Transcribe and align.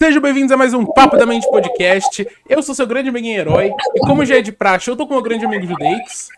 Sejam 0.00 0.22
bem-vindos 0.22 0.52
a 0.52 0.56
mais 0.56 0.72
um 0.72 0.86
Papo 0.86 1.16
da 1.16 1.26
Mente 1.26 1.50
Podcast. 1.50 2.24
Eu 2.48 2.62
sou 2.62 2.72
seu 2.72 2.86
grande 2.86 3.08
amiguinho 3.08 3.36
herói. 3.36 3.72
E 3.96 4.00
como 4.06 4.24
já 4.24 4.36
é 4.36 4.40
de 4.40 4.52
praxe, 4.52 4.88
eu 4.88 4.94
tô 4.94 5.04
com 5.04 5.14
o 5.14 5.16
meu 5.16 5.24
grande 5.24 5.44
amigo 5.44 5.66
Judeix. 5.66 6.28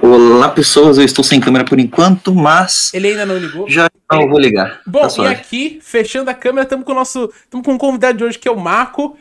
Olá, 0.00 0.48
pessoas. 0.48 0.96
Eu 0.96 1.04
estou 1.04 1.22
sem 1.22 1.38
câmera 1.38 1.66
por 1.66 1.78
enquanto, 1.78 2.34
mas. 2.34 2.94
Ele 2.94 3.08
ainda 3.08 3.26
não 3.26 3.36
ligou. 3.36 3.68
Já 3.68 3.90
não 4.10 4.26
vou 4.26 4.40
ligar. 4.40 4.80
Bom, 4.86 5.06
tá 5.06 5.24
e 5.24 5.26
aqui, 5.26 5.80
fechando 5.82 6.30
a 6.30 6.34
câmera, 6.34 6.62
estamos 6.62 6.86
com 6.86 6.92
o 6.92 6.94
nosso. 6.94 7.30
Estamos 7.44 7.66
com 7.66 7.72
um 7.74 7.78
convidado 7.78 8.16
de 8.16 8.24
hoje 8.24 8.38
que 8.38 8.48
é 8.48 8.50
o 8.50 8.58
Marco. 8.58 9.14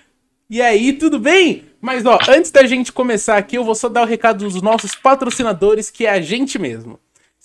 E 0.49 0.61
aí, 0.61 0.93
tudo 0.93 1.19
bem? 1.19 1.65
Mas, 1.81 2.05
ó, 2.05 2.17
antes 2.29 2.51
da 2.51 2.65
gente 2.65 2.93
começar 2.93 3.35
aqui, 3.35 3.57
eu 3.57 3.65
vou 3.65 3.75
só 3.75 3.89
dar 3.89 4.03
o 4.03 4.05
recado 4.05 4.45
dos 4.45 4.61
nossos 4.61 4.95
patrocinadores, 4.95 5.89
que 5.89 6.05
é 6.05 6.11
a 6.11 6.21
gente 6.21 6.57
mesmo. 6.57 6.97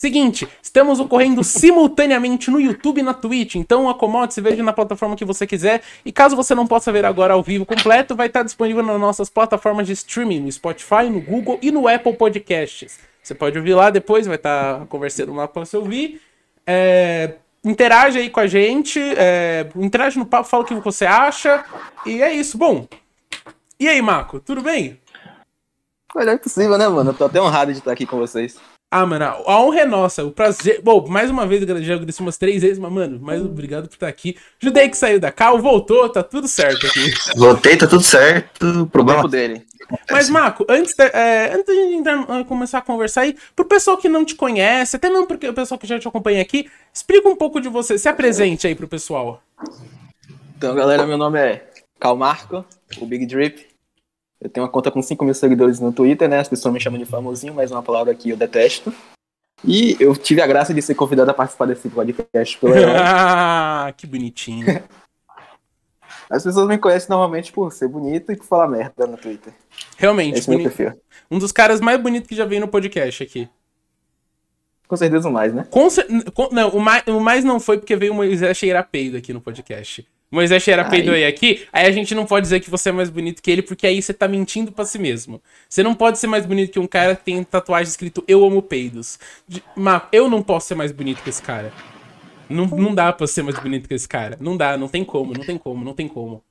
Seguinte, 0.03 0.49
estamos 0.61 0.99
ocorrendo 0.99 1.45
simultaneamente 1.45 2.51
no 2.51 2.61
YouTube 2.61 2.99
e 2.99 3.03
na 3.05 3.15
Twitch, 3.15 3.55
então 3.55 3.89
acomode-se, 3.89 4.41
veja 4.41 4.61
na 4.61 4.73
plataforma 4.73 5.15
que 5.15 5.25
você 5.25 5.47
quiser. 5.47 5.81
E 6.05 6.11
caso 6.11 6.35
você 6.35 6.57
não 6.57 6.67
possa 6.67 6.91
ver 6.91 7.05
agora 7.05 7.35
ao 7.35 7.41
vivo 7.41 7.65
completo, 7.65 8.17
vai 8.17 8.27
estar 8.27 8.43
disponível 8.43 8.83
nas 8.83 9.01
nossas 9.01 9.31
plataformas 9.31 9.87
de 9.87 9.93
streaming, 9.93 10.41
no 10.41 10.51
Spotify, 10.51 11.09
no 11.09 11.21
Google 11.21 11.57
e 11.63 11.71
no 11.71 11.87
Apple 11.87 12.15
Podcasts. 12.15 12.99
Você 13.23 13.33
pode 13.33 13.57
ouvir 13.57 13.75
lá 13.75 13.91
depois, 13.91 14.27
vai 14.27 14.35
estar 14.35 14.87
conversando 14.87 15.33
lá 15.35 15.47
para 15.47 15.65
você 15.65 15.77
ouvir. 15.77 16.21
É, 16.67 17.35
interage 17.63 18.19
aí 18.19 18.29
com 18.29 18.41
a 18.41 18.49
gente, 18.49 18.99
é, 18.99 19.69
interage 19.77 20.19
no 20.19 20.27
papo, 20.27 20.49
fala 20.49 20.65
o 20.65 20.67
que 20.67 20.75
você 20.75 21.07
acha. 21.07 21.65
E 22.05 22.21
é 22.21 22.33
isso. 22.33 22.59
Bom, 22.59 22.89
e 23.79 23.89
aí, 23.89 24.03
Marco, 24.03 24.41
tudo 24.41 24.63
bem? 24.63 24.99
Melhor 26.13 26.41
possível, 26.41 26.77
né, 26.77 26.89
mano? 26.89 27.11
Eu 27.11 27.15
tô 27.15 27.25
até 27.27 27.41
honrado 27.41 27.73
de 27.73 27.79
estar 27.79 27.93
aqui 27.93 28.05
com 28.05 28.17
vocês. 28.19 28.59
Ah, 28.95 29.07
mano, 29.07 29.25
a 29.25 29.59
honra 29.59 29.81
é 29.81 29.87
nossa. 29.87 30.23
O 30.23 30.31
prazer. 30.31 30.83
Bom, 30.85 31.07
mais 31.09 31.31
uma 31.31 31.47
vez 31.47 31.63
eu 31.63 31.83
já 31.83 31.95
agradeci 31.95 32.21
umas 32.21 32.37
três 32.37 32.61
vezes, 32.61 32.79
mas, 32.79 32.93
mano, 32.93 33.19
mais 33.19 33.41
obrigado 33.41 33.89
por 33.89 33.95
estar 33.95 34.07
aqui. 34.07 34.37
Judei 34.61 34.87
que 34.87 34.99
saiu 34.99 35.19
da 35.19 35.33
cal, 35.33 35.59
voltou, 35.63 36.11
tá 36.11 36.23
tudo 36.23 36.47
certo 36.47 36.87
aqui. 36.87 37.11
Voltei, 37.35 37.75
tá 37.75 37.87
tudo 37.87 38.03
certo. 38.03 38.83
O 38.83 38.87
problema 38.87 39.27
dele. 39.27 39.65
Mas, 40.11 40.29
Marco, 40.29 40.67
antes 40.69 40.93
de, 40.95 41.05
é, 41.05 41.55
antes 41.55 41.75
de 41.75 41.95
entrar, 41.95 42.45
começar 42.45 42.79
a 42.79 42.83
conversar 42.83 43.23
aí, 43.23 43.35
pro 43.57 43.65
pessoal 43.65 43.97
que 43.97 44.11
não 44.11 44.27
te 44.27 44.35
conhece, 44.35 44.95
até 44.97 45.09
mesmo 45.09 45.27
pro 45.27 45.39
pessoal 45.55 45.79
que 45.79 45.87
já 45.87 45.99
te 45.99 46.07
acompanha 46.07 46.43
aqui, 46.43 46.69
explica 46.93 47.27
um 47.27 47.37
pouco 47.37 47.63
de 47.63 47.71
você. 47.71 47.97
Se 47.97 48.11
apresente 48.11 48.67
aí 48.67 48.75
pro 48.75 48.87
pessoal. 48.87 49.43
Então, 50.55 50.75
galera, 50.75 51.07
meu 51.07 51.17
nome 51.17 51.39
é 51.39 51.67
Cal 51.99 52.15
Marco, 52.15 52.63
o 53.01 53.07
Big 53.07 53.25
Drip. 53.25 53.72
Eu 54.43 54.51
tenho 54.51 54.67
uma 54.67 54.73
conta 54.73 54.91
com 54.91 55.01
5 55.01 55.25
mil 55.25 55.35
seguidores 55.35 55.79
no 55.79 55.93
Twitter, 55.93 56.29
né? 56.29 56.41
As 56.41 56.49
pessoas 56.49 56.75
me 56.75 56.81
chamam 56.81 56.99
de 56.99 57.07
famosinho, 57.07 57.55
mas 57.55 57.71
uma 57.71 57.83
palavra 57.83 58.13
que 58.13 58.31
eu 58.31 58.37
detesto. 58.37 58.93
E 59.65 59.97
eu 60.01 60.17
tive 60.17 60.41
a 60.41 60.47
graça 60.49 60.75
de 60.75 60.83
ser 60.83 60.97
convidado 60.97 61.31
a 61.31 61.35
participar 61.35 61.67
desse 61.67 61.89
podcast 61.89 62.59
pelo 62.59 62.75
Ah, 62.97 63.93
que 63.97 64.05
bonitinho. 64.05 64.83
As 66.29 66.43
pessoas 66.43 66.67
me 66.67 66.77
conhecem 66.77 67.09
normalmente 67.09 67.53
por 67.53 67.73
ser 67.73 67.87
bonito 67.87 68.33
e 68.33 68.37
por 68.37 68.45
falar 68.45 68.67
merda 68.67 69.07
no 69.07 69.17
Twitter. 69.17 69.53
Realmente, 69.97 70.41
Esse 70.41 70.51
bonito. 70.51 70.83
É 70.83 70.93
um 71.31 71.39
dos 71.39 71.53
caras 71.53 71.81
mais 71.81 72.01
bonitos 72.03 72.29
que 72.29 72.35
já 72.35 72.45
veio 72.45 72.63
no 72.63 72.69
podcast 72.69 73.23
aqui. 73.23 73.49
Com 74.89 74.97
certeza 74.97 75.29
o 75.29 75.33
mais, 75.33 75.55
né? 75.55 75.69
Com, 75.71 75.87
com 76.35 76.49
não, 76.53 76.71
o 76.71 76.81
mais, 76.81 77.07
o 77.07 77.21
mais 77.21 77.45
não 77.45 77.61
foi 77.61 77.79
porque 77.79 77.95
veio 77.95 78.13
o 78.13 78.17
Moisés 78.17 78.57
cheirar 78.57 78.89
peido 78.91 79.17
aqui 79.17 79.33
no 79.33 79.41
podcast. 79.41 80.05
Moisés 80.33 80.63
cheira 80.63 80.83
peido 80.83 81.11
aí 81.11 81.27
aqui, 81.27 81.67
aí 81.71 81.85
a 81.85 81.93
gente 81.93 82.15
não 82.15 82.25
pode 82.25 82.45
dizer 82.45 82.61
que 82.61 82.71
você 82.71 82.89
é 82.89 82.93
mais 82.93 83.11
bonito 83.11 83.43
que 83.43 83.51
ele, 83.51 83.61
porque 83.61 83.87
aí 83.87 84.01
você 84.01 84.15
tá 84.15 84.27
mentindo 84.27 84.73
para 84.73 84.87
si 84.87 84.99
mesmo. 84.99 85.43
Você 85.69 85.83
não 85.83 85.95
pode 85.95 86.19
ser 86.19 86.27
mais 86.27 86.47
bonito 86.47 86.73
que 86.73 86.79
um 86.79 86.87
cara 86.87 87.15
que 87.15 87.23
tem 87.23 87.45
tatuagem 87.45 87.91
escrito 87.91 88.25
Eu 88.27 88.43
amo 88.43 88.63
peidos. 88.63 89.19
Mas 89.77 90.05
eu 90.11 90.31
não 90.31 90.43
posso 90.43 90.69
ser 90.69 90.75
mais 90.75 90.91
bonito 90.91 91.23
que 91.23 91.29
esse 91.29 91.43
cara. 91.43 91.71
Não, 92.49 92.65
não 92.67 92.95
dá 92.95 93.13
pra 93.13 93.27
ser 93.27 93.43
mais 93.43 93.59
bonito 93.59 93.87
que 93.87 93.93
esse 93.93 94.09
cara. 94.09 94.39
Não 94.41 94.57
dá, 94.57 94.75
não 94.79 94.89
tem 94.89 95.05
como, 95.05 95.35
não 95.35 95.45
tem 95.45 95.59
como, 95.59 95.85
não 95.85 95.93
tem 95.93 96.09
como. 96.09 96.43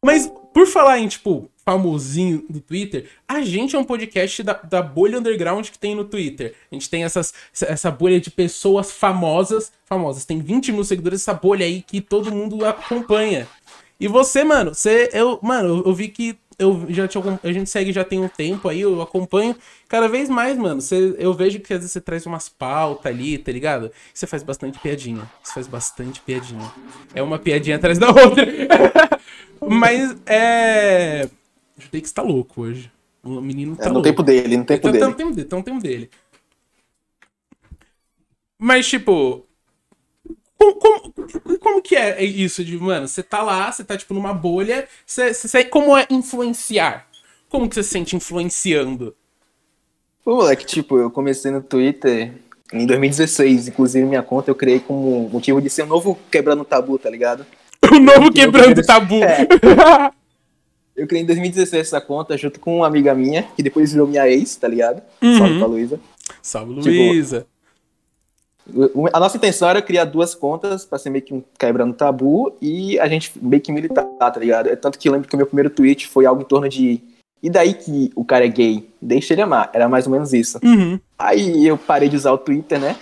Mas, 0.00 0.30
por 0.54 0.64
falar 0.68 1.00
em, 1.00 1.08
tipo, 1.08 1.50
famosinho 1.68 2.46
do 2.48 2.60
Twitter, 2.60 3.10
a 3.28 3.42
gente 3.42 3.76
é 3.76 3.78
um 3.78 3.84
podcast 3.84 4.42
da, 4.42 4.54
da 4.54 4.80
bolha 4.80 5.18
underground 5.18 5.68
que 5.68 5.78
tem 5.78 5.94
no 5.94 6.02
Twitter. 6.02 6.54
A 6.72 6.74
gente 6.74 6.88
tem 6.88 7.04
essas, 7.04 7.34
essa 7.60 7.90
bolha 7.90 8.18
de 8.18 8.30
pessoas 8.30 8.90
famosas. 8.90 9.70
Famosas, 9.84 10.24
tem 10.24 10.40
20 10.40 10.72
mil 10.72 10.82
seguidores, 10.82 11.20
essa 11.20 11.34
bolha 11.34 11.66
aí 11.66 11.82
que 11.82 12.00
todo 12.00 12.32
mundo 12.32 12.64
acompanha. 12.64 13.46
E 14.00 14.08
você, 14.08 14.44
mano, 14.44 14.72
você. 14.72 15.10
Eu, 15.12 15.38
mano, 15.42 15.82
eu, 15.84 15.94
vi 15.94 16.08
que 16.08 16.38
eu 16.58 16.86
já 16.88 17.06
te, 17.06 17.18
a 17.18 17.52
gente 17.52 17.68
segue 17.68 17.92
já 17.92 18.02
tem 18.02 18.18
um 18.18 18.28
tempo 18.28 18.66
aí, 18.66 18.80
eu 18.80 19.02
acompanho 19.02 19.54
cada 19.88 20.08
vez 20.08 20.30
mais, 20.30 20.56
mano. 20.56 20.80
Você, 20.80 21.14
eu 21.18 21.34
vejo 21.34 21.60
que 21.60 21.74
às 21.74 21.80
vezes 21.80 21.92
você 21.92 22.00
traz 22.00 22.24
umas 22.24 22.48
pautas 22.48 23.12
ali, 23.12 23.36
tá 23.36 23.52
ligado? 23.52 23.92
Você 24.14 24.26
faz 24.26 24.42
bastante 24.42 24.78
piadinha. 24.78 25.30
Você 25.42 25.52
faz 25.52 25.66
bastante 25.66 26.22
piadinha. 26.22 26.72
É 27.14 27.22
uma 27.22 27.38
piadinha 27.38 27.76
atrás 27.76 27.98
da 27.98 28.08
outra. 28.08 28.46
Mas 29.60 30.16
é. 30.24 31.28
Judei 31.78 32.00
que 32.00 32.08
está 32.08 32.22
louco 32.22 32.62
hoje. 32.62 32.90
O 33.22 33.40
menino 33.40 33.76
tá 33.76 33.84
é, 33.84 33.88
no 33.88 33.94
louco. 33.94 34.08
tempo 34.08 34.22
dele, 34.22 34.56
no 34.56 34.64
tempo 34.64 34.82
tá, 34.82 34.90
dele. 34.90 35.04
Tá 35.04 35.10
no 35.10 35.16
tempo 35.16 35.34
dele, 35.34 35.48
tá 35.48 35.56
no 35.56 35.62
tempo 35.62 35.80
dele. 35.80 36.10
Mas, 38.58 38.88
tipo. 38.88 39.46
Como, 40.56 40.74
como, 40.74 41.58
como 41.60 41.82
que 41.82 41.94
é 41.94 42.22
isso 42.24 42.64
de, 42.64 42.76
mano, 42.76 43.06
você 43.06 43.22
tá 43.22 43.40
lá, 43.42 43.70
você 43.70 43.84
tá, 43.84 43.96
tipo, 43.96 44.12
numa 44.12 44.34
bolha, 44.34 44.88
você, 45.06 45.32
você, 45.32 45.64
como 45.64 45.96
é 45.96 46.04
influenciar? 46.10 47.06
Como 47.48 47.68
que 47.68 47.76
você 47.76 47.84
se 47.84 47.90
sente 47.90 48.16
influenciando? 48.16 49.14
Pô, 50.24 50.34
moleque, 50.34 50.66
tipo, 50.66 50.98
eu 50.98 51.12
comecei 51.12 51.52
no 51.52 51.62
Twitter 51.62 52.34
em 52.72 52.86
2016, 52.86 53.68
inclusive 53.68 54.04
minha 54.04 54.22
conta 54.22 54.50
eu 54.50 54.54
criei 54.56 54.80
como 54.80 55.28
motivo 55.28 55.62
de 55.62 55.70
ser 55.70 55.84
um 55.84 55.86
novo 55.86 56.18
quebrando 56.28 56.64
tabu, 56.64 56.98
tá 56.98 57.08
ligado? 57.08 57.46
O 57.90 58.00
novo 58.00 58.32
quebrando 58.32 58.84
tabu. 58.84 59.22
É. 59.22 59.46
Eu 60.98 61.06
criei 61.06 61.22
em 61.22 61.26
2016 61.26 61.86
essa 61.86 62.00
conta 62.00 62.36
junto 62.36 62.58
com 62.58 62.78
uma 62.78 62.86
amiga 62.88 63.14
minha, 63.14 63.44
que 63.54 63.62
depois 63.62 63.92
virou 63.92 64.08
minha 64.08 64.28
ex, 64.28 64.56
tá 64.56 64.66
ligado? 64.66 65.00
Uhum. 65.22 65.38
Salve 65.38 65.58
pra 65.58 65.66
Luísa. 65.68 66.00
Salve, 66.42 66.74
tipo, 66.80 66.88
Luísa. 66.88 67.46
a 69.12 69.20
nossa 69.20 69.36
intenção 69.36 69.68
era 69.68 69.80
criar 69.80 70.06
duas 70.06 70.34
contas 70.34 70.84
pra 70.84 70.98
ser 70.98 71.10
meio 71.10 71.24
que 71.24 71.32
um 71.32 71.40
quebrando 71.56 71.94
tabu 71.94 72.52
e 72.60 72.98
a 72.98 73.06
gente 73.06 73.32
meio 73.40 73.62
que 73.62 73.70
militar, 73.70 74.04
tá 74.18 74.40
ligado? 74.40 74.68
É 74.68 74.74
tanto 74.74 74.98
que 74.98 75.08
eu 75.08 75.12
lembro 75.12 75.28
que 75.28 75.34
o 75.36 75.38
meu 75.38 75.46
primeiro 75.46 75.70
tweet 75.70 76.08
foi 76.08 76.26
algo 76.26 76.42
em 76.42 76.46
torno 76.46 76.68
de. 76.68 77.00
E 77.40 77.48
daí 77.48 77.74
que 77.74 78.10
o 78.16 78.24
cara 78.24 78.44
é 78.44 78.48
gay? 78.48 78.90
Deixa 79.00 79.34
ele 79.34 79.42
amar. 79.42 79.70
Era 79.72 79.88
mais 79.88 80.04
ou 80.04 80.12
menos 80.12 80.32
isso. 80.32 80.58
Uhum. 80.64 80.98
Aí 81.16 81.64
eu 81.64 81.78
parei 81.78 82.08
de 82.08 82.16
usar 82.16 82.32
o 82.32 82.38
Twitter, 82.38 82.80
né? 82.80 82.96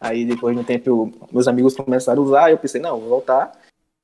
Aí 0.00 0.24
depois 0.24 0.54
de 0.54 0.62
um 0.62 0.64
tempo 0.64 0.88
eu, 0.88 1.12
meus 1.32 1.48
amigos 1.48 1.74
começaram 1.74 2.22
a 2.22 2.24
usar, 2.24 2.50
eu 2.52 2.58
pensei, 2.58 2.80
não, 2.80 3.00
vou 3.00 3.08
voltar. 3.08 3.50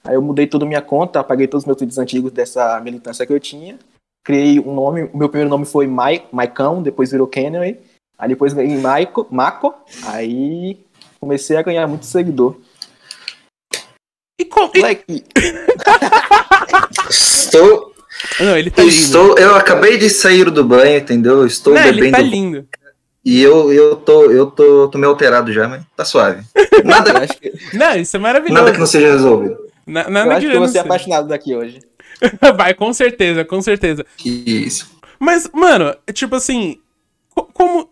Aí 0.06 0.14
eu 0.14 0.22
mudei 0.22 0.46
toda 0.46 0.64
a 0.64 0.68
minha 0.68 0.82
conta, 0.82 1.20
apaguei 1.20 1.46
todos 1.46 1.62
os 1.62 1.66
meus 1.66 1.76
tweets 1.78 1.98
antigos 1.98 2.32
dessa 2.32 2.80
militância 2.80 3.26
que 3.26 3.32
eu 3.32 3.40
tinha. 3.40 3.78
Criei 4.24 4.60
um 4.60 4.74
nome, 4.74 5.10
o 5.12 5.16
meu 5.16 5.28
primeiro 5.28 5.50
nome 5.50 5.64
foi 5.64 5.86
Mike, 5.86 6.28
Maicão, 6.32 6.82
depois 6.82 7.10
virou 7.10 7.26
Kenway. 7.26 7.78
Aí 8.18 8.28
depois 8.28 8.52
ganhei 8.52 8.76
Maico, 8.78 9.26
Maco, 9.30 9.74
aí 10.04 10.78
comecei 11.20 11.56
a 11.56 11.62
ganhar 11.62 11.86
muito 11.86 12.06
seguidor. 12.06 12.56
E 14.38 14.44
como. 14.44 14.72
Like... 14.76 15.04
Estou. 17.10 17.94
Não, 18.40 18.56
ele 18.56 18.70
tá 18.70 18.82
Estou, 18.82 19.28
lindo. 19.28 19.40
eu 19.40 19.54
acabei 19.54 19.98
de 19.98 20.08
sair 20.08 20.50
do 20.50 20.64
banho, 20.64 20.98
entendeu? 20.98 21.46
Estou 21.46 21.74
Não, 21.74 21.82
bebendo. 21.82 22.04
Ele 22.04 22.10
tá 22.10 22.18
lindo. 22.18 22.66
E 23.24 23.42
eu, 23.42 23.72
eu, 23.72 23.96
tô, 23.96 24.30
eu 24.30 24.46
tô, 24.46 24.88
tô 24.88 24.98
meio 24.98 25.10
alterado 25.10 25.52
já, 25.52 25.68
mas 25.68 25.82
tá 25.96 26.04
suave. 26.04 26.44
Nada. 26.84 27.12
Não, 27.72 27.96
isso 27.96 28.16
é 28.16 28.20
maravilhoso. 28.20 28.54
Nada 28.54 28.72
que 28.72 28.78
não 28.78 28.86
seja 28.86 29.10
resolvido. 29.10 29.58
Na, 29.86 30.10
nada 30.10 30.30
eu 30.30 30.32
acho 30.32 30.46
que 30.48 30.58
vou 30.58 30.68
ser 30.68 30.80
apaixonado 30.80 31.28
daqui 31.28 31.54
hoje. 31.54 31.78
Vai, 32.56 32.74
com 32.74 32.92
certeza, 32.92 33.44
com 33.44 33.62
certeza. 33.62 34.04
Isso. 34.24 34.96
Mas, 35.18 35.48
mano, 35.52 35.94
tipo 36.12 36.34
assim, 36.34 36.78
como. 37.52 37.90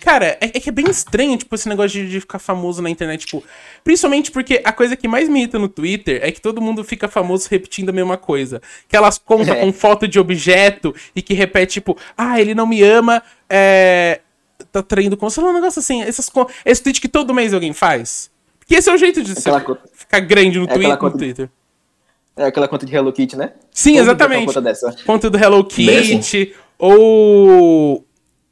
Cara, 0.00 0.36
é, 0.40 0.46
é, 0.46 0.60
que 0.60 0.68
é 0.68 0.72
bem 0.72 0.90
estranho, 0.90 1.36
tipo, 1.36 1.54
esse 1.54 1.68
negócio 1.68 2.02
de, 2.02 2.10
de, 2.10 2.20
ficar 2.20 2.40
famoso 2.40 2.82
na 2.82 2.90
internet, 2.90 3.24
tipo. 3.24 3.42
Principalmente 3.84 4.32
porque 4.32 4.60
a 4.64 4.72
coisa 4.72 4.96
que 4.96 5.06
mais 5.06 5.28
me 5.28 5.38
irrita 5.38 5.60
no 5.60 5.68
Twitter 5.68 6.20
é 6.24 6.32
que 6.32 6.40
todo 6.40 6.60
mundo 6.60 6.82
fica 6.82 7.06
famoso 7.06 7.48
repetindo 7.48 7.90
a 7.90 7.92
mesma 7.92 8.16
coisa. 8.16 8.60
Que 8.88 8.96
elas 8.96 9.16
contam 9.16 9.54
é. 9.54 9.60
com 9.60 9.72
foto 9.72 10.08
de 10.08 10.18
objeto 10.18 10.92
e 11.14 11.22
que 11.22 11.34
repete, 11.34 11.74
tipo, 11.74 11.96
ah, 12.18 12.40
ele 12.40 12.54
não 12.54 12.66
me 12.66 12.82
ama, 12.82 13.22
é. 13.48 14.20
Tá 14.72 14.82
traindo 14.82 15.16
com. 15.16 15.30
Sei 15.30 15.42
lá, 15.42 15.50
um 15.50 15.54
negócio 15.54 15.78
assim. 15.78 16.02
Essas, 16.02 16.28
esse 16.64 16.82
tweet 16.82 17.00
que 17.00 17.08
todo 17.08 17.34
mês 17.34 17.54
alguém 17.54 17.72
faz. 17.72 18.31
Que 18.72 18.76
esse 18.76 18.88
é 18.88 18.94
o 18.94 18.96
jeito 18.96 19.22
de 19.22 19.38
ser, 19.38 19.52
ficar 19.92 20.20
grande 20.20 20.58
no, 20.58 20.64
é 20.64 20.68
Twitter, 20.68 21.02
no 21.02 21.10
Twitter. 21.10 21.50
É 22.34 22.44
aquela 22.46 22.66
conta 22.66 22.86
de 22.86 22.96
Hello 22.96 23.12
Kitty, 23.12 23.36
né? 23.36 23.52
Sim, 23.70 23.92
Todo 23.92 24.02
exatamente. 24.04 24.46
Conta, 24.46 24.62
dessa. 24.62 24.96
conta 25.04 25.28
do 25.28 25.36
Hello 25.36 25.62
Kitty. 25.62 26.54
Ou 26.78 28.02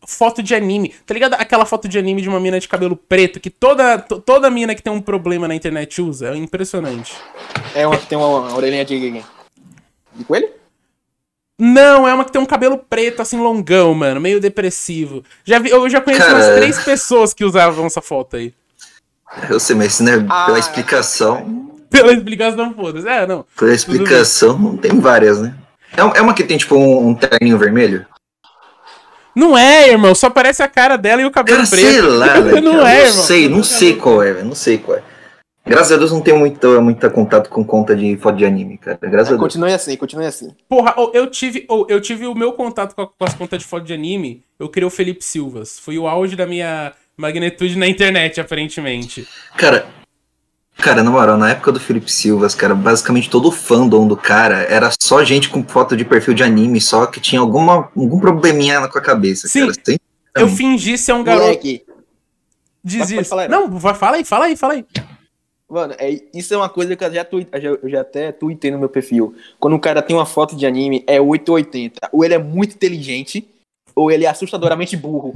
foto 0.06 0.42
de 0.42 0.54
anime. 0.54 0.94
Tá 1.06 1.14
ligado? 1.14 1.32
Aquela 1.32 1.64
foto 1.64 1.88
de 1.88 1.98
anime 1.98 2.20
de 2.20 2.28
uma 2.28 2.38
mina 2.38 2.60
de 2.60 2.68
cabelo 2.68 2.96
preto 2.96 3.40
que 3.40 3.48
toda, 3.48 3.96
toda 3.98 4.50
mina 4.50 4.74
que 4.74 4.82
tem 4.82 4.92
um 4.92 5.00
problema 5.00 5.48
na 5.48 5.54
internet 5.54 6.02
usa. 6.02 6.34
É 6.34 6.36
impressionante. 6.36 7.14
É 7.74 7.86
uma 7.86 7.96
que 7.96 8.06
tem 8.06 8.18
uma, 8.18 8.26
uma 8.26 8.54
orelhinha 8.54 8.84
de. 8.84 9.24
de 10.16 10.24
coelho? 10.26 10.50
Não, 11.58 12.06
é 12.06 12.12
uma 12.12 12.26
que 12.26 12.32
tem 12.32 12.42
um 12.42 12.46
cabelo 12.46 12.76
preto, 12.76 13.22
assim, 13.22 13.38
longão, 13.38 13.94
mano. 13.94 14.20
Meio 14.20 14.38
depressivo. 14.38 15.24
Já 15.46 15.58
vi, 15.58 15.70
eu 15.70 15.88
já 15.88 16.02
conheço 16.02 16.26
Cara... 16.26 16.34
umas 16.34 16.56
três 16.56 16.78
pessoas 16.84 17.32
que 17.32 17.42
usavam 17.42 17.86
essa 17.86 18.02
foto 18.02 18.36
aí. 18.36 18.52
Eu 19.48 19.60
sei, 19.60 19.76
mas 19.76 20.00
né, 20.00 20.24
ah, 20.28 20.46
pela 20.46 20.58
explicação. 20.58 21.68
Pela 21.90 22.12
explicação, 22.12 22.74
foda-se. 22.74 23.08
É, 23.08 23.26
não. 23.26 23.44
Pela 23.58 23.74
explicação, 23.74 24.76
tem 24.76 24.98
várias, 25.00 25.40
né? 25.40 25.54
É, 25.96 26.00
é 26.18 26.22
uma 26.22 26.34
que 26.34 26.44
tem, 26.44 26.56
tipo, 26.58 26.76
um, 26.76 27.08
um 27.08 27.14
terninho 27.14 27.58
vermelho? 27.58 28.06
Não 29.34 29.56
é, 29.56 29.90
irmão. 29.90 30.14
Só 30.14 30.28
parece 30.28 30.62
a 30.62 30.68
cara 30.68 30.96
dela 30.96 31.22
e 31.22 31.24
o 31.24 31.30
cabelo 31.30 31.58
Cara, 31.58 31.68
preto. 31.70 31.90
sei 31.92 32.00
lá, 32.02 32.26
velho. 32.40 32.60
não 32.60 32.86
é, 32.86 33.02
Não 33.02 33.06
irmão. 33.08 33.24
sei, 33.24 33.48
não 33.48 33.62
sei 33.62 33.96
qual 33.96 34.22
é, 34.22 34.32
velho. 34.32 34.46
Não 34.46 34.54
sei 34.54 34.78
qual 34.78 34.98
é. 34.98 35.02
Graças 35.64 35.92
a 35.92 35.96
Deus 35.98 36.10
não 36.10 36.20
tenho 36.20 36.38
muito, 36.38 36.80
muito 36.82 37.08
contato 37.10 37.48
com 37.48 37.62
conta 37.62 37.94
de 37.94 38.16
foto 38.16 38.36
de 38.36 38.44
anime, 38.44 38.78
cara. 38.78 38.98
Graças 39.02 39.28
a 39.28 39.30
Deus. 39.32 39.40
Continue 39.40 39.72
assim, 39.72 39.96
continue 39.96 40.26
assim. 40.26 40.50
Porra, 40.68 40.94
ô, 40.98 41.10
eu 41.14 41.28
tive, 41.28 41.64
ô, 41.68 41.86
eu 41.88 42.00
tive 42.00 42.26
o 42.26 42.34
meu 42.34 42.52
contato 42.54 42.94
com, 42.94 43.02
a- 43.02 43.06
com 43.06 43.24
as 43.24 43.34
contas 43.34 43.58
de 43.60 43.64
foto 43.66 43.84
de 43.84 43.92
anime. 43.92 44.42
Eu 44.58 44.68
criei 44.68 44.86
o 44.86 44.90
Felipe 44.90 45.22
Silvas. 45.24 45.78
Foi 45.78 45.96
o 45.98 46.08
auge 46.08 46.34
da 46.34 46.46
minha 46.46 46.92
magnitude 47.20 47.76
na 47.76 47.86
internet, 47.86 48.40
aparentemente. 48.40 49.26
Cara, 49.56 49.86
cara, 50.76 51.02
na 51.02 51.10
moral, 51.10 51.36
na 51.36 51.50
época 51.50 51.70
do 51.72 51.78
Felipe 51.80 52.10
Silvas, 52.10 52.54
cara, 52.54 52.74
basicamente 52.74 53.28
todo 53.30 53.48
o 53.48 53.52
fandom 53.52 54.06
do 54.08 54.16
cara 54.16 54.62
era 54.62 54.90
só 55.00 55.22
gente 55.22 55.48
com 55.48 55.62
foto 55.62 55.96
de 55.96 56.04
perfil 56.04 56.34
de 56.34 56.42
anime, 56.42 56.80
só 56.80 57.06
que 57.06 57.20
tinha 57.20 57.40
alguma, 57.40 57.90
algum 57.96 58.18
probleminha 58.18 58.86
com 58.88 58.98
a 58.98 59.02
cabeça, 59.02 59.46
Sim. 59.48 59.60
cara. 59.60 59.72
Sem- 59.84 59.98
Eu 60.36 60.48
fingi 60.48 60.96
ser 60.96 61.12
um 61.12 61.22
garoto. 61.24 61.44
Moleque, 61.46 61.82
Diz 62.82 63.00
Pode- 63.00 63.10
pode 63.10 63.20
isso. 63.22 63.30
falar, 63.30 63.48
Não, 63.48 63.68
vai, 63.78 63.94
fala 63.94 64.16
aí, 64.16 64.24
fala 64.24 64.44
aí, 64.46 64.56
fala 64.56 64.72
aí. 64.72 64.86
Mano, 65.68 65.94
é, 65.98 66.18
isso 66.34 66.52
é 66.54 66.56
uma 66.56 66.68
coisa 66.68 66.96
que 66.96 67.04
eu 67.04 67.12
já, 67.12 67.24
tui- 67.24 67.46
eu 67.52 67.60
já, 67.60 67.68
eu 67.68 67.88
já 67.90 68.00
até 68.00 68.32
tuitei 68.32 68.70
no 68.70 68.78
meu 68.78 68.88
perfil. 68.88 69.34
Quando 69.58 69.74
o 69.76 69.78
cara 69.78 70.00
tem 70.00 70.16
uma 70.16 70.24
foto 70.24 70.56
de 70.56 70.64
anime, 70.66 71.04
é 71.06 71.20
880. 71.20 72.08
Ou 72.10 72.24
ele 72.24 72.32
é 72.34 72.38
muito 72.38 72.74
inteligente, 72.74 73.46
ou 74.00 74.10
ele 74.10 74.24
é 74.24 74.28
assustadoramente 74.28 74.96
burro. 74.96 75.34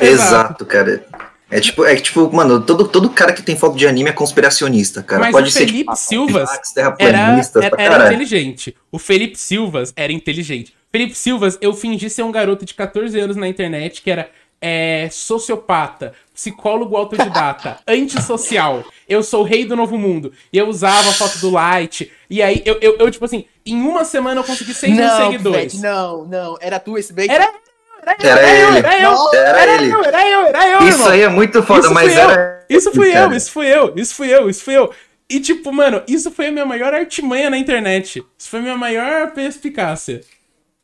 Exato, 0.00 0.66
cara. 0.66 1.04
É 1.48 1.60
tipo, 1.60 1.84
é 1.84 1.96
tipo, 1.96 2.32
mano, 2.32 2.60
todo, 2.60 2.86
todo 2.86 3.10
cara 3.10 3.32
que 3.32 3.42
tem 3.42 3.56
foto 3.56 3.76
de 3.76 3.86
anime 3.86 4.10
é 4.10 4.12
conspiracionista, 4.12 5.02
cara. 5.02 5.20
Mas 5.22 5.32
Pode 5.32 5.48
o 5.48 5.52
ser 5.52 5.60
Felipe 5.60 5.78
tipo, 5.78 5.96
Silvas 5.96 6.50
Max, 6.50 6.76
Era, 6.76 6.96
era, 6.98 7.74
era 7.78 8.06
inteligente. 8.06 8.76
O 8.90 8.98
Felipe 8.98 9.38
Silvas 9.38 9.92
era 9.96 10.12
inteligente. 10.12 10.74
Felipe 10.92 11.14
Silvas, 11.14 11.58
eu 11.60 11.72
fingi 11.72 12.10
ser 12.10 12.22
um 12.22 12.32
garoto 12.32 12.64
de 12.64 12.74
14 12.74 13.18
anos 13.18 13.36
na 13.36 13.48
internet 13.48 14.02
que 14.02 14.10
era 14.10 14.28
é, 14.60 15.08
sociopata, 15.10 16.12
psicólogo 16.34 16.96
autodidata, 16.96 17.78
antissocial. 17.86 18.84
Eu 19.08 19.22
sou 19.22 19.42
o 19.42 19.44
rei 19.44 19.64
do 19.64 19.74
novo 19.74 19.96
mundo. 19.96 20.32
E 20.52 20.58
eu 20.58 20.68
usava 20.68 21.10
a 21.10 21.12
foto 21.12 21.38
do 21.38 21.50
Light. 21.50 22.10
E 22.28 22.42
aí, 22.42 22.62
eu, 22.64 22.78
eu, 22.80 22.96
eu, 22.98 23.10
tipo 23.10 23.24
assim, 23.24 23.46
em 23.64 23.80
uma 23.80 24.04
semana 24.04 24.40
eu 24.40 24.44
consegui 24.44 24.74
6 24.74 24.94
mil 24.94 25.08
seguidores. 25.08 25.80
Não, 25.80 26.24
não. 26.26 26.56
Era 26.60 26.78
tu 26.78 26.96
esse 26.98 27.12
bait? 27.12 27.30
Era, 27.30 27.52
era, 28.02 28.16
eu, 28.22 28.30
Era 28.30 28.40
era 28.40 28.58
eu, 28.60 28.68
ele. 28.68 28.78
era 28.78 29.02
eu, 29.02 29.30
Era 29.34 29.60
era 29.60 29.74
ele. 29.74 29.92
eu, 29.92 30.04
era 30.04 30.28
eu, 30.28 30.46
era 30.46 30.68
eu, 30.68 30.78
Isso 30.88 30.98
irmão. 30.98 31.08
aí 31.08 31.20
é 31.22 31.28
muito 31.28 31.62
foda, 31.62 31.80
Isso 31.86 31.94
mas 31.94 32.12
era. 32.16 32.64
Isso 32.68 32.92
fui 32.92 33.16
eu, 33.16 33.32
isso 33.32 33.50
fui 33.52 33.66
eu, 33.66 33.92
isso 33.96 34.14
fui 34.14 34.28
eu, 34.34 34.50
isso 34.50 34.64
fui 34.64 34.76
eu. 34.76 34.92
E 35.28 35.40
tipo, 35.40 35.72
mano, 35.72 36.02
isso 36.08 36.30
foi 36.30 36.48
a 36.48 36.52
minha 36.52 36.64
maior 36.66 36.92
artimanha 36.94 37.50
na 37.50 37.56
internet. 37.58 38.24
Isso 38.38 38.48
foi 38.48 38.58
a 38.60 38.62
minha 38.62 38.76
maior 38.76 39.30
perspicácia. 39.32 40.20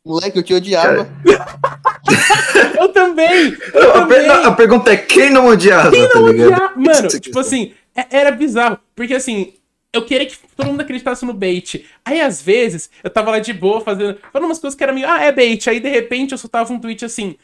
Moleque, 0.05 0.37
eu 0.39 0.43
te 0.43 0.53
odiava. 0.53 1.07
Eu 2.79 2.89
também! 2.89 3.57
Eu 3.73 3.93
A, 3.95 4.05
per- 4.05 4.25
também! 4.25 4.45
a 4.45 4.51
pergunta 4.51 4.91
é 4.93 4.97
quem 4.97 5.29
não 5.29 5.47
odiava, 5.47 5.91
Quem 5.91 6.07
tá 6.07 6.19
não 6.19 6.27
ligado? 6.29 6.53
odiava? 6.53 6.73
Mano, 6.77 7.09
que 7.09 7.19
tipo 7.19 7.39
assim, 7.39 7.73
é- 7.95 8.05
era 8.11 8.31
bizarro. 8.31 8.79
Porque 8.95 9.13
assim, 9.15 9.53
eu 9.97 10.05
queria 10.05 10.25
que 10.25 10.37
todo 10.55 10.67
mundo 10.67 10.81
acreditasse 10.81 11.25
no 11.25 11.33
bait. 11.33 11.85
Aí, 12.05 12.21
às 12.21 12.41
vezes, 12.41 12.89
eu 13.03 13.09
tava 13.09 13.31
lá 13.31 13.39
de 13.39 13.53
boa, 13.53 13.81
fazendo. 13.81 14.17
Falando 14.31 14.49
umas 14.49 14.59
coisas 14.59 14.77
que 14.77 14.83
era 14.83 14.93
meio. 14.93 15.07
Ah, 15.07 15.23
é 15.23 15.31
bait. 15.31 15.69
Aí, 15.69 15.79
de 15.79 15.89
repente, 15.89 16.31
eu 16.31 16.37
soltava 16.37 16.71
um 16.71 16.79
tweet 16.79 17.03
assim. 17.05 17.35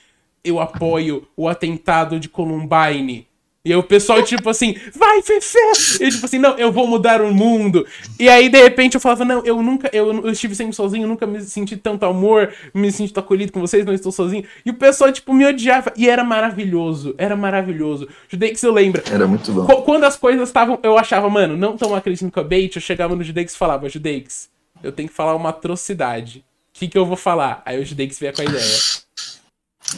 Eu 0.44 0.60
apoio 0.60 1.28
o 1.36 1.48
atentado 1.48 2.20
de 2.20 2.30
Columbine. 2.30 3.28
E 3.66 3.72
aí 3.72 3.78
o 3.78 3.84
pessoal, 3.84 4.22
tipo 4.22 4.50
assim, 4.50 4.76
vai, 4.94 5.22
Fefe! 5.22 5.58
E 6.02 6.04
eu, 6.06 6.12
tipo 6.12 6.26
assim, 6.26 6.38
não, 6.38 6.58
eu 6.58 6.70
vou 6.70 6.86
mudar 6.86 7.22
o 7.22 7.34
mundo. 7.34 7.88
E 8.20 8.28
aí, 8.28 8.50
de 8.50 8.62
repente, 8.62 8.96
eu 8.96 9.00
falava, 9.00 9.24
não, 9.24 9.42
eu 9.46 9.62
nunca, 9.64 9.90
eu, 9.94 10.12
eu 10.26 10.30
estive 10.32 10.54
sempre 10.54 10.76
sozinho, 10.76 11.08
nunca 11.08 11.26
me 11.26 11.40
senti 11.42 11.78
tanto 11.78 12.06
amor, 12.06 12.54
me 12.74 12.92
senti 12.92 13.14
tão 13.14 13.24
acolhido 13.24 13.54
com 13.54 13.62
vocês, 13.62 13.86
não 13.86 13.94
estou 13.94 14.12
sozinho. 14.12 14.44
E 14.66 14.70
o 14.70 14.74
pessoal, 14.74 15.14
tipo, 15.14 15.34
me 15.34 15.46
odiava. 15.46 15.94
E 15.96 16.10
era 16.10 16.26
maravilhoso, 16.26 17.16
era 17.18 17.38
maravilhoso. 17.38 18.10
Judei 18.28 18.50
que 18.52 18.60
você 18.60 18.70
lembra. 18.70 19.02
Era 19.10 19.26
muito 19.26 19.50
bom. 19.54 19.66
Qu- 19.66 19.82
Quando 19.84 20.04
as 20.04 20.18
coisas 20.18 20.50
estavam, 20.50 20.78
eu 20.84 20.98
achava, 20.98 21.30
mano, 21.30 21.56
não 21.56 21.78
tão 21.78 21.96
acreditando 21.96 22.34
com 22.34 22.42
a 22.42 22.44
bait, 22.44 22.76
eu 22.76 22.82
chegava 22.82 23.16
no 23.16 23.24
Judeix 23.24 23.54
e 23.54 23.58
falava, 23.58 23.88
Judeix, 23.88 24.50
eu 24.84 24.92
tenho 24.92 25.08
que 25.08 25.16
falar 25.16 25.36
uma 25.36 25.52
atrocidade. 25.52 26.40
O 26.76 26.80
que, 26.80 26.88
que 26.90 26.98
eu 26.98 27.06
vou 27.06 27.16
falar? 27.16 27.62
Aí 27.66 27.82
o 27.82 27.86
Judeix 27.86 28.20
veio 28.20 28.34
com 28.34 28.42
a 28.42 28.46
ideia. 28.46 28.66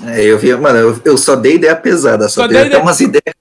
É, 0.08 0.24
eu 0.24 0.38
via, 0.38 0.56
mano, 0.58 0.78
eu, 0.78 1.02
eu 1.04 1.18
só 1.18 1.36
dei 1.36 1.56
ideia 1.56 1.76
pesada, 1.76 2.28
só, 2.30 2.42
Só 2.42 2.48
dei 2.48 2.58
dei 2.58 2.60
até 2.60 2.68
ideia- 2.70 2.84
umas 2.84 3.00
ideias 3.00 3.36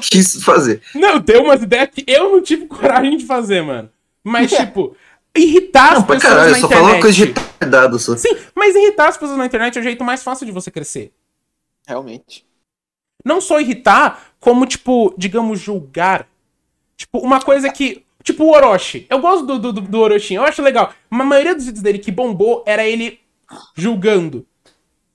quis 0.00 0.42
fazer. 0.42 0.82
Não, 0.94 1.20
tem 1.20 1.40
umas 1.40 1.62
ideias 1.62 1.88
que 1.90 2.04
eu 2.06 2.32
não 2.32 2.42
tive 2.42 2.66
coragem 2.66 3.16
de 3.16 3.24
fazer, 3.26 3.62
mano. 3.62 3.88
Mas, 4.22 4.50
tipo, 4.50 4.96
irritar 5.36 5.92
as 5.92 5.98
Não, 5.98 6.04
pra 6.04 6.16
pessoas 6.16 6.32
caralho, 6.32 6.50
na 6.50 6.56
eu 6.56 6.60
só 6.60 6.68
falava 6.68 6.86
uma 6.88 6.96
internet. 6.98 7.02
coisa 7.02 7.16
de 7.16 7.24
retardado 7.32 7.98
só. 7.98 8.16
Sim, 8.16 8.36
mas 8.54 8.74
irritar 8.74 9.08
as 9.08 9.16
pessoas 9.16 9.38
na 9.38 9.46
internet 9.46 9.76
é 9.76 9.80
o 9.80 9.84
jeito 9.84 10.02
mais 10.04 10.22
fácil 10.22 10.44
de 10.46 10.52
você 10.52 10.70
crescer. 10.70 11.12
Realmente. 11.86 12.44
Não 13.24 13.40
só 13.40 13.60
irritar, 13.60 14.26
como, 14.40 14.66
tipo, 14.66 15.14
digamos, 15.16 15.58
julgar. 15.60 16.26
Tipo, 16.96 17.18
uma 17.18 17.40
coisa 17.40 17.70
que. 17.70 18.04
Tipo 18.22 18.44
o 18.44 18.50
Orochi. 18.54 19.06
Eu 19.08 19.20
gosto 19.20 19.46
do, 19.46 19.58
do, 19.58 19.72
do- 19.72 19.80
do 19.82 20.00
Orochi, 20.00 20.34
eu 20.34 20.42
acho 20.42 20.60
legal. 20.60 20.92
Mas 21.08 21.20
a 21.20 21.24
maioria 21.24 21.54
dos 21.54 21.64
vídeos 21.66 21.82
dele 21.82 21.98
que 22.00 22.10
bombou 22.10 22.64
era 22.66 22.84
ele 22.84 23.20
julgando. 23.76 24.44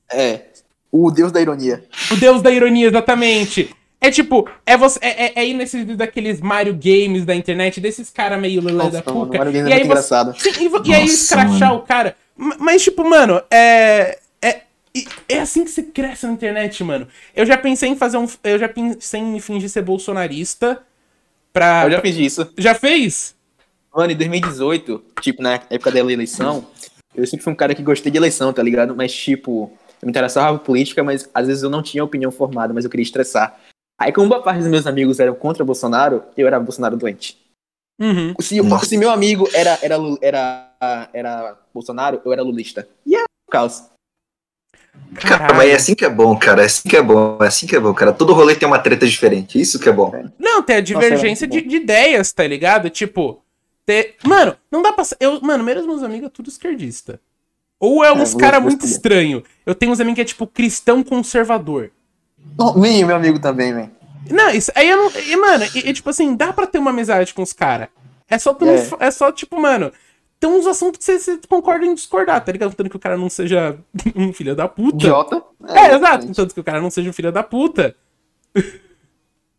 É. 0.10 0.46
O 0.90 1.12
deus 1.12 1.30
da 1.32 1.42
ironia. 1.42 1.84
O 2.10 2.16
deus 2.16 2.42
da 2.42 2.52
ironia, 2.52 2.88
exatamente. 2.88 3.76
É 4.04 4.10
tipo, 4.10 4.50
é 4.66 4.76
você 4.76 4.98
é, 5.00 5.26
é, 5.26 5.34
é 5.36 5.48
ir 5.48 5.54
nesses 5.54 5.80
vídeos 5.80 5.96
daqueles 5.98 6.42
Mario 6.42 6.74
Games 6.74 7.24
da 7.24 7.36
internet, 7.36 7.80
desses 7.80 8.10
caras 8.10 8.42
meio 8.42 8.60
lelé 8.60 8.90
da 8.90 9.04
Nossa, 9.04 9.14
mano, 9.14 9.32
Games 9.52 9.54
e 9.70 9.72
é 9.72 9.76
aí 9.76 9.84
muito 9.86 10.02
você. 10.02 10.34
Sim, 10.40 10.64
e, 10.64 10.68
vo- 10.68 10.82
e 10.84 10.94
aí 10.94 11.02
Nossa, 11.02 11.14
escrachar 11.14 11.70
mano. 11.70 11.76
o 11.76 11.82
cara. 11.84 12.16
Mas, 12.36 12.82
tipo, 12.84 13.08
mano, 13.08 13.40
é. 13.52 14.18
É, 14.42 14.62
e- 14.96 15.06
é 15.30 15.40
assim 15.40 15.64
que 15.64 15.70
se 15.70 15.84
cresce 15.84 16.26
na 16.26 16.34
internet, 16.34 16.84
mano. 16.84 17.08
Eu 17.36 17.46
já 17.46 17.56
pensei 17.56 17.90
em 17.90 17.96
fazer 17.96 18.18
um. 18.18 18.28
Eu 18.44 18.58
já 18.58 18.68
pensei 18.68 19.20
em 19.20 19.26
me 19.34 19.40
fingir 19.40 19.70
ser 19.70 19.84
bolsonarista. 19.84 20.82
Pra. 21.54 21.84
Eu 21.84 21.92
já 21.92 22.02
fiz 22.02 22.16
isso. 22.18 22.52
Já 22.58 22.74
fez? 22.74 23.36
Mano, 23.96 24.12
em 24.12 24.16
2018, 24.16 25.04
tipo, 25.22 25.44
na 25.44 25.60
época 25.70 25.92
da 25.92 26.00
eleição, 26.00 26.66
eu 27.14 27.28
sempre 27.28 27.44
fui 27.44 27.54
um 27.54 27.56
cara 27.56 27.76
que 27.76 27.84
gostei 27.84 28.12
de 28.12 28.18
eleição, 28.18 28.52
tá 28.52 28.64
ligado? 28.64 28.96
Mas, 28.96 29.14
tipo, 29.14 29.72
eu 30.02 30.06
me 30.08 30.10
interessava 30.10 30.58
por 30.58 30.66
política, 30.66 31.04
mas 31.04 31.30
às 31.34 31.46
vezes 31.46 31.62
eu 31.62 31.70
não 31.70 31.84
tinha 31.84 32.04
opinião 32.04 32.32
formada, 32.32 32.74
mas 32.74 32.84
eu 32.84 32.90
queria 32.90 33.04
estressar. 33.04 33.60
Aí, 34.02 34.12
como 34.12 34.28
boa 34.28 34.42
parte 34.42 34.62
dos 34.62 34.68
meus 34.68 34.88
amigos 34.88 35.20
eram 35.20 35.36
contra 35.36 35.64
Bolsonaro, 35.64 36.24
eu 36.36 36.48
era 36.48 36.60
Bolsonaro 36.60 36.98
doente. 36.98 37.40
Uhum. 38.00 38.34
Se, 38.42 38.60
Nossa. 38.60 38.86
se 38.88 38.98
meu 38.98 39.12
amigo 39.12 39.48
era, 39.54 39.78
era, 39.80 39.98
era, 40.20 41.10
era 41.14 41.58
Bolsonaro, 41.72 42.20
eu 42.26 42.34
era 42.34 42.42
lulista. 42.42 42.90
E 43.06 43.16
é 43.16 43.22
o 43.22 43.52
caos. 43.52 43.84
Cara, 45.14 45.54
mas 45.54 45.70
é 45.70 45.76
assim 45.76 45.94
que 45.94 46.04
é 46.04 46.10
bom, 46.10 46.36
cara. 46.36 46.64
É 46.64 46.66
assim 46.66 46.90
que 46.90 46.98
é 46.98 47.02
bom. 47.04 47.38
É 47.42 47.46
assim 47.46 47.68
que 47.68 47.76
é 47.76 47.80
bom, 47.80 47.94
cara. 47.94 48.12
Todo 48.12 48.34
rolê 48.34 48.56
tem 48.56 48.68
uma 48.68 48.80
treta 48.80 49.06
diferente. 49.06 49.62
Isso 49.62 49.80
que 49.80 49.88
é 49.88 49.92
bom. 49.92 50.12
Não, 50.40 50.64
tem 50.64 50.78
a 50.78 50.82
divergência 50.82 51.48
muito 51.48 51.62
de, 51.62 51.70
de 51.70 51.76
ideias, 51.76 52.34
tá 52.34 52.48
ligado? 52.48 52.90
Tipo, 52.90 53.44
ter... 53.86 54.16
Mano, 54.24 54.58
não 54.72 54.82
dá 54.82 54.92
pra. 54.92 55.06
Eu, 55.20 55.40
mano, 55.42 55.64
meus 55.64 55.86
meus 55.86 56.02
amigos 56.02 56.26
é 56.26 56.32
tudo 56.32 56.50
esquerdista. 56.50 57.22
Ou 57.80 58.04
é 58.04 58.12
uns 58.12 58.32
vou- 58.32 58.40
cara 58.40 58.60
vou 58.60 58.70
muito 58.70 58.84
estranho. 58.84 59.44
Eu 59.64 59.76
tenho 59.76 59.92
uns 59.92 60.00
amigos 60.00 60.16
que 60.16 60.22
é 60.22 60.26
tipo 60.26 60.48
cristão 60.48 61.04
conservador. 61.04 61.92
Oh, 62.58 62.74
Minho, 62.74 63.08
meu 63.08 63.16
amigo 63.16 63.40
também, 63.40 63.74
velho. 63.74 63.92
Não, 64.30 64.50
isso 64.50 64.72
aí 64.76 64.90
eu 64.90 64.98
não. 64.98 65.12
E, 65.20 65.36
mano, 65.36 65.66
e, 65.76 65.90
e, 65.90 65.94
tipo 65.94 66.10
assim, 66.10 66.36
dá 66.36 66.54
pra 66.54 66.68
ter 66.68 66.78
uma 66.80 66.92
amizade 66.92 67.34
com 67.34 67.42
os 67.42 67.54
caras. 67.54 67.88
É 68.30 68.38
só 68.38 68.54
tu 68.54 68.66
É. 68.66 68.88
É 69.00 69.12
só, 69.12 69.32
tipo, 69.32 69.60
mano. 69.60 69.92
Tem 70.40 70.50
uns 70.50 70.66
assuntos 70.66 71.06
que 71.06 71.20
você, 71.20 71.40
concorda 71.48 71.86
em 71.86 71.94
discordar, 71.94 72.44
tá 72.44 72.52
ligado? 72.52 72.74
Tanto 72.74 72.90
que 72.90 72.96
o 72.96 73.00
cara 73.00 73.16
não 73.16 73.30
seja 73.30 73.78
um 74.16 74.34
filho 74.34 74.56
da 74.56 74.68
puta. 74.68 74.96
Idiota. 74.96 75.44
É, 75.70 75.94
exato. 75.96 76.34
Tanto 76.34 76.54
que 76.54 76.60
o 76.60 76.64
cara 76.64 76.82
não 76.82 76.90
seja 76.90 77.10
um 77.10 77.14
filho 77.14 77.32
da 77.32 77.44
puta. 77.44 77.96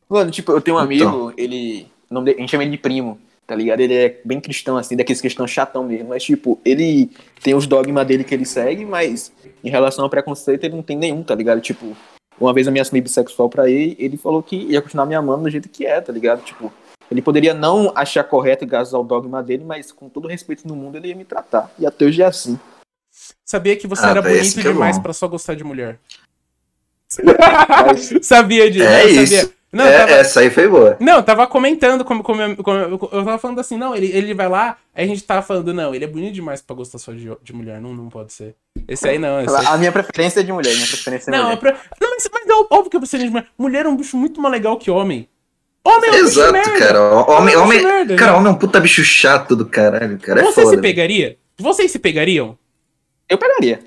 Mano, 0.08 0.30
tipo, 0.30 0.52
eu 0.52 0.60
tenho 0.60 0.76
um 0.76 0.80
amigo, 0.80 1.04
Então. 1.04 1.32
ele. 1.36 1.86
o 2.10 2.14
nome 2.14 2.26
dele- 2.26 2.38
a 2.38 2.40
gente 2.40 2.50
chama 2.50 2.64
ele 2.64 2.72
de 2.72 2.78
primo, 2.78 3.18
tá 3.46 3.54
ligado? 3.54 3.80
Ele 3.80 3.94
é 3.94 4.20
bem 4.24 4.40
cristão, 4.40 4.76
assim, 4.76 4.96
daqueles 4.96 5.20
cristãos 5.20 5.50
chatão 5.50 5.84
mesmo. 5.84 6.08
Mas, 6.10 6.22
tipo, 6.24 6.60
ele 6.64 7.10
tem 7.42 7.54
os 7.54 7.66
dogmas 7.66 8.06
dele 8.06 8.24
que 8.24 8.34
ele 8.34 8.44
segue, 8.44 8.84
mas 8.84 9.32
em 9.64 9.70
relação 9.70 10.04
ao 10.04 10.10
preconceito, 10.10 10.64
ele 10.64 10.74
não 10.76 10.82
tem 10.82 10.96
nenhum, 10.98 11.22
tá 11.22 11.34
ligado? 11.34 11.60
Tipo, 11.60 11.96
uma 12.42 12.52
vez 12.52 12.66
eu 12.66 12.72
me 12.72 12.80
assumi 12.80 13.00
bissexual 13.00 13.48
pra 13.48 13.68
ele, 13.70 13.96
ele 13.98 14.16
falou 14.16 14.42
que 14.42 14.56
ia 14.56 14.82
continuar 14.82 15.06
me 15.06 15.14
amando 15.14 15.44
do 15.44 15.50
jeito 15.50 15.68
que 15.68 15.86
é, 15.86 16.00
tá 16.00 16.12
ligado? 16.12 16.42
Tipo, 16.42 16.72
ele 17.10 17.22
poderia 17.22 17.52
não 17.54 17.92
achar 17.94 18.24
correto 18.24 18.66
graças 18.66 18.94
ao 18.94 19.04
dogma 19.04 19.42
dele, 19.42 19.64
mas 19.64 19.92
com 19.92 20.08
todo 20.08 20.24
o 20.24 20.28
respeito 20.28 20.66
no 20.66 20.74
mundo, 20.74 20.96
ele 20.96 21.08
ia 21.08 21.14
me 21.16 21.24
tratar. 21.24 21.70
E 21.78 21.86
até 21.86 22.04
hoje 22.04 22.22
é 22.22 22.26
assim. 22.26 22.58
Sabia 23.44 23.76
que 23.76 23.86
você 23.86 24.04
Ah, 24.06 24.10
era 24.10 24.22
velho, 24.22 24.38
bonito 24.38 24.60
é 24.60 24.62
demais 24.62 24.96
bom. 24.96 25.02
pra 25.02 25.12
só 25.12 25.28
gostar 25.28 25.54
de 25.54 25.62
mulher. 25.64 25.98
Mas, 27.86 28.26
sabia 28.26 28.70
disso. 28.70 28.84
É 28.86 29.04
eu 29.04 29.22
isso. 29.22 29.52
Não, 29.72 29.86
É, 29.86 29.98
tava, 30.00 30.10
Essa 30.12 30.40
aí 30.40 30.50
foi 30.50 30.68
boa. 30.68 30.96
não, 31.00 31.16
eu 31.16 31.22
tava 31.22 31.46
comentando 31.46 32.04
como, 32.04 32.22
como, 32.22 32.42
eu- 32.42 32.56
como 32.58 32.76
eu, 32.78 32.98
tava 33.24 33.38
falando 33.38 33.58
assim, 33.58 33.78
não, 33.78 33.94
ele, 33.96 34.06
ele 34.14 34.34
vai 34.34 34.46
lá, 34.46 34.76
aí 34.94 35.04
a 35.04 35.08
gente 35.08 35.24
tava 35.24 35.40
falando, 35.40 35.72
não, 35.72 35.94
ele 35.94 36.04
é 36.04 36.08
bonito 36.08 36.34
demais 36.34 36.60
pra 36.60 36.76
gostar 36.76 36.98
só 36.98 37.10
de, 37.12 37.30
de 37.42 37.52
mulher, 37.54 37.80
não, 37.80 37.94
não 37.94 38.10
pode 38.10 38.34
ser. 38.34 38.54
Esse 38.86 39.08
aí 39.08 39.18
não, 39.18 39.40
esse 39.40 39.56
aí. 39.56 39.64
a 39.66 39.78
minha 39.78 39.90
preferência 39.90 40.40
é 40.40 40.42
de 40.42 40.52
mulher, 40.52 40.74
minha 40.74 40.86
preferência 40.86 41.30
é 41.30 41.32
Não, 41.32 41.44
mulher. 41.44 41.58
pra- 41.58 41.76
não 42.00 42.10
mas, 42.10 42.28
mas 42.30 42.46
é 42.46 42.52
óbvio 42.70 42.90
que 42.90 42.96
eu 42.96 43.00
preciso 43.00 43.24
de 43.24 43.30
mulher. 43.30 43.46
Mulher 43.56 43.86
é 43.86 43.88
um 43.88 43.96
bicho 43.96 44.16
muito 44.16 44.40
mais 44.42 44.52
legal 44.52 44.76
que 44.76 44.90
homem. 44.90 45.26
Homem 45.84 46.10
é 46.10 46.12
um 46.12 46.24
bicho 46.26 46.38
Exato, 46.38 46.52
merda. 46.52 46.78
cara. 46.78 47.00
Homem, 47.02 47.54
é 47.54 47.58
um 47.58 47.62
homem, 47.62 47.78
bicho 47.78 47.88
merda, 47.90 48.16
cara, 48.16 48.32
né? 48.32 48.38
homem 48.38 48.52
é 48.52 48.54
um 48.54 48.58
puta 48.58 48.78
bicho 48.78 49.02
chato 49.02 49.56
do 49.56 49.64
caralho, 49.66 50.18
cara. 50.18 50.40
É 50.40 50.44
Você 50.44 50.62
foda. 50.62 50.76
se 50.76 50.82
pegaria? 50.82 51.38
Vocês 51.58 51.90
se 51.90 51.98
pegariam? 51.98 52.58
Eu 53.28 53.38
pegaria. 53.38 53.80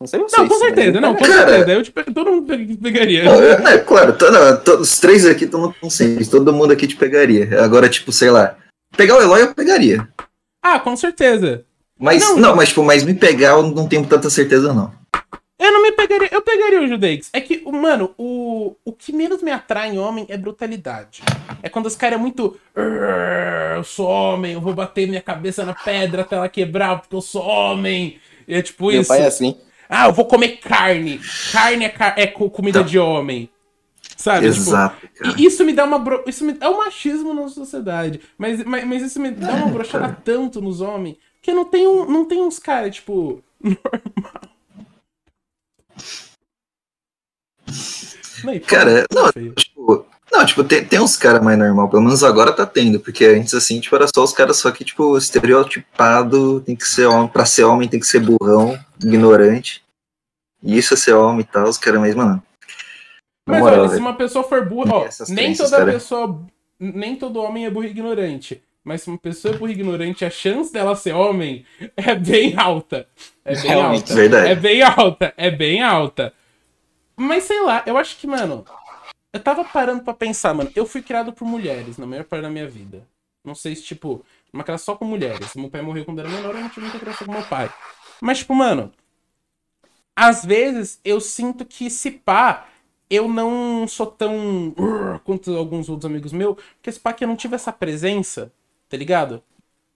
Não 0.00 0.06
sei 0.06 0.20
vocês. 0.20 0.38
Não, 0.40 0.48
com 0.48 0.58
certeza, 0.58 1.00
não, 1.00 1.14
com. 1.14 1.24
Cara- 1.24 1.48
certeza. 1.48 1.72
Eu 1.72 1.82
te 1.82 1.90
pe- 1.90 2.04
todo 2.12 2.30
mundo 2.30 2.46
pe- 2.46 2.76
pegaria. 2.76 3.24
Não, 3.58 3.68
é, 3.68 3.78
claro, 3.78 4.12
to- 4.16 4.30
não, 4.30 4.56
to- 4.60 4.76
os 4.78 4.98
três 5.00 5.26
aqui 5.26 5.44
estão 5.44 5.60
no 5.60 5.74
consenso. 5.74 6.30
Todo 6.30 6.52
mundo 6.52 6.72
aqui 6.72 6.86
te 6.86 6.94
pegaria. 6.96 7.60
Agora, 7.64 7.88
tipo, 7.88 8.12
sei 8.12 8.30
lá. 8.30 8.56
Pegar 8.96 9.16
o 9.16 9.20
Eloy 9.22 9.42
eu 9.42 9.54
pegaria. 9.54 10.08
Ah, 10.62 10.78
com 10.78 10.96
certeza. 10.96 11.64
Mas, 11.98 12.22
Não. 12.22 12.36
não, 12.36 12.56
mas, 12.56 12.68
tipo, 12.68 12.84
mas 12.84 13.02
me 13.02 13.12
pegar 13.12 13.50
eu 13.50 13.62
não 13.64 13.88
tenho 13.88 14.06
tanta 14.06 14.30
certeza, 14.30 14.72
não. 14.72 14.92
Eu 15.58 15.72
não 15.72 15.82
me 15.82 15.90
pegaria. 15.90 16.28
Eu 16.30 16.40
pegaria 16.42 16.80
o 16.80 16.86
Judeix. 16.86 17.28
É 17.32 17.40
que, 17.40 17.60
o- 17.64 17.72
mano, 17.72 18.14
o, 18.16 18.76
o 18.84 18.92
que 18.92 19.12
menos 19.12 19.42
me 19.42 19.50
atrai 19.50 19.90
em 19.92 19.98
homem 19.98 20.24
é 20.28 20.36
brutalidade. 20.36 21.22
É 21.60 21.68
quando 21.68 21.86
os 21.86 21.96
caras 21.96 22.18
é 22.18 22.22
muito. 22.22 22.56
"Arr, 22.76 23.78
Eu 23.78 23.84
sou 23.84 24.06
homem, 24.08 24.52
eu 24.52 24.60
vou 24.60 24.72
bater 24.74 25.08
minha 25.08 25.20
cabeça 25.20 25.64
na 25.64 25.74
pedra 25.74 26.22
até 26.22 26.36
ela 26.36 26.48
quebrar, 26.48 27.00
porque 27.00 27.14
eu 27.16 27.20
sou 27.20 27.42
homem. 27.42 28.18
E 28.46 28.54
é 28.54 28.62
tipo 28.62 28.86
Meu 28.86 29.00
isso. 29.00 29.08
pai 29.08 29.22
é 29.22 29.26
assim. 29.26 29.56
Ah, 29.88 30.06
eu 30.08 30.12
vou 30.12 30.26
comer 30.26 30.58
carne. 30.58 31.20
Carne 31.52 31.84
é, 31.84 31.88
ca- 31.88 32.14
é 32.16 32.26
co- 32.26 32.50
comida 32.50 32.84
de 32.84 32.98
homem. 32.98 33.48
Sabe? 34.16 34.50
Tipo, 34.50 34.60
Exato. 34.68 35.08
E 35.38 35.44
isso 35.46 35.64
me 35.64 35.72
dá 35.72 35.84
uma. 35.84 35.98
Bro... 35.98 36.24
Isso 36.26 36.44
me... 36.44 36.56
É 36.60 36.68
o 36.68 36.78
machismo 36.78 37.32
na 37.34 37.48
sociedade. 37.48 38.20
Mas, 38.36 38.62
mas, 38.64 38.84
mas 38.86 39.02
isso 39.02 39.20
me 39.20 39.30
dá 39.30 39.52
uma 39.52 39.68
brochada 39.72 40.16
tanto 40.24 40.60
nos 40.60 40.80
homens 40.80 41.16
que 41.40 41.52
não 41.52 41.64
tem, 41.64 41.86
um, 41.86 42.04
não 42.10 42.24
tem 42.24 42.40
uns 42.42 42.58
caras, 42.58 42.94
tipo. 42.96 43.42
Normal. 43.62 44.42
Não, 48.44 48.58
Cara, 48.60 49.04
não. 49.12 49.30
Tipo, 49.54 50.06
não, 50.32 50.44
tipo, 50.46 50.62
tem, 50.64 50.84
tem 50.84 51.00
uns 51.00 51.16
caras 51.16 51.42
mais 51.42 51.58
normal, 51.58 51.88
pelo 51.88 52.02
menos 52.02 52.22
agora 52.22 52.52
tá 52.52 52.66
tendo, 52.66 53.00
porque 53.00 53.24
antes, 53.24 53.54
assim, 53.54 53.80
tipo, 53.80 53.94
era 53.96 54.06
só 54.14 54.22
os 54.22 54.32
caras 54.32 54.58
só 54.58 54.70
que, 54.70 54.84
tipo, 54.84 55.16
estereotipado, 55.16 56.60
tem 56.60 56.76
que 56.76 56.86
ser 56.86 57.06
homem, 57.06 57.28
pra 57.28 57.44
ser 57.44 57.64
homem 57.64 57.88
tem 57.88 57.98
que 57.98 58.06
ser 58.06 58.20
burrão, 58.20 58.78
ignorante. 59.02 59.84
E 60.62 60.76
isso 60.76 60.94
é 60.94 60.96
ser 60.96 61.14
homem 61.14 61.40
e 61.40 61.44
tal, 61.44 61.68
os 61.68 61.78
caras, 61.78 62.14
mano. 62.14 62.42
Na 63.46 63.54
Mas 63.54 63.60
moral, 63.60 63.80
olha, 63.80 63.88
se 63.88 63.98
uma 63.98 64.14
pessoa 64.14 64.44
for 64.44 64.64
burra. 64.66 64.94
Ó, 64.94 65.08
nem 65.28 65.54
toda 65.54 65.78
cara. 65.78 65.92
pessoa. 65.92 66.40
Nem 66.78 67.16
todo 67.16 67.42
homem 67.42 67.66
é 67.66 67.70
burro 67.70 67.86
e 67.86 67.90
ignorante. 67.90 68.62
Mas 68.84 69.02
se 69.02 69.08
uma 69.08 69.18
pessoa 69.18 69.54
é 69.54 69.58
burra 69.58 69.70
e 69.70 69.74
ignorante, 69.74 70.24
a 70.24 70.30
chance 70.30 70.72
dela 70.72 70.94
ser 70.94 71.12
homem 71.12 71.64
é 71.96 72.14
bem 72.14 72.54
alta. 72.56 73.06
É 73.44 73.54
bem 73.54 73.70
Realmente. 73.70 74.02
alta. 74.02 74.14
Verdade. 74.14 74.50
É 74.50 74.54
bem 74.54 74.82
alta. 74.82 75.34
É 75.36 75.50
bem 75.50 75.82
alta. 75.82 76.32
Mas 77.16 77.44
sei 77.44 77.60
lá, 77.62 77.82
eu 77.86 77.96
acho 77.96 78.16
que, 78.18 78.26
mano. 78.26 78.64
Eu 79.32 79.40
tava 79.40 79.64
parando 79.64 80.02
pra 80.02 80.14
pensar, 80.14 80.54
mano. 80.54 80.70
Eu 80.74 80.86
fui 80.86 81.02
criado 81.02 81.32
por 81.32 81.46
mulheres 81.46 81.98
na 81.98 82.06
maior 82.06 82.24
parte 82.24 82.42
da 82.42 82.50
minha 82.50 82.68
vida. 82.68 83.06
Não 83.44 83.54
sei 83.54 83.74
se, 83.74 83.82
tipo, 83.82 84.24
uma 84.52 84.64
criança 84.64 84.84
só 84.84 84.96
com 84.96 85.04
mulheres. 85.04 85.54
Meu 85.54 85.70
pai 85.70 85.82
morreu 85.82 86.04
quando 86.04 86.20
era 86.20 86.28
menor, 86.28 86.54
eu 86.54 86.60
não 86.60 86.68
tive 86.68 86.82
muita 86.82 86.98
criança 86.98 87.24
com 87.24 87.32
meu 87.32 87.42
pai. 87.42 87.70
Mas, 88.20 88.38
tipo, 88.38 88.54
mano. 88.54 88.92
Às 90.16 90.44
vezes 90.44 91.00
eu 91.04 91.20
sinto 91.20 91.64
que 91.64 91.88
se 91.90 92.10
pá, 92.10 92.68
eu 93.08 93.28
não 93.28 93.86
sou 93.86 94.06
tão. 94.06 94.74
Quanto 95.24 95.56
alguns 95.56 95.88
outros 95.88 96.10
amigos 96.10 96.32
meus, 96.32 96.56
porque 96.74 96.90
se 96.92 97.00
pá 97.00 97.12
que 97.12 97.24
eu 97.24 97.28
não 97.28 97.36
tive 97.36 97.54
essa 97.54 97.72
presença, 97.72 98.52
tá 98.88 98.96
ligado? 98.96 99.42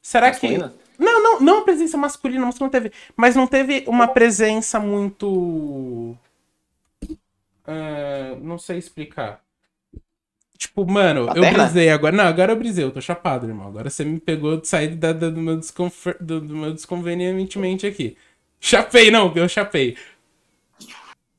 Será 0.02 0.28
Masculina? 0.28 0.68
que. 0.70 1.02
Não, 1.02 1.22
não, 1.22 1.40
não 1.40 1.58
a 1.60 1.64
presença 1.64 1.96
masculina, 1.96 2.46
masculina 2.46 2.70
teve. 2.70 2.92
Mas 3.16 3.34
não 3.34 3.46
teve 3.46 3.84
uma 3.88 4.08
presença 4.08 4.78
muito. 4.78 6.16
ah, 7.66 8.36
não 8.40 8.58
sei 8.58 8.78
explicar. 8.78 9.42
Tipo, 10.62 10.88
mano, 10.88 11.22
eu 11.22 11.26
Paterna? 11.26 11.64
brisei 11.64 11.88
agora. 11.90 12.16
Não, 12.16 12.24
agora 12.24 12.52
eu 12.52 12.56
brisei, 12.56 12.84
eu 12.84 12.92
tô 12.92 13.00
chapado, 13.00 13.48
irmão. 13.48 13.66
Agora 13.66 13.90
você 13.90 14.04
me 14.04 14.20
pegou 14.20 14.60
de 14.60 14.68
sair 14.68 14.94
da, 14.94 15.12
da- 15.12 15.28
do, 15.28 15.40
meu 15.40 15.56
desconfer, 15.56 16.16
do, 16.20 16.40
do 16.40 16.54
meu 16.56 16.72
desconvenientemente 16.72 17.84
aqui. 17.84 18.16
Chapei, 18.60 19.10
não, 19.10 19.32
eu 19.34 19.48
chapei. 19.48 19.96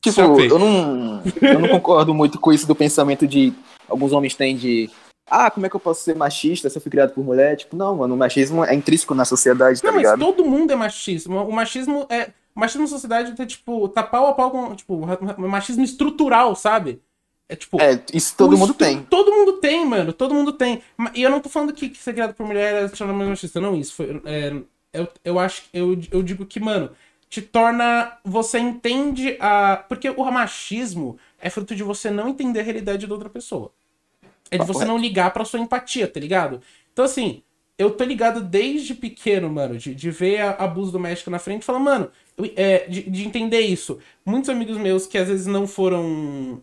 Tipo, 0.02 0.16
Chapei. 0.16 0.50
eu 0.50 0.58
não, 0.58 1.22
eu 1.40 1.58
não 1.58 1.68
concordo 1.70 2.12
muito 2.12 2.38
com 2.38 2.52
isso 2.52 2.66
do 2.66 2.74
pensamento 2.74 3.26
de 3.26 3.54
alguns 3.88 4.12
homens 4.12 4.34
têm 4.34 4.54
de 4.54 4.90
ah, 5.26 5.50
como 5.50 5.64
é 5.64 5.70
que 5.70 5.76
eu 5.76 5.80
posso 5.80 6.02
ser 6.02 6.14
machista 6.14 6.68
se 6.68 6.76
eu 6.76 6.82
fui 6.82 6.90
criado 6.90 7.14
por 7.14 7.24
mulher? 7.24 7.56
Tipo, 7.56 7.74
não, 7.74 7.96
mano, 7.96 8.14
o 8.14 8.18
machismo 8.18 8.62
é 8.62 8.74
intrínseco 8.74 9.14
na 9.14 9.24
sociedade, 9.24 9.80
tá 9.80 9.86
Não, 9.88 9.94
mas 9.94 10.02
ligado? 10.02 10.18
todo 10.20 10.44
mundo 10.44 10.70
é 10.70 10.76
machismo. 10.76 11.38
O 11.48 11.50
machismo 11.52 12.06
é. 12.10 12.30
O 12.54 12.60
machismo 12.60 12.82
na 12.82 12.88
sociedade 12.88 13.40
é, 13.40 13.46
tipo, 13.46 13.88
tá 13.88 14.02
pau 14.02 14.26
a 14.26 14.34
pau 14.34 14.50
com. 14.50 14.74
Tipo, 14.76 15.00
machismo 15.38 15.82
estrutural, 15.82 16.54
sabe? 16.54 17.00
É 17.48 17.54
tipo. 17.56 17.80
É, 17.80 18.02
isso 18.12 18.34
todo 18.36 18.56
mundo 18.56 18.74
tem. 18.74 19.02
Todo 19.02 19.30
mundo 19.32 19.52
tem, 19.54 19.84
mano. 19.86 20.12
Todo 20.12 20.34
mundo 20.34 20.52
tem. 20.52 20.82
E 21.14 21.22
eu 21.22 21.30
não 21.30 21.40
tô 21.40 21.48
falando 21.48 21.72
que, 21.72 21.88
que 21.90 21.98
ser 21.98 22.12
criado 22.14 22.34
por 22.34 22.46
mulher 22.46 22.84
é 22.84 22.88
chamar 22.94 23.12
mais 23.12 23.28
machista. 23.28 23.60
Não, 23.60 23.76
isso 23.76 23.94
foi. 23.94 24.20
é, 24.24 24.52
eu, 24.92 25.08
eu 25.24 25.38
acho. 25.38 25.62
Eu, 25.72 25.98
eu 26.10 26.22
digo 26.22 26.46
que, 26.46 26.58
mano, 26.58 26.90
te 27.28 27.42
torna. 27.42 28.16
Você 28.24 28.58
entende 28.58 29.36
a. 29.40 29.76
Porque 29.88 30.08
o 30.08 30.24
machismo 30.30 31.18
é 31.40 31.50
fruto 31.50 31.74
de 31.76 31.82
você 31.82 32.10
não 32.10 32.28
entender 32.28 32.60
a 32.60 32.62
realidade 32.64 33.06
da 33.06 33.12
outra 33.14 33.28
pessoa. 33.28 33.70
É 34.50 34.56
de 34.58 34.64
você 34.66 34.84
não 34.84 34.96
ligar 34.98 35.32
pra 35.32 35.44
sua 35.44 35.60
empatia, 35.60 36.06
tá 36.08 36.20
ligado? 36.20 36.60
Então, 36.92 37.04
assim, 37.04 37.42
eu 37.76 37.90
tô 37.90 38.04
ligado 38.04 38.40
desde 38.40 38.94
pequeno, 38.94 39.50
mano, 39.50 39.76
de, 39.76 39.94
de 39.94 40.10
ver 40.10 40.40
a- 40.40 40.50
abuso 40.52 40.92
doméstico 40.92 41.30
na 41.30 41.38
frente 41.40 41.62
e 41.62 41.64
falar, 41.64 41.78
mano, 41.80 42.08
eu- 42.38 42.52
é, 42.54 42.86
de, 42.86 43.02
de 43.10 43.26
entender 43.26 43.60
isso. 43.60 43.98
Muitos 44.24 44.48
amigos 44.48 44.76
meus 44.78 45.06
que 45.06 45.18
às 45.18 45.28
vezes 45.28 45.46
não 45.46 45.66
foram. 45.66 46.62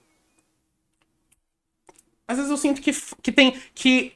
Às 2.31 2.37
vezes 2.37 2.51
eu 2.51 2.57
sinto 2.57 2.81
que, 2.81 2.91
que 3.21 3.31
tem. 3.31 3.55
que 3.75 4.13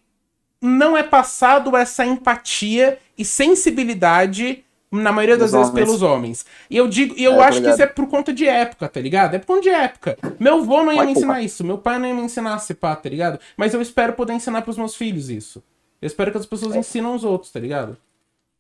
não 0.62 0.98
é 0.98 1.04
passado 1.04 1.76
essa 1.78 2.04
empatia 2.06 2.98
e 3.18 3.24
sensibilidade, 3.24 4.64
na 4.92 5.12
maioria 5.12 5.38
das 5.38 5.52
Dos 5.52 5.60
vezes, 5.60 5.72
homens. 5.72 5.86
pelos 5.86 6.02
homens. 6.02 6.46
E 6.70 6.78
eu 6.78 6.88
digo, 6.88 7.14
e 7.18 7.24
eu 7.24 7.34
É, 7.42 7.44
acho 7.46 7.62
que 7.62 7.70
isso 7.70 7.82
é 7.82 7.86
por 7.86 8.08
conta 8.08 8.34
de 8.34 8.48
época, 8.48 8.88
tá 8.88 9.00
ligado? 9.00 9.36
É 9.36 9.40
por 9.40 9.48
conta 9.48 9.62
de 9.62 9.70
época. 9.70 10.18
Meu 10.40 10.56
avô 10.60 10.84
não 10.84 10.92
ia 10.92 10.98
Vai, 11.00 11.06
me 11.08 11.12
ensinar 11.12 11.42
isso, 11.42 11.64
meu 11.64 11.78
pai 11.78 12.00
não 12.00 12.08
ia 12.08 12.14
me 12.14 12.22
ensinar 12.22 12.54
a 12.56 12.58
ser 12.60 12.76
pá, 12.76 12.96
tá 12.96 13.10
ligado? 13.10 13.40
Mas 13.58 13.74
eu 13.74 13.82
espero 13.82 14.14
poder 14.14 14.34
ensinar 14.34 14.62
pros 14.62 14.78
meus 14.78 14.96
filhos 14.96 15.30
isso. 15.30 15.62
Eu 16.02 16.08
espero 16.08 16.32
que 16.32 16.38
as 16.38 16.46
pessoas 16.46 16.76
É. 16.76 16.80
ensinam 16.80 17.14
os 17.16 17.24
outros, 17.24 17.52
tá 17.52 17.60
ligado? 17.60 17.98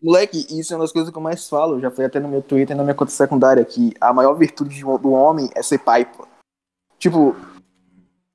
Moleque, 0.03 0.45
isso 0.51 0.73
é 0.73 0.75
uma 0.75 0.83
das 0.83 0.91
coisas 0.91 1.09
que 1.09 1.17
eu 1.17 1.21
mais 1.21 1.47
falo, 1.47 1.79
já 1.79 1.89
foi 1.89 2.05
até 2.05 2.19
no 2.19 2.27
meu 2.27 2.41
Twitter 2.41 2.75
e 2.75 2.77
na 2.77 2.83
minha 2.83 2.93
conta 2.95 3.11
secundária, 3.11 3.63
que 3.63 3.93
a 3.99 4.11
maior 4.13 4.33
virtude 4.33 4.75
de 4.75 4.81
do 4.83 5.11
homem 5.11 5.49
é 5.55 5.63
ser 5.63 5.79
pai, 5.79 6.05
pô. 6.05 6.27
Tipo, 6.99 7.35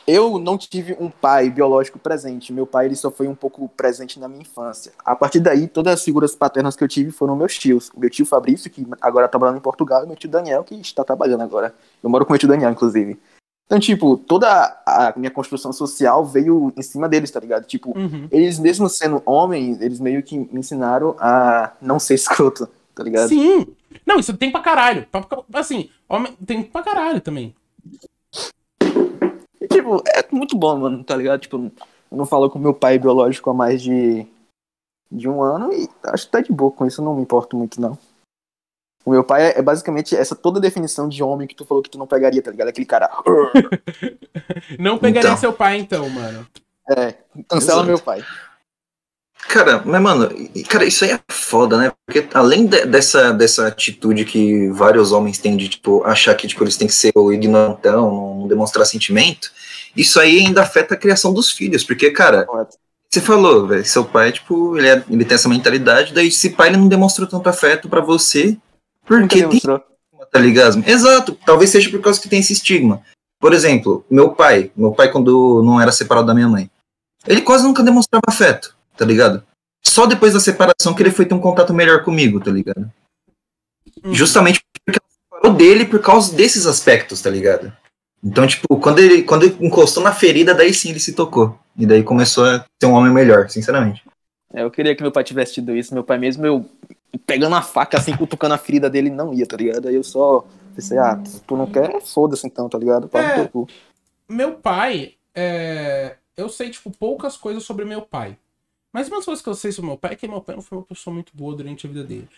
eu 0.06 0.38
não 0.38 0.56
tive 0.58 0.96
um 0.98 1.08
pai 1.10 1.50
biológico 1.50 1.98
presente. 1.98 2.52
Meu 2.52 2.66
pai 2.66 2.86
ele 2.86 2.96
só 2.96 3.10
foi 3.10 3.28
um 3.28 3.34
pouco 3.34 3.68
presente 3.76 4.18
na 4.18 4.28
minha 4.28 4.42
infância. 4.42 4.92
A 5.04 5.14
partir 5.14 5.40
daí, 5.40 5.68
todas 5.68 5.94
as 5.94 6.04
figuras 6.04 6.34
paternas 6.34 6.74
que 6.76 6.82
eu 6.84 6.88
tive 6.88 7.10
foram 7.10 7.36
meus 7.36 7.56
tios. 7.58 7.90
O 7.94 8.00
meu 8.00 8.10
tio 8.10 8.26
Fabrício, 8.26 8.70
que 8.70 8.86
agora 9.00 9.26
tá 9.26 9.32
trabalhando 9.32 9.58
em 9.58 9.62
Portugal, 9.62 10.02
e 10.04 10.06
meu 10.06 10.16
tio 10.16 10.28
Daniel, 10.30 10.64
que 10.64 10.74
está 10.74 11.04
trabalhando 11.04 11.42
agora. 11.42 11.74
Eu 12.02 12.10
moro 12.10 12.24
com 12.26 12.32
meu 12.32 12.38
tio 12.38 12.48
Daniel, 12.48 12.70
inclusive. 12.70 13.18
Então, 13.66 13.78
tipo, 13.78 14.16
toda 14.16 14.48
a 14.84 15.12
minha 15.16 15.30
construção 15.30 15.72
social 15.72 16.24
veio 16.26 16.72
em 16.76 16.82
cima 16.82 17.08
deles, 17.08 17.30
tá 17.30 17.38
ligado? 17.38 17.64
Tipo, 17.66 17.96
Uhum. 17.96 18.26
eles 18.32 18.58
mesmo 18.58 18.88
sendo 18.88 19.22
homens, 19.24 19.80
eles 19.80 20.00
meio 20.00 20.24
que 20.24 20.36
me 20.36 20.58
ensinaram 20.58 21.14
a 21.20 21.72
não 21.80 22.00
ser 22.00 22.14
escroto, 22.14 22.68
tá 22.94 23.04
ligado? 23.04 23.28
Sim! 23.28 23.68
Não, 24.04 24.18
isso 24.18 24.36
tem 24.36 24.50
pra 24.50 24.60
caralho. 24.60 25.06
Assim, 25.54 25.88
homem, 26.08 26.32
tem 26.44 26.64
pra 26.64 26.82
caralho 26.82 27.20
também. 27.20 27.54
E, 29.60 29.68
tipo, 29.68 30.02
é 30.08 30.24
muito 30.32 30.56
bom, 30.56 30.78
mano, 30.78 31.04
tá 31.04 31.14
ligado? 31.16 31.40
Tipo, 31.40 31.56
eu 32.10 32.16
não 32.16 32.24
falo 32.26 32.48
com 32.50 32.58
meu 32.58 32.72
pai 32.74 32.98
biológico 32.98 33.50
há 33.50 33.54
mais 33.54 33.82
de, 33.82 34.26
de 35.10 35.28
um 35.28 35.42
ano 35.42 35.72
e 35.72 35.88
acho 36.04 36.26
que 36.26 36.32
tá 36.32 36.40
de 36.40 36.52
boa 36.52 36.72
com 36.72 36.86
isso, 36.86 37.00
eu 37.00 37.04
não 37.04 37.14
me 37.14 37.22
importo 37.22 37.56
muito, 37.56 37.80
não. 37.80 37.98
O 39.04 39.10
meu 39.10 39.24
pai 39.24 39.48
é, 39.48 39.58
é 39.58 39.62
basicamente 39.62 40.14
essa 40.14 40.36
toda 40.36 40.60
definição 40.60 41.08
de 41.08 41.22
homem 41.22 41.48
que 41.48 41.54
tu 41.54 41.64
falou 41.64 41.82
que 41.82 41.88
tu 41.88 41.98
não 41.98 42.06
pegaria, 42.06 42.42
tá 42.42 42.50
ligado? 42.50 42.68
Aquele 42.68 42.86
cara. 42.86 43.10
Não 44.78 44.98
pegaria 44.98 45.30
Então. 45.30 45.40
seu 45.40 45.52
pai, 45.54 45.78
então, 45.78 46.08
mano. 46.10 46.46
É, 46.90 47.12
cancela 47.48 47.82
Exato. 47.82 47.86
meu 47.86 47.98
pai. 47.98 48.22
Cara, 49.52 49.82
mas, 49.84 50.00
mano, 50.00 50.28
cara, 50.68 50.84
isso 50.84 51.04
aí 51.04 51.10
é 51.10 51.20
foda, 51.28 51.76
né? 51.76 51.92
Porque 52.06 52.28
além 52.32 52.66
de- 52.66 52.86
dessa, 52.86 53.32
dessa 53.32 53.66
atitude 53.66 54.24
que 54.24 54.68
vários 54.70 55.10
homens 55.10 55.38
têm 55.38 55.56
de, 55.56 55.68
tipo, 55.68 56.04
achar 56.04 56.36
que, 56.36 56.46
tipo, 56.46 56.62
eles 56.62 56.76
têm 56.76 56.86
que 56.86 56.94
ser 56.94 57.10
o 57.16 57.32
ignorantão, 57.32 58.36
não, 58.38 58.46
demonstrar 58.48 58.86
sentimento, 58.86 59.50
isso 59.96 60.20
aí 60.20 60.38
ainda 60.38 60.62
afeta 60.62 60.94
a 60.94 60.96
criação 60.96 61.34
dos 61.34 61.50
filhos, 61.50 61.82
porque, 61.82 62.12
cara, 62.12 62.46
você 63.10 63.20
falou, 63.20 63.66
velho, 63.66 63.84
seu 63.84 64.04
pai, 64.04 64.30
tipo, 64.30 64.78
ele, 64.78 64.88
é- 64.88 65.04
ele 65.10 65.24
tem 65.24 65.34
essa 65.34 65.48
mentalidade, 65.48 66.14
daí 66.14 66.28
esse 66.28 66.50
pai 66.50 66.68
ele 66.68 66.76
não 66.76 66.86
demonstrou 66.86 67.26
tanto 67.26 67.48
afeto 67.48 67.88
pra 67.88 68.00
você, 68.00 68.56
porque 69.04 69.40
tem 69.50 69.58
tá 70.30 70.38
ligado? 70.38 70.80
Exato, 70.86 71.36
talvez 71.44 71.70
seja 71.70 71.90
por 71.90 72.00
causa 72.00 72.20
que 72.20 72.28
tem 72.28 72.38
esse 72.38 72.52
estigma. 72.52 73.02
Por 73.40 73.52
exemplo, 73.52 74.04
meu 74.08 74.30
pai, 74.32 74.70
meu 74.76 74.92
pai 74.92 75.10
quando 75.10 75.60
não 75.64 75.80
era 75.80 75.90
separado 75.90 76.28
da 76.28 76.34
minha 76.34 76.48
mãe, 76.48 76.70
ele 77.26 77.40
quase 77.40 77.64
nunca 77.64 77.82
demonstrava 77.82 78.22
afeto, 78.28 78.76
tá 79.00 79.06
ligado? 79.06 79.42
Só 79.82 80.04
depois 80.04 80.34
da 80.34 80.40
separação 80.40 80.92
que 80.92 81.02
ele 81.02 81.10
foi 81.10 81.24
ter 81.24 81.32
um 81.32 81.40
contato 81.40 81.72
melhor 81.72 82.04
comigo, 82.04 82.38
tá 82.38 82.50
ligado? 82.50 82.92
Uhum. 84.04 84.12
Justamente 84.12 84.60
porque 84.84 85.00
ela 85.00 85.10
separou 85.10 85.56
dele 85.56 85.86
por 85.86 86.00
causa 86.00 86.36
desses 86.36 86.66
aspectos, 86.66 87.22
tá 87.22 87.30
ligado? 87.30 87.72
Então, 88.22 88.46
tipo, 88.46 88.76
quando 88.76 88.98
ele, 88.98 89.22
quando 89.22 89.44
ele 89.44 89.56
encostou 89.58 90.02
na 90.02 90.12
ferida, 90.12 90.54
daí 90.54 90.74
sim 90.74 90.90
ele 90.90 91.00
se 91.00 91.14
tocou. 91.14 91.58
E 91.78 91.86
daí 91.86 92.02
começou 92.02 92.44
a 92.44 92.62
ser 92.78 92.86
um 92.86 92.92
homem 92.92 93.10
melhor, 93.10 93.48
sinceramente. 93.48 94.04
É, 94.52 94.62
eu 94.62 94.70
queria 94.70 94.94
que 94.94 95.00
meu 95.00 95.10
pai 95.10 95.24
tivesse 95.24 95.54
tido 95.54 95.74
isso. 95.74 95.94
Meu 95.94 96.04
pai 96.04 96.18
mesmo, 96.18 96.44
eu 96.44 96.66
pegando 97.24 97.56
a 97.56 97.62
faca, 97.62 97.96
assim, 97.96 98.14
cutucando 98.14 98.54
a 98.54 98.58
ferida 98.58 98.90
dele, 98.90 99.08
não 99.08 99.32
ia, 99.32 99.46
tá 99.46 99.56
ligado? 99.56 99.88
Aí 99.88 99.94
eu 99.94 100.04
só 100.04 100.44
pensei, 100.76 100.98
ah, 100.98 101.18
se 101.24 101.40
tu 101.40 101.56
não 101.56 101.66
quer, 101.66 102.02
foda-se 102.02 102.46
então, 102.46 102.68
tá 102.68 102.76
ligado? 102.76 103.08
É. 103.14 103.48
Meu 104.28 104.52
pai, 104.52 105.14
é... 105.34 106.16
eu 106.36 106.50
sei, 106.50 106.68
tipo, 106.68 106.90
poucas 106.90 107.38
coisas 107.38 107.62
sobre 107.62 107.86
meu 107.86 108.02
pai. 108.02 108.36
Mas 108.92 109.08
uma 109.08 109.16
das 109.16 109.24
coisas 109.24 109.42
que 109.42 109.48
eu 109.48 109.54
sei 109.54 109.72
sobre 109.72 109.88
meu 109.88 109.98
pai 109.98 110.12
é 110.12 110.16
que 110.16 110.26
meu 110.26 110.40
pai 110.40 110.56
não 110.56 110.62
foi 110.62 110.78
uma 110.78 110.84
pessoa 110.84 111.14
muito 111.14 111.32
boa 111.34 111.54
durante 111.54 111.86
a 111.86 111.88
vida 111.88 112.04
dele. 112.04 112.28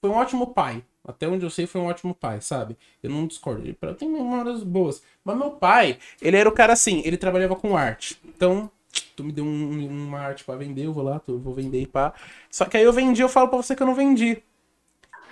Foi 0.00 0.10
um 0.10 0.14
ótimo 0.14 0.48
pai. 0.48 0.82
Até 1.06 1.28
onde 1.28 1.44
eu 1.44 1.50
sei, 1.50 1.66
foi 1.66 1.80
um 1.80 1.86
ótimo 1.86 2.14
pai, 2.14 2.40
sabe? 2.40 2.76
Eu 3.02 3.10
não 3.10 3.26
discordo. 3.26 3.62
Ele 3.62 3.76
eu 3.80 3.94
tenho 3.94 4.12
memórias 4.12 4.62
boas. 4.62 5.02
Mas 5.24 5.36
meu 5.36 5.50
pai, 5.50 5.98
ele 6.20 6.36
era 6.36 6.48
o 6.48 6.52
cara 6.52 6.72
assim, 6.72 7.02
ele 7.04 7.16
trabalhava 7.16 7.56
com 7.56 7.76
arte. 7.76 8.18
Então, 8.24 8.70
tu 9.16 9.24
me 9.24 9.32
deu 9.32 9.44
um- 9.44 9.86
uma 10.06 10.18
arte 10.20 10.44
pra 10.44 10.56
vender, 10.56 10.86
eu 10.86 10.92
vou 10.92 11.02
lá, 11.04 11.18
tu, 11.18 11.38
vou 11.38 11.54
vender 11.54 11.80
e 11.80 11.86
pá. 11.86 12.12
Só 12.50 12.64
que 12.64 12.76
aí 12.76 12.84
eu 12.84 12.92
vendi, 12.92 13.22
eu 13.22 13.28
falo 13.28 13.48
pra 13.48 13.56
você 13.58 13.74
que 13.74 13.82
eu 13.82 13.86
não 13.86 13.94
vendi. 13.94 14.42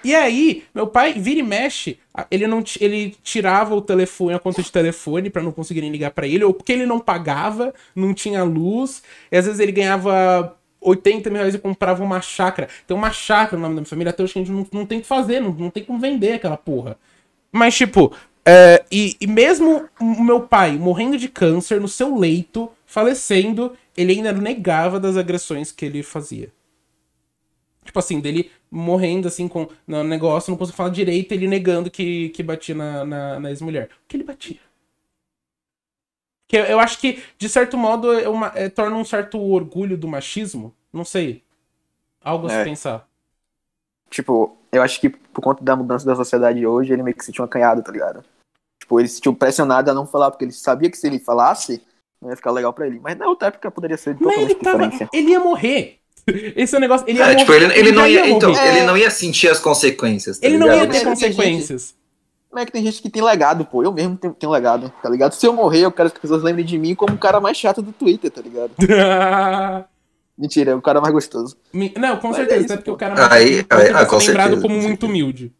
E 0.04 0.14
aí, 0.16 0.64
meu 0.74 0.88
pai 0.88 1.12
vira 1.12 1.38
e 1.38 1.42
mexe, 1.44 1.98
ele 2.28 2.46
não 2.48 2.62
ele 2.80 3.16
tirava 3.22 3.74
o 3.74 3.80
telefone, 3.80 4.34
a 4.34 4.38
conta 4.38 4.60
de 4.60 4.72
telefone 4.72 5.30
pra 5.30 5.42
não 5.42 5.52
conseguirem 5.52 5.92
ligar 5.92 6.10
pra 6.10 6.26
ele, 6.26 6.42
ou 6.42 6.52
porque 6.52 6.72
ele 6.72 6.86
não 6.86 6.98
pagava, 6.98 7.72
não 7.94 8.12
tinha 8.12 8.42
luz, 8.42 9.00
e 9.30 9.36
às 9.36 9.46
vezes 9.46 9.60
ele 9.60 9.70
ganhava 9.70 10.58
80 10.82 11.30
mil 11.30 11.38
reais 11.38 11.54
e 11.54 11.58
comprava 11.58 12.02
uma 12.02 12.20
chácara. 12.20 12.68
Tem 12.86 12.96
uma 12.96 13.12
chácara 13.12 13.56
no 13.56 13.62
nome 13.62 13.74
da 13.74 13.80
minha 13.80 13.88
família, 13.88 14.10
até 14.10 14.22
hoje 14.22 14.32
que 14.32 14.38
a 14.40 14.42
gente 14.44 14.52
não, 14.52 14.66
não 14.72 14.86
tem 14.86 14.98
o 14.98 15.00
que 15.00 15.06
fazer, 15.06 15.40
não, 15.40 15.52
não 15.52 15.70
tem 15.70 15.84
como 15.84 15.98
vender 15.98 16.34
aquela 16.34 16.56
porra. 16.56 16.96
Mas, 17.50 17.74
tipo, 17.74 18.12
é, 18.44 18.84
e, 18.90 19.16
e 19.20 19.26
mesmo 19.26 19.88
o 20.00 20.22
meu 20.22 20.40
pai 20.40 20.72
morrendo 20.72 21.16
de 21.16 21.28
câncer 21.28 21.80
no 21.80 21.88
seu 21.88 22.16
leito, 22.18 22.70
falecendo, 22.84 23.76
ele 23.96 24.12
ainda 24.12 24.32
negava 24.32 24.98
das 24.98 25.16
agressões 25.16 25.70
que 25.70 25.84
ele 25.84 26.02
fazia. 26.02 26.52
Tipo 27.84 27.98
assim, 27.98 28.20
dele 28.20 28.50
morrendo 28.70 29.28
assim 29.28 29.48
com 29.48 29.68
no 29.86 30.02
negócio, 30.02 30.50
não 30.50 30.56
conseguia 30.56 30.76
falar 30.76 30.88
direito, 30.90 31.32
ele 31.32 31.46
negando 31.46 31.90
que, 31.90 32.30
que 32.30 32.42
batia 32.42 32.74
na, 32.74 33.04
na, 33.04 33.40
na 33.40 33.50
ex-mulher. 33.50 33.88
O 34.04 34.08
que 34.08 34.16
ele 34.16 34.24
batia? 34.24 34.58
Que 36.52 36.58
eu, 36.58 36.64
eu 36.64 36.78
acho 36.80 36.98
que, 36.98 37.22
de 37.38 37.48
certo 37.48 37.78
modo, 37.78 38.12
é 38.12 38.28
uma, 38.28 38.52
é, 38.54 38.68
torna 38.68 38.94
um 38.94 39.06
certo 39.06 39.40
orgulho 39.40 39.96
do 39.96 40.06
machismo. 40.06 40.74
Não 40.92 41.02
sei. 41.02 41.42
Algo 42.22 42.46
a 42.46 42.50
se 42.50 42.56
É. 42.56 42.64
pensar. 42.64 43.08
Tipo, 44.10 44.54
eu 44.70 44.82
acho 44.82 45.00
que 45.00 45.08
por 45.08 45.40
conta 45.40 45.64
da 45.64 45.74
mudança 45.74 46.04
da 46.04 46.14
sociedade 46.14 46.66
hoje, 46.66 46.92
ele 46.92 47.02
meio 47.02 47.16
que 47.16 47.22
se 47.22 47.26
sentiu 47.28 47.42
acanhado, 47.42 47.82
tá 47.82 47.90
ligado? 47.90 48.22
Tipo, 48.78 49.00
ele 49.00 49.08
se 49.08 49.14
sentiu 49.14 49.34
pressionado 49.34 49.90
a 49.90 49.94
não 49.94 50.06
falar, 50.06 50.30
porque 50.30 50.44
ele 50.44 50.52
sabia 50.52 50.90
que 50.90 50.98
se 50.98 51.06
ele 51.06 51.18
falasse, 51.18 51.80
não 52.20 52.28
ia 52.28 52.36
ficar 52.36 52.50
legal 52.50 52.74
pra 52.74 52.86
ele. 52.86 53.00
Mas 53.00 53.16
na 53.16 53.26
outra 53.28 53.48
época 53.48 53.70
poderia 53.70 53.96
ser 53.96 54.14
Mas 54.20 54.36
ele 54.36 54.54
tava. 54.56 54.90
Ele 55.10 55.30
ia 55.30 55.40
morrer. 55.40 56.00
Esse 56.54 56.74
é 56.74 56.78
o 56.78 56.80
negócio. 56.82 57.08
Ele 57.08 57.18
ia 57.18 57.24
É, 57.24 57.28
morrer. 57.28 57.38
tipo, 57.38 57.52
ele, 57.54 57.64
ele 57.78 57.92
não 57.92 58.02
já 58.02 58.08
ia, 58.10 58.28
então, 58.28 58.50
ele 58.66 58.82
não 58.82 58.94
ia 58.96 59.10
sentir 59.10 59.48
as 59.48 59.58
consequências. 59.58 60.38
tá 60.38 60.46
Ele 60.46 60.58
não 60.58 60.66
ia 60.66 60.82
ligado? 60.84 60.92
ter 60.92 61.04
consequências. 61.04 61.94
Como 62.52 62.60
é 62.60 62.66
que 62.66 62.72
tem 62.72 62.84
gente 62.84 63.00
que 63.00 63.08
tem 63.08 63.22
legado, 63.22 63.64
pô? 63.64 63.82
Eu 63.82 63.90
mesmo 63.90 64.14
tenho, 64.14 64.34
tenho 64.34 64.52
legado, 64.52 64.92
tá 65.02 65.08
ligado? 65.08 65.32
Se 65.32 65.46
eu 65.46 65.54
morrer, 65.54 65.86
eu 65.86 65.90
quero 65.90 66.10
que 66.10 66.16
as 66.18 66.20
pessoas 66.20 66.42
lembrem 66.42 66.66
de 66.66 66.76
mim 66.76 66.94
como 66.94 67.14
o 67.14 67.18
cara 67.18 67.40
mais 67.40 67.56
chato 67.56 67.80
do 67.80 67.92
Twitter, 67.92 68.30
tá 68.30 68.42
ligado? 68.42 68.72
Mentira, 70.36 70.72
é 70.72 70.74
o 70.74 70.82
cara 70.82 71.00
mais 71.00 71.14
gostoso. 71.14 71.56
Me- 71.72 71.94
não, 71.96 72.18
com 72.18 72.28
Mas 72.28 72.36
certeza, 72.36 72.60
é 72.60 72.64
isso, 72.66 72.74
porque 72.76 72.90
pô. 72.90 72.94
o 72.94 72.98
cara 72.98 73.14
mais 73.14 73.32
Aí- 73.32 73.66
aí- 73.70 73.90
vai 73.92 74.02
ah, 74.02 74.04
com 74.04 74.16
lembrado 74.18 74.20
certeza, 74.20 74.50
como 74.60 74.62
com 74.62 74.68
muito 74.68 74.84
certeza. 74.86 75.06
humilde. 75.10 75.52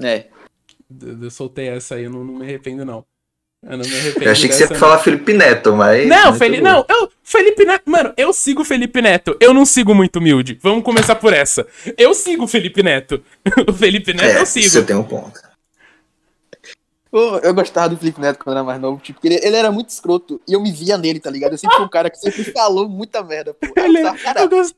É. 0.00 0.26
Eu 1.02 1.22
eu 1.24 1.30
soltei 1.32 1.68
essa 1.70 1.96
aí, 1.96 2.04
eu 2.04 2.10
não, 2.10 2.22
não 2.22 2.34
me 2.34 2.44
arrependo, 2.44 2.84
não. 2.84 3.04
Eu 3.62 3.76
não 3.78 3.84
me 3.84 3.96
arrependo. 3.98 4.26
Eu 4.26 4.30
achei 4.30 4.48
que 4.48 4.54
você 4.54 4.64
ia 4.72 4.78
falar 4.78 4.98
Felipe 4.98 5.32
Neto, 5.32 5.74
mas. 5.74 6.06
Não, 6.06 6.34
Felipe. 6.34 6.62
Não, 6.62 6.84
eu. 6.88 7.10
Felipe 7.22 7.64
Neto. 7.64 7.82
Mano, 7.90 8.12
eu 8.16 8.32
sigo 8.32 8.62
o 8.62 8.64
Felipe 8.64 9.02
Neto. 9.02 9.36
Eu 9.40 9.52
não 9.52 9.64
sigo 9.66 9.92
muito 9.94 10.20
humilde. 10.20 10.56
Vamos 10.62 10.84
começar 10.84 11.14
por 11.16 11.32
essa. 11.32 11.66
Eu 11.98 12.12
sigo 12.14 12.44
o 12.44 12.48
Felipe 12.48 12.80
Neto. 12.82 13.20
o 13.66 13.72
Felipe 13.72 14.12
Neto 14.12 14.24
É, 14.36 14.40
eu 14.40 14.46
sigo. 14.46 14.68
você 14.68 14.84
tem 14.84 14.94
um 14.94 15.02
ponto. 15.02 15.40
Eu 17.42 17.54
gostava 17.54 17.90
do 17.90 17.96
Felipe 17.96 18.20
Neto 18.20 18.38
quando 18.42 18.56
era 18.56 18.64
mais 18.64 18.80
novo, 18.80 19.00
tipo, 19.00 19.20
ele, 19.22 19.36
ele 19.42 19.54
era 19.56 19.70
muito 19.70 19.88
escroto 19.90 20.40
e 20.48 20.52
eu 20.52 20.60
me 20.60 20.72
via 20.72 20.98
nele, 20.98 21.20
tá 21.20 21.30
ligado? 21.30 21.52
Eu 21.52 21.58
sempre 21.58 21.76
fui 21.76 21.84
um 21.84 21.88
cara 21.88 22.10
que 22.10 22.18
sempre 22.18 22.44
falou 22.52 22.88
muita 22.88 23.22
merda, 23.22 23.54
pô. 23.54 23.66
Eu 23.66 23.72
Ele 23.84 23.98
é- 23.98 24.16
cara, 24.18 24.40
eu 24.42 24.48
gosto- 24.48 24.76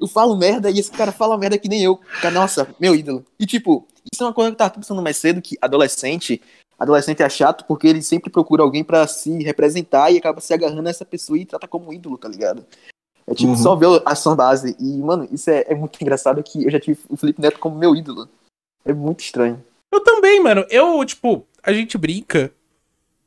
eu 0.00 0.06
falo 0.06 0.36
merda 0.36 0.70
e 0.70 0.78
esse 0.78 0.90
cara 0.90 1.12
fala 1.12 1.36
merda 1.36 1.58
que 1.58 1.68
nem 1.68 1.82
eu. 1.82 2.00
Cara, 2.22 2.32
nossa, 2.34 2.68
meu 2.80 2.94
ídolo. 2.94 3.24
E 3.38 3.44
tipo, 3.44 3.86
isso 4.12 4.22
é 4.22 4.26
uma 4.26 4.32
coisa 4.32 4.50
que 4.50 4.54
eu 4.54 4.58
tava 4.58 4.70
pensando 4.74 5.02
mais 5.02 5.16
cedo, 5.16 5.42
que 5.42 5.58
adolescente, 5.60 6.40
adolescente 6.78 7.22
é 7.22 7.28
chato 7.28 7.64
porque 7.66 7.88
ele 7.88 8.00
sempre 8.00 8.30
procura 8.30 8.62
alguém 8.62 8.82
pra 8.84 9.06
se 9.06 9.42
representar 9.42 10.10
e 10.12 10.16
acaba 10.18 10.40
se 10.40 10.54
agarrando 10.54 10.86
a 10.86 10.90
essa 10.90 11.04
pessoa 11.04 11.36
e 11.38 11.44
trata 11.44 11.66
como 11.68 11.92
ídolo, 11.92 12.16
tá 12.16 12.28
ligado? 12.28 12.64
É 13.26 13.34
tipo, 13.34 13.50
Uhum. 13.50 13.56
só 13.56 13.74
ver 13.76 14.00
a 14.06 14.12
ação 14.12 14.34
base. 14.34 14.74
E, 14.80 14.96
mano, 15.02 15.28
isso 15.30 15.50
é, 15.50 15.64
é 15.68 15.74
muito 15.74 16.00
engraçado 16.00 16.42
que 16.42 16.64
eu 16.64 16.70
já 16.70 16.80
tive 16.80 16.98
o 17.10 17.16
Felipe 17.16 17.42
Neto 17.42 17.58
como 17.58 17.76
meu 17.76 17.94
ídolo. 17.94 18.28
É 18.84 18.92
muito 18.94 19.20
estranho. 19.20 19.62
Eu 19.92 20.00
também, 20.00 20.40
mano. 20.40 20.66
Eu, 20.70 21.04
tipo, 21.04 21.46
a 21.62 21.72
gente 21.72 21.96
brinca. 21.96 22.52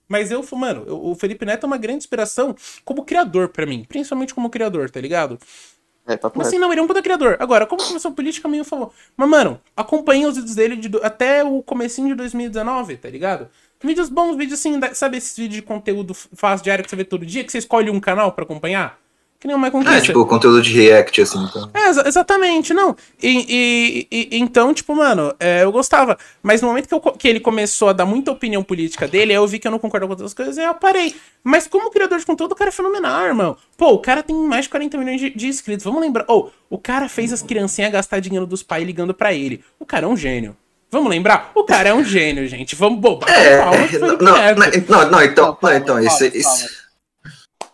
Mas 0.08 0.30
eu, 0.30 0.46
mano, 0.54 0.84
eu- 0.86 1.06
o 1.06 1.16
Felipe 1.16 1.46
Neto 1.46 1.64
é 1.66 1.68
uma 1.68 1.78
grande 1.78 2.00
inspiração 2.00 2.56
como 2.84 3.06
criador 3.06 3.50
pra 3.50 3.66
mim. 3.66 3.86
Principalmente 3.88 4.34
como 4.34 4.50
criador, 4.50 4.90
tá 4.90 5.00
ligado? 5.00 5.40
É, 6.06 6.18
papo 6.18 6.38
Mas 6.38 6.48
assim, 6.48 6.58
não, 6.60 6.72
ele 6.72 6.82
é 6.82 6.84
um 6.84 6.88
puta 6.88 7.02
criador. 7.02 7.38
Agora, 7.40 7.66
como 7.66 7.82
começou 7.84 8.12
a 8.12 8.14
política, 8.14 8.48
meio 8.48 8.66
favor. 8.66 8.92
Mas, 9.16 9.30
mano, 9.30 9.62
acompanha 9.78 10.28
os 10.28 10.36
vídeos 10.36 10.56
dele 10.56 10.76
de 10.76 10.90
do- 10.90 11.04
até 11.04 11.44
o 11.44 11.62
comecinho 11.64 12.10
de 12.10 12.16
2019, 12.16 12.98
tá 12.98 13.10
ligado? 13.10 13.50
Vídeos 13.82 14.10
bons, 14.10 14.36
vídeos 14.36 14.60
assim, 14.60 14.80
sabe 14.94 15.18
esses 15.18 15.36
vídeos 15.38 15.56
de 15.56 15.62
conteúdo 15.62 16.14
fácil 16.14 16.64
diário 16.64 16.84
que 16.84 16.90
você 16.90 16.96
vê 16.96 17.04
todo 17.06 17.26
dia, 17.26 17.44
que 17.44 17.52
você 17.52 17.60
escolhe 17.60 17.90
um 17.90 18.00
canal 18.00 18.32
pra 18.34 18.44
acompanhar? 18.44 19.00
Que 19.42 19.48
nem 19.48 19.56
o 19.56 19.60
Michael 19.60 19.82
É, 19.82 19.86
Conquista. 19.86 20.06
tipo, 20.06 20.24
conteúdo 20.28 20.62
de 20.62 20.72
react, 20.72 21.20
assim, 21.20 21.44
então. 21.44 21.68
É, 21.74 21.90
exa- 21.90 22.08
exatamente, 22.08 22.76
não. 22.76 22.96
E, 23.22 23.28
e- 23.50 24.08
e- 24.12 24.38
então, 24.40 24.72
tipo, 24.72 24.96
mano, 24.96 25.34
é, 25.40 25.64
eu 25.64 25.72
gostava. 25.72 26.16
Mas 26.44 26.62
no 26.62 26.68
momento 26.68 26.88
que, 26.88 26.94
eu 26.94 27.00
que 27.02 27.28
ele 27.28 27.40
começou 27.40 27.90
a 27.90 27.94
dar 27.94 28.06
muita 28.06 28.32
opinião 28.32 28.62
política 28.62 29.08
dele, 29.08 29.32
aí 29.32 29.38
eu 29.38 29.48
vi 29.48 29.58
que 29.58 29.68
eu 29.68 29.72
não 29.72 29.80
concordo 29.80 30.06
com 30.06 30.14
outras 30.14 30.32
coisas 30.36 30.58
e 30.58 30.62
eu 30.62 30.76
parei. 30.76 31.16
Mas 31.44 31.66
como 31.66 31.90
criador 31.90 32.20
de 32.20 32.26
conteúdo, 32.26 32.52
o 32.52 32.56
cara 32.56 32.70
é 32.70 32.72
fenomenal, 32.72 33.26
irmão. 33.26 33.58
Pô, 33.76 33.90
o 33.94 33.98
cara 34.00 34.22
tem 34.22 34.36
mais 34.36 34.66
de 34.66 34.70
40 34.70 34.96
milhões 35.00 35.20
de, 35.20 35.32
de 35.32 35.48
inscritos. 35.48 35.84
Vamos 35.84 36.02
lembrar. 36.02 36.24
Ô, 36.28 36.52
o 36.70 36.78
cara 36.78 37.10
fez 37.10 37.34
as 37.34 37.42
criancinhas 37.42 37.92
gastar 37.92 38.20
dinheiro 38.20 38.46
dos 38.46 38.62
pais 38.62 38.86
ligando 38.86 39.12
pra 39.12 39.34
ele. 39.34 39.64
O 39.80 39.86
cara 39.88 40.06
é 40.06 40.08
um 40.08 40.16
gênio. 40.16 40.56
Vamos 40.92 41.10
lembrar? 41.10 41.50
O 41.56 41.64
cara 41.64 41.90
é 41.90 41.94
um 41.96 42.04
gênio, 42.04 42.46
gente. 42.48 42.76
Vamos 42.76 43.00
bobar. 43.00 43.28
É, 43.32 43.58
não, 43.98 44.10
não, 44.18 44.18
não, 44.18 45.10
não, 45.10 45.24
então, 45.24 45.58
não, 45.64 45.74
então, 45.74 46.00
isso, 46.00 46.26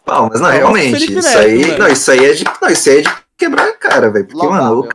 palmas, 0.08 0.36
isso, 0.36 0.44
não, 0.44 0.50
pro 0.50 0.58
realmente, 0.58 1.04
isso 1.04 1.14
Neto, 1.28 1.38
aí, 1.38 1.64
velho. 1.64 1.78
não, 1.80 1.88
isso 1.90 2.12
aí 2.12 2.26
é 2.26 2.34
de, 2.34 2.44
não, 2.62 2.70
isso 2.70 2.90
aí 2.90 2.98
é 2.98 3.02
de 3.02 3.10
quebrar 3.38 3.68
a 3.70 3.74
cara, 3.78 4.10
velho, 4.10 4.26
porque, 4.28 4.48
mano, 4.48 4.90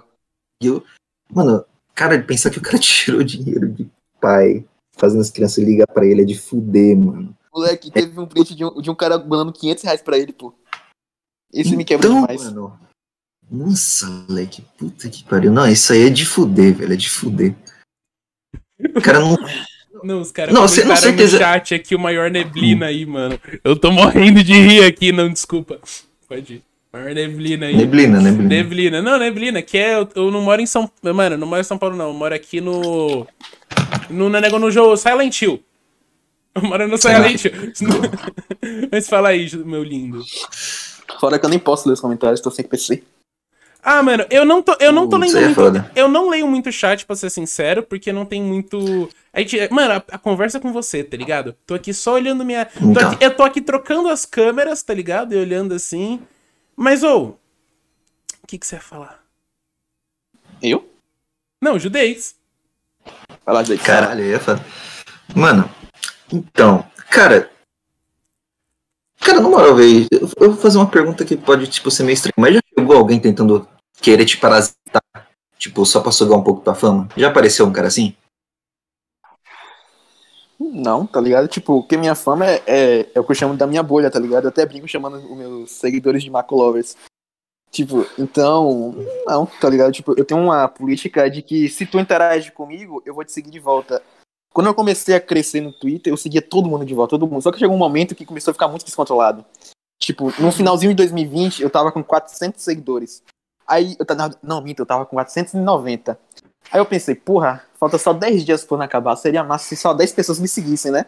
eu, 0.63 0.85
mano, 1.31 1.65
cara, 1.95 2.21
pensar 2.23 2.51
que 2.51 2.59
o 2.59 2.63
cara 2.63 2.79
tirou 2.81 3.23
dinheiro 3.23 3.69
de 3.69 3.89
pai, 4.21 4.65
fazendo 4.97 5.21
as 5.21 5.31
crianças 5.31 5.63
ligar 5.63 5.87
pra 5.87 6.07
ele 6.07 6.23
é 6.23 6.25
de 6.25 6.39
fuder, 6.39 6.97
mano. 6.97 7.37
Moleque, 7.53 7.91
teve 7.91 8.19
um 8.19 8.27
print 8.27 8.55
de 8.55 8.65
um, 8.65 8.81
de 8.81 8.91
um 8.91 8.95
cara 8.95 9.19
mandando 9.19 9.53
500 9.53 9.85
reais 9.85 10.01
pra 10.01 10.17
ele, 10.17 10.33
pô. 10.33 10.55
Esse 11.53 11.77
me 11.77 11.85
quebra 11.85 12.07
Então, 12.09 12.23
demais. 12.23 12.45
mano, 12.45 12.81
nossa, 13.51 14.07
moleque, 14.09 14.63
puta 14.79 15.11
que 15.11 15.23
pariu, 15.25 15.53
não, 15.53 15.69
isso 15.69 15.93
aí 15.93 16.07
é 16.07 16.11
de 16.11 16.25
fuder, 16.25 16.75
velho, 16.75 16.95
é 16.95 16.97
de 16.97 17.11
fuder. 17.11 17.55
O 18.97 19.03
cara 19.03 19.21
não, 19.21 19.37
Não, 20.05 20.21
os 20.21 20.31
caras 20.33 20.55
Não, 20.55 20.63
você- 20.63 20.81
não, 20.85 20.89
comentaram 20.89 21.13
no 21.13 21.19
certeza. 21.19 21.39
chat 21.39 21.75
aqui 21.75 21.95
o 21.95 21.99
maior 21.99 22.31
neblina 22.31 22.87
aí, 22.87 23.05
mano. 23.07 23.39
Eu 23.65 23.77
tô 23.77 23.91
morrendo 23.91 24.43
de 24.43 24.53
rir 24.53 24.85
aqui, 24.85 25.13
não, 25.13 25.29
desculpa. 25.31 25.79
Pode 26.29 26.55
ir. 26.55 26.63
Maior 26.93 27.15
neblina 27.15 27.67
aí. 27.67 27.77
neblina, 27.77 28.21
neblina. 28.21 28.49
Neblina. 28.49 29.03
Não, 29.03 29.19
neblina, 29.19 29.63
que 29.63 29.79
é. 29.79 29.95
Eu, 29.95 30.09
eu 30.15 30.31
não 30.31 30.43
moro 30.43 30.61
em 30.61 30.67
São 30.67 30.91
Mano, 31.03 31.35
eu 31.37 31.39
não 31.39 31.47
moro 31.47 31.61
em 31.61 31.65
São 31.65 31.79
Paulo, 31.79 31.97
não. 31.97 32.09
Eu 32.09 32.15
moro 32.15 32.35
aqui 32.35 32.61
no. 32.61 33.27
No, 34.11 34.29
no, 34.29 34.41
nego- 34.41 34.59
no 34.59 34.71
jogo 34.71 34.97
Silent 34.97 35.41
Hill. 35.41 35.63
Eu 36.55 36.63
moro 36.63 36.87
no 36.87 36.99
Silent 36.99 37.45
Hill. 37.47 37.53
Mas 38.93 39.09
fala 39.09 39.31
aí, 39.31 39.51
meu 39.65 39.83
lindo. 39.83 40.23
Fora 41.19 41.39
que 41.39 41.47
eu 41.47 41.51
nem 41.51 41.59
posso 41.59 41.89
ler 41.89 41.95
os 41.95 42.01
comentários, 42.01 42.41
tô 42.41 42.51
sem 42.51 42.65
PC. 42.65 43.03
Ah, 43.85 44.01
mano, 44.03 44.25
eu 44.31 44.45
não 44.45 44.63
tô, 44.63 44.77
eu 44.79 44.93
não 44.93 45.09
tô 45.09 45.19
Putz, 45.19 45.33
lendo 45.33 45.43
é 45.43 45.47
muito. 45.47 45.55
foda. 45.61 45.91
Eu 45.97 46.07
não 46.07 46.29
leio 46.31 46.47
muito 46.47 46.71
chat, 46.71 47.05
pra 47.05 47.17
ser 47.17 47.31
sincero, 47.31 47.83
porque 47.83 48.13
não 48.13 48.25
tem 48.25 48.41
muito. 48.41 49.09
A 49.33 49.41
gente, 49.41 49.57
mano, 49.73 49.95
a, 49.95 49.97
a 50.15 50.19
conversa 50.19 50.59
é 50.59 50.61
com 50.61 50.73
você, 50.73 51.03
tá 51.03 51.17
ligado? 51.17 51.57
Tô 51.67 51.75
aqui 51.75 51.93
só 51.93 52.15
olhando 52.15 52.45
minha. 52.45 52.65
tô 52.67 52.79
Então. 52.81 53.11
aqui- 53.11 53.25
eu 53.25 53.35
tô 53.37 53.43
aqui 53.43 53.61
trocando 53.61 54.09
as 54.09 54.25
câmeras, 54.25 54.83
tá 54.85 54.95
ligado? 54.95 55.33
E 55.35 55.37
olhando 55.37 55.75
assim. 55.75 56.21
Mas, 56.77 57.03
ô. 57.03 57.35
O 58.43 58.47
que 58.47 58.57
que 58.57 58.67
você 58.67 58.77
ia 58.77 58.81
falar? 58.81 59.21
Eu? 60.63 60.89
Não, 61.61 61.77
judez. 61.79 62.37
Lá, 63.45 63.65
Zé. 63.65 63.77
Caralho, 63.79 64.21
eu 64.23 64.31
ia 64.31 64.39
falar. 64.41 64.65
Mano, 65.35 65.69
então, 66.33 66.87
cara. 67.11 67.51
Cara, 69.21 69.41
na 69.41 69.49
moral, 69.49 69.75
velho, 69.75 70.07
eu 70.11 70.21
eu 70.41 70.51
vou 70.53 70.57
fazer 70.61 70.79
uma 70.79 70.89
pergunta 70.91 71.25
que 71.25 71.37
pode, 71.37 71.67
tipo, 71.69 71.91
ser 71.91 72.03
meio 72.05 72.15
estranha. 72.15 72.33
Mas 72.37 72.55
já 72.55 72.61
chegou 72.79 72.97
alguém 72.97 73.21
tentando 73.21 73.67
querer 74.01 74.25
te 74.25 74.37
parasitar? 74.37 75.03
Tipo, 75.59 75.87
só 75.87 76.01
pra 76.01 76.11
sugar 76.11 76.37
um 76.37 76.43
pouco 76.43 76.61
tua 76.61 76.75
fama? 76.75 77.09
Já 77.17 77.29
apareceu 77.29 77.67
um 77.67 77.73
cara 77.73 77.89
assim? 77.89 78.17
Não, 80.59 81.07
tá 81.07 81.21
ligado? 81.21 81.49
Tipo, 81.49 81.81
porque 81.83 81.97
minha 81.97 82.15
fama 82.15 82.47
é, 82.47 82.63
é, 82.67 83.11
é 83.15 83.21
o 83.21 83.25
que 83.25 83.33
eu 83.33 83.37
chamo 83.37 83.57
da 83.57 83.67
minha 83.67 83.83
bolha, 83.83 84.11
tá 84.11 84.19
ligado? 84.19 84.45
Eu 84.45 84.49
até 84.49 84.65
brinco 84.65 84.89
chamando 84.89 85.17
os 85.17 85.37
meus 85.37 85.71
seguidores 85.73 86.23
de 86.23 86.31
Marco 86.31 86.55
Lovers. 86.55 86.97
Tipo, 87.71 88.07
então, 88.19 88.95
não, 89.27 89.47
tá 89.47 89.69
ligado? 89.69 89.93
Tipo, 89.93 90.15
eu 90.17 90.25
tenho 90.25 90.41
uma 90.41 90.69
política 90.69 91.31
de 91.31 91.43
que 91.43 91.69
se 91.69 91.87
tu 91.87 91.99
interage 91.99 92.53
comigo, 92.53 93.03
eu 93.07 93.15
vou 93.15 93.25
te 93.25 93.33
seguir 93.33 93.51
de 93.51 93.59
volta. 93.59 94.03
Quando 94.53 94.67
eu 94.67 94.75
comecei 94.75 95.15
a 95.15 95.21
crescer 95.21 95.63
no 95.63 95.73
Twitter, 95.73 96.13
eu 96.13 96.17
seguia 96.17 96.43
todo 96.43 96.69
mundo 96.69 96.85
de 96.85 96.95
volta, 96.95 97.19
todo 97.19 97.27
mundo. 97.27 97.43
Só 97.43 97.51
que 97.51 97.59
chegou 97.59 97.75
um 97.75 97.79
momento 97.79 98.15
que 98.15 98.27
começou 98.27 98.51
a 98.51 98.55
ficar 98.55 98.69
muito 98.69 98.85
descontrolado. 98.85 99.45
Tipo, 100.03 100.33
no 100.43 100.51
finalzinho 100.51 100.91
de 100.91 100.97
2020, 100.97 101.63
eu 101.63 101.71
tava 101.71 101.93
com 101.93 102.03
400 102.03 102.61
seguidores. 102.61 103.23
Aí, 103.65 103.95
eu 104.01 104.05
tava, 104.05 104.37
não, 104.43 104.61
minto, 104.61 104.81
eu 104.81 104.87
tava 104.87 105.07
com 105.07 105.15
490. 105.15 106.19
Aí 106.73 106.81
eu 106.81 106.85
pensei, 106.85 107.15
porra, 107.15 107.63
falta 107.79 107.97
só 107.99 108.13
10 108.13 108.45
dias 108.45 108.65
pro 108.65 108.75
ano 108.75 108.83
acabar, 108.83 109.15
seria 109.15 109.45
massa 109.45 109.69
se 109.69 109.77
só 109.77 109.95
10 109.95 110.13
pessoas 110.13 110.41
me 110.41 110.49
seguissem, 110.49 110.91
né? 110.91 111.07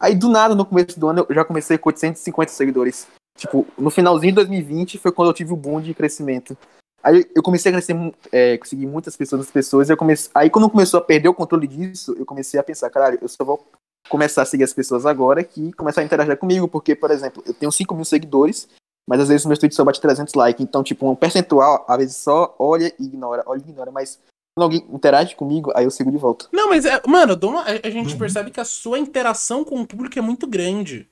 Aí, 0.00 0.16
do 0.16 0.28
nada, 0.28 0.56
no 0.56 0.66
começo 0.66 0.98
do 0.98 1.08
ano, 1.08 1.24
eu 1.28 1.34
já 1.36 1.44
comecei 1.44 1.78
com 1.78 1.88
850 1.88 2.50
seguidores. 2.50 3.06
Tipo, 3.38 3.64
no 3.78 3.90
finalzinho 3.90 4.32
de 4.32 4.36
2020 4.36 4.98
foi 4.98 5.12
quando 5.12 5.28
eu 5.28 5.34
tive 5.34 5.52
o 5.52 5.56
boom 5.56 5.80
de 5.80 5.94
crescimento. 5.94 6.58
Aí 7.00 7.24
eu 7.36 7.44
comecei 7.44 7.70
a 7.70 7.74
crescer, 7.74 7.94
é, 8.32 8.58
conseguir 8.58 8.86
muitas 8.86 9.16
pessoas, 9.16 9.48
pessoas, 9.52 9.88
eu 9.88 9.96
comecei, 9.96 10.30
aí 10.34 10.50
quando 10.50 10.68
começou 10.68 10.98
a 10.98 11.02
perder 11.02 11.28
o 11.28 11.34
controle 11.34 11.68
disso, 11.68 12.14
eu 12.18 12.26
comecei 12.26 12.58
a 12.58 12.62
pensar, 12.62 12.90
caralho, 12.90 13.18
eu 13.22 13.28
só 13.28 13.44
vou 13.44 13.64
começar 14.12 14.42
a 14.42 14.44
seguir 14.44 14.64
as 14.64 14.74
pessoas 14.74 15.06
agora 15.06 15.42
que 15.42 15.72
começar 15.72 16.02
a 16.02 16.04
interagir 16.04 16.36
comigo, 16.36 16.68
porque, 16.68 16.94
por 16.94 17.10
exemplo, 17.10 17.42
eu 17.46 17.54
tenho 17.54 17.72
5 17.72 17.94
mil 17.94 18.04
seguidores, 18.04 18.68
mas 19.08 19.18
às 19.20 19.28
vezes 19.30 19.46
meus 19.46 19.58
tweets 19.58 19.74
só 19.74 19.82
bate 19.82 20.02
300 20.02 20.34
likes, 20.34 20.62
então, 20.62 20.82
tipo, 20.82 21.10
um 21.10 21.14
percentual, 21.14 21.82
às 21.88 21.96
vezes 21.96 22.16
só 22.18 22.54
olha 22.58 22.92
e 22.98 23.04
ignora, 23.06 23.42
olha 23.46 23.62
e 23.66 23.70
ignora, 23.70 23.90
mas 23.90 24.20
quando 24.54 24.64
alguém 24.64 24.86
interage 24.92 25.34
comigo, 25.34 25.72
aí 25.74 25.86
eu 25.86 25.90
sigo 25.90 26.10
de 26.10 26.18
volta. 26.18 26.46
Não, 26.52 26.68
mas, 26.68 26.84
é, 26.84 27.00
mano, 27.08 27.38
uma, 27.42 27.62
a 27.62 27.88
gente 27.88 28.12
uhum. 28.12 28.18
percebe 28.18 28.50
que 28.50 28.60
a 28.60 28.66
sua 28.66 28.98
interação 28.98 29.64
com 29.64 29.80
o 29.80 29.86
público 29.86 30.18
é 30.18 30.22
muito 30.22 30.46
grande. 30.46 31.08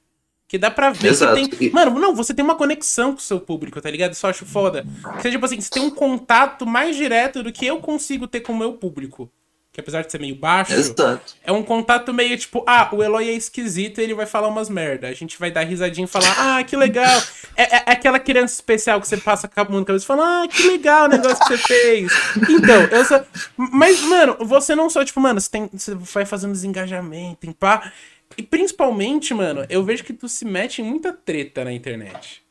Que 0.47 0.59
dá 0.59 0.71
pra 0.71 0.91
ver 0.91 1.09
Exato. 1.09 1.41
que 1.49 1.57
tem. 1.57 1.71
Mano, 1.71 1.99
não, 1.99 2.15
você 2.15 2.35
tem 2.35 2.45
uma 2.45 2.57
conexão 2.57 3.13
com 3.13 3.19
o 3.19 3.23
seu 3.23 3.41
público, 3.41 3.81
tá 3.81 3.89
ligado? 3.89 4.13
Isso 4.13 4.27
eu 4.27 4.31
acho 4.31 4.45
foda. 4.45 4.85
Que 5.23 5.31
tipo 5.31 5.47
assim, 5.47 5.61
você 5.61 5.71
tem 5.71 5.83
um 5.83 5.91
contato 5.91 6.67
mais 6.67 6.97
direto 6.97 7.43
do 7.43 7.53
que 7.53 7.65
eu 7.65 7.79
consigo 7.79 8.27
ter 8.27 8.41
com 8.41 8.53
o 8.53 8.59
meu 8.59 8.73
público. 8.73 9.31
Que 9.73 9.81
apesar 9.81 10.03
de 10.03 10.11
ser 10.11 10.21
meio 10.21 10.35
baixo, 10.35 10.73
Exato. 10.73 11.37
é 11.45 11.53
um 11.53 11.63
contato 11.63 12.13
meio 12.13 12.37
tipo, 12.37 12.65
ah, 12.67 12.89
o 12.93 13.03
Eloy 13.05 13.29
é 13.29 13.33
esquisito 13.33 14.01
e 14.01 14.05
ele 14.05 14.15
vai 14.15 14.27
falar 14.27 14.49
umas 14.49 14.69
merda. 14.69 15.07
A 15.07 15.13
gente 15.13 15.39
vai 15.39 15.51
dar 15.51 15.63
risadinha 15.63 16.07
e 16.07 16.09
falar, 16.09 16.35
ah, 16.39 16.65
que 16.65 16.77
legal. 16.77 17.23
É, 17.57 17.63
é, 17.63 17.83
é 17.87 17.93
aquela 17.93 18.19
criança 18.19 18.55
especial 18.55 19.01
que 19.01 19.07
você 19.07 19.17
passa 19.17 19.47
com 19.47 19.61
a 19.61 19.65
mão 19.65 19.79
na 19.81 19.87
cabeça 19.87 20.05
e 20.05 20.07
fala, 20.07 20.43
ah, 20.43 20.49
que 20.49 20.67
legal 20.67 21.05
o 21.05 21.09
negócio 21.09 21.39
que 21.39 21.57
você 21.57 21.59
fez. 21.59 22.13
Então, 22.49 22.83
eu 22.91 23.05
sou. 23.05 23.23
Mas, 23.57 24.01
mano, 24.03 24.37
você 24.41 24.75
não 24.75 24.91
só, 24.91 25.05
tipo, 25.05 25.21
mano, 25.21 25.41
você, 25.41 25.51
tem, 25.51 25.71
você 25.73 25.95
vai 25.95 26.27
fazendo 26.27 26.53
desengajamento, 26.53 27.47
em 27.47 27.53
pá. 27.53 27.93
E 28.37 28.43
principalmente, 28.43 29.35
mano, 29.35 29.65
eu 29.69 29.85
vejo 29.85 30.03
que 30.05 30.13
tu 30.13 30.29
se 30.29 30.45
mete 30.45 30.83
em 30.83 30.85
muita 30.85 31.13
treta 31.13 31.65
na 31.65 31.73
internet. 31.73 32.43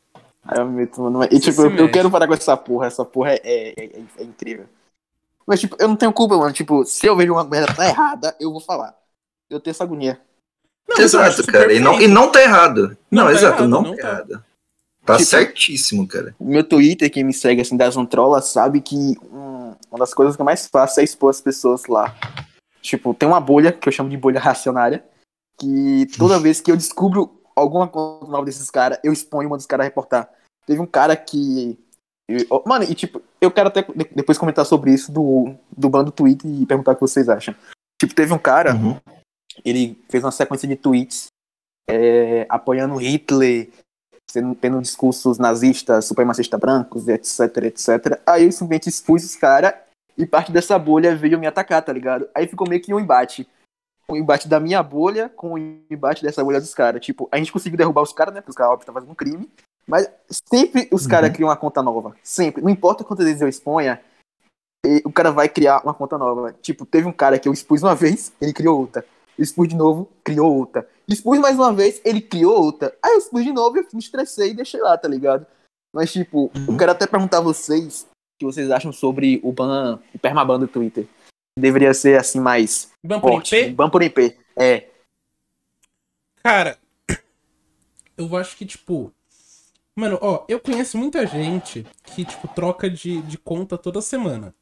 Aí 0.43 0.59
eu 0.59 0.65
me 0.65 0.81
meto, 0.81 1.01
mano. 1.01 1.23
E 1.29 1.39
tipo, 1.39 1.61
eu, 1.61 1.75
eu, 1.75 1.91
quero 1.91 2.09
parar 2.09 2.27
com 2.27 2.33
essa 2.33 2.55
porra. 2.57 2.87
Essa 2.87 3.05
porra 3.05 3.31
é, 3.33 3.41
é, 3.43 3.69
é, 3.77 4.01
é, 4.19 4.23
incrível. 4.23 4.65
Mas, 5.49 5.59
tipo, 5.59 5.75
eu 5.79 5.87
não 5.87 5.95
tenho 5.95 6.13
culpa, 6.13 6.37
mano. 6.37 6.53
Tipo, 6.53 6.85
se 6.85 7.07
eu 7.07 7.15
vejo 7.15 7.33
uma 7.33 7.43
merda 7.43 7.73
tá 7.73 7.87
errada, 7.87 8.35
eu 8.39 8.51
vou 8.51 8.61
falar. 8.61 8.95
Eu 9.49 9.59
tenho 9.59 9.71
essa 9.71 9.83
agonia. 9.83 10.21
Não, 10.87 10.97
exato, 10.99 11.43
cara. 11.47 11.73
E 11.73 11.79
não, 11.79 11.99
e 11.99 12.07
não 12.07 12.31
tá 12.31 12.39
errado. 12.39 12.95
Não, 13.09 13.23
não 13.23 13.31
tá 13.31 13.37
exato, 13.37 13.63
errado, 13.63 13.67
não, 13.67 13.81
não 13.81 13.95
tá, 13.95 14.01
tá 14.01 14.07
errado. 14.07 14.45
Tá 15.03 15.17
tipo, 15.17 15.29
certíssimo, 15.29 16.07
cara. 16.07 16.35
Meu 16.39 16.63
Twitter, 16.63 17.11
quem 17.11 17.23
me 17.23 17.33
segue 17.33 17.61
assim 17.61 17.75
das 17.75 17.97
Antrolas, 17.97 18.45
sabe 18.49 18.79
que 18.79 19.17
hum, 19.23 19.73
uma 19.89 19.97
das 19.97 20.13
coisas 20.13 20.35
que 20.35 20.41
eu 20.41 20.45
mais 20.45 20.67
faço 20.67 20.99
é 20.99 21.03
expor 21.03 21.31
as 21.31 21.41
pessoas 21.41 21.87
lá. 21.87 22.15
Tipo, 22.79 23.15
tem 23.15 23.27
uma 23.27 23.41
bolha 23.41 23.71
que 23.71 23.89
eu 23.89 23.91
chamo 23.91 24.09
de 24.09 24.17
bolha 24.17 24.39
racionária 24.39 25.03
que 25.59 26.05
toda 26.15 26.39
vez 26.39 26.61
que 26.61 26.71
eu 26.71 26.77
descubro 26.77 27.41
alguma 27.55 27.87
coisa 27.87 28.31
nova 28.31 28.45
desses 28.45 28.69
caras, 28.69 28.99
eu 29.03 29.11
exponho 29.11 29.49
uma 29.49 29.57
dos 29.57 29.65
caras 29.65 29.85
a 29.85 29.89
reportar. 29.89 30.29
Teve 30.65 30.79
um 30.79 30.85
cara 30.85 31.15
que. 31.15 31.77
Eu, 32.29 32.63
mano, 32.65 32.85
e 32.85 32.93
tipo, 32.93 33.21
eu 33.41 33.49
quero 33.49 33.69
até 33.69 33.83
depois 34.15 34.37
comentar 34.37 34.63
sobre 34.65 34.93
isso 34.93 35.11
do, 35.11 35.55
do 35.75 35.89
bando 35.89 36.11
tweet 36.11 36.47
e 36.47 36.65
perguntar 36.65 36.91
o 36.91 36.95
que 36.95 37.01
vocês 37.01 37.27
acham. 37.27 37.55
Tipo, 37.99 38.13
teve 38.13 38.31
um 38.31 38.37
cara, 38.37 38.75
uhum. 38.75 38.97
ele 39.65 39.99
fez 40.09 40.23
uma 40.23 40.31
sequência 40.31 40.67
de 40.67 40.75
tweets 40.75 41.27
é, 41.89 42.45
apoiando 42.47 42.97
Hitler, 42.97 43.69
tendo 44.61 44.79
discursos 44.79 45.39
nazistas, 45.39 46.05
supremacistas 46.05 46.59
brancos, 46.59 47.07
etc, 47.07 47.57
etc. 47.63 48.21
Aí 48.27 48.45
eu 48.45 48.51
simplesmente 48.51 48.89
expus 48.89 49.25
os 49.25 49.35
caras 49.35 49.73
e 50.15 50.23
parte 50.25 50.51
dessa 50.51 50.77
bolha 50.77 51.15
veio 51.15 51.39
me 51.39 51.47
atacar, 51.47 51.81
tá 51.81 51.91
ligado? 51.91 52.29
Aí 52.35 52.47
ficou 52.47 52.69
meio 52.69 52.81
que 52.81 52.93
um 52.93 52.99
embate 52.99 53.47
o 54.07 54.17
embate 54.17 54.47
da 54.47 54.59
minha 54.59 54.81
bolha 54.81 55.29
com 55.29 55.53
o 55.53 55.57
embate 55.57 56.23
dessa 56.23 56.43
bolha 56.43 56.59
dos 56.59 56.73
caras. 56.73 57.03
Tipo, 57.03 57.29
a 57.31 57.37
gente 57.37 57.51
conseguiu 57.51 57.77
derrubar 57.77 58.01
os 58.01 58.11
caras, 58.11 58.33
né? 58.33 58.41
Porque 58.41 58.49
os 58.49 58.55
caras, 58.55 58.73
óbvio, 58.73 58.83
estão 58.83 58.93
fazendo 58.93 59.11
um 59.11 59.15
crime. 59.15 59.47
Mas 59.89 60.09
sempre 60.29 60.87
os 60.91 61.03
uhum. 61.03 61.09
caras 61.09 61.31
criam 61.31 61.49
uma 61.49 61.55
conta 61.57 61.81
nova. 61.81 62.15
Sempre. 62.23 62.61
Não 62.61 62.69
importa 62.69 63.03
quantas 63.03 63.25
vezes 63.25 63.41
eu 63.41 63.49
exponha, 63.49 64.01
o 65.03 65.11
cara 65.11 65.31
vai 65.31 65.49
criar 65.49 65.81
uma 65.83 65.93
conta 65.93 66.17
nova. 66.17 66.53
Tipo, 66.61 66.85
teve 66.85 67.07
um 67.07 67.11
cara 67.11 67.39
que 67.39 67.47
eu 67.49 67.53
expus 67.53 67.81
uma 67.81 67.95
vez, 67.95 68.31
ele 68.39 68.53
criou 68.53 68.79
outra. 68.79 69.05
Eu 69.37 69.43
expus 69.43 69.67
de 69.67 69.75
novo, 69.75 70.09
criou 70.23 70.55
outra. 70.55 70.87
Expus 71.07 71.39
mais 71.39 71.55
uma 71.55 71.73
vez, 71.73 72.01
ele 72.05 72.21
criou 72.21 72.61
outra. 72.61 72.95
Aí 73.03 73.13
eu 73.13 73.17
expus 73.17 73.43
de 73.43 73.51
novo 73.51 73.77
e 73.77 73.79
eu 73.79 73.87
me 73.93 73.99
estressei 73.99 74.51
e 74.51 74.55
deixei 74.55 74.79
lá, 74.79 74.97
tá 74.97 75.07
ligado? 75.07 75.45
Mas, 75.93 76.11
tipo, 76.11 76.51
uhum. 76.55 76.65
eu 76.67 76.77
quero 76.77 76.91
até 76.91 77.07
perguntar 77.07 77.39
a 77.39 77.41
vocês 77.41 78.03
o 78.03 78.39
que 78.39 78.45
vocês 78.45 78.69
acham 78.69 78.91
sobre 78.91 79.39
o 79.43 79.51
ban, 79.51 79.99
o 80.13 80.19
permaban 80.19 80.59
do 80.59 80.67
Twitter 80.67 81.07
deveria 81.59 81.93
ser 81.93 82.19
assim 82.19 82.39
mais. 82.39 82.91
Ban 83.03 83.19
por 83.19 83.31
forte. 83.31 83.55
IP? 83.55 83.73
Ban 83.73 83.89
por 83.89 84.01
IP. 84.01 84.37
É. 84.55 84.89
Cara, 86.43 86.77
eu 88.17 88.35
acho 88.37 88.55
que, 88.57 88.65
tipo. 88.65 89.11
Mano, 89.99 90.17
ó, 90.21 90.45
eu 90.47 90.61
conheço 90.61 90.97
muita 90.97 91.27
gente 91.27 91.85
que, 92.15 92.23
tipo, 92.23 92.47
troca 92.47 92.89
de, 92.89 93.21
de 93.23 93.37
conta 93.37 93.77
toda 93.77 94.01
semana. 94.01 94.55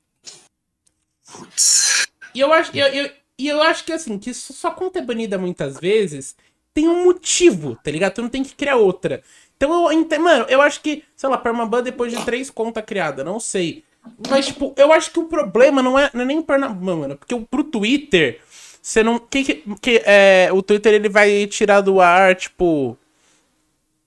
E 2.33 2.39
eu 2.39 2.51
acho. 2.51 2.75
Eu, 2.75 2.87
eu, 2.87 3.11
e 3.37 3.47
eu 3.47 3.61
acho 3.61 3.85
que 3.85 3.93
assim, 3.93 4.17
que 4.17 4.33
sua 4.33 4.71
conta 4.71 4.97
é 4.97 5.01
banida 5.01 5.37
muitas 5.37 5.79
vezes, 5.79 6.35
tem 6.73 6.87
um 6.87 7.03
motivo, 7.03 7.75
tá 7.75 7.91
ligado? 7.91 8.15
Tu 8.15 8.21
não 8.23 8.29
tem 8.29 8.43
que 8.43 8.55
criar 8.55 8.77
outra. 8.77 9.21
Então, 9.55 9.91
eu, 9.91 10.19
mano, 10.19 10.45
eu 10.49 10.59
acho 10.59 10.81
que, 10.81 11.03
sei 11.15 11.29
lá, 11.29 11.37
permaban 11.37 11.83
depois 11.83 12.11
de 12.11 12.25
três 12.25 12.49
contas 12.49 12.83
criadas, 12.83 13.23
não 13.23 13.39
sei. 13.39 13.83
Mas, 14.27 14.47
tipo, 14.47 14.73
eu 14.75 14.91
acho 14.91 15.11
que 15.11 15.19
o 15.19 15.25
problema 15.25 15.83
não 15.83 15.99
é, 15.99 16.09
não 16.15 16.21
é 16.21 16.25
nem 16.25 16.41
Pernambuco, 16.41 16.83
mano. 16.83 17.15
Porque 17.15 17.39
pro 17.47 17.63
Twitter, 17.63 18.41
você 18.81 19.03
não. 19.03 19.19
Que, 19.19 19.43
que, 19.43 19.75
que, 19.79 20.01
é, 20.03 20.49
o 20.51 20.63
Twitter 20.63 20.95
ele 20.95 21.09
vai 21.09 21.45
tirar 21.45 21.81
do 21.81 22.01
ar, 22.01 22.35
tipo. 22.35 22.97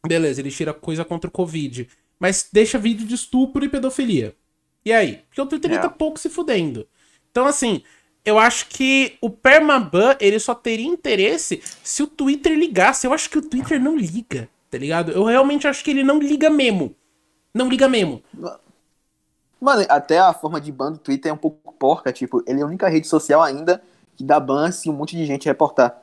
Beleza, 0.07 0.41
ele 0.41 0.51
tira 0.51 0.73
coisa 0.73 1.05
contra 1.05 1.29
o 1.29 1.33
Covid. 1.33 1.89
Mas 2.19 2.49
deixa 2.53 2.79
vídeo 2.79 3.07
de 3.07 3.15
estupro 3.15 3.65
e 3.65 3.69
pedofilia. 3.69 4.35
E 4.85 4.93
aí? 4.93 5.23
Porque 5.29 5.41
o 5.41 5.47
Twitter 5.47 5.71
ele 5.71 5.81
tá 5.81 5.91
pouco 5.91 6.19
se 6.19 6.29
fudendo. 6.29 6.87
Então, 7.31 7.47
assim, 7.47 7.83
eu 8.25 8.39
acho 8.39 8.67
que 8.69 9.17
o 9.21 9.31
permaban 9.31 10.17
ele 10.21 10.39
só 10.39 10.55
teria 10.55 10.87
interesse 10.87 11.63
se 11.83 12.03
o 12.03 12.07
Twitter 12.07 12.57
ligasse. 12.57 13.07
Eu 13.07 13.13
acho 13.13 13.29
que 13.31 13.39
o 13.39 13.43
Twitter 13.43 13.81
não 13.81 13.97
liga, 13.97 14.49
tá 14.71 14.79
ligado? 14.79 15.13
Eu 15.13 15.25
realmente 15.25 15.67
acho 15.67 15.83
que 15.85 15.91
ele 15.91 16.03
não 16.03 16.19
liga 16.19 16.51
mesmo. 16.51 16.95
Não 17.55 17.69
liga 17.69 17.89
mesmo. 17.89 18.23
Mano, 19.61 19.85
até 19.89 20.19
a 20.19 20.33
forma 20.33 20.61
de 20.61 20.73
ban 20.73 20.93
do 20.93 20.99
Twitter 20.99 21.31
é 21.31 21.35
um 21.35 21.39
pouco 21.39 21.73
porca, 21.73 22.13
tipo, 22.13 22.43
ele 22.47 22.61
é 22.61 22.63
a 22.63 22.67
única 22.67 22.89
rede 22.89 23.07
social 23.07 23.43
ainda 23.43 23.83
que 24.17 24.25
dá 24.25 24.39
ban 24.41 24.71
se 24.71 24.89
um 24.89 24.93
monte 24.93 25.17
de 25.17 25.25
gente 25.27 25.47
reportar. 25.47 26.03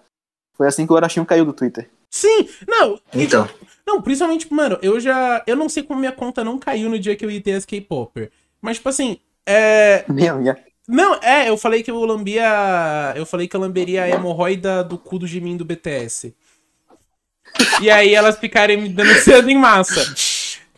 Foi 0.53 0.67
assim 0.67 0.86
que 0.86 0.91
o 0.91 0.95
Orachinho 0.95 1.25
caiu 1.25 1.45
do 1.45 1.53
Twitter. 1.53 1.89
Sim, 2.10 2.48
não. 2.67 3.00
Então. 3.13 3.48
Não, 3.86 4.02
principalmente, 4.02 4.52
mano, 4.52 4.78
eu 4.82 5.00
já. 5.00 5.43
Eu 5.48 5.56
não 5.56 5.70
sei 5.70 5.84
como 5.84 6.00
minha 6.00 6.12
conta 6.12 6.43
não 6.43 6.58
caiu 6.58 6.89
no 6.89 7.00
dia 7.00 7.15
que 7.15 7.24
eu 7.24 7.32
ia 7.32 7.41
ter 7.41 7.54
as 7.54 7.65
K-Popper. 7.65 8.32
Mas, 8.62 8.78
tipo 8.78 8.89
assim, 8.89 9.20
é. 9.46 10.04
Minha, 10.10 10.34
minha. 10.34 10.58
Não, 10.88 11.15
é, 11.15 11.50
eu 11.50 11.58
falei 11.58 11.84
que 11.84 11.91
eu 11.91 12.04
lambia. 12.04 13.13
Eu 13.15 13.26
falei 13.26 13.48
que 13.48 13.56
eu 13.56 13.60
lamberia 13.60 14.04
a 14.04 14.10
hemorroida 14.10 14.84
do 14.84 14.98
cu 14.98 15.20
do 15.20 15.28
Jimin 15.28 15.58
do 15.58 15.65
BTS. 15.65 16.36
e 17.82 17.89
aí 17.89 18.13
elas 18.13 18.38
ficarem 18.38 18.82
me 18.82 18.89
denunciando 18.89 19.50
em 19.50 19.58
massa. 19.58 20.13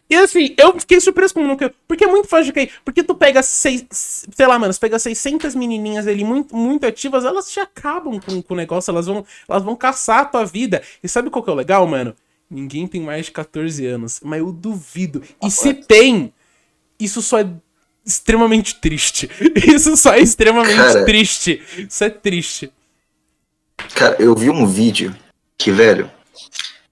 E 0.09 0.15
assim, 0.15 0.55
eu 0.57 0.79
fiquei 0.79 0.99
surpreso 0.99 1.35
com 1.35 1.45
nunca. 1.45 1.73
Porque 1.87 2.03
é 2.03 2.07
muito 2.07 2.27
fácil 2.27 2.45
de 2.45 2.53
cair. 2.53 2.71
Porque 2.83 3.03
tu 3.03 3.13
pega, 3.13 3.43
seis, 3.43 3.85
sei 3.91 4.47
lá, 4.47 4.57
mano, 4.57 4.73
você 4.73 4.79
pega 4.79 4.97
600 4.97 5.53
menininhas 5.53 6.07
ali 6.07 6.23
muito, 6.23 6.55
muito 6.55 6.85
ativas, 6.87 7.23
elas 7.23 7.51
te 7.51 7.59
acabam 7.59 8.19
com, 8.19 8.41
com 8.41 8.53
o 8.55 8.57
negócio, 8.57 8.89
elas 8.89 9.05
vão, 9.05 9.23
elas 9.47 9.63
vão 9.63 9.75
caçar 9.75 10.19
a 10.21 10.25
tua 10.25 10.45
vida. 10.45 10.81
E 11.03 11.07
sabe 11.07 11.29
qual 11.29 11.43
que 11.43 11.49
é 11.49 11.53
o 11.53 11.55
legal, 11.55 11.85
mano? 11.85 12.15
Ninguém 12.49 12.87
tem 12.87 13.01
mais 13.01 13.27
de 13.27 13.31
14 13.31 13.85
anos. 13.85 14.19
Mas 14.23 14.39
eu 14.39 14.51
duvido. 14.51 15.21
E 15.43 15.51
se 15.51 15.75
tem, 15.75 16.33
isso 16.99 17.21
só 17.21 17.39
é 17.39 17.49
extremamente 18.03 18.75
triste. 18.75 19.29
Isso 19.55 19.95
só 19.95 20.13
é 20.13 20.19
extremamente 20.19 20.75
cara, 20.75 21.05
triste. 21.05 21.61
Isso 21.77 22.03
é 22.03 22.09
triste. 22.09 22.71
Cara, 23.93 24.15
eu 24.19 24.33
vi 24.33 24.49
um 24.49 24.65
vídeo 24.65 25.15
que, 25.55 25.71
velho, 25.71 26.09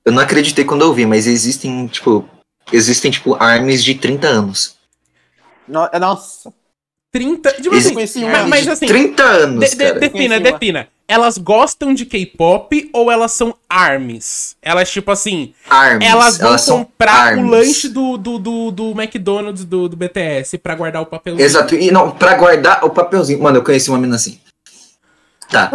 eu 0.06 0.12
não 0.12 0.22
acreditei 0.22 0.64
quando 0.64 0.84
eu 0.84 0.94
vi, 0.94 1.08
mas 1.08 1.26
existem, 1.26 1.88
tipo, 1.88 2.30
existem, 2.72 3.12
tipo, 3.12 3.36
armes 3.42 3.84
de 3.84 3.96
30 3.96 4.28
anos. 4.28 4.76
No, 5.68 5.88
é, 5.92 6.00
nossa. 6.00 6.54
30. 7.12 7.54
Tipo 7.62 7.76
assim, 7.76 7.94
conheci 7.94 8.24
um 8.24 8.30
mas, 8.30 8.48
mas 8.48 8.68
assim. 8.68 8.86
30 8.86 9.24
anos, 9.24 9.70
de- 9.70 9.76
de- 9.76 9.84
cara. 9.86 10.00
defina, 10.00 10.40
defina. 10.40 10.88
Elas 11.08 11.38
gostam 11.38 11.94
de 11.94 12.06
K-pop 12.06 12.90
ou 12.94 13.10
elas 13.10 13.32
são 13.32 13.56
armies? 13.70 14.58
Elas, 14.62 14.92
tipo 14.92 15.10
assim, 15.10 15.54
Arms. 15.70 16.06
elas 16.06 16.38
vão 16.38 16.58
são 16.58 16.84
comprar 16.84 17.38
o 17.38 17.40
arms. 17.40 17.50
lanche 17.50 17.88
do, 17.90 18.18
do, 18.18 18.38
do, 18.38 18.72
do 18.72 18.92
McDonald's 18.92 19.64
do, 19.64 19.88
do 19.88 19.96
BTS 19.96 20.58
pra 20.58 20.76
guardar 20.76 21.02
o 21.02 21.06
papelzinho. 21.06 21.46
Exato. 21.46 21.76
E 21.76 21.92
não, 21.92 22.12
pra 22.12 22.36
guardar 22.36 22.84
o 22.84 22.90
papelzinho. 22.90 23.42
Mano, 23.42 23.58
eu 23.60 23.64
conheci 23.64 23.90
uma 23.90 23.98
mina 23.98 24.18
assim. 24.18 24.38
Tá. 25.50 25.72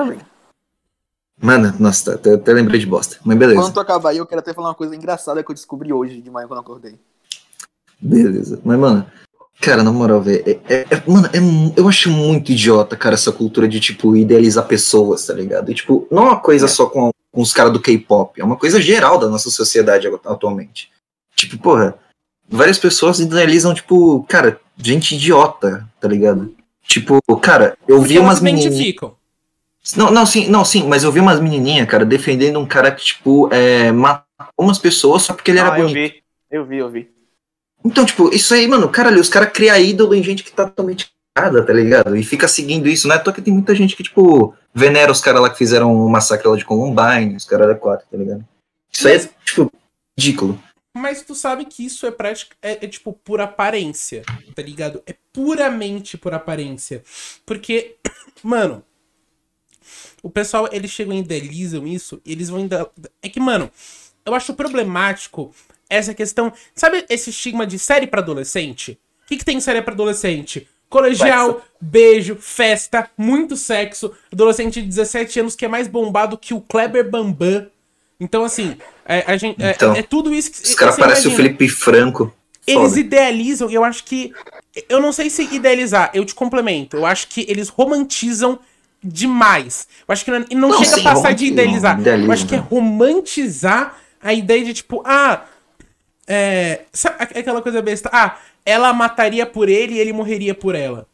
Mano, 1.43 1.75
nossa, 1.81 2.15
até, 2.15 2.35
até 2.35 2.53
lembrei 2.53 2.79
de 2.79 2.87
bosta. 2.87 3.17
Mas 3.25 3.37
beleza. 3.37 3.61
Quando 3.61 3.75
tu 3.75 3.81
acabar 3.81 4.11
aí, 4.11 4.19
eu 4.19 4.27
quero 4.27 4.39
até 4.41 4.55
falar 4.55 4.69
uma 4.69 4.75
coisa 4.77 4.95
engraçada 4.95 5.43
que 5.43 5.51
eu 5.51 5.55
descobri 5.55 5.93
hoje 5.93 6.21
de 6.23 6.31
manhã 6.31 6.47
quando 6.47 6.59
eu 6.59 6.63
acordei. 6.63 6.95
Beleza. 8.01 8.61
Mas, 8.65 8.79
mano, 8.79 9.07
cara, 9.61 9.83
na 9.83 9.93
moral, 9.93 10.23
velho. 10.23 10.43
É, 10.47 10.75
é- 10.75 10.87
é- 10.91 11.03
mano, 11.07 11.27
é 11.33 11.81
eu 11.81 11.89
acho 11.89 12.11
muito 12.11 12.53
idiota, 12.53 12.97
cara, 12.97 13.15
essa 13.15 13.33
cultura 13.33 13.67
de, 13.69 13.81
tipo, 13.81 14.17
idealizar 14.17 14.67
pessoas, 14.67 15.27
tá 15.27 15.33
ligado? 15.35 15.71
E, 15.71 15.75
tipo, 15.75 16.07
não 16.11 16.23
é 16.23 16.27
uma 16.27 16.41
coisa 16.41 16.69
só 16.69 16.87
com, 16.87 17.11
com 17.33 17.41
os 17.43 17.53
caras 17.53 17.73
do 17.73 17.81
K-pop. 17.81 18.41
É 18.41 18.45
uma 18.45 18.57
coisa 18.57 18.81
geral 18.81 19.19
da 19.19 19.29
nossa 19.29 19.51
sociedade 19.51 20.07
atu- 20.07 20.29
atualmente. 20.29 20.91
Tipo, 21.35 21.59
porra, 21.59 21.97
várias 22.49 22.79
pessoas 22.79 23.19
idealizam, 23.21 23.75
tipo, 23.75 24.23
cara, 24.29 24.61
gente 24.77 25.17
idiota, 25.17 25.89
tá 26.01 26.07
ligado? 26.07 26.55
Tipo, 26.87 27.19
cara, 27.41 27.77
eu 27.89 27.97
Porque 27.99 28.15
vi 28.15 28.19
umas 28.19 28.39
identificam. 28.41 29.15
Não, 29.97 30.11
não, 30.11 30.25
sim, 30.25 30.49
não, 30.49 30.65
sim, 30.65 30.87
mas 30.87 31.03
eu 31.03 31.11
vi 31.11 31.19
umas 31.19 31.41
menininhas, 31.41 31.89
cara, 31.89 32.05
defendendo 32.05 32.59
um 32.59 32.67
cara 32.67 32.93
que, 32.93 33.05
tipo, 33.05 33.53
é, 33.53 33.91
matou 33.91 34.25
umas 34.59 34.79
pessoas 34.79 35.23
só 35.23 35.35
porque 35.35 35.51
ele 35.51 35.59
era 35.59 35.75
ah, 35.75 35.79
eu 35.79 35.89
bonito. 35.89 36.13
vi, 36.13 36.23
eu 36.51 36.65
vi, 36.65 36.79
eu 36.79 36.89
vi. 36.89 37.11
Então, 37.85 38.05
tipo, 38.05 38.33
isso 38.33 38.55
aí, 38.55 38.69
mano, 38.69 38.89
caralho, 38.89 39.21
os 39.21 39.29
caras 39.29 39.53
criam 39.53 39.77
ídolo 39.77 40.15
em 40.15 40.23
gente 40.23 40.45
que 40.45 40.53
tá 40.53 40.67
totalmente 40.67 41.11
errada, 41.37 41.67
tá 41.67 41.73
ligado? 41.73 42.17
E 42.17 42.23
fica 42.23 42.47
seguindo 42.47 42.89
isso, 42.89 43.09
né? 43.09 43.19
Tô 43.19 43.33
que 43.33 43.43
tem 43.43 43.53
muita 43.53 43.75
gente 43.75 43.97
que, 43.97 44.05
tipo, 44.05 44.55
venera 44.73 45.11
os 45.11 45.21
caras 45.21 45.41
lá 45.41 45.51
que 45.51 45.59
fizeram 45.59 45.93
o 45.93 46.09
massacre 46.09 46.47
lá 46.47 46.57
de 46.57 46.65
Columbine, 46.65 47.35
os 47.35 47.45
caras 47.45 47.67
da 47.67 47.75
4, 47.75 48.07
tá 48.09 48.17
ligado? 48.17 48.45
Isso 48.93 49.09
aí 49.09 49.17
é, 49.17 49.31
tipo, 49.45 49.73
ridículo. 50.17 50.63
Mas 50.95 51.23
tu 51.23 51.35
sabe 51.35 51.65
que 51.65 51.85
isso 51.85 52.07
é 52.07 52.11
prática, 52.11 52.55
é, 52.61 52.85
é, 52.85 52.89
tipo 52.89 53.13
por 53.13 53.41
aparência, 53.41 54.23
tá 54.55 54.63
ligado? 54.63 55.03
É 55.07 55.15
puramente 55.33 56.19
por 56.19 56.35
aparência. 56.35 57.03
Porque, 57.47 57.97
mano, 58.45 58.85
o 60.23 60.31
pessoal, 60.31 60.69
eles 60.73 60.91
chegam 60.91 61.15
e 61.15 61.19
idealizam 61.19 61.87
isso, 61.87 62.21
e 62.25 62.33
eles 62.33 62.49
vão 62.49 62.61
ainda. 62.61 62.89
É 63.23 63.29
que, 63.29 63.41
mano, 63.41 63.71
eu 64.25 64.35
acho 64.35 64.55
problemático 64.55 65.53
essa 65.91 66.15
questão. 66.15 66.53
Sabe 66.75 67.05
esse 67.09 67.31
estigma 67.31 67.67
de 67.67 67.79
série 67.79 68.07
pra 68.07 68.21
adolescente? 68.21 68.99
O 69.25 69.29
que, 69.29 69.37
que 69.37 69.45
tem 69.45 69.57
em 69.57 69.61
série 69.61 69.83
pra 69.83 69.93
adolescente? 69.95 70.69
Colegial, 70.89 71.63
beijo, 71.81 72.37
festa, 72.39 73.11
muito 73.17 73.57
sexo. 73.57 74.13
Adolescente 74.31 74.81
de 74.83 74.89
17 74.89 75.41
anos 75.41 75.57
que 75.57 75.65
é 75.65 75.69
mais 75.69 75.89
bombado 75.89 76.37
que 76.37 76.53
o 76.53 76.61
Kleber 76.61 77.09
Bambam. 77.11 77.67
Então, 78.21 78.45
assim, 78.45 78.77
é, 79.07 79.25
a 79.27 79.37
gente, 79.37 79.61
é- 79.63 79.71
Então, 79.73 79.95
é, 79.95 80.03
tudo 80.03 80.33
isso 80.35 80.53
que 80.53 80.63
Os 80.63 80.75
caras 80.75 80.97
parecem 80.97 81.33
o. 81.33 81.35
Felipe 81.35 81.69
Franco. 81.69 82.33
Eles 82.67 82.91
Foda. 82.91 83.01
idealizam, 83.01 83.71
eu 83.71 83.83
acho 83.83 84.05
que. 84.05 84.33
Eu 84.89 85.01
não 85.01 85.13
sei 85.13 85.29
se 85.29 85.43
idealizar, 85.53 86.11
eu 86.15 86.25
te 86.25 86.35
complemento. 86.35 86.97
Eu 86.97 87.05
acho 87.07 87.27
que 87.29 87.45
eles 87.49 87.69
romantizam 87.69 88.61
demais. 89.03 89.87
Eu 90.07 90.13
acho 90.13 90.25
que 90.25 90.31
não, 90.31 90.45
e 90.51 90.55
não, 90.55 90.69
Não, 90.71 90.79
chega 90.85 90.97
sim, 90.97 91.01
a 91.01 91.13
passar 91.15 91.33
de 91.33 91.47
idealizar. 91.47 91.99
eu 92.07 92.31
acho 92.33 92.47
que 92.47 92.55
é 92.55 92.59
romantizar 92.59 93.97
a 94.23 94.33
ideia 94.33 94.65
de 94.65 94.75
tipo, 94.75 95.03
ah. 95.05 95.45
É, 96.27 96.83
sabe 96.93 97.17
aqu- 97.19 97.39
aquela 97.39 97.61
coisa 97.61 97.83
besta? 97.83 98.09
Ah, 98.13 98.37
ela 98.65 98.93
mataria 98.93 99.45
por 99.45 99.69
ele 99.69 99.95
e 99.95 99.99
ele 99.99 100.13
morreria 100.13 100.55
por 100.55 100.75
ela. 100.75 101.07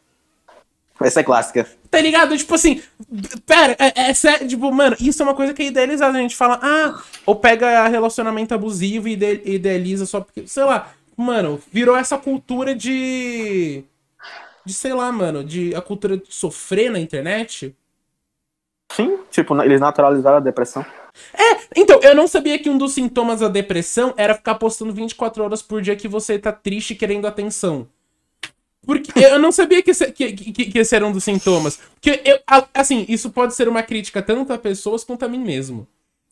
Essa 1.00 1.20
é 1.20 1.22
clássica. 1.22 1.66
Tá 1.90 2.00
ligado? 2.00 2.36
Tipo 2.36 2.54
assim, 2.54 2.82
pera, 3.46 3.74
é, 3.78 4.10
é 4.10 4.14
sério, 4.14 4.46
tipo, 4.46 4.70
mano, 4.70 4.96
isso 5.00 5.22
é 5.22 5.24
uma 5.24 5.34
coisa 5.34 5.54
que 5.54 5.62
é 5.62 5.66
idealizada. 5.66 6.18
A 6.18 6.20
gente 6.20 6.36
fala, 6.36 6.58
ah, 6.62 7.00
ou 7.24 7.36
pega 7.36 7.88
relacionamento 7.88 8.52
abusivo 8.52 9.08
e 9.08 9.12
ide- 9.12 9.42
idealiza 9.46 10.04
só 10.04 10.20
porque, 10.20 10.46
sei 10.46 10.64
lá, 10.64 10.90
mano, 11.16 11.58
virou 11.72 11.96
essa 11.96 12.18
cultura 12.18 12.74
de. 12.74 13.82
De, 14.68 14.74
sei 14.74 14.92
lá, 14.92 15.10
mano, 15.10 15.42
de 15.42 15.74
a 15.74 15.80
cultura 15.80 16.18
de 16.18 16.26
sofrer 16.28 16.90
na 16.90 17.00
internet. 17.00 17.74
Sim, 18.92 19.18
tipo, 19.30 19.58
eles 19.62 19.80
naturalizaram 19.80 20.36
a 20.36 20.40
depressão. 20.40 20.84
Então, 21.74 22.00
eu 22.02 22.14
não 22.14 22.28
sabia 22.28 22.58
que 22.58 22.68
um 22.68 22.76
dos 22.76 22.92
sintomas 22.92 23.40
da 23.40 23.48
depressão 23.48 24.12
era 24.16 24.34
ficar 24.34 24.56
postando 24.56 24.92
24 24.92 25.42
horas 25.42 25.62
por 25.62 25.80
dia 25.80 25.96
que 25.96 26.06
você 26.06 26.38
tá 26.38 26.52
triste 26.52 26.94
querendo 26.94 27.26
atenção. 27.26 27.88
Porque 28.84 29.10
eu 29.18 29.38
não 29.38 29.50
sabia 29.50 29.82
que 29.82 29.90
esse, 29.90 30.12
que, 30.12 30.32
que, 30.32 30.66
que 30.66 30.78
esse 30.78 30.94
era 30.94 31.06
um 31.06 31.12
dos 31.12 31.24
sintomas. 31.24 31.80
Porque, 31.94 32.20
eu, 32.24 32.38
assim, 32.74 33.06
isso 33.08 33.30
pode 33.30 33.54
ser 33.54 33.68
uma 33.68 33.82
crítica 33.82 34.20
tanto 34.20 34.52
a 34.52 34.58
pessoas 34.58 35.02
quanto 35.02 35.24
a 35.24 35.28
mim 35.28 35.42
mesmo. 35.42 35.86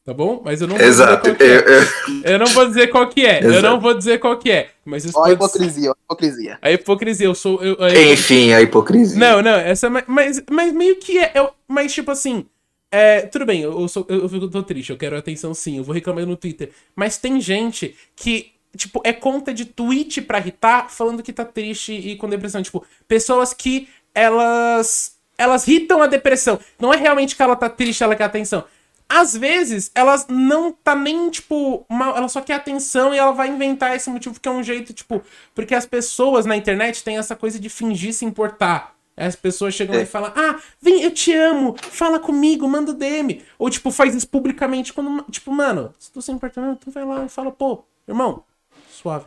Tá 0.06 0.14
bom? 0.14 0.40
Mas 0.44 0.60
eu 0.60 0.68
não 0.68 0.76
vou 0.76 0.86
Exato. 0.86 1.32
dizer 1.32 1.36
qual 1.36 1.36
que 1.36 1.44
é. 1.44 1.56
Eu- 1.56 2.14
eu- 2.22 2.32
Eu 2.32 2.38
não 2.38 2.46
vou 2.46 2.66
dizer 2.68 2.86
qual 2.88 3.08
que 3.08 3.26
é. 3.26 3.44
Eu 3.44 3.50
Exato. 3.50 3.62
não 3.66 3.80
vou 3.80 3.92
dizer 3.94 4.18
qual 4.20 4.38
que 4.38 4.50
é. 4.52 4.70
Mas 4.84 5.04
isso 5.04 5.18
Ó 5.18 5.20
a 5.20 5.24
pode 5.24 5.32
hipocrisia, 5.34 5.90
ó 5.90 5.92
a 5.92 5.96
hipocrisia. 6.04 6.58
A 6.62 6.70
hipocrisia, 6.70 7.26
eu 7.26 7.34
sou. 7.34 7.60
Eu, 7.62 7.76
a 7.82 7.92
Enfim, 7.92 8.52
a 8.52 8.62
hipocrisia. 8.62 9.18
não, 9.18 9.42
não, 9.42 9.50
essa 9.56 9.88
é 9.88 9.90
ma- 9.90 10.04
mas, 10.06 10.40
mas 10.48 10.72
meio 10.72 10.94
que 10.96 11.18
é. 11.18 11.32
eu- 11.34 11.50
mas 11.66 11.92
tipo 11.92 12.10
assim. 12.12 12.46
É, 12.92 13.22
tudo 13.22 13.44
bem, 13.44 13.60
eu, 13.62 13.78
eu 13.80 13.88
sou, 13.88 14.06
eu, 14.08 14.28
eu 14.32 14.48
tô 14.48 14.62
triste, 14.62 14.90
eu 14.90 14.96
quero 14.96 15.16
atenção 15.18 15.52
sim, 15.52 15.78
eu 15.78 15.82
vou 15.84 15.92
reclamar 15.92 16.24
no 16.24 16.36
Twitter. 16.36 16.70
Mas 16.94 17.18
tem 17.18 17.40
gente 17.40 17.96
que, 18.14 18.52
tipo, 18.76 19.00
é 19.04 19.12
conta 19.12 19.52
de 19.52 19.64
tweet 19.64 20.22
pra 20.22 20.38
irritar, 20.38 20.88
falando 20.88 21.20
que 21.20 21.32
tá 21.32 21.44
triste 21.44 21.92
e 21.92 22.14
com 22.14 22.28
depressão. 22.28 22.62
Tipo, 22.62 22.84
pessoas 23.08 23.52
que 23.52 23.88
elas. 24.14 25.16
Elas 25.38 25.68
irritam 25.68 26.00
a 26.00 26.06
depressão. 26.06 26.58
Não 26.80 26.94
é 26.94 26.96
realmente 26.96 27.36
que 27.36 27.42
ela 27.42 27.54
tá 27.56 27.68
triste, 27.68 28.02
ela 28.02 28.14
quer 28.16 28.24
atenção. 28.24 28.64
Às 29.08 29.36
vezes, 29.36 29.90
elas 29.94 30.26
não 30.28 30.72
tá 30.72 30.94
nem, 30.96 31.30
tipo, 31.30 31.86
mal, 31.88 32.16
ela 32.16 32.28
só 32.28 32.40
quer 32.40 32.54
atenção 32.54 33.14
e 33.14 33.18
ela 33.18 33.30
vai 33.32 33.48
inventar 33.48 33.94
esse 33.94 34.10
motivo 34.10 34.40
que 34.40 34.48
é 34.48 34.50
um 34.50 34.62
jeito, 34.62 34.92
tipo, 34.92 35.22
porque 35.54 35.74
as 35.74 35.86
pessoas 35.86 36.44
na 36.44 36.56
internet 36.56 37.04
têm 37.04 37.16
essa 37.16 37.36
coisa 37.36 37.58
de 37.58 37.68
fingir 37.68 38.12
se 38.12 38.24
importar. 38.24 38.94
As 39.16 39.34
pessoas 39.36 39.72
chegam 39.74 39.94
É. 39.96 40.02
e 40.02 40.06
falam, 40.06 40.32
ah, 40.36 40.56
vem, 40.80 41.02
eu 41.02 41.10
te 41.10 41.32
amo, 41.32 41.74
fala 41.80 42.18
comigo, 42.18 42.68
manda 42.68 42.92
DM. 42.92 43.42
Ou, 43.58 43.70
tipo, 43.70 43.90
faz 43.90 44.14
isso 44.14 44.28
publicamente 44.28 44.92
quando, 44.92 45.24
tipo, 45.30 45.50
mano, 45.52 45.94
se 45.98 46.10
tu 46.12 46.20
se 46.20 46.30
importa, 46.32 46.60
não, 46.60 46.74
tu 46.74 46.90
vai 46.90 47.04
lá 47.04 47.24
e 47.24 47.28
fala, 47.28 47.50
pô, 47.50 47.84
irmão, 48.06 48.42
suave. 48.90 49.24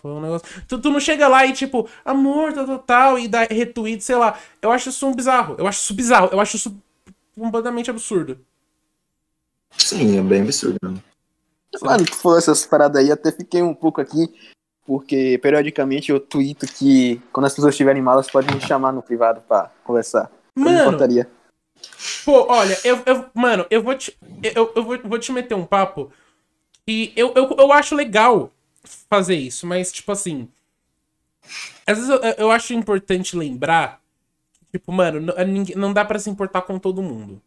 Foi 0.00 0.10
um 0.10 0.20
negócio. 0.22 0.46
Tu, 0.66 0.78
tu 0.78 0.90
não 0.90 1.00
chega 1.00 1.28
lá 1.28 1.44
e, 1.44 1.52
tipo, 1.52 1.86
amor, 2.04 2.52
tal, 2.54 2.64
tal, 2.64 2.78
tal, 2.78 3.18
e 3.18 3.28
dá 3.28 3.42
retweet, 3.42 4.02
sei 4.02 4.16
lá. 4.16 4.38
Eu 4.62 4.70
acho 4.70 4.88
isso 4.88 5.06
um 5.06 5.14
bizarro. 5.14 5.54
Eu 5.58 5.66
acho 5.66 5.80
isso 5.80 5.92
bizarro. 5.92 6.28
Eu 6.32 6.40
acho 6.40 6.56
isso 6.56 6.74
completamente 7.38 7.90
absurdo. 7.90 8.38
Sim, 9.76 10.18
é 10.18 10.22
bem 10.22 10.42
absurdo. 10.42 10.78
né? 10.82 11.00
Mano, 11.82 12.04
tu 12.06 12.14
falou 12.16 12.38
essas 12.38 12.64
paradas 12.64 13.02
aí, 13.02 13.12
até 13.12 13.30
fiquei 13.30 13.62
um 13.62 13.74
pouco 13.74 14.00
aqui, 14.00 14.32
porque 14.84 15.38
periodicamente 15.42 16.10
eu 16.10 16.18
tweeto 16.18 16.66
que 16.66 17.20
quando 17.32 17.46
as 17.46 17.54
pessoas 17.54 17.74
estiverem 17.74 18.00
malas, 18.02 18.30
podem 18.30 18.54
me 18.54 18.60
chamar 18.60 18.92
no 18.92 19.02
privado 19.02 19.42
pra 19.42 19.70
conversar. 19.84 20.30
Eu 20.56 20.62
Mano, 20.64 20.80
importaria. 20.80 21.30
Pô, 22.24 22.46
olha, 22.50 22.78
eu, 22.82 23.02
eu- 23.04 23.26
mano, 23.34 23.66
eu 23.70 23.82
vou 23.82 23.94
te. 23.94 24.16
Eu, 24.42 24.72
eu 24.74 24.82
vou, 24.82 24.98
vou 25.04 25.18
te 25.18 25.30
meter 25.32 25.54
um 25.54 25.66
papo. 25.66 26.10
E 26.88 27.12
eu, 27.14 27.32
eu, 27.34 27.54
eu 27.58 27.72
acho 27.72 27.94
legal 27.94 28.50
fazer 29.10 29.34
isso, 29.34 29.66
mas, 29.66 29.92
tipo 29.92 30.10
assim. 30.12 30.48
Às 31.86 31.98
vezes 31.98 32.10
eu, 32.10 32.18
eu 32.38 32.50
acho 32.50 32.72
importante 32.72 33.36
lembrar. 33.36 34.00
Tipo, 34.78 34.92
mano, 34.92 35.34
não, 35.74 35.92
dá 35.92 36.04
pra 36.04 36.18
se 36.18 36.28
importar 36.28 36.62
com 36.62 36.78
todo 36.78 37.02
mundo. 37.02 37.40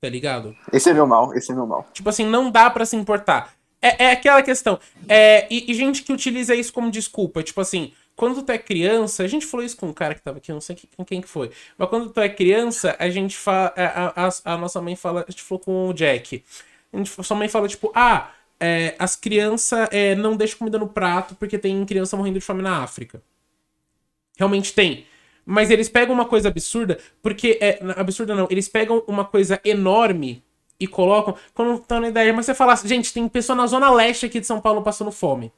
Tá 0.00 0.08
ligado? 0.08 0.56
Esse 0.72 0.90
é 0.90 0.94
meu 0.94 1.06
mal, 1.06 1.34
esse 1.34 1.52
é 1.52 1.54
meu 1.54 1.66
mal. 1.66 1.86
Tipo 1.92 2.08
assim, 2.08 2.26
não 2.26 2.50
dá 2.50 2.68
pra 2.70 2.84
se 2.84 2.96
importar. 2.96 3.54
É, 3.80 4.04
é 4.04 4.12
aquela 4.12 4.42
questão. 4.42 4.78
É, 5.08 5.46
e, 5.50 5.70
e 5.70 5.74
gente 5.74 6.02
que 6.02 6.12
utiliza 6.12 6.54
isso 6.54 6.72
como 6.72 6.90
desculpa. 6.90 7.42
Tipo 7.42 7.60
assim, 7.60 7.92
quando 8.16 8.42
tu 8.42 8.50
é 8.50 8.58
criança, 8.58 9.22
a 9.22 9.28
gente 9.28 9.46
falou 9.46 9.64
isso 9.64 9.76
com 9.76 9.88
um 9.88 9.92
cara 9.92 10.14
que 10.14 10.22
tava 10.22 10.38
aqui, 10.38 10.50
eu 10.50 10.54
não 10.54 10.60
sei 10.60 10.76
quem, 10.76 11.04
quem 11.04 11.20
que 11.20 11.28
foi. 11.28 11.50
Mas 11.76 11.88
quando 11.88 12.10
tu 12.10 12.20
é 12.20 12.28
criança, 12.28 12.96
a 12.98 13.08
gente 13.10 13.36
fala. 13.36 13.72
A, 13.76 14.26
a, 14.26 14.54
a 14.54 14.56
nossa 14.56 14.80
mãe 14.80 14.96
fala. 14.96 15.24
A 15.26 15.30
gente 15.30 15.42
falou 15.42 15.60
com 15.60 15.88
o 15.88 15.92
Jack. 15.92 16.42
A 16.92 16.96
gente, 16.96 17.24
sua 17.24 17.36
mãe 17.36 17.48
fala, 17.48 17.68
tipo, 17.68 17.92
ah, 17.94 18.30
é, 18.58 18.94
as 18.98 19.16
crianças 19.16 19.88
é, 19.90 20.14
não 20.14 20.36
deixam 20.36 20.58
comida 20.58 20.78
no 20.78 20.88
prato 20.88 21.34
porque 21.34 21.58
tem 21.58 21.84
criança 21.84 22.16
morrendo 22.16 22.38
de 22.38 22.44
fome 22.44 22.62
na 22.62 22.82
África. 22.82 23.22
Realmente 24.36 24.72
tem. 24.72 25.06
Mas 25.44 25.70
eles 25.70 25.88
pegam 25.88 26.14
uma 26.14 26.24
coisa 26.24 26.48
absurda, 26.48 26.98
porque. 27.22 27.58
É, 27.60 27.80
absurda 27.96 28.34
não, 28.34 28.46
eles 28.50 28.68
pegam 28.68 29.02
uma 29.06 29.24
coisa 29.24 29.60
enorme 29.64 30.42
e 30.78 30.86
colocam. 30.86 31.34
Quando 31.54 31.80
estão 31.80 32.00
na 32.00 32.08
ideia, 32.08 32.32
mas 32.32 32.46
você 32.46 32.54
fala 32.54 32.74
gente, 32.76 33.12
tem 33.12 33.28
pessoa 33.28 33.56
na 33.56 33.66
zona 33.66 33.90
leste 33.90 34.26
aqui 34.26 34.40
de 34.40 34.46
São 34.46 34.60
Paulo 34.60 34.82
passando 34.82 35.10
fome. 35.10 35.52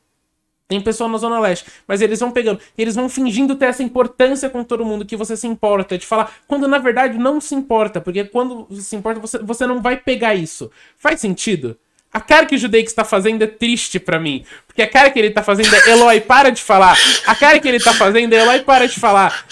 Tem 0.67 0.81
pessoa 0.81 1.09
na 1.11 1.19
zona 1.19 1.39
leste. 1.39 1.67
Mas 1.87 2.01
eles 2.01 2.19
vão 2.21 2.31
pegando. 2.31 2.59
Eles 2.77 2.95
vão 2.95 3.09
fingindo 3.09 3.55
ter 3.55 3.67
essa 3.67 3.83
importância 3.83 4.49
com 4.49 4.65
todo 4.65 4.85
mundo, 4.85 5.05
que 5.05 5.17
você 5.17 5.37
se 5.37 5.47
importa. 5.47 5.99
De 5.99 6.07
falar, 6.07 6.35
quando 6.49 6.67
na 6.67 6.79
verdade 6.79 7.19
não 7.19 7.41
se 7.41 7.55
importa. 7.55 8.01
Porque 8.01 8.25
quando 8.25 8.67
se 8.81 8.97
importa, 8.97 9.21
você, 9.21 9.39
você 9.39 9.67
não 9.67 9.83
vai 9.83 9.97
pegar 9.97 10.35
isso. 10.35 10.71
Faz 10.97 11.21
sentido? 11.21 11.79
A 12.15 12.21
cara 12.21 12.47
que 12.47 12.55
o 12.55 12.59
Judeix 12.59 12.93
tá 12.93 13.05
fazendo 13.05 13.43
é 13.43 13.47
triste 13.49 13.99
pra 13.99 14.21
mim. 14.21 14.45
Porque 14.69 14.81
a 14.83 14.89
cara 14.89 15.11
que 15.11 15.19
ele 15.19 15.31
tá 15.31 15.43
fazendo 15.43 15.75
é 15.75 15.91
Eloy, 15.91 16.21
para 16.21 16.51
de 16.51 16.63
falar. 16.63 16.97
A 17.27 17.35
cara 17.35 17.59
que 17.59 17.69
ele 17.69 17.81
tá 17.81 17.93
fazendo 17.93 18.33
é 18.33 18.41
Eloy, 18.41 18.61
para 18.63 18.87
de 18.87 19.01
falar. 19.01 19.45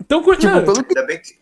Então, 0.00 0.20
tipo, 0.22 0.46
não, 0.46 0.62
pelo 0.64 0.84
que- 0.84 0.98
Ainda 0.98 1.06
bem 1.06 1.18
que. 1.20 1.34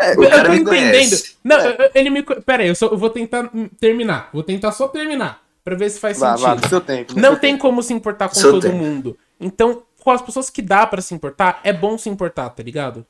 É, 0.00 0.16
O 0.16 0.24
eu 0.24 0.30
cara 0.30 0.44
tô 0.44 0.50
me 0.50 0.56
entendendo. 0.60 0.90
conhece. 0.92 1.36
Não, 1.44 1.58
eu- 1.58 1.90
ele 1.94 2.08
me. 2.10 2.22
Pera 2.22 2.62
aí, 2.62 2.68
eu, 2.68 2.74
só, 2.74 2.86
eu 2.86 2.96
vou 2.96 3.10
tentar 3.10 3.50
terminar. 3.80 4.30
Vou 4.32 4.42
tentar 4.42 4.72
só 4.72 4.88
terminar. 4.88 5.42
Pra 5.64 5.74
ver 5.76 5.90
se 5.90 5.98
faz 6.00 6.18
Vá, 6.18 6.36
sentido. 6.36 6.60
vá, 6.62 6.68
seu 6.68 6.80
tempo. 6.80 7.14
Não 7.14 7.32
seu 7.32 7.38
tem 7.40 7.52
tempo. 7.52 7.62
como 7.62 7.82
se 7.82 7.92
importar 7.92 8.28
com 8.28 8.34
Seu 8.34 8.52
todo 8.52 8.62
tempo. 8.62 8.76
mundo. 8.76 9.18
Então, 9.38 9.82
com 10.00 10.10
as 10.10 10.22
pessoas 10.22 10.48
que 10.48 10.62
dá 10.62 10.86
pra 10.86 11.02
se 11.02 11.12
importar, 11.14 11.60
é 11.62 11.72
bom 11.72 11.98
se 11.98 12.08
importar, 12.08 12.48
tá 12.50 12.62
ligado? 12.62 13.04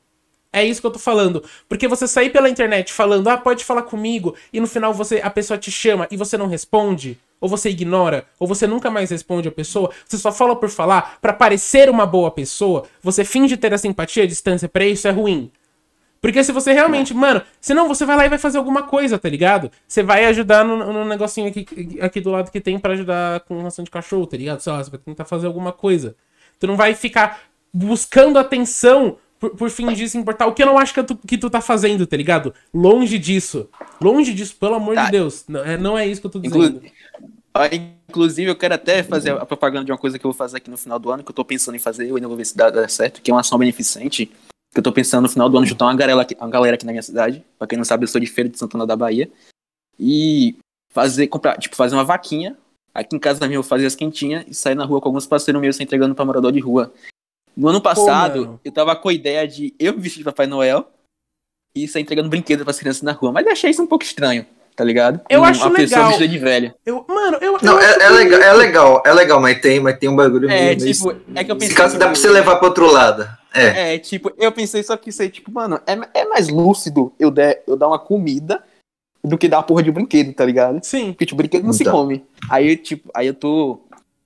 É 0.52 0.64
isso 0.64 0.80
que 0.80 0.86
eu 0.86 0.90
tô 0.90 0.98
falando. 0.98 1.44
Porque 1.68 1.86
você 1.86 2.08
sair 2.08 2.30
pela 2.30 2.48
internet 2.48 2.92
falando, 2.92 3.28
ah, 3.28 3.36
pode 3.36 3.64
falar 3.64 3.82
comigo, 3.82 4.34
e 4.52 4.60
no 4.60 4.66
final 4.66 4.94
você 4.94 5.20
a 5.22 5.30
pessoa 5.30 5.58
te 5.58 5.70
chama 5.70 6.08
e 6.10 6.16
você 6.16 6.38
não 6.38 6.46
responde, 6.46 7.18
ou 7.40 7.48
você 7.48 7.70
ignora, 7.70 8.26
ou 8.38 8.46
você 8.46 8.66
nunca 8.66 8.90
mais 8.90 9.10
responde 9.10 9.48
a 9.48 9.52
pessoa, 9.52 9.90
você 10.06 10.16
só 10.16 10.32
fala 10.32 10.56
por 10.56 10.70
falar 10.70 11.18
pra 11.20 11.32
parecer 11.32 11.90
uma 11.90 12.06
boa 12.06 12.30
pessoa, 12.30 12.84
você 13.02 13.24
finge 13.24 13.56
ter 13.56 13.72
a 13.74 13.78
simpatia, 13.78 14.24
a 14.24 14.26
distância 14.26 14.68
pra 14.68 14.84
isso 14.84 15.06
é 15.06 15.10
ruim. 15.10 15.50
Porque 16.20 16.42
se 16.42 16.50
você 16.50 16.72
realmente, 16.72 17.14
mano, 17.14 17.42
senão 17.60 17.86
você 17.86 18.04
vai 18.04 18.16
lá 18.16 18.26
e 18.26 18.28
vai 18.28 18.38
fazer 18.38 18.58
alguma 18.58 18.82
coisa, 18.82 19.18
tá 19.18 19.28
ligado? 19.28 19.70
Você 19.86 20.02
vai 20.02 20.24
ajudar 20.24 20.64
no, 20.64 20.92
no 20.92 21.04
negocinho 21.04 21.46
aqui, 21.46 21.64
aqui 22.00 22.20
do 22.20 22.30
lado 22.30 22.50
que 22.50 22.60
tem 22.60 22.76
pra 22.76 22.94
ajudar 22.94 23.40
com 23.40 23.62
ração 23.62 23.84
de 23.84 23.90
cachorro, 23.90 24.26
tá 24.26 24.36
ligado? 24.36 24.58
Sei 24.60 24.72
lá, 24.72 24.82
você 24.82 24.90
vai 24.90 24.98
tentar 24.98 25.24
fazer 25.24 25.46
alguma 25.46 25.72
coisa. 25.72 26.16
Tu 26.58 26.66
não 26.66 26.76
vai 26.76 26.92
ficar 26.94 27.40
buscando 27.72 28.36
atenção 28.36 29.16
por, 29.38 29.50
por 29.50 29.70
fingir 29.70 30.08
se 30.08 30.16
importar. 30.18 30.46
O 30.46 30.52
que 30.54 30.62
eu 30.62 30.66
não 30.66 30.78
acho 30.78 30.92
que 30.94 31.02
tu, 31.02 31.16
que 31.16 31.38
tu 31.38 31.48
tá 31.50 31.60
fazendo, 31.60 32.06
tá 32.06 32.16
ligado? 32.16 32.52
Longe 32.72 33.18
disso. 33.18 33.68
Longe 34.00 34.32
disso, 34.34 34.56
pelo 34.56 34.74
amor 34.74 34.94
Tá. 34.94 35.04
de 35.06 35.10
Deus. 35.12 35.44
Não 35.48 35.60
é, 35.64 35.76
não 35.76 35.98
é 35.98 36.06
isso 36.06 36.20
que 36.20 36.26
eu 36.26 36.30
tô 36.30 36.38
dizendo. 36.40 36.66
Inclu- 36.78 36.90
Inclusive, 38.08 38.50
eu 38.50 38.56
quero 38.56 38.74
até 38.74 39.02
fazer 39.02 39.32
a 39.32 39.44
propaganda 39.44 39.84
de 39.84 39.90
uma 39.92 39.98
coisa 39.98 40.18
que 40.18 40.24
eu 40.24 40.30
vou 40.30 40.36
fazer 40.38 40.58
aqui 40.58 40.70
no 40.70 40.76
final 40.76 40.98
do 40.98 41.10
ano, 41.10 41.24
que 41.24 41.30
eu 41.30 41.34
tô 41.34 41.44
pensando 41.44 41.74
em 41.74 41.78
fazer, 41.80 42.08
eu 42.08 42.14
ainda 42.16 42.28
vou 42.28 42.36
ver 42.36 42.44
se 42.44 42.56
dá, 42.56 42.70
dá 42.70 42.86
certo, 42.88 43.20
que 43.20 43.30
é 43.30 43.34
uma 43.34 43.40
ação 43.40 43.58
beneficente, 43.58 44.26
que 44.26 44.78
eu 44.78 44.82
tô 44.82 44.92
pensando 44.92 45.22
no 45.24 45.28
final 45.28 45.48
do 45.48 45.56
ano 45.58 45.66
juntar 45.66 45.86
uma 45.86 45.94
galera 45.96 46.22
aqui, 46.22 46.36
uma 46.38 46.48
galera 46.48 46.74
aqui 46.76 46.86
na 46.86 46.92
minha 46.92 47.02
cidade. 47.02 47.44
Pra 47.58 47.66
quem 47.66 47.76
não 47.76 47.84
sabe, 47.84 48.04
eu 48.04 48.08
sou 48.08 48.20
de 48.20 48.26
Feira 48.28 48.48
de 48.48 48.56
Santana 48.58 48.86
da 48.86 48.94
Bahia. 48.96 49.28
E 49.98 50.56
fazer, 50.92 51.26
comprar, 51.26 51.56
tipo, 51.58 51.74
fazer 51.74 51.96
uma 51.96 52.04
vaquinha. 52.04 52.56
Aqui 52.94 53.16
em 53.16 53.18
casa 53.18 53.44
minha 53.46 53.58
eu 53.58 53.62
fazia 53.62 53.86
as 53.86 53.94
quentinhas 53.94 54.44
e 54.48 54.54
sair 54.54 54.74
na 54.74 54.84
rua 54.84 55.00
com 55.00 55.08
alguns 55.08 55.26
parceiros 55.26 55.60
meus 55.60 55.80
entregando 55.80 56.14
pra 56.14 56.24
morador 56.24 56.52
de 56.52 56.60
rua. 56.60 56.92
No 57.58 57.68
ano 57.68 57.80
passado, 57.80 58.40
mano. 58.42 58.60
eu 58.64 58.70
tava 58.70 58.94
com 58.94 59.08
a 59.08 59.12
ideia 59.12 59.46
de 59.48 59.74
eu 59.80 59.92
me 59.92 59.98
vestir 60.00 60.18
de 60.18 60.24
Papai 60.24 60.46
Noel 60.46 60.88
e 61.74 61.88
sair 61.88 62.02
entregando 62.02 62.28
brinquedos 62.28 62.62
pras 62.62 62.78
crianças 62.78 63.02
na 63.02 63.10
rua. 63.10 63.32
Mas 63.32 63.44
eu 63.46 63.50
achei 63.52 63.70
isso 63.70 63.82
um 63.82 63.86
pouco 63.86 64.04
estranho, 64.04 64.46
tá 64.76 64.84
ligado? 64.84 65.20
Eu 65.28 65.40
uma 65.40 65.48
acho 65.48 65.68
pessoa 65.72 65.76
legal. 65.98 66.06
vestida 66.10 66.28
de 66.28 66.38
velha. 66.38 66.74
Eu, 66.86 67.04
mano, 67.08 67.36
eu. 67.40 67.58
Não, 67.60 67.72
eu 67.74 67.80
é, 67.80 67.90
acho 67.90 68.00
é 68.00 68.08
legal, 68.10 68.40
é 68.40 68.52
legal, 68.52 69.02
é 69.04 69.12
legal, 69.12 69.40
mas 69.40 69.60
tem, 69.60 69.80
mas 69.80 69.98
tem 69.98 70.08
um 70.08 70.14
bagulho 70.14 70.48
É, 70.48 70.76
meio- 70.76 70.92
tipo, 70.92 71.10
é 71.34 71.42
que 71.42 71.50
eu 71.50 71.56
pensei. 71.56 71.66
Esse 71.68 71.74
caso 71.76 71.98
dá 71.98 72.06
pra 72.06 72.14
você 72.14 72.28
levar 72.30 72.56
pro 72.56 72.68
outro 72.68 72.86
lado. 72.92 73.28
É. 73.52 73.94
É, 73.94 73.98
tipo, 73.98 74.30
eu 74.38 74.52
pensei 74.52 74.82
só 74.84 74.96
que 74.96 75.10
isso 75.10 75.20
aí, 75.20 75.28
tipo, 75.28 75.50
mano, 75.50 75.80
é, 75.84 75.98
é 76.20 76.24
mais 76.26 76.48
lúcido 76.48 77.12
eu, 77.18 77.28
der, 77.30 77.64
eu 77.66 77.76
dar 77.76 77.88
uma 77.88 77.98
comida 77.98 78.62
do 79.24 79.36
que 79.36 79.48
dar 79.48 79.56
uma 79.56 79.62
porra 79.64 79.82
de 79.82 79.90
brinquedo, 79.90 80.32
tá 80.32 80.44
ligado? 80.44 80.78
Sim. 80.84 81.12
Porque, 81.12 81.26
tipo, 81.26 81.36
brinquedo 81.36 81.64
não 81.64 81.72
se 81.72 81.82
Então. 81.82 81.92
come. 81.92 82.24
Aí, 82.48 82.76
tipo, 82.76 83.10
aí 83.12 83.26
eu 83.26 83.34
tô 83.34 83.80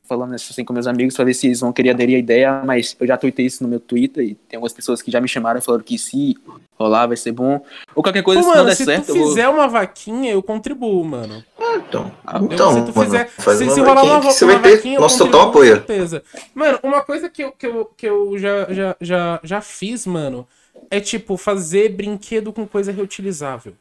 falando 0.05 0.35
isso 0.35 0.53
assim 0.53 0.65
com 0.65 0.73
meus 0.73 0.87
amigos 0.87 1.15
pra 1.15 1.25
ver 1.25 1.35
se 1.35 1.47
eles 1.47 1.61
vão 1.61 1.73
querer 1.73 1.91
aderir 1.91 2.17
à 2.17 2.19
ideia, 2.19 2.63
mas 2.65 2.97
eu 3.01 3.07
já 3.07 3.17
tuitei 3.17 3.47
isso 3.47 3.63
no 3.63 3.69
meu 3.69 3.81
Twitter 3.81 4.25
e 4.25 4.35
tem 4.35 4.57
algumas 4.57 4.73
pessoas 4.73 5.01
que 5.01 5.11
já 5.11 5.21
me 5.21 5.29
chamaram 5.29 5.59
e 5.59 5.63
falaram 5.63 5.85
que 5.85 5.97
se 5.99 6.37
rolar 6.79 7.07
vai 7.07 7.17
ser 7.17 7.33
bom. 7.33 7.65
Ou 7.95 8.03
qualquer 8.03 8.23
coisa, 8.23 8.41
Pô, 8.43 8.45
se 8.45 8.51
não 8.51 8.57
mano, 8.57 8.69
der 8.69 8.77
se 8.77 8.85
certo, 8.85 9.07
tu 9.07 9.13
eu 9.13 9.17
vou... 9.19 9.29
fizer 9.29 9.49
uma 9.49 9.69
vaquinha, 9.69 10.33
eu 10.33 10.43
contribuo, 10.43 11.05
mano. 11.05 11.45
Então, 11.77 12.13
Ah, 12.27 12.39
então 12.43 12.73
se 12.73 12.83
tu 12.93 12.99
mano, 12.99 13.11
fizer. 13.11 13.29
faz 13.31 13.59
se, 13.59 13.65
uma 13.65 13.73
se 13.75 13.81
rolar 13.81 13.95
vaquinha 13.95 14.13
uma, 14.15 14.23
você 14.23 14.45
uma 14.45 14.53
vai 14.55 14.63
ter 14.63 14.77
vaquinha, 14.77 14.95
eu 14.97 15.01
nosso 15.01 15.19
contribuo, 15.19 15.41
total 15.41 15.49
apoio. 15.51 15.71
Com 15.81 15.87
certeza. 15.87 16.23
Mano, 16.55 16.79
uma 16.83 17.01
coisa 17.03 17.31
que 17.31 17.45
eu, 17.45 17.53
que 17.53 17.67
eu, 17.67 17.85
que 17.97 18.07
eu 18.07 18.39
já, 18.39 18.67
já, 18.73 18.97
já, 19.01 19.41
já 19.43 19.61
fiz, 19.61 20.07
mano, 20.07 20.47
é 20.91 21.01
tipo 21.01 21.37
fazer 21.37 21.91
brinquedo 21.91 22.53
com 22.53 22.67
coisa 22.67 22.91
reutilizável. 22.93 23.75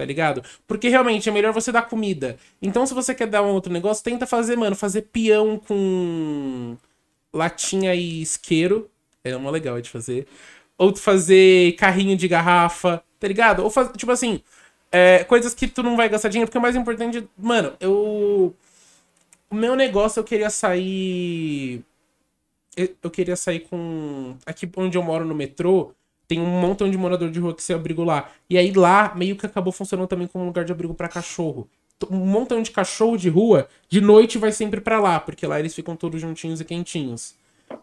Tá 0.00 0.06
ligado? 0.06 0.42
Porque 0.66 0.88
realmente 0.88 1.28
é 1.28 1.32
melhor 1.32 1.52
você 1.52 1.70
dar 1.70 1.82
comida. 1.82 2.38
Então, 2.62 2.86
se 2.86 2.94
você 2.94 3.14
quer 3.14 3.26
dar 3.26 3.42
um 3.42 3.50
outro 3.50 3.70
negócio, 3.70 4.02
tenta 4.02 4.26
fazer, 4.26 4.56
mano, 4.56 4.74
fazer 4.74 5.02
peão 5.02 5.58
com 5.58 6.74
latinha 7.30 7.94
e 7.94 8.22
isqueiro. 8.22 8.90
É 9.22 9.36
uma 9.36 9.50
legal 9.50 9.78
de 9.78 9.90
fazer. 9.90 10.26
Ou 10.78 10.96
fazer 10.96 11.72
carrinho 11.76 12.16
de 12.16 12.26
garrafa, 12.26 13.04
tá 13.18 13.28
ligado? 13.28 13.62
Ou 13.62 13.68
fazer, 13.68 13.92
tipo 13.92 14.10
assim, 14.10 14.40
é, 14.90 15.22
coisas 15.24 15.52
que 15.52 15.68
tu 15.68 15.82
não 15.82 15.98
vai 15.98 16.08
gastar 16.08 16.30
dinheiro, 16.30 16.48
porque 16.48 16.56
o 16.56 16.62
mais 16.62 16.74
importante. 16.74 17.28
Mano, 17.36 17.74
eu. 17.78 18.56
O 19.50 19.54
meu 19.54 19.76
negócio 19.76 20.18
eu 20.18 20.24
queria 20.24 20.48
sair. 20.48 21.84
Eu 23.02 23.10
queria 23.10 23.36
sair 23.36 23.60
com. 23.60 24.34
Aqui 24.46 24.66
onde 24.78 24.96
eu 24.96 25.02
moro 25.02 25.26
no 25.26 25.34
metrô, 25.34 25.92
tem 26.30 26.40
um 26.40 26.46
montão 26.60 26.88
de 26.88 26.96
morador 26.96 27.28
de 27.28 27.40
rua 27.40 27.52
que 27.54 27.62
se 27.62 27.72
abrigo 27.74 28.04
lá. 28.04 28.30
E 28.48 28.56
aí 28.56 28.72
lá 28.72 29.12
meio 29.16 29.34
que 29.36 29.44
acabou 29.44 29.72
funcionando 29.72 30.06
também 30.06 30.28
como 30.28 30.44
um 30.44 30.46
lugar 30.46 30.64
de 30.64 30.70
abrigo 30.70 30.94
pra 30.94 31.08
cachorro. 31.08 31.68
Um 32.08 32.18
montão 32.24 32.62
de 32.62 32.70
cachorro 32.70 33.16
de 33.16 33.28
rua, 33.28 33.68
de 33.88 34.00
noite 34.00 34.38
vai 34.38 34.52
sempre 34.52 34.80
pra 34.80 35.00
lá, 35.00 35.18
porque 35.18 35.44
lá 35.46 35.58
eles 35.58 35.74
ficam 35.74 35.96
todos 35.96 36.20
juntinhos 36.20 36.60
e 36.60 36.64
quentinhos. 36.64 37.34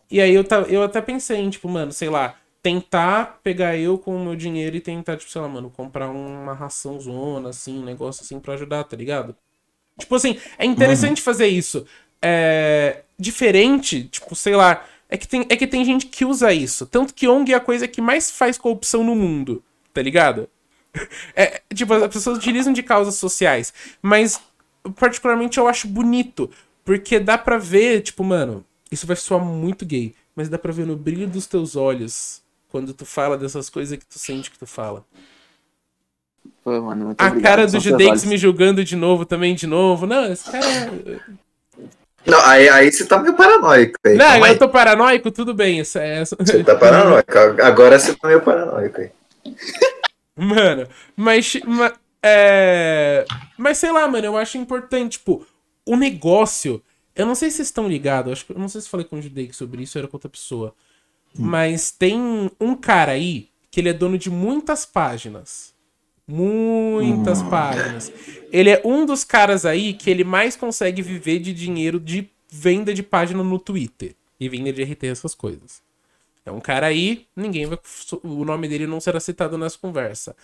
E 0.09 0.21
aí 0.21 0.33
eu, 0.33 0.43
ta- 0.43 0.61
eu 0.69 0.83
até 0.83 1.01
pensei 1.01 1.37
em, 1.39 1.49
tipo, 1.49 1.67
mano, 1.69 1.91
sei 1.91 2.09
lá, 2.09 2.35
tentar 2.63 3.39
pegar 3.43 3.77
eu 3.77 3.97
com 3.97 4.15
o 4.15 4.23
meu 4.23 4.35
dinheiro 4.35 4.75
e 4.77 4.81
tentar, 4.81 5.17
tipo, 5.17 5.31
sei 5.31 5.41
lá, 5.41 5.47
mano, 5.47 5.69
comprar 5.69 6.09
uma 6.09 6.53
ração 6.53 6.99
zona, 6.99 7.49
assim, 7.49 7.79
um 7.79 7.85
negócio 7.85 8.23
assim 8.23 8.39
pra 8.39 8.53
ajudar, 8.55 8.83
tá 8.85 8.95
ligado? 8.97 9.35
Tipo 9.99 10.15
assim, 10.15 10.39
é 10.57 10.65
interessante 10.65 11.21
fazer 11.21 11.47
isso. 11.47 11.85
É, 12.21 13.03
diferente, 13.17 14.03
tipo, 14.05 14.35
sei 14.35 14.55
lá, 14.55 14.83
é 15.09 15.17
que, 15.17 15.27
tem, 15.27 15.45
é 15.49 15.55
que 15.55 15.67
tem 15.67 15.85
gente 15.85 16.07
que 16.07 16.25
usa 16.25 16.53
isso. 16.53 16.85
Tanto 16.85 17.13
que 17.13 17.27
ONG 17.27 17.53
é 17.53 17.55
a 17.55 17.61
coisa 17.61 17.87
que 17.87 18.01
mais 18.01 18.29
faz 18.29 18.57
corrupção 18.57 19.03
no 19.03 19.15
mundo, 19.15 19.63
tá 19.93 20.01
ligado? 20.01 20.49
É, 21.35 21.61
tipo, 21.73 21.93
as 21.93 22.11
pessoas 22.11 22.37
utilizam 22.37 22.73
de 22.73 22.81
causas 22.81 23.15
sociais. 23.15 23.73
Mas, 24.01 24.41
particularmente, 24.95 25.57
eu 25.57 25.67
acho 25.67 25.87
bonito. 25.87 26.49
Porque 26.83 27.19
dá 27.19 27.37
pra 27.37 27.57
ver, 27.57 28.01
tipo, 28.01 28.23
mano, 28.23 28.65
isso 28.91 29.05
vai 29.05 29.15
soar 29.15 29.43
muito 29.43 29.85
gay. 29.85 30.15
Mas 30.35 30.49
dá 30.49 30.57
pra 30.57 30.71
ver 30.71 30.85
no 30.85 30.95
brilho 30.95 31.27
dos 31.27 31.45
teus 31.45 31.75
olhos 31.75 32.41
quando 32.69 32.93
tu 32.93 33.05
fala 33.05 33.37
dessas 33.37 33.69
coisas 33.69 33.97
que 33.97 34.05
tu 34.05 34.19
sente 34.19 34.51
que 34.51 34.57
tu 34.57 34.65
fala. 34.65 35.05
Pô, 36.63 36.81
mano, 36.81 37.05
muito 37.05 37.21
A 37.21 37.27
obrigado, 37.27 37.51
cara 37.51 37.67
do 37.67 37.79
Judex 37.79 38.23
me 38.23 38.37
julgando 38.37 38.83
de 38.83 38.95
novo, 38.95 39.25
também 39.25 39.55
de 39.55 39.67
novo. 39.67 40.05
Não, 40.05 40.31
esse 40.31 40.49
cara. 40.49 41.21
Não, 42.27 42.39
aí, 42.45 42.67
aí 42.69 42.91
você 42.91 43.05
tá 43.05 43.19
meio 43.19 43.35
paranoico 43.35 43.97
aí. 44.05 44.15
Não, 44.15 44.25
calma 44.25 44.45
aí. 44.47 44.51
eu 44.53 44.59
tô 44.59 44.69
paranoico, 44.69 45.31
tudo 45.31 45.53
bem. 45.53 45.79
Isso 45.79 45.97
é... 45.97 46.23
Você 46.25 46.63
tá 46.63 46.75
paranoico. 46.75 47.31
Agora 47.63 47.97
você 47.97 48.13
tá 48.15 48.27
meio 48.27 48.41
paranoico 48.41 49.01
aí. 49.01 49.11
Mano, 50.35 50.87
mas. 51.15 51.57
ma- 51.65 51.93
é... 52.21 53.25
Mas 53.57 53.77
sei 53.79 53.91
lá, 53.91 54.07
mano, 54.07 54.25
eu 54.25 54.37
acho 54.37 54.57
importante, 54.57 55.13
tipo, 55.13 55.45
o 55.85 55.95
negócio. 55.95 56.81
Eu 57.15 57.25
não 57.25 57.33
sei 57.33 57.49
se 57.49 57.57
vocês 57.57 57.69
estão 57.69 57.87
ligados, 57.87 58.31
acho 58.31 58.45
que 58.45 58.51
eu 58.53 58.59
não 58.59 58.69
sei 58.69 58.81
se 58.81 58.89
falei 58.89 59.05
com 59.05 59.17
o 59.17 59.21
Judei 59.21 59.51
sobre 59.51 59.81
isso, 59.81 59.97
era 59.97 60.07
com 60.07 60.15
outra 60.17 60.29
pessoa. 60.29 60.75
Mas 61.35 61.89
tem 61.89 62.51
um 62.59 62.75
cara 62.75 63.13
aí 63.13 63.49
que 63.71 63.79
ele 63.79 63.89
é 63.89 63.93
dono 63.93 64.17
de 64.17 64.29
muitas 64.29 64.85
páginas. 64.85 65.73
Muitas 66.27 67.41
páginas. 67.43 68.11
Ele 68.51 68.69
é 68.69 68.81
um 68.83 69.05
dos 69.05 69.23
caras 69.23 69.65
aí 69.65 69.93
que 69.93 70.09
ele 70.09 70.23
mais 70.23 70.55
consegue 70.55 71.01
viver 71.01 71.39
de 71.39 71.53
dinheiro 71.53 71.99
de 71.99 72.29
venda 72.51 72.93
de 72.93 73.01
página 73.01 73.41
no 73.43 73.57
Twitter. 73.57 74.13
E 74.39 74.49
venda 74.49 74.71
de 74.73 74.83
RT, 74.83 75.07
essas 75.07 75.33
coisas. 75.33 75.81
É 76.45 76.51
um 76.51 76.61
cara 76.61 76.87
aí, 76.87 77.25
ninguém 77.35 77.65
vai. 77.65 77.77
O 78.23 78.45
nome 78.45 78.67
dele 78.69 78.87
não 78.87 79.01
será 79.01 79.19
citado 79.19 79.57
nessa 79.57 79.77
conversa. 79.77 80.35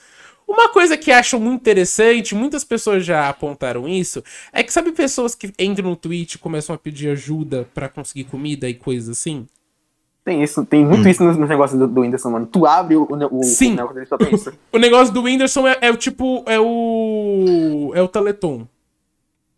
Uma 0.45 0.69
coisa 0.69 0.97
que 0.97 1.11
acho 1.11 1.39
muito 1.39 1.61
interessante, 1.61 2.35
muitas 2.35 2.63
pessoas 2.65 3.05
já 3.05 3.29
apontaram 3.29 3.87
isso, 3.87 4.21
é 4.51 4.61
que 4.61 4.73
sabe 4.73 4.91
pessoas 4.91 5.33
que 5.33 5.53
entram 5.57 5.89
no 5.89 5.95
Twitch 5.95 6.35
e 6.35 6.37
começam 6.37 6.75
a 6.75 6.77
pedir 6.77 7.09
ajuda 7.09 7.69
pra 7.73 7.87
conseguir 7.87 8.25
comida 8.25 8.67
e 8.67 8.73
coisas 8.73 9.17
assim? 9.17 9.47
Tem 10.23 10.41
isso, 10.41 10.65
tem 10.65 10.85
muito 10.85 11.07
isso 11.09 11.21
nos, 11.21 11.35
nos 11.35 11.49
negócios 11.49 11.77
do, 11.77 11.85
do 11.85 12.01
Whindersson, 12.01 12.29
mano. 12.29 12.45
Tu 12.45 12.65
abre 12.65 12.95
o, 12.95 13.03
o, 13.03 13.39
o, 13.39 13.43
Sim. 13.43 13.73
o 13.73 13.75
negócio 13.75 13.95
dele 13.95 14.05
só 14.05 14.17
tem 14.17 14.33
isso. 14.33 14.53
O 14.71 14.77
negócio 14.77 15.13
do 15.13 15.23
Whindersson 15.23 15.67
é, 15.67 15.77
é 15.81 15.91
o 15.91 15.97
tipo. 15.97 16.43
É 16.47 16.59
o. 16.59 17.91
É 17.93 18.01
o 18.01 18.07
Teleton. 18.07 18.65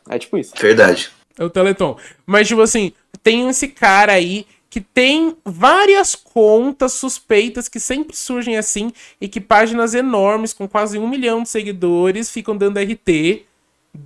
É 0.10 0.18
tipo 0.18 0.38
isso. 0.38 0.54
Verdade. 0.60 1.12
É 1.38 1.44
o 1.44 1.50
Teleton. 1.50 1.98
Mas, 2.26 2.48
tipo 2.48 2.62
assim, 2.62 2.94
tem 3.22 3.48
esse 3.48 3.68
cara 3.68 4.14
aí 4.14 4.48
que 4.70 4.82
tem 4.82 5.38
várias 5.46 6.16
contas 6.16 6.94
suspeitas 6.94 7.70
que 7.70 7.80
sempre 7.80 8.16
surgem 8.16 8.58
assim 8.58 8.92
e 9.22 9.28
que 9.28 9.40
páginas 9.40 9.94
enormes 9.94 10.52
com 10.52 10.68
quase 10.68 10.98
um 10.98 11.08
milhão 11.08 11.44
de 11.44 11.50
seguidores 11.50 12.30
ficam 12.30 12.58
dando 12.58 12.80
RT. 12.80 13.46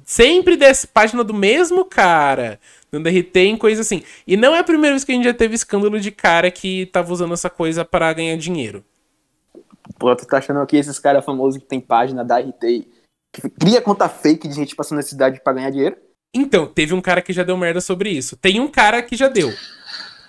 Sempre 0.05 0.55
dessa 0.55 0.85
página 0.85 1.23
do 1.23 1.33
mesmo 1.33 1.85
cara. 1.85 2.59
Dando 2.91 3.07
RT 3.07 3.35
em 3.37 3.57
coisa 3.57 3.81
assim. 3.81 4.01
E 4.25 4.35
não 4.35 4.55
é 4.55 4.59
a 4.59 4.63
primeira 4.63 4.93
vez 4.93 5.03
que 5.03 5.11
a 5.11 5.15
gente 5.15 5.25
já 5.25 5.33
teve 5.33 5.55
escândalo 5.55 5.99
de 5.99 6.11
cara 6.11 6.49
que 6.49 6.87
tava 6.87 7.11
usando 7.13 7.33
essa 7.33 7.49
coisa 7.49 7.85
para 7.85 8.11
ganhar 8.13 8.35
dinheiro. 8.37 8.83
Pô, 9.97 10.15
tu 10.15 10.25
tá 10.25 10.37
achando 10.37 10.65
que 10.65 10.77
esses 10.77 10.97
caras 10.99 11.23
famosos 11.25 11.61
que 11.61 11.67
tem 11.67 11.79
página 11.79 12.23
da 12.23 12.39
RT 12.39 12.87
que 13.31 13.49
cria 13.59 13.81
conta 13.81 14.09
fake 14.09 14.47
de 14.47 14.55
gente 14.55 14.75
passando 14.75 14.97
necessidade 14.97 15.39
pra 15.43 15.53
ganhar 15.53 15.69
dinheiro. 15.69 15.95
Então, 16.35 16.67
teve 16.67 16.93
um 16.93 17.01
cara 17.01 17.21
que 17.21 17.33
já 17.33 17.43
deu 17.43 17.57
merda 17.57 17.81
sobre 17.81 18.09
isso. 18.09 18.35
Tem 18.35 18.59
um 18.59 18.67
cara 18.67 19.01
que 19.01 19.15
já 19.15 19.27
deu. 19.27 19.53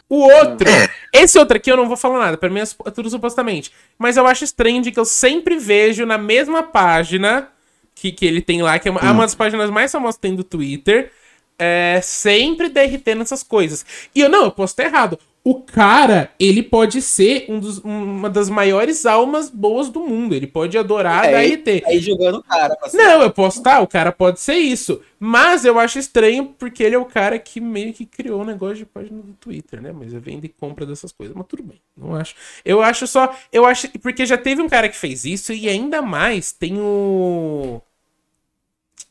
O 0.08 0.16
outro, 0.22 0.68
É. 0.68 0.88
esse 1.12 1.38
outro 1.38 1.56
aqui 1.56 1.70
eu 1.70 1.76
não 1.76 1.86
vou 1.86 1.96
falar 1.96 2.18
nada, 2.18 2.36
pra 2.36 2.50
mim 2.50 2.58
é 2.58 2.64
é 2.64 2.90
tudo 2.90 3.08
supostamente. 3.08 3.70
Mas 3.98 4.16
eu 4.16 4.26
acho 4.26 4.42
estranho 4.44 4.82
de 4.82 4.90
que 4.90 4.98
eu 4.98 5.04
sempre 5.04 5.56
vejo 5.56 6.04
na 6.04 6.18
mesma 6.18 6.62
página 6.62 7.48
que, 7.94 8.11
que 8.11 8.26
ele 8.26 8.42
tem 8.42 8.61
lá, 8.61 8.78
que 8.78 8.88
é 8.88 8.90
uma, 8.90 9.00
é 9.00 9.11
uma 9.11 9.22
das 9.22 9.34
páginas 9.34 9.70
mais 9.70 9.92
famosas 9.92 10.16
que 10.16 10.22
tem 10.22 10.34
do 10.34 10.42
Twitter, 10.42 11.12
é, 11.61 12.00
sempre 12.02 12.68
DRT 12.68 13.14
nessas 13.14 13.42
coisas. 13.42 13.84
E 14.14 14.20
eu 14.20 14.28
não, 14.28 14.44
eu 14.44 14.50
posso 14.50 14.72
estar 14.72 14.84
errado. 14.84 15.18
O 15.42 15.62
cara, 15.62 16.30
ele 16.38 16.62
pode 16.62 17.00
ser 17.00 17.46
um 17.48 17.58
dos- 17.58 17.78
uma 17.78 18.28
das 18.28 18.50
maiores 18.50 19.06
almas 19.06 19.48
boas 19.48 19.88
do 19.88 20.00
mundo. 20.00 20.34
Ele 20.34 20.46
pode 20.46 20.76
adorar 20.76 21.24
É, 21.24 21.28
a 21.28 21.30
DRT. 21.40 21.82
Aí 21.86 21.98
jogando 21.98 22.38
o 22.38 22.42
cara. 22.42 22.76
Não, 22.92 23.22
eu 23.22 23.30
posso 23.30 23.58
estar, 23.58 23.80
o 23.80 23.86
cara 23.86 24.12
pode 24.12 24.38
ser 24.38 24.56
isso. 24.56 25.00
Mas 25.18 25.64
eu 25.64 25.78
acho 25.78 25.98
estranho 25.98 26.54
porque 26.58 26.82
ele 26.82 26.94
é 26.94 26.98
o 26.98 27.06
cara 27.06 27.38
que 27.38 27.58
meio 27.58 27.94
que 27.94 28.04
criou 28.04 28.42
o 28.42 28.44
negócio 28.44 28.76
de 28.76 28.84
página 28.86 29.22
do 29.22 29.32
Twitter, 29.32 29.80
né? 29.80 29.92
Mas 29.92 30.12
vende 30.12 30.44
e 30.46 30.50
compra 30.50 30.84
dessas 30.84 31.11
coisas. 31.11 31.34
Mas 31.34 31.46
tudo 31.46 31.62
bem, 31.62 31.80
não 31.96 32.14
acho. 32.14 32.34
Eu 32.62 32.82
acho 32.82 33.06
só. 33.06 33.34
Eu 33.50 33.64
acho. 33.64 33.88
Porque 34.00 34.26
já 34.26 34.36
teve 34.36 34.61
um 34.61 34.68
cara 34.68 34.90
que 34.90 34.96
fez 34.96 35.24
isso 35.24 35.54
e 35.54 35.70
ainda 35.70 36.02
mais 36.02 36.52
tem 36.52 36.78
o. 36.78 37.80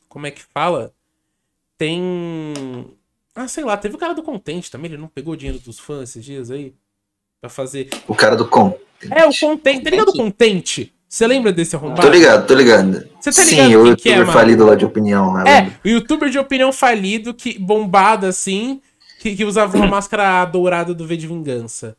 Como 0.08 0.26
é 0.26 0.30
que 0.30 0.42
fala? 0.42 0.92
Tem. 1.80 2.52
Ah, 3.34 3.48
sei 3.48 3.64
lá, 3.64 3.74
teve 3.74 3.94
o 3.94 3.98
cara 3.98 4.12
do 4.12 4.22
Contente 4.22 4.70
também. 4.70 4.90
Ele 4.90 5.00
não 5.00 5.08
pegou 5.08 5.32
o 5.32 5.36
dinheiro 5.36 5.58
dos 5.58 5.78
fãs 5.78 6.10
esses 6.10 6.22
dias 6.22 6.50
aí? 6.50 6.74
Pra 7.40 7.48
fazer. 7.48 7.88
O 8.06 8.14
cara 8.14 8.36
do 8.36 8.46
com. 8.46 8.78
É, 9.10 9.24
o 9.24 9.34
Contente. 9.34 9.84
Tá 9.84 9.88
ligado 9.88 10.10
o 10.10 10.12
Contente? 10.12 10.92
Você 11.08 11.26
lembra 11.26 11.50
desse 11.50 11.74
arrombado? 11.74 12.02
Tô 12.02 12.10
ligado, 12.10 12.46
tô 12.46 12.54
ligado. 12.54 13.08
Você 13.18 13.32
tá 13.32 13.42
ligado 13.44 13.66
Sim, 13.66 13.76
o 13.76 13.86
é, 13.86 13.88
youtuber 13.88 14.18
mano? 14.18 14.32
falido 14.32 14.66
lá 14.66 14.74
de 14.74 14.84
opinião, 14.84 15.32
né? 15.32 15.50
É, 15.50 15.88
o 15.88 15.90
youtuber 15.90 16.28
de 16.28 16.38
opinião 16.38 16.70
falido, 16.70 17.32
que 17.32 17.58
bombado 17.58 18.26
assim, 18.26 18.82
que, 19.18 19.34
que 19.34 19.44
usava 19.46 19.74
uma 19.74 19.86
máscara 19.88 20.44
dourada 20.44 20.92
do 20.92 21.06
V 21.06 21.16
de 21.16 21.26
Vingança. 21.26 21.96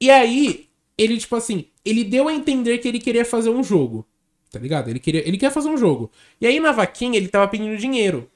E 0.00 0.10
aí, 0.10 0.66
ele, 0.98 1.16
tipo 1.16 1.36
assim, 1.36 1.66
ele 1.84 2.02
deu 2.02 2.26
a 2.26 2.34
entender 2.34 2.78
que 2.78 2.88
ele 2.88 2.98
queria 2.98 3.24
fazer 3.24 3.50
um 3.50 3.62
jogo. 3.62 4.04
Tá 4.50 4.58
ligado? 4.58 4.90
Ele 4.90 4.98
queria, 4.98 5.26
ele 5.26 5.38
quer 5.38 5.52
fazer 5.52 5.68
um 5.68 5.78
jogo. 5.78 6.10
E 6.40 6.46
aí, 6.48 6.58
na 6.58 6.72
vaquinha, 6.72 7.16
ele 7.16 7.28
tava 7.28 7.46
pedindo 7.46 7.76
dinheiro. 7.76 8.28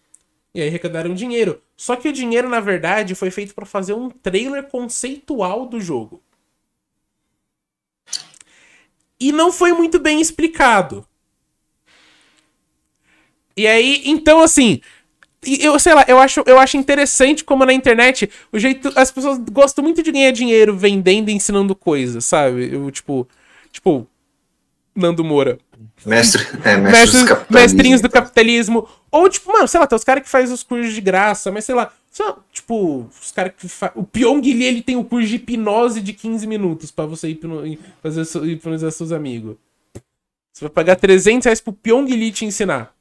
E 0.55 0.61
aí 0.61 0.69
arrecadaram 0.69 1.15
dinheiro. 1.15 1.63
Só 1.77 1.97
que 1.97 2.09
o 2.09 2.13
dinheiro, 2.13 2.49
na 2.49 2.61
verdade, 2.61 3.15
foi 3.15 3.31
feito 3.31 3.55
pra 3.55 3.65
fazer 3.65 3.95
um 3.95 4.11
trailer 4.11 4.65
conceitual 4.65 5.67
do 5.67 5.81
jogo. 5.81 6.23
E 9.19 9.33
não 9.33 9.53
foi 9.53 9.73
muito 9.73 9.99
bem 9.99 10.21
explicado. 10.21 11.07
E 13.57 13.67
aí, 13.67 14.03
então 14.07 14.41
assim, 14.41 14.81
eu 15.43 15.79
sei 15.79 15.95
lá, 15.95 16.05
eu 16.09 16.19
acho, 16.19 16.43
eu 16.47 16.59
acho 16.59 16.77
interessante 16.77 17.45
como 17.45 17.65
na 17.65 17.73
internet 17.73 18.31
o 18.53 18.59
jeito 18.59 18.93
as 18.97 19.11
pessoas 19.11 19.39
gostam 19.39 19.85
muito 19.85 20.03
de 20.03 20.13
ganhar 20.13 20.31
dinheiro 20.33 20.77
vendendo 20.77 21.31
e 21.31 21.35
ensinando 21.35 21.75
coisas, 21.75 22.25
sabe? 22.25 22.73
Eu 22.73 22.91
tipo, 22.91 23.29
tipo 23.73 24.07
Nando 25.01 25.25
Moura. 25.25 25.59
Mestre, 26.07 26.47
é, 26.65 26.77
mestres, 26.77 27.23
Mestres, 27.23 27.29
do 27.29 27.55
mestrinhos 27.55 28.01
do 28.01 28.09
capitalismo. 28.09 28.89
Ou, 29.11 29.29
tipo, 29.29 29.53
mano, 29.53 29.67
sei 29.67 29.81
lá, 29.81 29.87
tem 29.87 29.97
os 29.97 30.05
caras 30.05 30.23
que 30.23 30.29
fazem 30.29 30.55
os 30.55 30.63
cursos 30.63 30.95
de 30.95 31.01
graça, 31.01 31.51
mas 31.51 31.65
sei 31.65 31.75
lá, 31.75 31.93
só, 32.11 32.39
tipo, 32.53 33.09
os 33.21 33.33
caras 33.33 33.53
que. 33.57 33.67
O 33.95 34.05
Pyong 34.05 34.43
Lee, 34.43 34.65
ele 34.65 34.83
tem 34.83 34.97
o 34.97 35.05
curso 35.05 35.29
de 35.29 35.37
hipnose 35.37 36.01
de 36.01 36.13
15 36.13 36.47
minutos 36.47 36.91
pra 36.91 37.07
você 37.07 37.29
hipno... 37.29 37.63
fazer 38.03 38.23
hipnotizar 38.47 38.93
seus 38.93 39.13
amigos. 39.13 39.57
Você 40.53 40.65
vai 40.65 40.71
pagar 40.71 40.97
300 40.97 41.45
reais 41.45 41.61
pro 41.61 41.73
Pyong 41.73 42.07
Lee 42.07 42.33
te 42.33 42.45
ensinar. 42.45 42.95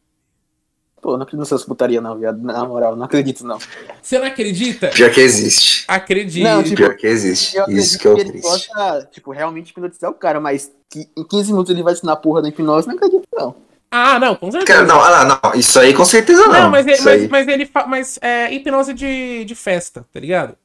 Pô, 1.10 1.18
não 1.18 1.24
acredito 1.24 1.40
nessas 1.40 1.66
putaria 1.66 2.00
não, 2.00 2.20
viado. 2.20 2.40
Na 2.40 2.64
moral, 2.66 2.96
não 2.96 3.06
acredito 3.06 3.44
não. 3.44 3.58
Você 4.00 4.20
não 4.20 4.28
acredita? 4.28 4.90
Pior 4.90 5.10
que 5.10 5.20
existe. 5.20 5.84
Acredite. 5.88 6.44
Não, 6.44 6.62
tipo, 6.62 6.76
Pior 6.76 6.96
que 6.96 7.08
existe. 7.08 7.58
Eu 7.58 7.66
Isso 7.68 7.96
acredito 7.96 8.00
que 8.00 8.08
é 8.08 8.12
o 8.12 8.18
ele 8.20 8.30
triste. 8.30 8.68
possa, 8.70 9.10
tipo, 9.12 9.32
realmente 9.32 9.72
hipnotizar 9.72 10.12
o 10.12 10.14
cara, 10.14 10.40
mas 10.40 10.72
que 10.88 11.10
em 11.18 11.24
15 11.24 11.52
minutos 11.52 11.72
ele 11.72 11.82
vai 11.82 11.94
ensinar 11.94 12.14
a 12.14 12.16
porra 12.16 12.44
da 12.44 12.50
hipnose, 12.50 12.88
não 12.88 12.94
acredito 12.94 13.28
não. 13.34 13.56
Ah, 13.90 14.20
não, 14.20 14.36
com 14.36 14.52
certeza. 14.52 14.72
Cara, 14.72 14.86
não, 14.86 15.02
ah, 15.02 15.40
não, 15.44 15.60
isso 15.60 15.80
aí 15.80 15.96
com 15.96 16.06
certeza 16.06 16.46
não. 16.46 16.54
Não, 16.54 16.70
mas, 16.70 16.86
ele- 16.86 17.02
mas, 17.02 17.28
mas 17.28 17.48
ele 17.48 17.66
fa... 17.66 17.88
mas 17.88 18.20
é 18.22 18.54
hipnose 18.54 18.94
de, 18.94 19.46
de 19.46 19.56
festa, 19.56 20.06
tá 20.14 20.20
ligado? 20.20 20.56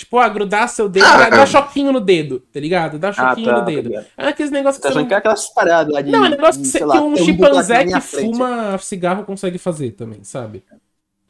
Tipo, 0.00 0.16
ah, 0.16 0.30
grudar 0.30 0.66
seu 0.70 0.88
dedo, 0.88 1.04
Ah, 1.04 1.18
dá, 1.18 1.28
dá 1.28 1.42
ah. 1.42 1.46
choquinho 1.46 1.92
no 1.92 2.00
dedo, 2.00 2.40
tá 2.50 2.58
ligado? 2.58 2.98
Dá 2.98 3.12
choquinho 3.12 3.52
no 3.52 3.62
dedo. 3.66 3.90
ligado. 3.90 4.06
É 4.16 4.28
aqueles 4.28 4.50
negócios 4.50 4.80
que 4.82 4.88
Tá 4.88 4.94
você 4.94 4.98
não... 5.00 5.06
que 5.06 5.12
é 5.12 5.16
aquelas 5.18 5.46
paradas 5.52 5.92
lá 5.92 6.00
de. 6.00 6.10
Não, 6.10 6.24
é 6.24 6.30
negócio 6.30 6.58
que, 6.58 6.66
você- 6.66 6.78
sei 6.78 6.80
que 6.80 6.86
lá, 6.86 7.02
um 7.02 7.12
tem 7.12 7.24
chimpanzé 7.26 7.84
que 7.84 8.00
fuma 8.00 8.78
cigarro 8.78 9.24
consegue 9.24 9.58
fazer 9.58 9.90
também, 9.90 10.24
sabe? 10.24 10.64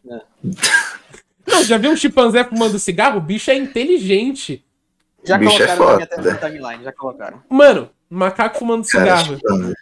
É. 0.09 0.21
Não, 1.49 1.65
já 1.65 1.79
viu 1.79 1.91
um 1.91 1.97
chimpanzé 1.97 2.45
fumando 2.45 2.79
cigarro? 2.79 3.19
O 3.19 3.21
bicho 3.21 3.51
é 3.51 3.57
inteligente. 3.57 4.65
Já 5.25 5.37
Bicho 5.37 5.61
é 5.61 5.77
colocaram 5.77 5.91
na 5.91 5.97
minha 5.97 6.07
foda. 6.09 6.23
tela 6.23 6.37
timeline, 6.53 6.85
já 6.85 6.93
colocaram. 6.93 7.43
Mano, 7.49 7.91
macaco 8.09 8.57
fumando 8.61 8.87
Cara, 8.87 9.17
cigarro. 9.19 9.75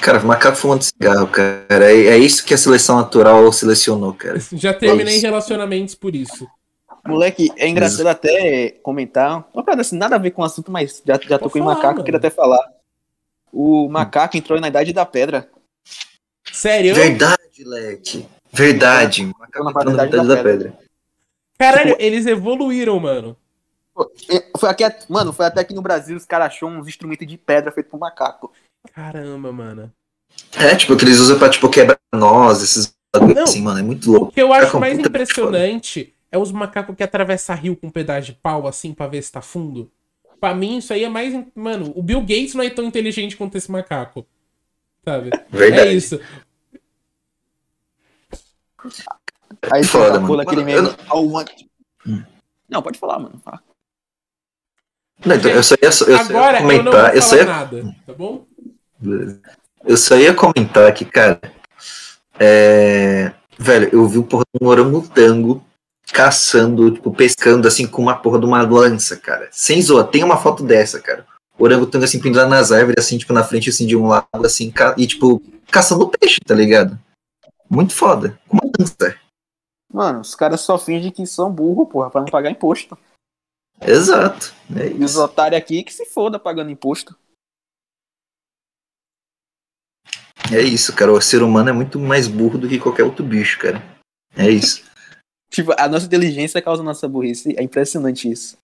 Cara, 0.00 0.18
macaco 0.20 0.56
fumando 0.56 0.82
cigarro, 0.82 1.28
cara. 1.28 1.92
É, 1.92 2.06
é 2.08 2.18
isso 2.18 2.44
que 2.44 2.52
a 2.52 2.58
seleção 2.58 2.96
natural 2.96 3.50
selecionou, 3.52 4.12
cara. 4.14 4.38
Já 4.52 4.74
terminei 4.74 5.14
isso. 5.14 5.24
relacionamentos 5.26 5.94
por 5.94 6.16
isso. 6.16 6.48
Moleque, 7.06 7.50
é 7.56 7.68
engraçado 7.68 8.06
até 8.06 8.70
comentar. 8.82 9.48
Uma 9.54 9.62
parada 9.64 9.80
assim, 9.82 9.96
nada 9.96 10.16
a 10.16 10.18
ver 10.18 10.30
com 10.32 10.42
o 10.42 10.44
assunto, 10.44 10.70
mas 10.70 11.02
já, 11.04 11.18
já 11.22 11.38
tocou 11.38 11.60
em 11.60 11.64
falar, 11.64 11.74
macaco, 11.76 11.94
mano. 11.94 12.04
queria 12.04 12.18
até 12.18 12.30
falar. 12.30 12.72
O 13.52 13.88
macaco 13.88 14.36
entrou 14.36 14.60
na 14.60 14.68
idade 14.68 14.92
da 14.92 15.04
pedra. 15.06 15.48
Sério? 16.52 16.94
Verdade, 16.94 17.64
leque. 17.64 18.26
Verdade. 18.52 19.24
Macaco 19.26 19.64
na 19.64 19.70
entrando 19.70 19.96
na 19.96 20.06
idade 20.06 20.28
da 20.28 20.34
da 20.34 20.42
pedra. 20.42 20.78
Caralho, 21.58 21.90
Tipo- 21.90 22.02
eles 22.02 22.26
evoluíram, 22.26 22.98
mano. 23.00 23.36
É, 24.30 24.46
Foi 24.58 24.68
aqui, 24.70 24.84
mano, 25.08 25.32
foi 25.32 25.46
até 25.46 25.60
aqui 25.60 25.74
no 25.74 25.82
Brasil 25.82 26.16
os 26.16 26.24
caras 26.24 26.46
achou 26.48 26.68
uns 26.70 26.88
instrumentos 26.88 27.26
de 27.26 27.36
pedra 27.36 27.70
feito 27.72 27.90
por 27.90 27.98
macaco. 28.00 28.50
Caramba, 28.94 29.52
mano. 29.52 29.92
É, 30.56 30.74
tipo, 30.76 30.96
que 30.96 31.04
eles 31.04 31.18
usam 31.18 31.38
pra, 31.38 31.50
tipo, 31.50 31.68
quebrar 31.68 31.98
nós, 32.14 32.62
esses 32.62 32.94
Não. 33.14 33.42
assim, 33.42 33.60
mano. 33.62 33.78
É 33.80 33.82
muito 33.82 34.08
O 34.08 34.12
louco. 34.12 34.32
que 34.32 34.40
eu 34.40 34.52
acho 34.52 34.60
Macaco 34.66 34.80
mais 34.80 34.98
impressionante 34.98 36.14
é 36.32 36.38
os 36.38 36.52
macacos 36.52 36.94
que 36.96 37.02
atravessam 37.02 37.56
rio 37.56 37.76
com 37.76 37.88
um 37.88 37.90
pedaço 37.90 38.26
de 38.26 38.32
pau, 38.34 38.66
assim, 38.66 38.92
pra 38.94 39.06
ver 39.06 39.22
se 39.22 39.32
tá 39.32 39.40
fundo. 39.42 39.90
Pra 40.40 40.54
mim, 40.54 40.78
isso 40.78 40.92
aí 40.92 41.04
é 41.04 41.08
mais. 41.08 41.34
Mano, 41.54 41.92
o 41.94 42.02
Bill 42.02 42.20
Gates 42.20 42.54
não 42.54 42.64
é 42.64 42.70
tão 42.70 42.84
inteligente 42.84 43.36
quanto 43.36 43.56
esse 43.58 43.70
macaco. 43.70 44.26
Sabe? 45.04 45.30
Verdade. 45.50 45.88
É 45.88 45.92
isso. 45.92 46.20
Aí 49.70 49.84
Foda, 49.84 50.18
tem 50.18 50.20
mano. 50.22 50.40
aquele 50.40 50.62
Mano, 50.64 50.70
eu 50.70 50.82
meme. 50.82 50.96
"I 50.96 51.32
want-" 51.32 51.66
Hum. 52.06 52.22
Não, 52.68 52.82
pode 52.82 52.98
falar, 52.98 53.18
mano. 53.18 53.38
Fala. 53.44 53.60
Não, 55.24 55.36
então, 55.36 55.50
eu 55.50 55.62
só 55.62 55.74
ia, 55.74 55.88
eu 55.88 55.92
só 55.92 56.08
ia 56.08 56.18
Agora 56.18 56.60
eu 56.60 56.62
não 56.62 56.68
vou 56.68 56.78
comentar. 56.78 57.14
Eu 57.16 57.22
só 57.22 57.28
falar 57.30 57.40
ia, 57.42 57.46
nada, 57.46 57.96
tá 58.06 58.14
bom? 58.14 58.46
eu 59.84 59.96
só 59.98 60.16
ia 60.16 60.34
comentar 60.34 60.94
que, 60.94 61.04
cara. 61.04 61.40
É, 62.38 63.32
velho, 63.58 63.90
eu 63.92 64.08
vi 64.08 64.16
o 64.16 64.22
porra 64.24 64.44
de 64.54 64.64
um 64.64 64.68
orangotango 64.68 65.62
caçando, 66.12 66.90
tipo, 66.90 67.12
pescando 67.12 67.66
assim 67.68 67.86
com 67.86 68.02
uma 68.02 68.16
porra 68.16 68.38
de 68.38 68.46
uma 68.46 68.62
lança, 68.62 69.16
cara. 69.16 69.48
Sem 69.52 69.80
zoa, 69.80 70.04
tem 70.04 70.24
uma 70.24 70.36
foto 70.36 70.62
dessa, 70.62 71.00
cara. 71.00 71.26
O 71.58 71.64
orangotango 71.64 72.04
assim 72.04 72.20
pendurado 72.20 72.48
nas 72.48 72.72
árvores, 72.72 73.04
assim, 73.04 73.18
tipo, 73.18 73.32
na 73.32 73.44
frente 73.44 73.68
assim, 73.68 73.86
de 73.86 73.96
um 73.96 74.06
lado, 74.06 74.26
assim, 74.44 74.72
e 74.96 75.06
tipo, 75.06 75.42
caçando 75.70 76.08
peixe, 76.08 76.40
tá 76.44 76.54
ligado? 76.54 76.98
Muito 77.68 77.94
foda. 77.94 78.38
Com 78.48 78.56
uma 78.56 78.72
lança. 78.78 79.18
Mano, 79.92 80.20
os 80.20 80.34
caras 80.34 80.60
só 80.60 80.78
fingem 80.78 81.10
que 81.10 81.26
são 81.26 81.52
burro, 81.52 81.86
porra, 81.86 82.10
pra 82.10 82.20
não 82.20 82.28
pagar 82.28 82.50
imposto. 82.50 82.96
Exato. 83.80 84.54
É 84.76 84.88
E 84.88 85.04
os 85.04 85.16
otários 85.16 85.60
aqui 85.60 85.82
que 85.82 85.92
se 85.92 86.04
foda 86.04 86.38
pagando 86.38 86.70
imposto. 86.70 87.16
É 90.52 90.60
isso, 90.60 90.94
cara. 90.94 91.12
O 91.12 91.20
ser 91.20 91.42
humano 91.42 91.70
é 91.70 91.72
muito 91.72 91.98
mais 91.98 92.26
burro 92.26 92.58
do 92.58 92.68
que 92.68 92.78
qualquer 92.78 93.04
outro 93.04 93.24
bicho, 93.24 93.58
cara. 93.58 93.82
É 94.36 94.48
isso. 94.48 94.89
Tipo, 95.50 95.74
a 95.76 95.88
nossa 95.88 96.06
inteligência 96.06 96.62
causa 96.62 96.80
a 96.80 96.84
nossa 96.84 97.06
burrice. 97.08 97.54
É 97.58 97.62
impressionante 97.62 98.30
isso. 98.30 98.56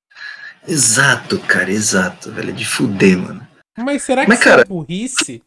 Exato, 0.66 1.38
cara, 1.40 1.70
exato, 1.70 2.30
velho. 2.32 2.50
É 2.50 2.52
de 2.52 2.64
fuder, 2.64 3.18
mano. 3.18 3.46
Mas 3.76 4.02
será 4.04 4.22
que 4.22 4.28
Mas, 4.28 4.38
isso 4.38 4.48
é 4.48 4.50
cara- 4.52 4.64
burrice? 4.64 5.42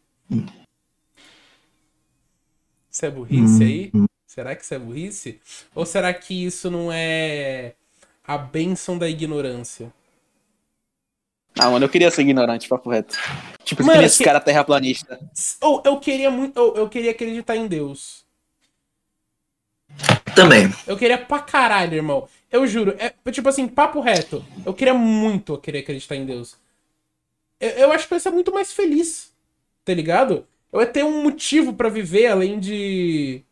Isso 2.90 3.06
é 3.06 3.10
burrice 3.10 3.62
aí? 3.62 3.90
Hum, 3.94 4.06
Será 4.26 4.54
que 4.54 4.62
isso 4.62 4.74
é 4.74 4.78
burrice? 4.78 5.40
Ou 5.74 5.84
será 5.84 6.14
que 6.14 6.44
isso 6.46 6.70
não 6.70 6.92
é 6.92 7.74
a 8.24 8.38
bênção 8.38 8.96
da 8.96 9.08
ignorância? 9.08 9.92
Ah, 11.58 11.68
mano, 11.68 11.84
eu 11.84 11.88
queria 11.88 12.10
ser 12.12 12.22
ignorante, 12.22 12.68
papo 12.68 12.90
reto. 12.90 13.16
Tipo, 13.64 13.82
Mano, 13.82 13.92
que 13.94 13.98
nem 13.98 14.06
esses 14.06 14.18
que- 14.18 14.24
caras 14.24 14.44
terraplanista. 14.44 15.18
Ou 15.60 15.82
eu 15.84 15.98
queria 15.98 16.30
muito. 16.30 16.56
ou 16.58 16.76
eu 16.76 16.88
queria 16.88 17.10
acreditar 17.10 17.56
em 17.56 17.66
Deus. 17.66 18.24
Também. 20.42 20.74
Eu 20.86 20.96
queria 20.96 21.18
pra 21.18 21.38
caralho, 21.40 21.94
irmão. 21.94 22.28
Eu 22.50 22.66
juro. 22.66 22.94
É, 22.98 23.12
tipo 23.30 23.48
assim, 23.48 23.66
papo 23.68 24.00
reto. 24.00 24.44
Eu 24.64 24.74
queria 24.74 24.94
muito 24.94 25.56
querer 25.58 25.80
acreditar 25.80 26.16
em 26.16 26.26
Deus. 26.26 26.56
Eu, 27.60 27.68
eu 27.70 27.92
acho 27.92 28.06
que 28.08 28.14
eu 28.14 28.16
ia 28.16 28.20
ser 28.20 28.30
muito 28.30 28.52
mais 28.52 28.72
feliz. 28.72 29.32
Tá 29.84 29.94
ligado? 29.94 30.46
Eu 30.72 30.80
ia 30.80 30.86
ter 30.86 31.04
um 31.04 31.22
motivo 31.22 31.72
pra 31.72 31.88
viver 31.88 32.26
além 32.26 32.58
de. 32.58 33.42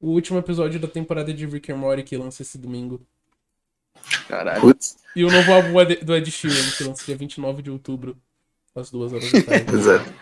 O 0.00 0.08
último 0.10 0.38
episódio 0.38 0.78
da 0.78 0.88
temporada 0.88 1.32
de 1.32 1.46
Rick 1.46 1.72
and 1.72 1.76
Morty 1.76 2.02
que 2.02 2.16
lança 2.16 2.42
esse 2.42 2.58
domingo. 2.58 3.00
Caralho. 4.28 4.60
Putz, 4.60 4.96
E 5.16 5.24
o 5.24 5.30
novo 5.30 5.52
álbum 5.52 5.80
é 5.80 5.86
do 5.96 6.14
Ed 6.14 6.30
Sheeran, 6.30 6.70
que 6.76 6.84
lança 6.84 7.04
dia 7.06 7.16
29 7.16 7.62
de 7.62 7.70
outubro, 7.70 8.16
às 8.74 8.90
duas 8.90 9.12
horas 9.14 9.30
da 9.32 9.42
tarde. 9.42 9.72
exato. 9.74 10.12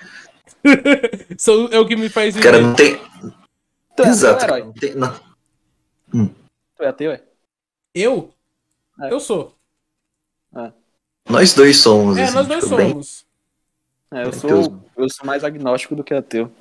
São- 1.36 1.68
é 1.72 1.78
o 1.80 1.86
que 1.86 1.96
me 1.96 2.08
faz. 2.08 2.36
Cara, 2.36 2.60
não 2.60 2.74
tem. 2.74 2.96
Tu 3.96 4.02
é 4.04 4.08
Exato. 4.08 4.46
não 4.46 4.72
tem- 4.72 4.94
não. 4.94 5.31
Tu 6.76 6.82
é 6.82 6.88
ateu, 6.88 7.12
é? 7.12 7.22
Eu? 7.94 8.32
É. 9.00 9.12
Eu 9.12 9.20
sou. 9.20 9.56
Nós 11.28 11.54
dois 11.54 11.78
somos. 11.78 12.18
É, 12.18 12.24
assim, 12.24 12.34
nós 12.34 12.48
dois 12.48 12.64
tipo, 12.64 12.76
bem- 12.76 12.90
somos. 12.90 13.26
É, 14.12 14.24
eu 14.24 14.32
sou, 14.32 14.50
eu 14.96 15.08
sou 15.08 15.26
mais 15.26 15.44
agnóstico 15.44 15.96
do 15.96 16.04
que 16.04 16.12
ateu. 16.12 16.52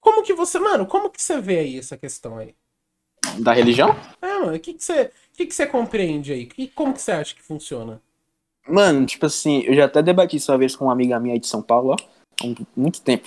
Como 0.00 0.22
que 0.22 0.32
você. 0.32 0.58
Mano, 0.58 0.86
como 0.86 1.10
que 1.10 1.20
você 1.20 1.40
vê 1.40 1.58
aí 1.58 1.78
essa 1.78 1.96
questão 1.96 2.38
aí? 2.38 2.54
Da 3.40 3.52
religião? 3.52 3.90
É, 4.22 4.38
mano, 4.38 4.54
o 4.56 4.60
que, 4.60 4.74
que, 4.74 4.82
você, 4.84 5.04
o 5.04 5.36
que, 5.36 5.46
que 5.46 5.54
você 5.54 5.66
compreende 5.66 6.32
aí? 6.32 6.48
E 6.56 6.68
como 6.68 6.94
que 6.94 7.02
você 7.02 7.12
acha 7.12 7.34
que 7.34 7.42
funciona? 7.42 8.00
Mano, 8.66 9.04
tipo 9.04 9.26
assim, 9.26 9.60
eu 9.62 9.74
já 9.74 9.84
até 9.84 10.02
debati 10.02 10.36
isso 10.36 10.50
uma 10.52 10.58
vez 10.58 10.74
com 10.74 10.86
uma 10.86 10.92
amiga 10.92 11.20
minha 11.20 11.34
aí 11.34 11.40
de 11.40 11.46
São 11.46 11.62
Paulo, 11.62 11.90
ó. 11.90 11.96
Há 12.42 12.46
muito 12.76 13.02
tempo. 13.02 13.26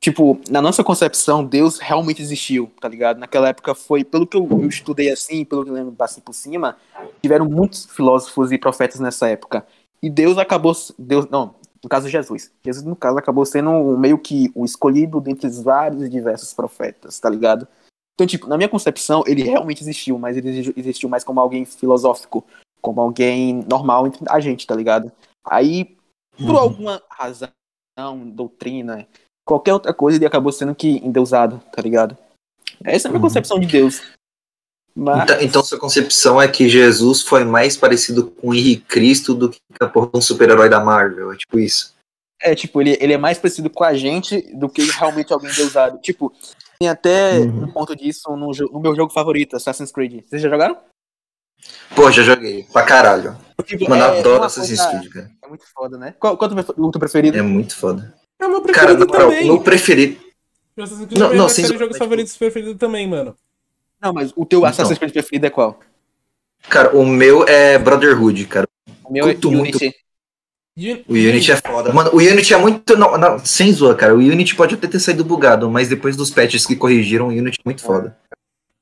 Tipo, 0.00 0.40
na 0.48 0.62
nossa 0.62 0.84
concepção, 0.84 1.44
Deus 1.44 1.78
realmente 1.78 2.22
existiu, 2.22 2.70
tá 2.80 2.88
ligado? 2.88 3.18
Naquela 3.18 3.48
época 3.48 3.74
foi, 3.74 4.04
pelo 4.04 4.26
que 4.26 4.36
eu, 4.36 4.46
eu 4.50 4.68
estudei 4.68 5.10
assim, 5.10 5.44
pelo 5.44 5.64
que 5.64 5.70
eu 5.70 5.74
lembro 5.74 5.94
assim 6.00 6.20
por 6.20 6.34
cima, 6.34 6.76
tiveram 7.22 7.46
muitos 7.46 7.86
filósofos 7.86 8.52
e 8.52 8.58
profetas 8.58 9.00
nessa 9.00 9.28
época. 9.28 9.66
E 10.02 10.08
Deus 10.10 10.38
acabou. 10.38 10.74
Deus, 10.98 11.26
não, 11.28 11.54
no 11.82 11.88
caso 11.88 12.08
Jesus. 12.08 12.52
Jesus, 12.64 12.84
no 12.84 12.94
caso, 12.94 13.18
acabou 13.18 13.44
sendo 13.44 13.96
meio 13.98 14.18
que 14.18 14.50
o 14.54 14.64
escolhido 14.64 15.20
dentre 15.20 15.46
os 15.48 15.62
vários 15.62 16.02
e 16.04 16.08
diversos 16.08 16.52
profetas, 16.52 17.18
tá 17.18 17.28
ligado? 17.28 17.66
Então, 18.14 18.26
tipo, 18.26 18.46
na 18.46 18.56
minha 18.56 18.68
concepção, 18.68 19.24
ele 19.26 19.42
realmente 19.42 19.82
existiu, 19.82 20.18
mas 20.18 20.36
ele 20.36 20.48
exi- 20.48 20.74
existiu 20.76 21.08
mais 21.08 21.24
como 21.24 21.40
alguém 21.40 21.64
filosófico, 21.64 22.44
como 22.80 23.00
alguém 23.00 23.64
normal 23.68 24.06
entre 24.06 24.22
a 24.28 24.38
gente, 24.40 24.66
tá 24.66 24.74
ligado? 24.74 25.10
Aí, 25.44 25.96
por 26.36 26.50
Uhum. 26.54 26.58
alguma 26.58 27.02
razão, 27.10 27.50
doutrina, 28.26 29.06
qualquer 29.46 29.72
outra 29.72 29.94
coisa, 29.94 30.18
ele 30.18 30.26
acabou 30.26 30.52
sendo 30.52 30.74
que 30.74 30.98
endeusado, 30.98 31.62
tá 31.72 31.80
ligado? 31.80 32.18
Essa 32.84 33.06
é 33.06 33.08
a 33.08 33.12
minha 33.12 33.18
Uhum. 33.20 33.28
concepção 33.28 33.58
de 33.58 33.66
Deus. 33.66 34.02
Mas, 34.94 35.22
Então, 35.24 35.40
então 35.40 35.62
sua 35.64 35.78
concepção 35.78 36.40
é 36.42 36.48
que 36.48 36.68
Jesus 36.68 37.22
foi 37.22 37.44
mais 37.44 37.76
parecido 37.76 38.30
com 38.30 38.48
o 38.48 38.54
Henrique 38.54 38.82
Cristo 38.86 39.34
do 39.34 39.50
que 39.50 39.58
de 39.80 39.90
um 40.14 40.20
super-herói 40.20 40.68
da 40.68 40.80
Marvel. 40.80 41.32
É 41.32 41.36
tipo 41.36 41.58
isso. 41.58 41.94
é, 42.42 42.54
tipo, 42.54 42.80
ele, 42.82 42.98
ele 43.00 43.12
é 43.14 43.18
mais 43.18 43.38
parecido 43.38 43.70
com 43.70 43.82
a 43.84 43.94
gente 43.94 44.42
do 44.54 44.68
que 44.68 44.82
realmente 44.90 45.32
alguém 45.32 45.50
endeusado. 45.50 45.98
Tipo, 46.00 46.30
tem 46.78 46.86
até 46.88 47.38
Uhum. 47.40 47.64
um 47.64 47.72
ponto 47.72 47.96
disso 47.96 48.36
no, 48.36 48.50
no 48.72 48.80
meu 48.80 48.94
jogo 48.94 49.10
favorito, 49.12 49.56
Assassin's 49.56 49.90
Creed. 49.92 50.22
Vocês 50.26 50.42
já 50.42 50.48
jogaram? 50.50 50.76
Pô, 51.94 52.10
já 52.10 52.22
joguei. 52.22 52.64
Pra 52.72 52.84
caralho. 52.84 53.36
Tipo, 53.64 53.88
Mano, 53.88 54.02
é 54.02 54.18
adoro 54.20 54.44
Assassin's 54.44 54.84
Creed, 54.84 55.10
cara. 55.12 55.30
É 55.42 55.48
muito 55.48 55.64
foda, 55.74 55.96
né? 55.96 56.14
Qual, 56.20 56.36
qual 56.36 56.50
é 56.50 56.54
o 56.76 56.90
teu 56.90 57.00
preferido? 57.00 57.36
É 57.38 57.42
muito 57.42 57.74
foda. 57.74 58.14
É 58.38 58.46
o 58.46 58.50
meu 58.50 58.60
Cara, 58.62 58.94
preferido 58.94 58.98
na 59.00 59.06
moral, 59.06 59.28
também. 59.30 59.44
o 59.44 59.46
meu 59.54 59.60
preferido. 59.60 60.16
Assassin's 60.78 61.06
Creed 61.06 61.18
Não, 61.18 61.32
não, 61.34 61.46
é 61.46 61.48
sem 61.48 61.64
jogo 61.66 61.78
tipo- 61.86 61.94
favorito 61.96 62.38
preferido 62.38 62.74
também, 62.74 63.08
mano. 63.08 63.34
Não, 64.00 64.12
mas 64.12 64.32
o 64.36 64.44
teu 64.44 64.58
Então. 64.60 64.68
Assassin's 64.70 64.98
Creed 64.98 65.12
preferido 65.12 65.46
é 65.46 65.50
qual? 65.50 65.80
Cara, 66.68 66.94
o 66.96 67.06
meu 67.06 67.44
é 67.48 67.78
Brotherhood, 67.78 68.44
cara. 68.46 68.68
O 69.04 69.12
meu 69.12 69.24
é 69.24 69.26
muito. 69.28 69.48
Unity. 69.48 69.94
O 71.08 71.12
Unity 71.14 71.52
é 71.52 71.56
foda. 71.56 71.92
Mano, 71.92 72.10
o 72.12 72.16
Unity 72.18 72.52
é 72.52 72.56
muito. 72.58 72.96
Não, 72.96 73.16
não, 73.16 73.38
sem 73.38 73.72
zoa, 73.72 73.94
cara. 73.94 74.14
O 74.14 74.18
Unity 74.18 74.54
pode 74.54 74.74
até 74.74 74.86
ter 74.86 75.00
saído 75.00 75.24
bugado, 75.24 75.70
mas 75.70 75.88
depois 75.88 76.14
dos 76.16 76.30
patches 76.30 76.66
que 76.66 76.76
corrigiram, 76.76 77.26
o 77.28 77.30
Unity 77.30 77.58
é 77.60 77.62
muito 77.64 77.82
foda. 77.82 78.16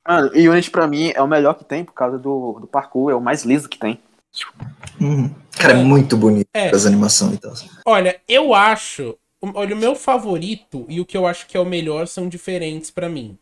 Mano, 0.06 0.30
e 0.34 0.48
Unity 0.48 0.70
pra 0.70 0.88
mim 0.88 1.12
é 1.14 1.22
o 1.22 1.28
melhor 1.28 1.54
que 1.54 1.64
tem 1.64 1.84
por 1.84 1.92
causa 1.92 2.18
do, 2.18 2.58
do 2.60 2.66
parkour, 2.66 3.10
é 3.12 3.14
o 3.14 3.20
mais 3.20 3.44
liso 3.44 3.68
que 3.68 3.78
tem. 3.78 4.00
Uhum. 5.00 5.32
Cara, 5.56 5.74
é 5.74 5.76
muito 5.76 6.16
bonito 6.16 6.48
É. 6.52 6.70
as 6.70 6.84
animações 6.86 7.34
e 7.34 7.38
tal. 7.38 7.52
Olha, 7.86 8.20
eu 8.28 8.52
acho. 8.52 9.16
Olha, 9.54 9.74
o 9.74 9.78
meu 9.78 9.94
favorito 9.94 10.84
e 10.88 11.00
o 11.00 11.04
que 11.04 11.16
eu 11.16 11.26
acho 11.26 11.46
que 11.46 11.56
é 11.56 11.60
o 11.60 11.64
melhor 11.64 12.06
são 12.06 12.28
diferentes 12.28 12.90
pra 12.90 13.08
mim. 13.08 13.36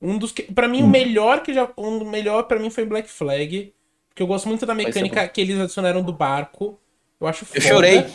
Um 0.00 0.18
dos 0.18 0.32
que, 0.32 0.42
para 0.42 0.68
mim 0.68 0.82
o 0.82 0.86
Hum. 0.86 0.90
melhor 0.90 1.42
que 1.42 1.52
já 1.54 1.70
um 1.78 1.98
do 1.98 2.04
melhor 2.04 2.42
para 2.44 2.58
mim 2.58 2.70
foi 2.70 2.84
Black 2.84 3.08
Flag, 3.08 3.72
porque 4.08 4.22
eu 4.22 4.26
gosto 4.26 4.48
muito 4.48 4.66
da 4.66 4.74
mecânica 4.74 5.26
que 5.28 5.40
eles 5.40 5.58
adicionaram 5.58 6.02
do 6.02 6.12
barco. 6.12 6.78
Eu 7.20 7.26
acho 7.26 7.44
foda. 7.46 7.58
Eu 7.58 7.62
chorei. 7.62 8.06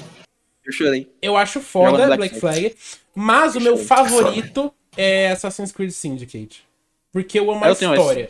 Eu 0.65 0.71
chorei. 0.71 1.11
Eu 1.21 1.37
acho 1.37 1.61
foda 1.61 2.05
Black, 2.05 2.17
Black 2.17 2.39
Flag, 2.39 2.75
mas 3.15 3.55
o 3.55 3.57
Eu 3.59 3.63
meu 3.63 3.73
chorei. 3.77 3.87
favorito 3.87 4.73
é 4.95 5.31
Assassin's 5.31 5.71
Creed 5.71 5.91
Syndicate. 5.91 6.63
Porque 7.11 7.39
eu 7.39 7.49
amo 7.51 7.63
a 7.65 7.69
Eu 7.69 7.75
tenho 7.75 7.93
história. 7.95 8.29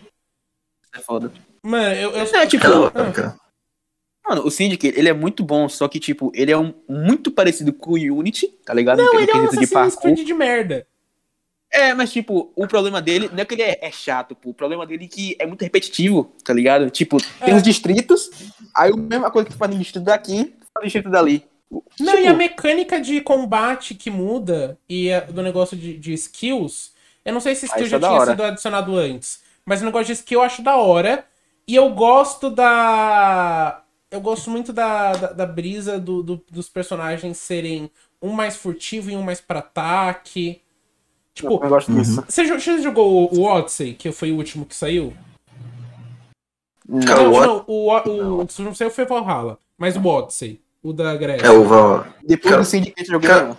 É 0.96 1.00
foda. 1.00 1.32
Mano, 1.62 1.94
eu, 1.96 2.12
eu 2.12 2.36
É, 2.36 2.46
tipo, 2.48 2.66
Ah. 2.66 3.36
Mano, 4.30 4.46
o 4.46 4.52
Syndicate, 4.52 4.98
ele 4.98 5.10
é 5.10 5.14
muito 5.14 5.44
bom, 5.44 5.68
só 5.68 5.88
que, 5.88 6.00
tipo, 6.00 6.32
ele 6.36 6.52
é 6.52 6.58
um, 6.58 6.72
muito 6.88 7.32
parecido 7.32 7.74
com 7.74 7.92
o 7.92 7.94
Unity, 7.96 8.48
tá 8.64 8.74
ligado? 8.74 9.00
Não, 9.00 9.14
No 9.14 9.20
ele 9.20 9.32
é 9.32 9.36
um 9.36 9.50
de 9.50 9.64
Assassin's. 9.64 9.96
Creed 9.96 10.20
de 10.26 10.34
merda. 10.34 10.86
É, 11.72 11.94
mas, 11.94 12.12
tipo, 12.12 12.52
o 12.56 12.68
problema 12.68 13.02
dele 13.02 13.30
não 13.32 13.40
é 13.40 13.46
que 13.46 13.54
ele 13.56 13.62
é, 13.64 13.80
é 13.82 13.92
chato, 13.92 14.36
pô. 14.36 14.50
O 14.50 14.54
problema 14.54 14.86
dele 14.86 15.06
é 15.06 15.08
que 15.08 15.36
é 15.40 15.46
muito 15.46 15.62
repetitivo, 15.64 16.32
tá 16.44 16.54
ligado? 16.54 16.90
Tipo, 16.90 17.18
tem 17.44 17.54
É. 17.54 17.56
os 17.58 17.64
distritos, 17.64 18.30
aí 18.76 18.92
a 18.92 18.96
mesma 18.96 19.30
coisa 19.32 19.48
que 19.48 19.54
tu 19.56 19.58
faz 19.58 19.72
no 19.72 19.78
distrito 19.80 20.04
daqui, 20.06 20.46
tu 20.46 20.66
faz 20.74 20.82
no 20.82 20.84
distrito 20.84 21.10
dali. 21.10 21.44
Não, 21.72 22.14
Tipo, 22.16 22.24
e 22.24 22.28
a 22.28 22.34
mecânica 22.34 23.00
de 23.00 23.22
combate 23.22 23.94
que 23.94 24.10
muda 24.10 24.78
e 24.90 25.12
a- 25.12 25.20
do 25.22 25.42
negócio 25.44 25.78
de, 25.78 25.98
de 25.98 26.14
skills. 26.14 26.92
Eu 27.26 27.34
não 27.34 27.40
sei 27.40 27.54
se 27.56 27.66
Ah, 27.66 27.70
skill 27.70 27.82
isso 27.84 27.92
já 27.92 27.98
é 27.98 28.00
tinha 28.10 28.26
sido 28.26 28.44
adicionado 28.44 28.96
antes. 28.98 29.40
Mas 29.66 29.82
o 29.82 29.86
negócio 29.86 30.08
de 30.08 30.14
skill 30.14 30.40
eu 30.40 30.44
acho 30.46 30.62
da 30.64 30.76
hora. 30.78 31.26
E 31.68 31.76
eu 31.76 31.90
gosto 31.94 32.50
da. 32.50 33.84
Eu 34.12 34.22
gosto 34.22 34.50
muito 34.50 34.74
da, 34.74 35.12
da, 35.14 35.28
da 35.34 35.46
brisa 35.46 36.00
do, 36.00 36.24
do- 36.24 36.44
dos 36.50 36.68
personagens 36.68 37.38
serem 37.38 37.92
um 38.22 38.32
mais 38.32 38.56
furtivo 38.56 39.10
e 39.12 39.16
um 39.16 39.22
mais 39.22 39.40
pra 39.40 39.60
ataque. 39.60 40.62
eu 40.62 41.34
Tipo, 41.34 41.60
gosto 41.60 41.92
Uhum. 41.92 42.02
disso. 42.02 42.24
você, 42.28 42.46
jo- 42.46 42.60
você 42.60 42.82
jogou 42.82 43.32
o 43.34 43.44
Odyssey, 43.44 43.94
que 43.94 44.12
foi 44.12 44.32
o 44.32 44.36
último 44.38 44.66
que 44.66 44.76
saiu? 44.76 45.14
Cara, 47.06 47.22
não, 47.24 47.32
o 47.34 47.42
não, 47.46 47.64
o, 47.68 47.92
o, 47.92 48.42
o 48.42 48.48
que 48.48 48.62
não 48.64 48.74
saiu 48.74 48.90
foi 48.90 49.06
Valhalla. 49.06 49.60
Mas 49.78 49.96
o 49.96 50.04
Odyssey, 50.06 50.60
o 50.82 50.92
da 50.92 51.16
Grécia. 51.16 51.46
É 51.46 51.52
o 51.52 51.64
Val. 51.64 52.06
Depois 52.24 52.52
Cara, 52.52 52.64
do 52.64 52.68
Syndicate 52.68 53.08
eu 53.08 53.14
joguei 53.14 53.30
cara, 53.30 53.44
nenhum. 53.44 53.58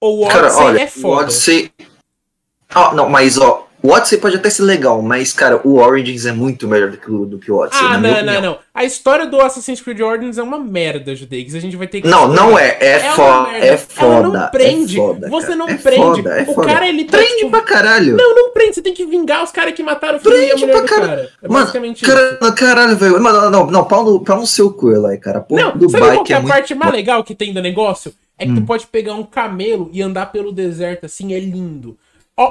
O 0.00 0.28
Cara, 0.28 0.46
Odyssey 0.48 0.64
olha, 0.64 0.80
é 0.82 0.84
o 0.84 0.88
foda. 0.90 1.22
Odyssey. 1.22 1.72
Ah, 2.68 2.94
não, 2.94 3.08
mas 3.08 3.38
ó, 3.38 3.61
o 3.82 3.90
Odyssey 3.90 4.18
pode 4.18 4.36
até 4.36 4.48
ser 4.48 4.62
legal, 4.62 5.02
mas, 5.02 5.32
cara, 5.32 5.60
o 5.64 5.78
Origins 5.78 6.24
é 6.26 6.32
muito 6.32 6.68
melhor 6.68 6.90
do 6.90 6.96
que 6.96 7.10
o, 7.10 7.26
do 7.26 7.38
que 7.38 7.50
o 7.50 7.56
Odyssey. 7.56 7.84
Ah, 7.86 7.98
não, 7.98 8.22
não, 8.24 8.40
não. 8.40 8.58
A 8.74 8.84
história 8.84 9.26
do 9.26 9.40
Assassin's 9.40 9.80
Creed 9.80 10.00
Origins 10.00 10.38
é 10.38 10.42
uma 10.42 10.58
merda, 10.58 11.14
Judeix. 11.14 11.54
A 11.54 11.60
gente 11.60 11.76
vai 11.76 11.86
ter 11.86 12.00
que. 12.00 12.08
Não, 12.08 12.28
não 12.28 12.58
é. 12.58 12.76
É, 12.80 12.98
uma 13.12 13.14
fo 13.14 13.50
é 13.50 13.76
foda. 13.76 14.06
Ela 14.06 14.28
não 14.28 14.50
prende. 14.50 14.96
É 14.96 15.02
foda, 15.02 15.28
você 15.28 15.46
cara. 15.48 15.58
não 15.58 15.68
é 15.68 15.74
prende. 15.74 15.96
Foda, 16.22 16.30
é 16.30 16.42
o 16.48 16.54
cara, 16.54 16.88
ele 16.88 17.04
tá, 17.04 17.18
Prende 17.18 17.36
tipo, 17.36 17.50
pra 17.50 17.60
caralho. 17.62 18.16
Não, 18.16 18.34
não 18.34 18.50
prende. 18.52 18.74
Você 18.76 18.82
tem 18.82 18.94
que 18.94 19.04
vingar 19.04 19.42
os 19.42 19.50
caras 19.50 19.74
que 19.74 19.82
mataram 19.82 20.18
o 20.18 20.20
filho 20.20 20.34
e 20.36 20.44
a 20.46 20.48
Prende 20.54 20.60
mulher 20.66 20.78
pra 20.78 20.88
caralho. 20.88 21.08
cara. 21.10 21.30
É 21.42 21.48
Mano, 21.48 21.60
basicamente 21.60 22.02
isso. 22.04 22.14
Cara, 22.14 22.52
caralho, 22.52 22.96
velho. 22.96 23.20
Mano, 23.22 23.50
não, 23.50 23.66
não, 23.66 23.84
pau 23.84 24.04
no, 24.04 24.20
pau 24.24 24.38
no 24.40 24.46
seu 24.46 24.72
cu, 24.72 24.90
Eloy, 24.90 25.18
cara. 25.18 25.40
Porra 25.40 25.62
Não, 25.64 25.76
do 25.76 25.90
sabe 25.90 26.04
qual 26.06 26.24
que 26.24 26.32
é 26.32 26.36
é 26.36 26.38
a 26.38 26.40
muito. 26.42 26.52
parte 26.54 26.74
mais 26.74 26.92
legal 26.92 27.22
que 27.24 27.34
tem 27.34 27.52
do 27.52 27.60
negócio? 27.60 28.14
É 28.38 28.46
que 28.46 28.54
tu 28.54 28.60
Hum. 28.60 28.64
pode 28.66 28.86
pegar 28.86 29.14
um 29.14 29.22
camelo 29.24 29.90
e 29.92 30.00
andar 30.02 30.26
pelo 30.32 30.50
deserto 30.52 31.04
assim, 31.06 31.34
é 31.34 31.38
lindo. 31.38 31.96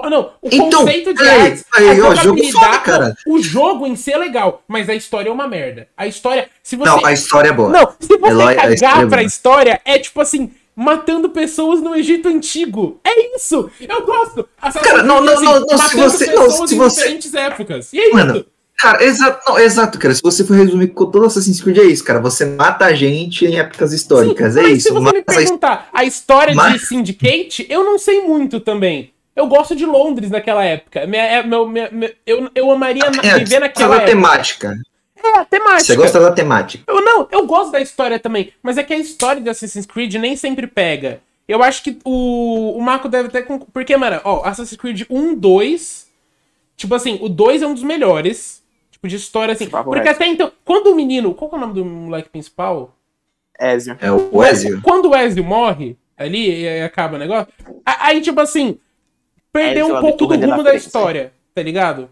Ó, 0.04 0.10
não, 0.10 0.32
o 0.42 0.48
Então, 0.52 0.80
conceito 0.86 1.14
de 1.14 1.22
aí, 1.22 1.42
artes, 1.42 1.66
aí, 1.74 2.02
ó, 2.02 2.16
jogo 2.16 2.44
foda, 2.52 2.78
cara. 2.80 3.16
o 3.28 3.42
jogo 3.42 3.86
em 3.88 3.96
si 3.96 4.12
é 4.14 4.18
legal, 4.18 4.64
mas 4.68 4.88
a 4.89 4.96
história 4.96 5.30
é 5.30 5.32
uma 5.32 5.48
merda. 5.48 5.88
A 5.98 6.08
história, 6.08 6.48
se 6.64 6.76
você 6.76 6.89
Não, 6.89 7.06
a 7.06 7.12
história 7.12 7.50
é 7.50 7.54
boa. 7.54 7.70
Não, 7.70 7.94
se 8.00 8.18
você 8.18 8.32
Eloy, 8.32 8.48
a 8.58 8.72
história 8.72 8.78
cagar 8.80 8.98
é 9.04 9.08
pra 9.08 9.18
boa. 9.18 9.24
história, 9.24 9.82
é 9.84 10.00
tipo 10.00 10.22
assim, 10.22 10.52
matando 10.76 11.30
pessoas 11.30 11.82
no 11.82 11.94
Egito 11.96 12.30
Antigo. 12.30 13.00
É 13.04 13.36
isso! 13.36 13.70
Eu 13.80 14.06
gosto! 14.06 14.48
Assassin's 14.62 14.92
Cara, 14.92 15.04
não, 15.04 15.22
não, 15.22 15.42
não, 15.42 15.60
não, 15.62 15.78
se 15.78 15.96
você- 15.98 16.34
não, 16.34 16.50
se 16.68 16.76
você- 16.76 16.96
diferentes 17.02 17.34
épocas. 17.34 17.92
E 17.94 18.00
é 18.00 18.06
isso! 18.08 18.16
Mano, 18.16 18.46
Cara, 18.78 19.04
exato, 19.04 19.48
não, 19.48 19.60
exato, 19.60 20.00
cara. 20.00 20.12
Se 20.16 20.24
você 20.24 20.44
for 20.44 20.58
resumir 20.58 20.88
com 20.88 21.06
todo 21.06 21.24
Assassin's 21.28 21.62
Creed, 21.62 21.78
é 21.78 21.84
isso, 21.84 22.04
cara. 22.04 22.20
Você 22.20 22.46
mata 22.48 22.86
a 22.86 22.94
gente 22.96 23.46
em 23.46 23.60
épocas 23.60 23.94
históricas. 23.94 24.54
Sim, 24.56 24.60
é 24.60 24.64
mas 24.64 24.78
isso. 24.80 24.88
se 24.88 24.94
você 24.94 25.14
me 25.18 25.22
perguntar 25.22 25.88
a 25.94 26.04
história 26.04 26.50
de 26.52 26.58
Mas- 26.58 26.88
Syndicate, 26.88 27.68
eu 27.70 27.84
não 27.84 28.00
sei 28.00 28.22
muito 28.22 28.60
também. 28.60 29.12
Eu 29.42 29.48
gosto 29.48 29.76
de 29.76 29.86
Londres 29.86 30.30
naquela 30.30 30.64
época. 30.64 31.06
Minha, 31.08 31.24
é, 31.24 31.44
minha- 31.44 31.89
minha- 31.92 32.14
eu, 32.26 32.50
eu 32.54 32.72
amaria 32.72 33.10
na- 33.10 33.22
É, 33.24 33.34
viver 33.39 33.48
você 33.48 33.60
naquela 33.60 33.88
gosta 33.88 33.89
da 33.89 33.96
época. 33.96 34.06
temática. 34.06 34.76
É, 35.24 35.39
a 35.39 35.46
temática. 35.46 35.84
Você 35.84 35.96
gosta 35.96 36.20
da 36.20 36.32
temática. 36.32 36.84
Eu 36.88 37.02
não, 37.02 37.28
eu 37.32 37.46
gosto 37.46 37.72
da 37.72 37.80
história 37.82 38.20
também, 38.20 38.54
mas 38.64 38.78
é 38.78 38.84
que 38.84 38.94
a 38.94 38.98
história 38.98 39.42
de 39.42 39.50
Assassin's 39.50 39.86
Creed 39.86 40.16
nem 40.16 40.36
sempre 40.36 40.66
pega. 40.68 41.22
Eu 41.48 41.62
acho 41.62 41.84
que 41.84 42.00
o, 42.06 42.78
o 42.78 42.82
Marco 42.82 43.10
deve 43.10 43.30
ter. 43.30 43.44
conc- 43.44 43.68
Porque, 43.74 43.96
mano, 43.98 44.22
ó, 44.24 44.44
Assassin's 44.46 44.80
Creed 44.80 45.04
1, 45.10 45.36
2. 45.36 46.08
Tipo 46.78 46.96
assim, 46.96 47.20
o 47.22 47.28
2 47.30 47.62
é 47.62 47.68
um 47.68 47.74
dos 47.74 47.84
melhores. 47.84 48.64
Tipo, 48.92 49.08
de 49.08 49.16
história 49.16 49.52
assim. 49.54 49.66
Porque 49.68 50.10
até 50.10 50.28
então, 50.28 50.52
quando 50.64 50.88
o 50.88 50.96
menino. 50.96 51.34
Qual 51.34 51.50
que 51.50 51.56
é 51.56 51.58
o 51.58 51.62
nome 51.62 51.74
do 51.74 51.84
moleque 51.86 52.30
principal? 52.30 52.96
Ezio. 53.60 53.98
É 54.00 54.12
o 54.12 54.44
Ezio. 54.44 54.82
Quando 54.82 55.10
o 55.10 55.16
Ezio 55.16 55.44
morre, 55.44 55.96
ali 56.18 56.62
e 56.64 56.82
acaba 56.82 57.16
o 57.16 57.20
negócio. 57.20 57.48
Aí, 57.86 58.22
tipo 58.22 58.39
assim, 58.39 58.80
perdeu 59.52 59.86
um 59.88 60.02
pouco 60.02 60.18
do 60.28 60.34
rumo 60.52 60.64
da 60.64 60.76
história, 60.76 61.34
tá 61.54 61.62
ligado? 61.62 62.10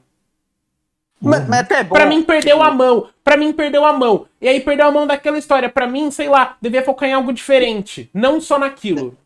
Mas, 1.21 1.47
mas 1.49 1.59
até 1.59 1.79
é 1.79 1.83
bom. 1.83 1.93
Pra 1.95 2.05
mim, 2.05 2.23
perdeu 2.23 2.61
a 2.61 2.71
mão. 2.71 3.09
Pra 3.23 3.35
mim, 3.35 3.51
perdeu 3.51 3.83
a 3.85 3.91
mão. 3.91 4.25
E 4.39 4.47
aí, 4.47 4.61
perdeu 4.61 4.87
a 4.87 4.91
mão 4.91 5.05
daquela 5.05 5.37
história. 5.37 5.67
Pra 5.69 5.85
mim, 5.85 6.09
sei 6.11 6.29
lá, 6.29 6.55
devia 6.61 6.83
focar 6.83 7.09
em 7.09 7.13
algo 7.13 7.33
diferente. 7.33 8.09
Não 8.13 8.39
só 8.39 8.57
naquilo. 8.57 9.17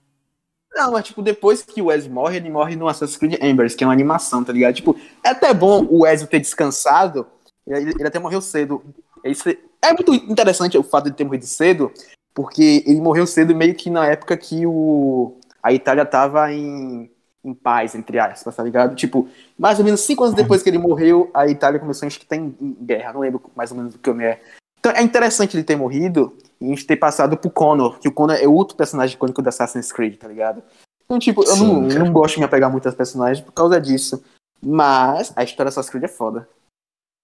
Não, 0.75 0.91
mas 0.91 1.05
tipo, 1.05 1.21
depois 1.21 1.61
que 1.61 1.83
o 1.83 1.85
Wes 1.85 2.07
morre, 2.07 2.37
ele 2.37 2.49
morre 2.49 2.75
no 2.75 2.87
Assassin's 2.87 3.15
Creed 3.17 3.37
Embers, 3.43 3.75
que 3.75 3.83
é 3.83 3.87
uma 3.87 3.93
animação, 3.93 4.43
tá 4.43 4.51
ligado? 4.51 4.73
Tipo, 4.73 4.99
é 5.23 5.29
até 5.29 5.53
bom 5.53 5.85
o 5.87 6.01
Wes 6.01 6.23
ter 6.25 6.39
descansado, 6.39 7.27
ele, 7.67 7.91
ele 7.91 8.07
até 8.07 8.17
morreu 8.17 8.41
cedo. 8.41 8.83
Isso 9.23 9.47
é- 9.47 9.57
é 9.83 9.93
muito 9.93 10.11
interessante 10.15 10.75
o 10.75 10.81
fato 10.81 11.11
de 11.11 11.15
ter 11.15 11.25
morrido 11.25 11.45
cedo, 11.45 11.91
porque 12.33 12.83
ele 12.87 12.99
morreu 12.99 13.27
cedo 13.27 13.55
meio 13.55 13.75
que 13.75 13.91
na 13.91 14.07
época 14.07 14.35
que 14.35 14.65
o, 14.65 15.37
a 15.61 15.71
Itália 15.71 16.05
tava 16.07 16.51
em, 16.51 17.07
em 17.43 17.53
paz, 17.53 17.93
entre 17.93 18.17
aspas, 18.19 18.55
tá 18.55 18.63
ligado? 18.63 18.95
Tipo, 18.95 19.27
mais 19.57 19.77
ou 19.79 19.85
menos 19.85 20.01
cinco 20.01 20.23
anos 20.23 20.35
depois 20.35 20.63
que 20.63 20.69
ele 20.69 20.77
morreu, 20.77 21.29
a 21.33 21.47
Itália 21.47 21.79
começou 21.79 22.05
a 22.05 22.07
estar 22.07 22.35
em, 22.35 22.55
em 22.59 22.77
guerra, 22.81 23.13
não 23.13 23.21
lembro 23.21 23.41
mais 23.55 23.71
ou 23.71 23.77
menos 23.77 23.93
do 23.93 23.99
que 23.99 24.09
eu 24.09 24.15
me 24.15 24.23
é. 24.23 24.41
Então 24.79 24.91
é 24.91 25.01
interessante 25.01 25.55
ele 25.55 25.63
ter 25.63 25.75
morrido 25.75 26.35
e 26.59 26.65
a 26.65 26.69
gente 26.69 26.85
ter 26.85 26.95
passado 26.95 27.37
pro 27.37 27.49
Connor, 27.49 27.99
que 27.99 28.07
o 28.07 28.11
Connor 28.11 28.35
é 28.35 28.47
outro 28.47 28.75
personagem 28.77 29.15
icônico 29.15 29.41
do 29.41 29.49
Assassin's 29.49 29.91
Creed, 29.91 30.17
tá 30.17 30.27
ligado? 30.27 30.63
Então, 31.05 31.19
tipo, 31.19 31.43
eu 31.43 31.55
Sim, 31.55 31.81
não, 31.81 31.87
cara. 31.87 31.99
não 31.99 32.13
gosto 32.13 32.35
de 32.35 32.39
me 32.39 32.45
apegar 32.45 32.71
muito 32.71 32.85
aos 32.85 32.95
personagens 32.95 33.43
por 33.43 33.51
causa 33.51 33.79
disso. 33.79 34.23
Mas 34.61 35.33
a 35.35 35.43
história 35.43 35.69
do 35.69 35.73
Assassin's 35.73 35.89
Creed 35.89 36.05
é 36.05 36.07
foda. 36.07 36.47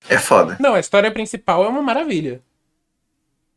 É 0.10 0.18
foda. 0.18 0.58
Não, 0.60 0.74
a 0.74 0.80
história 0.80 1.12
principal 1.12 1.64
é 1.64 1.68
uma 1.68 1.82
maravilha. 1.82 2.42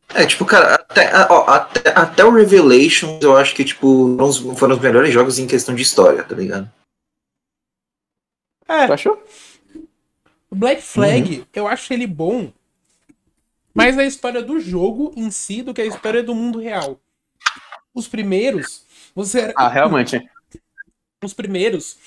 É, 0.09 0.25
tipo, 0.25 0.45
cara, 0.45 0.75
até, 0.75 1.11
ó, 1.29 1.45
até, 1.49 1.89
até 1.89 2.23
o 2.23 2.31
Revelations 2.31 3.21
eu 3.21 3.35
acho 3.35 3.55
que, 3.55 3.65
tipo, 3.65 4.15
foram 4.15 4.29
os, 4.29 4.37
foram 4.59 4.75
os 4.75 4.81
melhores 4.81 5.11
jogos 5.13 5.39
em 5.39 5.47
questão 5.47 5.73
de 5.73 5.81
história, 5.81 6.23
tá 6.23 6.35
ligado? 6.35 6.71
É, 8.67 8.87
Tu 8.87 8.93
achou? 8.93 9.23
o 10.49 10.55
Black 10.55 10.81
Flag, 10.81 11.45
eu 11.53 11.67
acho 11.67 11.93
ele 11.93 12.05
bom. 12.07 12.51
Mais 13.73 13.97
a 13.97 14.03
história 14.03 14.41
do 14.41 14.59
jogo 14.59 15.11
em 15.17 15.31
si 15.31 15.63
do 15.63 15.73
que 15.73 15.81
a 15.81 15.85
história 15.85 16.21
do 16.21 16.35
mundo 16.35 16.59
real. 16.59 16.99
Os 17.93 18.07
primeiros, 18.07 18.85
você 19.15 19.51
Ah, 19.55 19.67
realmente. 19.67 20.21
os 21.23 21.33
primeiros, 21.33 21.97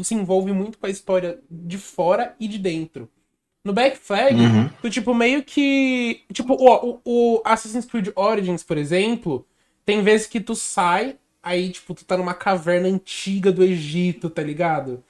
se 0.00 0.14
envolve 0.14 0.52
muito 0.52 0.78
com 0.78 0.86
a 0.86 0.90
história 0.90 1.40
de 1.50 1.78
fora 1.78 2.36
e 2.38 2.46
de 2.46 2.58
dentro. 2.58 3.10
No 3.66 3.72
Black 3.72 3.98
Flag, 3.98 4.34
Uhum. 4.40 4.70
tu, 4.80 4.88
tipo, 4.88 5.12
meio 5.12 5.42
que. 5.42 6.22
Tipo, 6.32 6.54
o, 6.54 7.00
o 7.04 7.42
Assassin's 7.44 7.84
Creed 7.84 8.08
Origins, 8.14 8.62
por 8.62 8.78
exemplo, 8.78 9.44
tem 9.84 10.02
vezes 10.02 10.28
que 10.28 10.40
tu 10.40 10.54
sai, 10.54 11.16
aí, 11.42 11.70
tipo, 11.70 11.92
tu 11.94 12.04
tá 12.04 12.16
numa 12.16 12.32
caverna 12.34 12.86
antiga 12.88 13.50
do 13.50 13.64
Egito, 13.64 14.30
tá 14.30 14.42
ligado? 14.42 15.02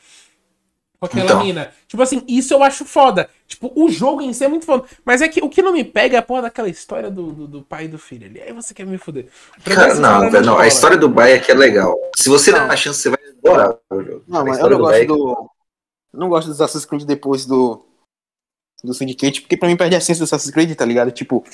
Com 0.98 1.04
aquela 1.04 1.24
Então. 1.26 1.44
mina. 1.44 1.70
Tipo 1.86 2.02
assim, 2.02 2.22
isso 2.26 2.54
eu 2.54 2.62
acho 2.62 2.86
foda. 2.86 3.28
Tipo, 3.46 3.70
o 3.76 3.90
jogo 3.90 4.22
em 4.22 4.32
si 4.32 4.42
é 4.42 4.48
muito 4.48 4.64
foda. 4.64 4.84
Mas 5.04 5.20
é 5.20 5.28
que 5.28 5.42
o 5.44 5.50
que 5.50 5.60
não 5.60 5.74
me 5.74 5.84
pega 5.84 6.16
é 6.16 6.18
a 6.18 6.22
porra 6.22 6.42
daquela 6.42 6.70
história 6.70 7.10
do, 7.10 7.30
do, 7.32 7.46
do 7.46 7.62
pai 7.62 7.84
e 7.84 7.88
do 7.88 7.98
filho 7.98 8.26
ali. 8.26 8.40
Aí 8.40 8.50
você 8.54 8.72
quer 8.72 8.86
me 8.86 8.96
fuder. 8.96 9.26
Pra 9.62 9.74
Cara, 9.74 9.94
não, 9.96 10.30
velho, 10.30 10.46
não. 10.46 10.58
A 10.58 10.66
história 10.66 10.96
do 10.96 11.10
Baia 11.10 11.36
aqui 11.36 11.50
é 11.50 11.54
legal. 11.54 11.94
Se 12.16 12.30
você 12.30 12.50
der 12.50 12.60
Não. 12.60 12.64
uma 12.64 12.76
chance, 12.76 13.00
você 13.02 13.10
vai 13.10 13.18
adorar 13.44 13.76
o 13.90 14.02
jogo. 14.02 14.24
Não, 14.26 14.42
mas 14.46 14.58
eu 14.58 14.70
não 14.70 14.78
gosto 14.78 14.90
Baia- 14.92 15.06
do. 15.06 15.50
eu 16.14 16.18
Não 16.18 16.28
gosto 16.30 16.48
dos 16.48 16.60
Assassin's 16.62 16.86
Creed 16.86 17.02
depois 17.04 17.44
do. 17.44 17.84
Do 18.86 18.94
Syndicate, 18.94 19.42
porque 19.42 19.56
pra 19.56 19.68
mim 19.68 19.76
perde 19.76 19.94
a 19.94 19.98
essência 19.98 20.20
do 20.20 20.24
Assassin's 20.24 20.52
Creed, 20.52 20.74
tá 20.74 20.84
ligado? 20.84 21.10
Tipo, 21.10 21.44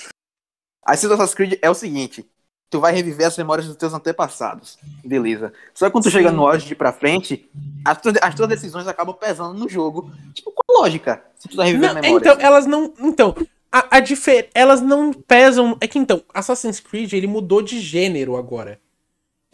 a 0.84 0.94
essência 0.94 1.08
do 1.08 1.14
Assassin's 1.14 1.34
Creed 1.34 1.58
é 1.60 1.70
o 1.70 1.74
seguinte: 1.74 2.24
tu 2.72 2.80
vai 2.80 2.92
reviver 2.94 3.26
as 3.26 3.36
memórias 3.36 3.66
dos 3.66 3.76
teus 3.76 3.92
antepassados. 3.92 4.78
Beleza. 5.04 5.52
Só 5.74 5.86
que 5.86 5.92
quando 5.92 6.04
tu 6.04 6.10
Sim. 6.10 6.18
chega 6.18 6.32
no 6.32 6.42
Origin 6.42 6.74
pra 6.74 6.90
frente, 6.92 7.48
as 7.84 8.00
tuas, 8.00 8.14
as 8.20 8.34
tuas 8.34 8.48
decisões 8.48 8.88
acabam 8.88 9.14
pesando 9.14 9.58
no 9.58 9.68
jogo. 9.68 10.10
Tipo, 10.32 10.52
qual 10.52 10.78
a 10.78 10.82
lógica? 10.82 11.22
Se 11.36 11.48
tu 11.48 11.56
tá 11.56 11.64
revivendo 11.64 12.00
memórias. 12.00 12.32
então, 12.32 12.36
elas 12.40 12.66
não. 12.66 12.94
Então, 12.98 13.36
a, 13.70 13.96
a 13.98 14.00
difer... 14.00 14.48
elas 14.54 14.80
não 14.80 15.12
pesam. 15.12 15.76
É 15.82 15.86
que 15.86 15.98
então, 15.98 16.22
Assassin's 16.32 16.80
Creed 16.80 17.12
ele 17.12 17.26
mudou 17.26 17.60
de 17.60 17.78
gênero 17.78 18.36
agora. 18.36 18.80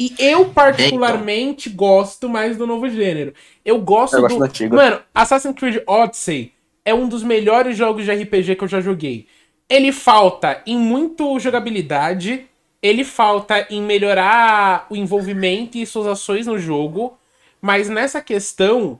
E 0.00 0.14
eu, 0.16 0.50
particularmente, 0.50 1.68
gosto 1.68 2.28
mais 2.28 2.56
do 2.56 2.68
novo 2.68 2.88
gênero. 2.88 3.34
Eu 3.64 3.80
gosto 3.80 4.14
Eu 4.14 4.20
do. 4.20 4.22
gosto 4.22 4.38
do 4.38 4.44
antigo. 4.44 4.76
Mano, 4.76 5.02
Assassin's 5.12 5.56
Creed 5.56 5.82
Odyssey 5.88 6.52
é 6.88 6.94
um 6.94 7.06
dos 7.06 7.22
melhores 7.22 7.76
jogos 7.76 8.06
de 8.06 8.10
RPG 8.10 8.56
que 8.56 8.64
eu 8.64 8.68
já 8.68 8.80
joguei. 8.80 9.26
Ele 9.68 9.92
falta 9.92 10.62
em 10.66 10.78
muito 10.78 11.38
jogabilidade. 11.38 12.46
Ele 12.82 13.04
falta 13.04 13.66
em 13.68 13.82
melhorar 13.82 14.86
o 14.88 14.96
envolvimento 14.96 15.76
e 15.76 15.84
suas 15.84 16.06
ações 16.06 16.46
no 16.46 16.58
jogo. 16.58 17.18
Mas 17.60 17.90
nessa 17.90 18.22
questão, 18.22 18.98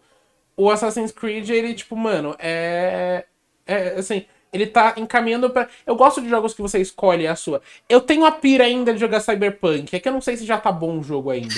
o 0.54 0.70
Assassin's 0.70 1.12
Creed, 1.12 1.48
ele, 1.48 1.72
tipo, 1.72 1.96
mano, 1.96 2.36
é. 2.38 3.24
É 3.66 3.94
assim. 3.98 4.26
Ele 4.52 4.66
tá 4.66 4.94
encaminhando 4.96 5.50
pra. 5.50 5.68
Eu 5.86 5.94
gosto 5.94 6.22
de 6.22 6.28
jogos 6.28 6.54
que 6.54 6.62
você 6.62 6.78
escolhe 6.80 7.26
a 7.26 7.36
sua. 7.36 7.60
Eu 7.88 8.00
tenho 8.00 8.24
a 8.24 8.30
pira 8.32 8.64
ainda 8.64 8.94
de 8.94 8.98
jogar 9.00 9.20
Cyberpunk. 9.20 9.94
É 9.94 10.00
que 10.00 10.08
eu 10.08 10.12
não 10.12 10.20
sei 10.22 10.36
se 10.36 10.46
já 10.46 10.56
tá 10.58 10.72
bom 10.72 10.98
o 10.98 11.02
jogo 11.02 11.30
ainda. 11.30 11.54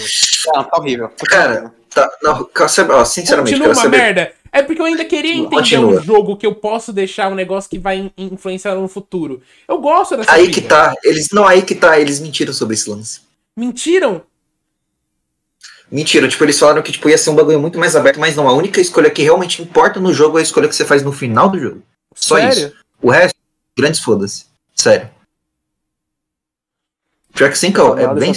Não, 0.55 0.65
tá 0.65 0.77
horrível. 0.79 1.09
Cara, 1.29 1.73
tá, 1.89 2.11
não, 2.23 2.45
cara, 2.47 2.69
sabe, 2.69 2.91
ó, 2.93 3.05
sinceramente, 3.05 3.53
Continua 3.53 3.69
uma 3.75 3.83
saber. 3.83 3.97
merda. 3.97 4.33
É 4.53 4.63
porque 4.65 4.81
eu 4.83 4.87
ainda 4.87 5.05
queria 5.05 5.33
entender 5.35 5.55
Continua. 5.57 6.01
um 6.01 6.03
jogo 6.03 6.37
que 6.37 6.45
eu 6.45 6.53
posso 6.57 6.93
deixar 6.93 7.31
um 7.31 7.37
negócio 7.37 7.71
que 7.71 7.79
vai 7.79 7.99
in- 7.99 8.13
influenciar 8.19 8.75
no 8.75 8.89
futuro. 8.89 9.41
Eu 9.69 9.79
gosto 9.79 10.17
dessa 10.17 10.33
Aí 10.33 10.47
pira. 10.49 10.53
que 10.55 10.61
tá, 10.63 10.95
eles. 11.05 11.29
Não, 11.33 11.47
aí 11.47 11.63
que 11.63 11.77
tá, 11.77 12.01
eles 12.01 12.19
mentiram 12.19 12.53
sobre 12.53 12.75
esse 12.75 12.91
lance. 12.91 13.21
Mentiram? 13.57 14.23
Mentira, 15.91 16.29
tipo, 16.29 16.45
eles 16.45 16.59
falaram 16.59 16.83
que 16.83 16.93
tipo, 16.93 17.09
ia 17.09 17.19
ser 17.19 17.31
um 17.31 17.35
bagulho 17.35 17.59
muito 17.61 17.79
mais 17.79 17.97
aberto, 17.97 18.21
mas 18.21 18.37
não, 18.37 18.49
a 18.49 18.53
única 18.53 18.81
escolha 18.81 19.11
que 19.11 19.23
realmente 19.23 19.61
importa 19.61 19.99
no 19.99 20.13
jogo 20.13 20.39
é 20.39 20.41
a 20.41 20.43
escolha 20.45 20.69
que 20.69 20.75
você 20.75 20.85
faz 20.85 21.03
no 21.03 21.13
final 21.13 21.49
do 21.49 21.59
jogo. 21.59 21.83
Só 22.15 22.37
Sério? 22.37 22.51
isso. 22.69 22.73
O 23.03 23.11
resto, 23.11 23.39
grandes 23.77 24.01
foda-se. 24.01 24.47
Sério. 24.75 25.09
Pior 27.35 27.51
que 27.51 27.59
sim, 27.59 27.73
Cal, 27.73 27.93
é 27.99 28.07
Maior 28.07 28.15
bem. 28.19 28.33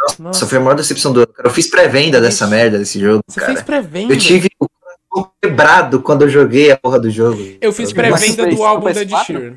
Nossa, 0.00 0.22
Nossa, 0.22 0.46
foi 0.46 0.58
a 0.58 0.60
maior 0.60 0.74
decepção 0.74 1.12
do 1.12 1.20
ano, 1.20 1.32
cara. 1.32 1.48
Eu 1.48 1.52
fiz 1.52 1.68
pré-venda 1.68 2.20
dessa 2.20 2.46
merda 2.46 2.78
desse 2.78 2.98
jogo, 3.00 3.22
você 3.26 3.40
cara. 3.40 3.52
fez 3.52 3.64
pré-venda? 3.64 4.12
Eu 4.12 4.18
tive 4.18 4.48
o 4.58 4.66
coração 4.68 5.32
quebrado 5.40 6.02
quando 6.02 6.22
eu 6.22 6.28
joguei 6.28 6.70
a 6.70 6.76
porra 6.78 6.98
do 6.98 7.10
jogo. 7.10 7.38
Eu 7.60 7.72
fiz 7.72 7.92
pré-venda 7.92 8.46
do 8.48 8.62
álbum 8.64 8.92
da 8.92 9.00
Ed 9.02 9.12
PS4? 9.12 9.24
Sheeran. 9.24 9.56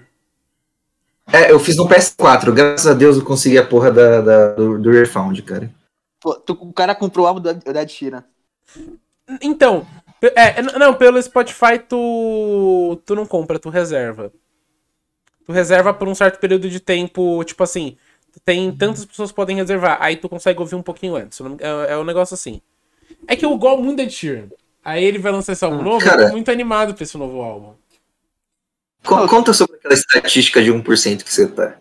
É, 1.32 1.52
eu 1.52 1.60
fiz 1.60 1.76
no 1.78 1.88
PS4. 1.88 2.52
Graças 2.54 2.86
a 2.88 2.94
Deus 2.94 3.18
eu 3.18 3.24
consegui 3.24 3.58
a 3.58 3.66
porra 3.66 3.92
da, 3.92 4.22
da- 4.22 4.48
do, 4.54 4.78
do 4.78 4.92
Refound, 4.92 5.42
cara. 5.42 5.72
Pô, 6.20 6.36
tu- 6.36 6.58
o 6.60 6.74
cara 6.74 6.94
comprou 6.94 7.26
o 7.26 7.28
álbum 7.30 7.42
da, 7.42 7.54
da 7.54 7.82
Ed 7.82 7.92
Sheeran. 7.92 8.24
Então, 9.42 9.88
pe- 10.05 10.05
é, 10.36 10.61
não, 10.61 10.93
pelo 10.93 11.21
Spotify 11.21 11.78
tu 11.88 13.01
tu 13.05 13.15
não 13.15 13.26
compra, 13.26 13.59
tu 13.59 13.69
reserva. 13.69 14.32
Tu 15.45 15.51
reserva 15.51 15.93
por 15.93 16.07
um 16.07 16.15
certo 16.15 16.39
período 16.39 16.69
de 16.69 16.80
tempo, 16.80 17.43
tipo 17.43 17.61
assim, 17.63 17.97
tem 18.43 18.71
tantas 18.71 19.05
pessoas 19.05 19.30
que 19.30 19.36
podem 19.36 19.55
reservar, 19.55 19.97
aí 20.01 20.15
tu 20.17 20.28
consegue 20.28 20.59
ouvir 20.59 20.76
um 20.76 20.82
pouquinho 20.82 21.15
antes. 21.15 21.39
É, 21.59 21.93
é 21.93 21.97
um 21.97 22.03
negócio 22.03 22.34
assim. 22.34 22.61
É 23.28 23.36
que 23.36 23.45
eu 23.45 23.55
gosto 23.57 23.84
muito 23.84 23.97
da 23.97 24.03
Ed 24.03 24.11
Sheeran. 24.11 24.47
Aí 24.84 25.03
ele 25.03 25.17
vai 25.19 25.32
lançar 25.32 25.53
esse 25.53 25.63
álbum 25.65 25.82
novo, 25.82 26.03
eu 26.05 26.09
cara. 26.09 26.26
tô 26.28 26.32
muito 26.32 26.49
animado 26.51 26.93
pra 26.93 27.03
esse 27.03 27.17
novo 27.17 27.41
álbum. 27.41 27.73
Con- 29.03 29.28
Conta 29.28 29.53
sobre 29.53 29.76
aquela 29.78 29.93
estatística 29.93 30.61
de 30.61 30.71
1% 30.71 31.23
que 31.23 31.32
você 31.34 31.47
tá. 31.47 31.78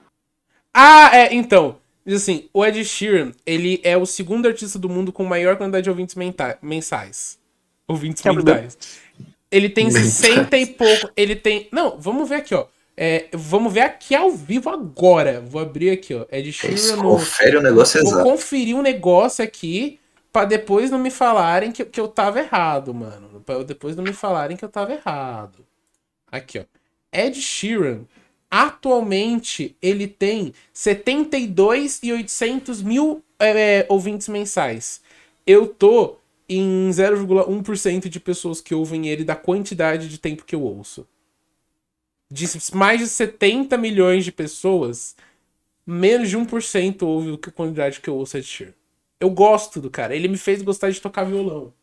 Ah, 0.73 1.11
é, 1.17 1.35
então. 1.35 1.79
Diz 2.07 2.23
assim, 2.23 2.49
o 2.53 2.63
Ed 2.65 2.85
Sheeran, 2.85 3.33
ele 3.47 3.81
é 3.83 3.97
o 3.97 4.05
segundo 4.05 4.47
artista 4.47 4.79
do 4.79 4.91
mundo 4.91 5.11
com 5.11 5.25
maior 5.25 5.57
quantidade 5.57 5.85
de 5.85 5.91
ouvintes 5.91 6.15
mensais. 6.61 7.39
Ouvintes 7.89 8.25
É 8.25 8.31
primeiro. 8.33 8.63
mentais. 8.63 8.79
Ele 9.51 9.69
tem 9.69 9.87
Mensais. 9.87 10.13
60 10.15 10.57
e 10.59 10.67
pouco. 10.67 11.11
Ele 11.17 11.37
tem. 11.37 11.69
Não, 11.73 11.99
vamos 11.99 12.29
ver 12.29 12.37
aqui, 12.37 12.55
ó. 12.55 12.67
É, 12.97 13.29
vamos 13.33 13.73
ver 13.73 13.81
aqui 13.81 14.15
ao 14.15 14.31
vivo 14.31 14.71
agora. 14.71 15.41
Vou 15.41 15.61
abrir 15.61 15.91
aqui, 15.91 16.15
ó. 16.15 16.27
Ed 16.31 16.49
É 16.49 16.53
Sheeran 16.53 16.75
isso, 16.75 16.97
no. 16.97 17.03
confere 17.03 17.57
o 17.57 17.63
negócio 17.63 18.01
Vou 18.03 18.13
exato. 18.13 18.29
conferir 18.31 18.77
um 18.77 18.83
negócio 18.83 19.45
aqui 19.45 19.99
pra 20.33 20.45
depois 20.45 20.91
não 20.91 20.99
me 20.99 21.11
falarem 21.11 21.71
que, 21.73 21.85
que 21.85 22.01
eu 22.01 22.09
tava 22.09 22.41
errado, 22.41 22.93
mano. 22.95 23.41
Pra 23.45 23.63
depois 23.63 23.95
não 23.97 24.03
me 24.05 24.13
falarem 24.13 24.57
que 24.57 24.65
eu 24.65 24.69
tava 24.69 24.93
errado. 24.93 25.65
Aqui, 26.31 26.59
ó. 26.59 26.65
Ed 27.13 27.41
Sheeran, 27.41 28.01
atualmente, 28.51 29.77
ele 29.81 30.07
tem 30.09 30.53
72 30.73 32.01
e 32.03 32.13
800 32.13 32.83
mil 32.83 33.23
é, 33.39 33.87
ouvintes 33.89 34.29
mensais. 34.29 35.01
Eu 35.47 35.67
tô 35.69 36.17
em 36.49 36.91
0,1% 36.91 38.09
de 38.09 38.21
pessoas 38.21 38.61
que 38.61 38.75
ouvem 38.75 39.09
ele 39.09 39.25
da 39.25 39.37
quantidade 39.37 40.09
de 40.09 40.19
tempo 40.19 40.45
que 40.45 40.55
eu 40.55 40.63
ouço. 40.63 41.07
De 42.31 42.47
mais 42.75 43.01
de 43.01 43.07
70 43.09 43.77
milhões 43.79 44.25
de 44.25 44.33
pessoas, 44.33 45.17
menos 45.87 46.31
de 46.31 46.37
1% 46.39 47.03
ouve 47.07 47.35
a 47.43 47.53
quantidade 47.53 48.01
que 48.01 48.11
eu 48.11 48.17
ouço 48.17 48.37
Ed 48.39 48.47
Sheeran. 48.47 48.75
Eu 49.21 49.31
gosto 49.31 49.81
do 49.81 49.91
cara. 49.91 50.17
Ele 50.17 50.29
me 50.29 50.39
fez 50.39 50.63
gostar 50.63 50.91
de 50.91 51.01
tocar 51.01 51.25
violão. 51.25 51.75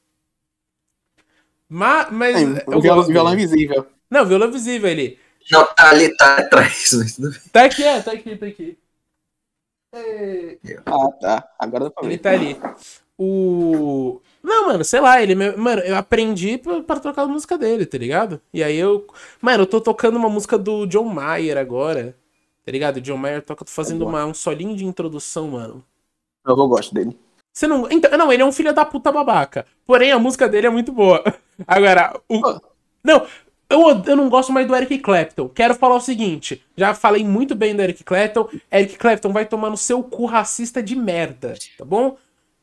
Ma- 1.70 2.10
mas 2.12 2.36
É, 2.42 2.66
eu 2.68 2.78
o 2.78 2.82
violão, 2.82 3.06
violão 3.08 3.32
dele. 3.32 3.44
invisível. 3.44 3.88
Não, 4.10 4.26
violão 4.26 4.52
visível 4.52 4.90
ele. 4.90 5.20
Não, 5.52 5.66
tá 5.76 5.90
ali, 5.90 6.16
tá 6.18 6.38
atrás. 6.38 6.92
mas. 6.94 7.18
Tá 7.52 7.66
aqui, 7.66 7.84
é, 7.84 8.02
tá 8.02 8.12
aqui, 8.14 8.36
tá 8.36 8.46
aqui. 8.48 8.78
É, 9.94 10.58
Ah, 10.86 11.12
tá. 11.20 11.50
Agora 11.60 11.86
dá 11.86 11.92
pra 11.92 12.04
Ele 12.04 12.18
ver. 12.18 12.18
tá 12.18 12.32
ali. 12.32 12.58
O. 13.18 14.22
Não, 14.44 14.68
mano, 14.68 14.84
sei 14.84 15.00
lá, 15.00 15.22
ele. 15.22 15.36
me- 15.36 15.56
Mano, 15.56 15.82
eu 15.82 15.96
aprendi 15.96 16.58
pra, 16.58 16.82
pra 16.82 17.00
tocar 17.00 17.24
a 17.24 17.28
música 17.28 17.58
dele, 17.58 17.86
tá 17.86 17.98
ligado? 17.98 18.42
E 18.54 18.64
aí 18.64 18.76
eu. 18.78 19.06
Mano, 19.42 19.64
eu 19.64 19.68
tô 19.68 19.80
tocando 19.80 20.18
uma 20.18 20.30
música 20.30 20.58
do 20.58 20.86
John 20.88 21.06
Mayer 21.06 21.58
agora. 21.58 22.16
Tá 22.66 22.72
ligado? 22.72 22.98
O 22.98 23.02
John 23.02 23.18
Mayer 23.18 23.42
toca, 23.42 23.66
tô 23.66 23.72
fazendo 23.72 24.06
uma, 24.08 24.26
um 24.26 24.34
solinho 24.34 24.76
de 24.76 24.86
introdução, 24.86 25.50
mano. 25.50 25.84
Eu 26.46 26.56
vou 26.56 26.68
gosto 26.68 26.94
dele. 26.94 27.18
Você 27.54 27.68
não. 27.68 27.88
Então, 27.92 28.18
não, 28.18 28.32
ele 28.32 28.42
é 28.42 28.46
um 28.46 28.52
filho 28.52 28.74
da 28.74 28.86
puta 28.86 29.12
babaca. 29.12 29.66
Porém, 29.86 30.12
a 30.12 30.20
música 30.20 30.48
dele 30.50 30.68
é 30.68 30.70
muito 30.70 30.92
boa. 30.92 31.24
Agora, 31.68 32.20
o. 32.30 32.40
Não, 33.04 33.26
eu, 33.70 34.04
eu 34.06 34.16
não 34.16 34.30
gosto 34.30 34.52
mais 34.52 34.68
do 34.68 34.76
Eric 34.76 35.00
Clapton. 35.00 35.50
Quero 35.50 35.76
falar 35.76 35.96
o 35.96 36.02
seguinte: 36.02 36.64
já 36.76 36.94
falei 36.94 37.24
muito 37.24 37.54
bem 37.56 37.76
do 37.76 37.82
Eric 37.82 38.04
Clapton. 38.04 38.48
Eric 38.72 38.98
Clapton 38.98 39.32
vai 39.32 39.46
tomar 39.46 39.70
no 39.70 39.78
seu 39.78 40.02
cu 40.04 40.26
racista 40.26 40.82
de 40.82 40.96
merda, 40.96 41.54
tá 41.78 41.86
bom? 41.86 42.18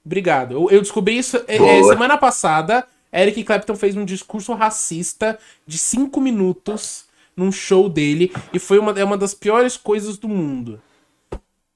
Obrigado. 0.09 0.53
Eu, 0.53 0.71
eu 0.71 0.81
descobri 0.81 1.19
isso 1.19 1.37
é, 1.47 1.57
é, 1.57 1.85
semana 1.85 2.17
passada. 2.17 2.87
Eric 3.13 3.45
Clapton 3.45 3.77
fez 3.77 3.95
um 3.95 4.07
discurso 4.07 4.55
racista 4.55 5.39
de 5.67 5.77
cinco 5.77 6.19
minutos 6.19 7.05
num 7.37 7.53
show 7.53 7.91
dele. 7.91 8.33
E 8.51 8.59
foi 8.59 8.79
uma, 8.79 8.93
é 8.99 9.05
uma 9.05 9.19
das 9.19 9.35
piores 9.35 9.77
coisas 9.77 10.17
do 10.17 10.27
mundo. 10.27 10.81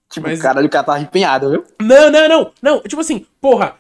Tipo, 0.08 0.28
Mas- 0.28 0.40
caralho, 0.40 0.66
o 0.66 0.70
cara 0.70 0.84
tava 0.84 1.00
empenhado, 1.00 1.50
viu? 1.50 1.64
Não, 1.78 2.10
não, 2.10 2.26
não. 2.26 2.52
Não, 2.62 2.80
tipo 2.80 3.02
assim, 3.02 3.26
porra, 3.38 3.76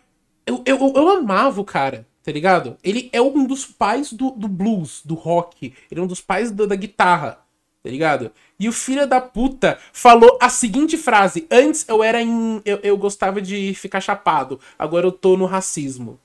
eu, 0.46 0.62
eu, 0.66 0.76
eu, 0.76 0.92
eu 0.96 1.08
amava 1.08 1.58
o 1.58 1.64
cara, 1.64 2.06
tá 2.22 2.30
ligado? 2.30 2.76
Ele 2.84 3.08
é 3.10 3.22
um 3.22 3.46
dos 3.46 3.64
pais 3.64 4.12
do, 4.12 4.32
do 4.32 4.48
blues, 4.48 5.00
do 5.02 5.14
rock. 5.14 5.72
Ele 5.90 5.98
é 5.98 6.04
um 6.04 6.06
dos 6.06 6.20
pais 6.20 6.50
da, 6.50 6.66
da 6.66 6.76
guitarra, 6.76 7.38
tá 7.82 7.88
ligado? 7.88 8.30
E 8.62 8.68
o 8.68 8.72
filho 8.72 9.08
da 9.08 9.20
puta 9.20 9.76
falou 9.92 10.38
a 10.40 10.48
seguinte 10.48 10.96
frase: 10.96 11.48
Antes 11.50 11.84
eu 11.88 12.00
era 12.00 12.22
em. 12.22 12.62
Eu, 12.64 12.78
eu 12.84 12.96
gostava 12.96 13.42
de 13.42 13.74
ficar 13.74 14.00
chapado, 14.00 14.60
agora 14.78 15.04
eu 15.04 15.10
tô 15.10 15.36
no 15.36 15.46
racismo. 15.46 16.16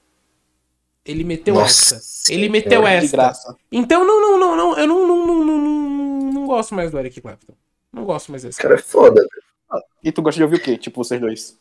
Ele 1.03 1.23
meteu 1.23 1.55
Nossa 1.55 1.95
essa. 1.95 2.31
Ele 2.31 2.47
meteu 2.47 2.85
essa. 2.85 3.11
graça. 3.11 3.57
Então, 3.71 4.05
não, 4.05 4.21
não, 4.21 4.39
não, 4.39 4.55
não. 4.55 4.77
Eu 4.77 4.85
não, 4.85 5.07
não, 5.07 5.25
não, 5.25 5.45
não, 5.45 5.57
não, 5.57 6.31
não 6.33 6.45
gosto 6.45 6.75
mais 6.75 6.91
do 6.91 6.99
Eric 6.99 7.19
Clapton. 7.21 7.53
Não 7.91 8.05
gosto 8.05 8.29
mais 8.29 8.43
desse 8.43 8.59
Esse 8.59 8.61
cara 8.61 8.75
é 8.75 8.83
foda. 8.83 9.27
E 10.03 10.11
tu 10.11 10.21
gosta 10.21 10.37
de 10.37 10.43
ouvir 10.43 10.57
o 10.57 10.61
quê? 10.61 10.77
Tipo, 10.77 11.03
vocês 11.03 11.19
dois. 11.19 11.57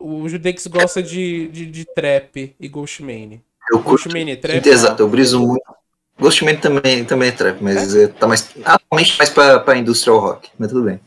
O 0.00 0.26
Judex 0.26 0.66
gosta 0.68 1.02
de, 1.02 1.48
de, 1.48 1.66
de 1.66 1.84
trap 1.84 2.56
e 2.58 2.66
Ghostmane. 2.66 3.44
Eu 3.70 3.82
curto. 3.82 4.04
Ghostmane 4.04 4.30
é 4.30 4.36
trap? 4.36 4.66
Exato, 4.66 5.02
eu 5.02 5.08
briso 5.08 5.38
muito. 5.38 5.76
Ghostman 6.18 6.58
também, 6.58 7.04
também 7.04 7.28
é 7.28 7.32
trap, 7.32 7.62
mas 7.62 7.94
é, 7.94 8.08
tá 8.08 8.26
mais. 8.26 8.48
Atualmente 8.64 9.18
mais 9.18 9.30
pra, 9.30 9.60
pra 9.60 9.76
industrial 9.76 10.18
rock, 10.18 10.50
mas 10.58 10.68
tudo 10.70 10.84
bem. 10.84 11.00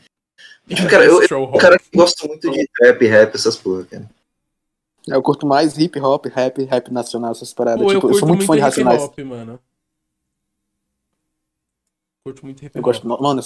Tipo, 0.68 0.88
cara, 0.88 1.04
eu, 1.04 1.20
eu 1.22 1.42
um 1.44 1.58
cara 1.58 1.78
que 1.78 1.96
gosta 1.96 2.26
muito 2.28 2.48
de 2.50 2.68
trap, 2.68 3.04
rap, 3.06 3.34
essas 3.34 3.56
porra, 3.56 3.84
cara. 3.84 4.10
Eu 5.08 5.20
curto 5.22 5.46
mais 5.46 5.76
hip 5.76 5.98
hop, 5.98 6.26
rap, 6.26 6.62
rap 6.62 6.92
nacional, 6.92 7.32
essas 7.32 7.52
paradas. 7.52 7.82
Pô, 7.82 7.90
eu 7.90 7.94
tipo, 7.96 8.06
eu, 8.06 8.10
curto 8.10 8.18
sou 8.20 8.28
muito 8.28 8.46
fã 8.46 8.52
de 8.54 8.58
hip 8.60 8.64
Racionais. 8.64 9.02
hop, 9.02 9.18
mano. 9.20 9.58
Curto 12.24 12.44
muito 12.44 12.64
hip 12.64 12.76
Eu 12.76 12.80
hop. 12.80 12.84
gosto, 12.84 13.08
mano. 13.08 13.40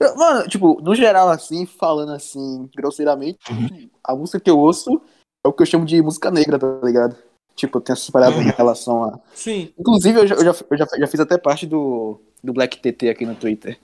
eu- 0.00 0.16
Mano, 0.16 0.48
tipo, 0.48 0.80
no 0.82 0.94
geral, 0.94 1.28
assim, 1.28 1.66
falando 1.66 2.12
assim, 2.12 2.68
grosseiramente, 2.76 3.38
Uhum. 3.50 3.88
a 4.02 4.16
música 4.16 4.40
que 4.40 4.50
eu 4.50 4.58
ouço 4.58 5.00
é 5.44 5.48
o 5.48 5.52
que 5.52 5.62
eu 5.62 5.66
chamo 5.66 5.84
de 5.84 6.00
música 6.02 6.30
negra, 6.30 6.58
tá 6.58 6.80
ligado? 6.82 7.16
Tipo, 7.58 7.78
eu 7.78 7.82
tenho 7.82 7.94
essas 7.94 8.08
paradas 8.10 8.36
Uhum. 8.38 8.44
em 8.48 8.52
relação 8.52 9.04
a. 9.04 9.18
Sim. 9.34 9.72
Inclusive, 9.78 10.20
eu 10.20 10.26
já, 10.26 10.34
eu 10.36 10.44
já, 10.44 10.54
eu 10.70 10.76
já, 10.78 10.86
já 10.98 11.06
fiz 11.06 11.18
até 11.20 11.36
parte 11.36 11.66
do, 11.66 12.20
do 12.42 12.52
Black 12.52 12.78
TT 12.80 13.08
aqui 13.10 13.26
no 13.26 13.34
Twitter. 13.34 13.78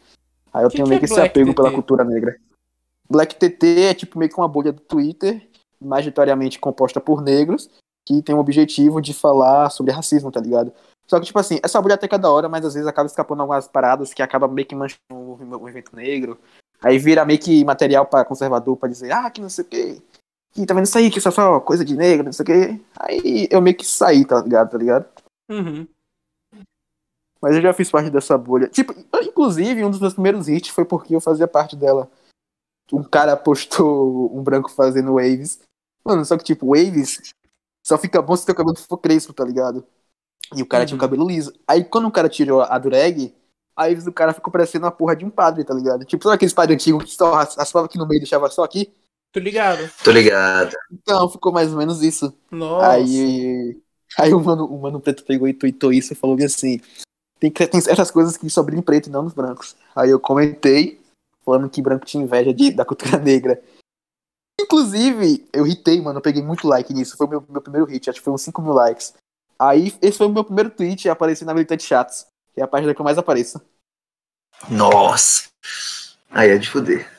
Aí 0.53 0.65
eu 0.65 0.69
Que 0.71 0.77
tenho 0.77 0.85
que 0.87 0.91
meio 0.91 0.99
é 0.99 1.01
que 1.01 1.05
esse 1.07 1.15
Black 1.15 1.31
apego 1.31 1.51
TT? 1.51 1.57
pela 1.57 1.73
cultura 1.73 2.05
negra. 2.05 2.37
Black 3.11 3.35
TT 3.35 3.81
é 3.91 3.95
tipo 3.95 4.19
meio 4.19 4.31
que 4.31 4.39
uma 4.39 4.49
bolha 4.49 4.73
do 4.73 4.81
Twitter, 4.81 5.47
majoritariamente 5.81 6.59
composta 6.59 7.01
por 7.01 7.21
negros, 7.21 7.69
que 8.07 8.23
tem 8.23 8.35
o 8.35 8.39
objetivo 8.39 9.01
de 9.03 9.13
falar 9.13 9.71
sobre 9.71 9.93
racismo, 9.93 10.31
tá 10.31 10.41
ligado? 10.41 10.73
Só 11.07 11.19
que, 11.21 11.27
tipo 11.27 11.39
assim, 11.39 11.59
essa 11.63 11.83
bolha 11.83 11.97
até 11.97 12.09
cada 12.09 12.31
hora, 12.31 12.49
mas 12.49 12.65
às 12.65 12.73
vezes 12.75 12.87
acaba 12.89 13.07
escapando 13.07 13.41
algumas 13.41 13.69
paradas 13.69 14.15
que 14.15 14.23
acaba 14.23 14.49
meio 14.49 14.67
que 14.67 14.75
manchando 14.75 14.99
o 15.11 15.39
o 15.61 15.69
evento 15.69 15.95
negro. 15.95 16.39
Aí 16.81 16.97
vira 16.99 17.25
meio 17.25 17.39
que 17.39 17.65
material 17.65 18.07
pra 18.07 18.25
conservador 18.25 18.77
pra 18.77 18.89
dizer, 18.89 19.11
ah, 19.13 19.29
que 19.31 19.41
não 19.41 19.49
sei 19.51 19.65
o 19.65 19.69
quê. 19.69 20.03
Que 20.55 20.65
tá 20.65 20.73
vendo 20.75 20.85
isso 20.85 20.97
aí, 20.97 21.11
que 21.11 21.19
isso 21.19 21.29
é 21.29 21.33
só 21.33 21.59
coisa 21.61 21.85
de 21.85 21.97
negro, 21.97 22.27
não 22.27 22.33
sei 22.33 22.43
o 22.43 22.47
quê. 22.47 22.81
Aí 23.01 23.49
eu 23.51 23.61
meio 23.61 23.77
que 23.77 23.85
saí, 23.85 24.25
tá 24.25 24.41
ligado? 24.41 24.71
Tá 24.71 24.79
ligado? 24.79 25.07
Uhum. 25.51 25.87
Mas 27.43 27.57
eu 27.57 27.61
já 27.63 27.73
fiz 27.75 27.91
parte 27.91 28.09
dessa 28.09 28.39
bolha. 28.39 28.69
Tipo, 28.69 28.95
inclusive, 29.23 29.85
um 29.85 29.91
dos 29.91 30.01
meus 30.01 30.15
primeiros 30.15 30.49
hits 30.49 30.71
foi 30.71 30.85
porque 30.85 31.15
eu 31.15 31.21
fazia 31.21 31.49
parte 31.49 31.77
dela. 31.77 32.11
Um 32.93 33.03
cara 33.03 33.37
postou 33.37 34.35
um 34.35 34.43
branco 34.43 34.71
fazendo 34.71 35.15
waves. 35.15 35.61
Mano, 36.05 36.25
só 36.25 36.39
que, 36.39 36.45
tipo, 36.45 36.69
waves 36.69 37.35
só 37.85 37.99
fica 37.99 38.23
bom 38.23 38.37
se 38.37 38.47
teu 38.47 38.55
cabelo 38.55 38.77
for 38.77 38.99
crespo, 38.99 39.33
tá 39.33 39.45
ligado? 39.45 39.85
E 40.55 40.63
o 40.63 40.67
cara 40.67 40.87
tinha 40.87 40.95
o 40.97 40.99
Uhum. 40.99 41.01
cabelo 41.01 41.27
liso. 41.27 41.53
Aí, 41.67 41.83
quando 41.85 42.07
o 42.07 42.13
cara 42.13 42.29
tirou 42.29 42.63
a 42.63 42.79
dureg, 42.79 43.35
a 43.77 43.89
waves 43.89 44.05
do 44.05 44.13
cara 44.13 44.33
ficou 44.33 44.53
parecendo 44.53 44.85
uma 44.87 44.93
porra 44.93 45.17
de 45.17 45.25
um 45.25 45.31
padre, 45.31 45.65
tá 45.65 45.75
ligado? 45.75 46.05
Tipo, 46.05 46.23
sabe 46.25 46.37
aqueles 46.37 46.55
padres 46.55 46.77
antigos 46.77 47.05
que 47.05 47.11
só 47.17 47.35
raspava 47.35 47.87
aqui 47.87 47.99
no 47.99 48.07
meio 48.07 48.19
e 48.19 48.21
deixava 48.21 48.49
só 48.49 48.63
aqui? 48.63 48.95
Tô 49.35 49.41
ligado. 49.41 49.91
Tô 50.05 50.13
ligado. 50.13 50.77
Então, 50.93 51.29
ficou 51.29 51.53
mais 51.53 51.73
ou 51.73 51.77
menos 51.77 52.01
isso. 52.05 52.33
Nossa. 52.53 52.93
Aí, 52.93 53.77
aí 54.17 54.33
o, 54.33 54.39
mano, 54.39 54.65
o 54.65 54.81
Mano 54.81 55.01
Preto 55.01 55.25
pegou 55.25 55.49
e 55.49 55.53
tweetou 55.53 55.93
isso 55.93 56.13
e 56.13 56.17
falou 56.17 56.37
bem 56.37 56.47
assim: 56.47 56.81
tem, 57.41 57.51
tem 57.51 57.81
certas 57.81 58.13
coisas 58.13 58.37
que 58.37 58.49
só 58.49 58.63
brilham 58.63 58.79
em 58.79 58.85
preto 58.85 59.09
e 59.09 59.11
não 59.11 59.25
nos 59.25 59.33
brancos. 59.33 59.75
Aí 59.97 60.09
eu 60.09 60.21
comentei, 60.21 61.01
falando 61.45 61.69
que 61.69 61.83
branco 61.83 62.07
tinha 62.07 62.23
inveja 62.23 62.55
de, 62.55 62.71
da 62.71 62.85
cultura 62.85 63.19
negra. 63.19 63.61
Inclusive, 64.61 65.49
eu 65.53 65.67
hitei, 65.67 66.01
mano, 66.01 66.19
eu 66.19 66.23
peguei 66.23 66.41
muito 66.41 66.69
like 66.69 66.95
nisso. 66.95 67.17
Foi 67.17 67.27
o 67.27 67.31
meu, 67.31 67.45
meu 67.49 67.61
primeiro 67.61 67.87
hit, 67.87 68.09
acho 68.09 68.21
que 68.21 68.25
foi 68.25 68.33
uns 68.33 68.43
5 68.43 68.63
mil 68.63 68.73
likes. 68.73 69.15
Aí, 69.59 69.93
esse 70.01 70.17
foi 70.17 70.29
o 70.29 70.33
meu 70.33 70.45
primeiro 70.45 70.71
tweet 70.71 71.09
a 71.09 71.13
aparecer 71.13 71.45
na 71.45 71.55
Militante 71.55 71.83
Chatos, 71.83 72.25
que 72.55 72.61
é 72.61 72.63
a 72.63 72.69
página 72.69 72.95
que 72.95 73.01
eu 73.01 73.05
mais 73.05 73.19
apareço. 73.19 73.61
Nossa. 74.71 75.49
Aí 76.31 76.51
é 76.51 76.57
de 76.57 76.71
fuder. 76.71 77.14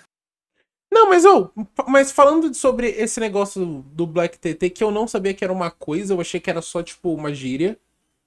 Não, 0.95 1.09
mas 1.09 1.25
ô, 1.25 1.49
mas 1.89 2.09
falando 2.13 2.53
sobre 2.53 2.87
esse 2.87 3.19
negócio 3.19 3.83
do 3.91 4.07
Black 4.07 4.39
TT, 4.39 4.69
que 4.69 4.81
eu 4.81 4.91
não 4.91 5.07
sabia 5.09 5.33
que 5.33 5.43
era 5.43 5.51
uma 5.51 5.69
coisa, 5.69 6.13
eu 6.13 6.21
achei 6.21 6.39
que 6.39 6.49
era 6.49 6.61
só, 6.61 6.81
tipo, 6.81 7.13
uma 7.13 7.33
gíria. 7.33 7.77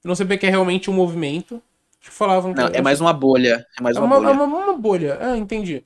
Eu 0.05 0.09
não 0.09 0.15
sabia 0.15 0.37
que 0.37 0.45
é 0.47 0.51
realmente 0.51 0.91
um 0.91 0.93
movimento. 0.93 1.63
Acho 1.99 2.11
que 2.11 2.17
falavam 2.17 2.53
que 2.53 2.61
uma 3.01 3.13
bolha. 3.15 3.67
É 3.79 3.83
mais 3.83 3.97
É 3.97 4.01
uma, 4.01 4.17
é 4.17 4.19
uma, 4.33 4.45
uma 4.45 4.73
bolha. 4.77 5.17
Ah, 5.19 5.37
entendi. 5.39 5.83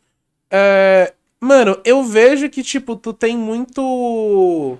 É, 0.50 1.14
mano, 1.40 1.80
eu 1.84 2.02
vejo 2.02 2.50
que, 2.50 2.64
tipo, 2.64 2.96
tu 2.96 3.12
tem 3.12 3.38
muito. 3.38 4.76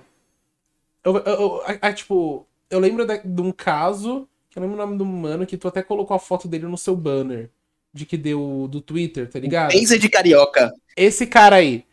Eu, 1.03 1.17
eu- 1.17 1.23
eu- 1.25 1.61
a- 1.65 1.87
a- 1.87 1.93
tipo, 1.93 2.45
eu 2.69 2.79
lembro 2.79 3.05
da- 3.05 3.17
de 3.17 3.41
um 3.41 3.51
caso, 3.51 4.27
que 4.49 4.59
eu 4.59 4.61
lembro 4.63 4.77
o 4.77 4.79
nome 4.79 4.97
do 4.97 5.05
mano, 5.05 5.45
que 5.45 5.57
tu 5.57 5.67
até 5.69 5.81
colocou 5.81 6.15
a 6.15 6.19
foto 6.19 6.47
dele 6.49 6.65
no 6.67 6.77
seu 6.77 6.95
banner. 6.95 7.49
De 7.93 8.05
que 8.05 8.17
deu 8.17 8.67
do 8.71 8.81
Twitter, 8.81 9.29
tá 9.29 9.39
ligado? 9.39 9.71
Taser 9.71 9.99
de 9.99 10.09
carioca. 10.09 10.73
Esse 10.97 11.27
cara 11.27 11.57
aí. 11.57 11.85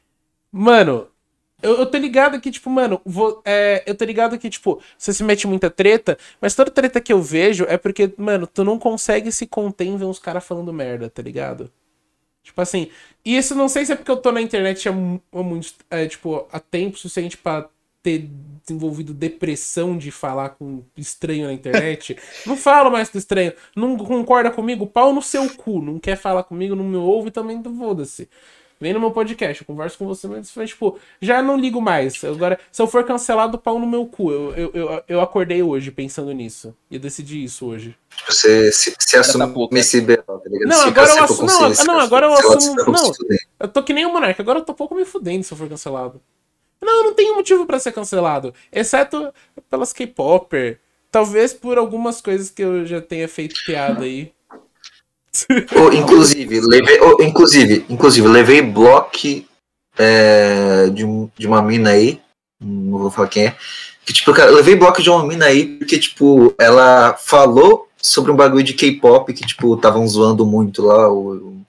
Mano, 0.53 1.09
eu, 1.63 1.79
eu 1.79 1.87
tô 1.87 1.99
ligado 1.99 2.41
que, 2.41 2.51
tipo, 2.51 2.69
mano, 2.71 3.01
vou- 3.05 3.43
é, 3.45 3.83
eu 3.87 3.95
tô 3.97 4.05
ligado 4.05 4.39
que, 4.39 4.51
tipo, 4.51 4.83
você 4.99 5.13
se 5.13 5.23
mete 5.25 5.47
muita 5.47 5.71
treta, 5.71 6.19
mas 6.41 6.55
toda 6.55 6.71
treta 6.71 7.01
que 7.01 7.13
eu 7.13 7.23
vejo 7.23 7.65
é 7.69 7.77
porque, 7.77 8.13
mano, 8.17 8.47
tu 8.47 8.65
não 8.65 8.79
consegue 8.79 9.31
se 9.33 9.47
conter 9.47 9.85
em 9.87 9.97
ver 9.97 10.05
uns 10.07 10.19
caras 10.19 10.45
falando 10.45 10.73
merda, 10.73 11.09
tá 11.11 11.23
ligado? 11.23 11.71
Tipo 12.45 12.61
assim, 12.63 12.91
e 13.25 13.37
isso 13.37 13.55
não 13.55 13.69
sei 13.69 13.87
se 13.87 13.93
é 13.93 13.97
porque 13.97 14.11
eu 14.11 14.17
tô 14.19 14.33
na 14.33 14.43
internet 14.43 14.89
há, 14.89 14.93
há 14.93 15.43
muito, 15.45 15.75
é, 15.91 16.07
tipo, 16.09 16.49
há 16.53 16.61
tempo 16.61 16.99
suficiente 16.99 17.37
pra 17.39 17.69
ter 18.03 18.29
desenvolvido 18.67 19.15
depressão 19.15 19.99
de 19.99 20.11
falar 20.11 20.51
com 20.51 20.83
estranho 20.97 21.47
na 21.49 21.53
internet. 21.55 22.17
não 22.47 22.57
falo 22.57 22.91
mais 22.91 23.11
com 23.11 23.19
estranho. 23.19 23.53
Não 23.77 23.97
concorda 23.99 24.51
comigo? 24.51 24.87
Pau 24.87 25.13
no 25.15 25.23
seu 25.23 25.51
cu. 25.51 25.83
Não 25.83 25.99
quer 25.99 26.17
falar 26.17 26.45
comigo, 26.45 26.77
não 26.77 26.85
me 26.85 26.97
ouve 26.97 27.31
também, 27.31 27.63
foda-se. 27.63 28.29
Vem 28.81 28.95
no 28.95 29.01
meu 29.01 29.11
podcast, 29.11 29.61
eu 29.63 29.67
converso 29.67 29.99
com 29.99 30.07
você, 30.07 30.27
mas 30.27 30.51
tipo, 30.71 30.99
já 31.21 31.43
não 31.43 31.59
ligo 31.59 31.83
mais. 31.83 32.25
Agora, 32.25 32.59
se 32.73 32.81
eu 32.81 32.87
for 32.87 33.05
cancelado, 33.05 33.59
pau 33.59 33.79
no 33.79 33.87
meu 33.87 34.07
cu. 34.07 34.33
Eu, 34.33 34.53
eu, 34.57 34.71
eu, 34.73 35.03
eu 35.07 35.21
acordei 35.21 35.63
hoje 35.63 35.91
pensando 35.91 36.33
nisso. 36.33 36.75
E 36.91 36.95
eu 36.95 37.01
decidi 37.01 37.45
isso 37.45 37.67
hoje. 37.67 37.95
Você 38.27 38.73
se, 38.73 38.97
se 38.99 39.17
assume 39.19 39.53
pouco, 39.53 39.77
esse 39.77 40.01
BO, 40.01 40.17
tá 40.17 40.41
ligado? 40.47 40.69
Não, 40.69 40.77
Se 40.79 40.89
agora 40.89 41.11
eu 41.11 41.25
assumo- 41.25 41.47
não, 41.47 41.85
não, 41.85 42.01
agora 42.01 42.27
eu 42.27 42.33
assumo- 42.33 42.75
não. 42.91 43.13
Eu 43.61 43.69
tô 43.69 43.83
que 43.83 43.93
nem 43.93 44.07
o 44.07 44.13
Monark, 44.13 44.41
agora 44.41 44.61
eu 44.61 44.65
tô 44.65 44.73
pouco 44.73 44.95
me 44.95 45.05
fudendo 45.05 45.45
se 45.45 45.53
eu 45.53 45.59
for 45.59 45.69
cancelado. 45.69 46.21
Não, 46.81 46.99
eu 47.01 47.05
não 47.05 47.15
tenho 47.15 47.35
motivo 47.35 47.67
pra 47.67 47.79
ser 47.79 47.93
cancelado. 47.93 48.55
Exceto 48.73 49.31
pelas 49.69 49.93
K-Popper. 49.93 50.81
Talvez 51.13 51.53
por 51.53 51.77
algumas 51.77 52.23
coisas 52.23 52.49
que 52.49 52.63
eu 52.63 52.87
já 52.87 53.01
tenha 53.03 53.29
feito 53.29 53.63
piada 53.67 54.05
aí. 54.05 54.33
Ô, 55.77 55.93
inclusive, 55.93 56.61
levei, 56.61 57.01
ô, 57.01 57.23
inclusive, 57.23 57.85
inclusive, 57.89 58.27
levei 58.27 58.61
bloco 58.61 59.17
é, 59.97 60.89
de, 60.91 61.05
de 61.39 61.47
uma 61.47 61.63
mina 61.63 61.91
aí, 61.91 62.21
não 62.61 62.99
vou 62.99 63.11
falar 63.11 63.29
quem 63.29 63.47
é, 63.47 63.57
que 64.05 64.13
tipo, 64.13 64.33
cara, 64.33 64.51
levei 64.51 64.75
bloco 64.75 65.03
de 65.03 65.09
uma 65.09 65.25
mina 65.25 65.47
aí 65.47 65.79
porque, 65.79 65.99
tipo, 65.99 66.55
ela 66.59 67.15
falou 67.15 67.89
sobre 67.97 68.33
um 68.33 68.37
bagulho 68.37 68.65
de 68.65 68.75
K-pop 68.75 69.33
que, 69.33 69.47
tipo, 69.47 69.75
estavam 69.75 70.07
zoando 70.09 70.45
muito 70.45 70.83
lá, 70.83 71.11
o, 71.13 71.61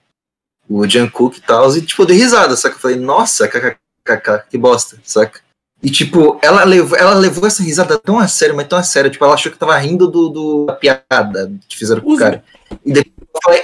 o 0.68 0.88
Jungkook 0.88 1.38
e 1.38 1.42
tal, 1.42 1.74
e, 1.76 1.82
tipo, 1.82 2.02
eu 2.02 2.06
dei 2.06 2.16
risada, 2.16 2.56
que 2.56 2.66
eu 2.66 2.78
falei, 2.78 2.96
nossa, 2.96 3.46
kkk, 3.46 4.44
que 4.50 4.58
bosta, 4.58 4.98
saca? 5.04 5.40
E, 5.82 5.90
tipo, 5.90 6.38
ela 6.40 6.62
levou, 6.62 6.96
ela 6.96 7.14
levou 7.14 7.44
essa 7.44 7.62
risada 7.62 7.98
tão 7.98 8.18
a 8.18 8.28
sério, 8.28 8.54
mas 8.54 8.68
tão 8.68 8.78
a 8.78 8.84
sério. 8.84 9.10
Tipo, 9.10 9.24
ela 9.24 9.34
achou 9.34 9.50
que 9.50 9.58
tava 9.58 9.76
rindo 9.78 10.06
do, 10.06 10.28
do 10.28 10.66
da 10.66 10.74
piada 10.74 11.52
que 11.68 11.76
fizeram 11.76 12.00
com 12.00 12.12
o 12.12 12.16
cara. 12.16 12.44
E, 12.86 12.92
depois 12.92 13.11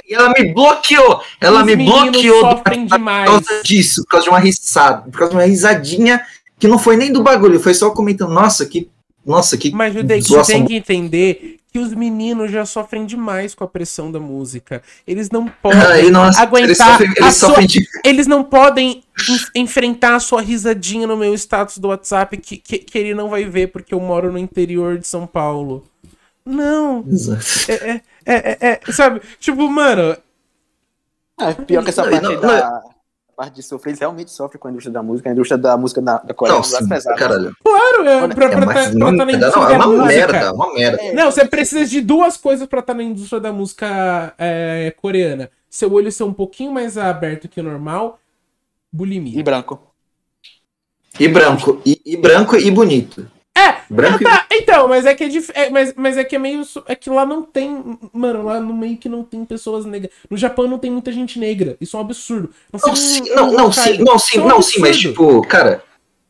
e 0.07 0.13
ela 0.13 0.29
me 0.29 0.53
bloqueou! 0.53 1.21
Ela 1.39 1.59
Os 1.61 1.65
me 1.65 1.75
bloqueou 1.75 2.55
do- 2.55 2.61
por 2.61 2.63
causa 3.25 3.63
disso, 3.63 4.03
por 4.03 4.09
causa 4.11 4.23
de 4.25 4.29
uma 4.29 4.39
risada, 4.39 5.01
por 5.09 5.17
causa 5.17 5.29
de 5.31 5.37
uma 5.37 5.45
risadinha 5.45 6.21
que 6.57 6.67
não 6.67 6.77
foi 6.79 6.97
nem 6.97 7.11
do 7.11 7.23
bagulho, 7.23 7.59
foi 7.59 7.73
só 7.73 7.91
comentando, 7.91 8.31
nossa, 8.33 8.65
que. 8.65 8.89
Nossa, 9.25 9.57
que. 9.57 9.71
Mas, 9.71 9.93
Judei, 9.93 10.21
você 10.21 10.53
tem 10.53 10.65
que 10.65 10.75
entender 10.75 11.57
que 11.71 11.77
os 11.77 11.93
meninos 11.93 12.49
já 12.51 12.65
sofrem 12.65 13.05
demais 13.05 13.53
com 13.53 13.63
a 13.63 13.67
pressão 13.67 14.11
da 14.11 14.19
música. 14.19 14.81
Eles 15.05 15.29
não 15.29 15.45
podem 15.61 15.79
aguentar 16.35 16.63
eles 16.65 16.77
sofrem, 16.77 17.13
eles 17.15 17.35
sua- 17.35 17.67
de 17.67 17.87
Eles 18.03 18.25
não 18.27 18.43
podem 18.43 19.03
en- 19.29 19.61
enfrentar 19.61 20.15
a 20.15 20.19
sua 20.19 20.41
risadinha 20.41 21.05
no 21.05 21.15
meu 21.15 21.33
status 21.35 21.77
do 21.77 21.89
WhatsApp 21.89 22.37
que, 22.37 22.57
que, 22.57 22.79
que 22.79 22.97
ele 22.97 23.13
não 23.13 23.29
vai 23.29 23.45
ver 23.45 23.67
porque 23.67 23.93
eu 23.93 23.99
moro 23.99 24.31
no 24.31 24.37
interior 24.39 24.97
de 24.97 25.07
São 25.07 25.27
Paulo. 25.27 25.85
Não. 26.49 27.03
Exato. 27.07 27.43
É, 27.71 27.73
é, 27.73 28.01
é, 28.25 28.57
é, 28.59 28.79
é, 28.87 28.91
sabe? 28.91 29.21
Tipo, 29.39 29.69
mano, 29.69 30.17
É, 31.39 31.53
pior 31.53 31.83
que 31.83 31.89
essa 31.89 32.03
Não, 32.03 32.11
parte 32.11 32.23
não, 32.33 32.41
da 32.41 32.81
parte 33.37 33.55
de 33.55 33.63
sofrer, 33.63 33.91
eles 33.91 33.99
realmente 34.01 34.31
sofrem 34.31 34.59
com 34.59 34.67
a 34.67 34.71
indústria 34.71 34.91
da 34.91 35.01
música. 35.03 35.29
A 35.29 35.31
indústria 35.31 35.57
da 35.57 35.77
música 35.77 36.01
da, 36.01 36.17
da 36.17 36.33
Coreia 36.33 36.55
é 36.55 36.59
Não, 36.59 36.61
uma 36.65 36.71
das 36.71 36.79
sim, 36.83 36.89
pesadas. 36.89 37.19
caralho. 37.19 37.55
claro, 37.63 38.03
é, 38.05 38.27
pra, 38.27 38.45
É, 38.45 38.49
pra, 38.49 38.65
mais 38.65 38.91
tá- 38.91 38.97
pra 38.97 39.05
tá 39.05 39.11
na 39.11 39.25
merda, 39.25 39.47
indústria 39.47 39.63
não, 39.63 39.69
é 39.71 39.77
uma 39.77 39.87
música. 39.87 40.05
merda, 40.33 40.53
uma 40.53 40.73
merda. 40.73 41.01
É, 41.01 41.13
Não, 41.13 41.31
você 41.31 41.45
precisa 41.45 41.85
de 41.85 42.01
duas 42.01 42.35
coisas 42.35 42.67
pra 42.67 42.79
estar 42.81 42.93
na 42.93 43.03
indústria 43.03 43.39
da 43.39 43.53
música 43.53 44.33
é, 44.37 44.93
coreana. 44.99 45.49
Seu 45.69 45.93
olho 45.93 46.11
ser 46.11 46.23
um 46.23 46.33
pouquinho 46.33 46.73
mais 46.73 46.97
aberto 46.97 47.47
que 47.47 47.61
o 47.61 47.63
normal, 47.63 48.19
bulimia. 48.91 49.39
E 49.39 49.43
branco. 49.43 49.79
E 51.19 51.27
branco, 51.27 51.81
e, 51.85 52.01
e 52.05 52.17
branco 52.17 52.55
e 52.57 52.69
bonito. 52.71 53.25
É, 53.59 53.81
Branco 53.89 54.23
tá, 54.23 54.45
então, 54.51 54.87
mas 54.87 55.05
é 55.05 55.13
que 55.13 55.23
é, 55.23 55.27
dif- 55.27 55.51
é, 55.53 55.69
mas, 55.69 55.93
mas 55.95 56.17
é 56.17 56.23
que 56.23 56.35
é 56.35 56.39
meio. 56.39 56.63
É 56.87 56.95
que 56.95 57.09
lá 57.09 57.25
não 57.25 57.41
tem. 57.43 57.97
Mano, 58.13 58.43
lá 58.43 58.59
no 58.59 58.73
meio 58.73 58.97
que 58.97 59.09
não 59.09 59.23
tem 59.23 59.43
pessoas 59.43 59.85
negras. 59.85 60.11
No 60.29 60.37
Japão 60.37 60.67
não 60.67 60.79
tem 60.79 60.89
muita 60.91 61.11
gente 61.11 61.37
negra. 61.39 61.75
Isso 61.81 61.97
é 61.97 61.99
um 61.99 62.03
absurdo. 62.03 62.51
Não, 62.71 62.79
Não, 62.87 62.95
sim, 62.95 63.21
não, 63.35 63.51
não, 63.51 63.71
sim, 63.71 63.97
não, 64.03 64.19
sim, 64.19 64.37
é 64.37 64.41
um 64.41 64.47
não, 64.47 64.61
sim, 64.61 64.79
mas 64.79 64.97
tipo, 64.97 65.41
cara. 65.47 65.83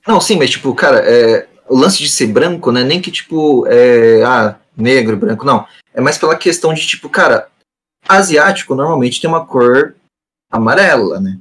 Não, 0.08 0.20
sim, 0.20 0.38
mas 0.38 0.50
tipo, 0.50 0.74
cara, 0.74 1.00
é, 1.06 1.48
o 1.68 1.78
lance 1.78 2.00
de 2.00 2.10
ser 2.10 2.28
branco, 2.28 2.72
né? 2.72 2.84
Nem 2.84 3.00
que 3.02 3.12
tipo, 3.12 3.68
é, 3.68 4.24
ah, 4.24 4.56
negro, 4.76 5.16
branco, 5.18 5.46
não. 5.46 5.68
É 5.94 6.02
mais 6.02 6.18
pela 6.18 6.36
questão 6.36 6.74
de, 6.74 6.88
tipo, 6.88 7.10
cara, 7.10 7.48
asiático 8.08 8.74
normalmente 8.74 9.22
tem 9.22 9.30
uma 9.30 9.46
cor 9.46 9.96
amarela, 10.52 11.20
né? 11.20 11.38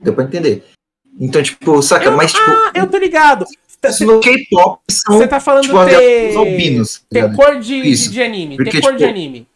Deu 0.00 0.12
pra 0.14 0.24
entender. 0.24 0.64
Então, 1.18 1.42
tipo, 1.42 1.80
saca, 1.82 2.06
Eu- 2.06 2.12
mas 2.16 2.32
tipo, 2.32 2.44
Ah, 2.50 2.72
eu 2.74 2.88
tô 2.90 2.98
ligado. 2.98 3.44
Isso 3.90 4.06
no 4.06 4.20
K-pop 4.20 4.82
são, 4.90 5.18
Você 5.18 5.26
tá 5.26 5.40
falando 5.40 5.64
tipo, 5.64 5.84
ter. 5.86 6.30
os 6.30 6.36
albinos. 6.36 6.98
tá 6.98 7.06
Ter 7.10 7.36
cor 7.36 7.58
de, 7.58 7.82
de, 7.82 7.90
Isso. 7.90 8.10
de 8.10 8.22
anime. 8.22 8.56
Porque, 8.56 8.70
ter 8.70 8.80
cor 8.80 8.92
de 8.92 8.98
tipo, 8.98 9.10
anime. 9.10 9.48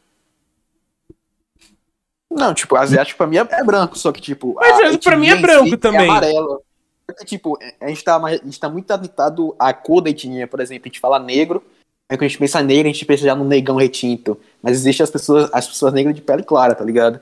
Não, 2.31 2.53
tipo, 2.53 2.77
asiático 2.77 3.17
pra 3.17 3.27
mim 3.27 3.39
é, 3.39 3.47
é 3.51 3.65
branco, 3.65 3.99
só 3.99 4.13
que, 4.13 4.21
tipo. 4.21 4.55
Mas 4.55 4.95
a 4.95 4.99
pra 4.99 5.17
mim 5.17 5.29
é 5.29 5.37
branco 5.37 5.71
si 5.71 5.77
também. 5.77 6.03
É 6.03 6.05
amarelo. 6.05 6.63
Porque, 7.07 7.25
tipo, 7.25 7.59
a 7.81 7.89
gente, 7.89 8.05
tá, 8.05 8.17
a 8.17 8.31
gente 8.37 8.61
tá 8.61 8.69
muito 8.69 8.91
adaptado 8.91 9.57
à 9.59 9.73
cor 9.73 10.03
da 10.03 10.11
etnia, 10.11 10.47
por 10.47 10.61
exemplo, 10.61 10.83
a 10.85 10.89
gente 10.89 11.01
fala 11.01 11.19
negro, 11.19 11.63
aí 12.07 12.19
quando 12.19 12.25
a 12.25 12.29
gente 12.29 12.39
pensa 12.39 12.63
negro, 12.63 12.89
a 12.89 12.93
gente 12.93 13.07
pensa 13.07 13.25
já 13.25 13.35
no 13.35 13.45
negão 13.45 13.77
retinto. 13.77 14.39
Mas 14.63 14.77
existem 14.77 15.05
as 15.05 15.11
pessoas, 15.11 15.49
as 15.53 15.67
pessoas 15.67 15.95
negras 15.95 16.15
de 16.15 16.21
pele 16.21 16.43
clara, 16.43 16.75
tá 16.75 16.85
ligado? 16.85 17.19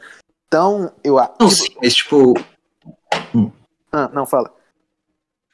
Então, 0.49 0.91
eu 1.05 1.19
acho. 1.19 1.33
Não, 1.39 1.49
sim, 1.51 1.69
mas 1.81 1.95
tipo, 1.95 2.35
Ah, 3.93 4.11
não, 4.13 4.27
fala. 4.27 4.56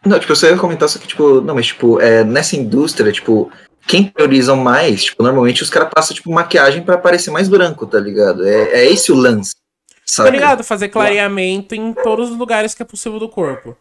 Não, 0.05 0.19
tipo, 0.19 0.33
eu 0.33 0.37
só 0.37 0.47
ia 0.49 0.57
comentar, 0.59 0.89
só 0.89 0.99
que, 0.99 1.07
tipo, 1.07 1.41
não, 1.41 1.55
mas, 1.55 1.67
tipo, 1.67 2.01
é, 2.01 2.25
nessa 2.25 2.57
indústria, 2.57 3.13
tipo, 3.13 3.51
quem 3.87 4.05
priorizam 4.05 4.57
mais, 4.57 5.05
tipo, 5.05 5.23
normalmente 5.23 5.63
os 5.63 5.71
caras 5.71 5.89
passam, 5.95 6.15
tipo, 6.15 6.31
maquiagem 6.33 6.83
pra 6.83 6.99
parecer 6.99 7.31
mais 7.31 7.49
branco, 7.49 7.87
tá 7.87 7.99
ligado? 8.01 8.47
É, 8.47 8.81
é 8.81 8.91
esse 8.91 9.13
o 9.13 9.17
lance, 9.17 9.55
Tá 9.55 9.97
sabe? 10.07 10.31
ligado? 10.31 10.65
Fazer 10.65 10.89
clareamento 10.89 11.75
em 11.75 11.93
todos 11.93 12.31
os 12.31 12.37
lugares 12.37 12.75
que 12.75 12.83
é 12.83 12.87
possível 12.87 13.19
do 13.19 13.29
corpo. 13.29 13.77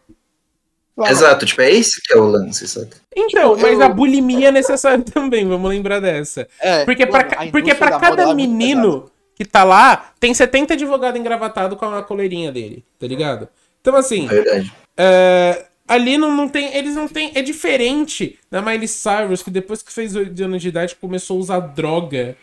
Exato, 1.08 1.46
tipo, 1.46 1.62
é 1.62 1.70
esse 1.70 2.00
que 2.02 2.12
é 2.12 2.16
o 2.16 2.24
lance, 2.24 2.68
sabe? 2.68 2.90
Então, 3.16 3.54
Tipo, 3.56 3.62
mas 3.66 3.78
eu- 3.80 3.86
a 3.86 3.88
bulimia 3.88 4.48
é 4.48 4.52
necessária 4.52 5.02
também, 5.12 5.48
vamos 5.48 5.68
lembrar 5.70 6.00
dessa. 6.00 6.46
É, 6.60 6.84
Porque 6.84 7.06
pra, 7.06 7.18
mano, 7.20 7.30
ca- 7.30 7.42
a 7.42 7.46
porque 7.50 7.74
pra 7.74 7.98
cada 7.98 8.22
é 8.30 8.34
menino 8.34 9.10
que 9.34 9.44
tá 9.44 9.64
lá, 9.64 10.12
tem 10.20 10.34
70 10.34 10.74
advogados 10.74 11.18
engravatados 11.18 11.78
com 11.78 11.86
a 11.86 12.02
coleirinha 12.02 12.52
dele, 12.52 12.84
tá 13.00 13.06
ligado? 13.06 13.48
Então, 13.80 13.96
assim, 13.96 14.26
Verdade. 14.26 14.70
é, 14.96 15.64
ali 15.94 16.16
não, 16.18 16.34
não 16.36 16.48
tem. 16.48 16.74
Eles 16.76 16.94
não 16.94 17.08
tem. 17.08 17.32
É 17.34 17.42
diferente 17.42 18.38
da 18.50 18.62
Miley 18.62 18.88
Cyrus, 18.88 19.42
que 19.42 19.50
depois 19.50 19.82
que 19.82 19.92
fez 19.92 20.14
8 20.16 20.42
anos 20.44 20.62
de 20.62 20.68
idade 20.68 20.96
começou 20.96 21.36
a 21.36 21.40
usar 21.40 21.60
droga. 21.60 22.36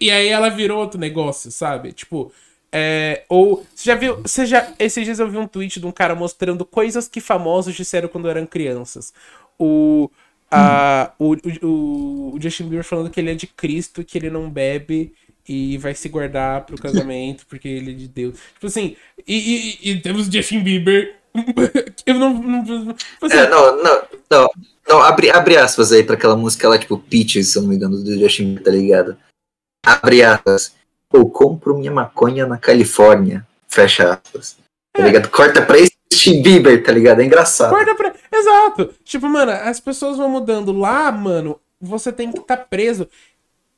E 0.00 0.10
aí 0.10 0.28
ela 0.28 0.48
virou 0.50 0.78
outro 0.80 0.98
negócio, 1.00 1.50
sabe? 1.50 1.92
Tipo. 1.92 2.32
é, 2.70 3.24
ou. 3.28 3.64
Você 3.74 3.84
já 3.90 3.94
viu. 3.94 4.16
Você 4.22 4.46
já, 4.46 4.72
esses 4.78 5.04
dias 5.04 5.18
eu 5.18 5.30
vi 5.30 5.38
um 5.38 5.46
tweet 5.46 5.80
de 5.80 5.86
um 5.86 5.92
cara 5.92 6.14
mostrando 6.14 6.64
coisas 6.64 7.08
que 7.08 7.20
famosos 7.20 7.74
disseram 7.74 8.08
quando 8.08 8.28
eram 8.28 8.46
crianças. 8.46 9.12
O. 9.58 10.10
a- 10.50 11.12
o, 11.18 11.34
o, 11.66 12.34
o 12.36 12.40
Justin 12.40 12.64
Bieber 12.64 12.84
falando 12.84 13.10
que 13.10 13.18
ele 13.20 13.30
é 13.30 13.34
de 13.34 13.46
Cristo, 13.46 14.04
que 14.04 14.18
ele 14.18 14.30
não 14.30 14.50
bebe 14.50 15.12
e 15.48 15.76
vai 15.78 15.94
se 15.94 16.08
guardar 16.08 16.64
pro 16.66 16.78
casamento 16.80 17.46
porque 17.48 17.66
ele 17.68 17.92
é 17.92 17.94
de 17.94 18.08
Deus. 18.08 18.36
Tipo 18.54 18.66
assim, 18.66 18.96
e, 19.26 19.78
e- 19.84 19.90
e 19.92 20.00
temos 20.00 20.26
Justin 20.26 20.60
Bieber. 20.60 21.16
Eu 22.06 22.14
não. 22.14 22.34
não 22.34 22.94
assim, 23.22 23.36
É, 23.36 23.48
não, 23.48 23.82
não, 23.82 24.02
não, 24.30 24.50
não, 24.88 25.02
abre, 25.02 25.30
abre 25.30 25.56
aspas 25.56 25.92
aí 25.92 26.02
pra 26.02 26.14
aquela 26.14 26.36
música 26.36 26.68
lá, 26.68 26.78
tipo, 26.78 26.98
Peaches, 26.98 27.48
se 27.48 27.58
eu 27.58 27.62
não 27.62 27.70
me 27.70 27.76
engano, 27.76 28.02
do 28.02 28.18
Justin 28.18 28.54
Bieber, 28.54 28.64
tá 28.64 28.70
ligado? 28.70 29.16
Abre 29.84 30.22
aspas. 30.22 30.74
Eu 31.12 31.28
compro 31.28 31.78
minha 31.78 31.92
maconha 31.92 32.46
na 32.46 32.56
Califórnia, 32.56 33.46
fecha 33.68 34.14
aspas. 34.14 34.56
Tá 34.92 35.04
ligado? 35.04 35.28
Corta 35.30 35.62
pra 35.62 35.78
esse 35.78 35.92
Justin 36.12 36.42
Bieber, 36.42 36.82
tá 36.82 36.92
ligado? 36.92 37.20
É 37.20 37.24
engraçado. 37.24 37.70
Corta 37.70 37.94
pra. 37.94 38.14
Exato. 38.32 38.94
Tipo, 39.04 39.28
mano, 39.28 39.52
as 39.52 39.80
pessoas 39.80 40.16
vão 40.16 40.28
mudando 40.28 40.72
lá, 40.72 41.10
mano. 41.10 41.58
Você 41.80 42.12
tem 42.12 42.30
que 42.30 42.38
estar 42.38 42.56
preso. 42.56 43.08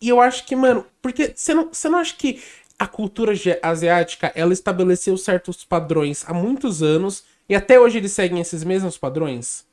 E 0.00 0.08
eu 0.08 0.20
acho 0.20 0.44
que, 0.44 0.54
mano, 0.54 0.84
porque 1.00 1.32
você 1.34 1.54
não, 1.54 1.68
você 1.72 1.88
não 1.88 1.98
acha 1.98 2.14
que 2.16 2.42
a 2.78 2.86
cultura 2.86 3.32
asiática 3.62 4.32
ela 4.34 4.52
estabeleceu 4.52 5.16
certos 5.16 5.64
padrões 5.64 6.24
há 6.26 6.34
muitos 6.34 6.82
anos 6.82 7.24
e 7.48 7.54
até 7.54 7.78
hoje 7.78 7.98
eles 7.98 8.12
seguem 8.12 8.40
esses 8.40 8.64
mesmos 8.64 8.96
padrões? 8.98 9.64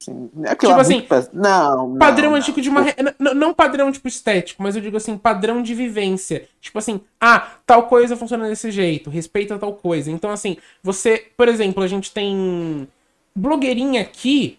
Assim, 0.00 0.30
é 0.44 0.50
aquilo 0.50 0.72
Tipo 0.72 0.80
assim, 0.80 0.94
muito 1.08 1.30
Não, 1.32 1.88
não. 1.90 1.98
Padrão 1.98 2.30
não. 2.30 2.36
antigo 2.36 2.60
de 2.60 2.68
uma. 2.68 2.80
re- 2.82 2.94
n- 2.98 3.14
n- 3.20 3.34
Não 3.34 3.54
padrão, 3.54 3.92
tipo, 3.92 4.08
estético, 4.08 4.62
mas 4.62 4.74
eu 4.74 4.82
digo 4.82 4.96
assim, 4.96 5.16
padrão 5.16 5.62
de 5.62 5.74
vivência. 5.74 6.48
Tipo 6.60 6.78
assim, 6.78 7.00
ah, 7.20 7.52
tal 7.64 7.86
coisa 7.86 8.16
funciona 8.16 8.48
desse 8.48 8.70
jeito, 8.72 9.10
respeita 9.10 9.58
tal 9.58 9.74
coisa. 9.74 10.10
Então, 10.10 10.30
assim, 10.30 10.56
você, 10.82 11.28
por 11.36 11.46
exemplo, 11.48 11.82
a 11.82 11.86
gente 11.86 12.10
tem 12.12 12.88
blogueirinha 13.34 14.00
aqui. 14.02 14.58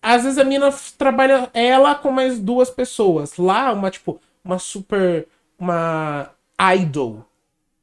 Às 0.00 0.24
vezes 0.24 0.38
a 0.38 0.44
mina 0.44 0.72
trabalha 0.98 1.48
ela 1.54 1.94
com 1.94 2.10
mais 2.10 2.38
duas 2.40 2.70
pessoas. 2.70 3.36
Lá, 3.36 3.72
uma, 3.72 3.90
tipo, 3.90 4.20
uma 4.44 4.58
super. 4.58 5.28
Uma 5.58 6.30
idol, 6.76 7.24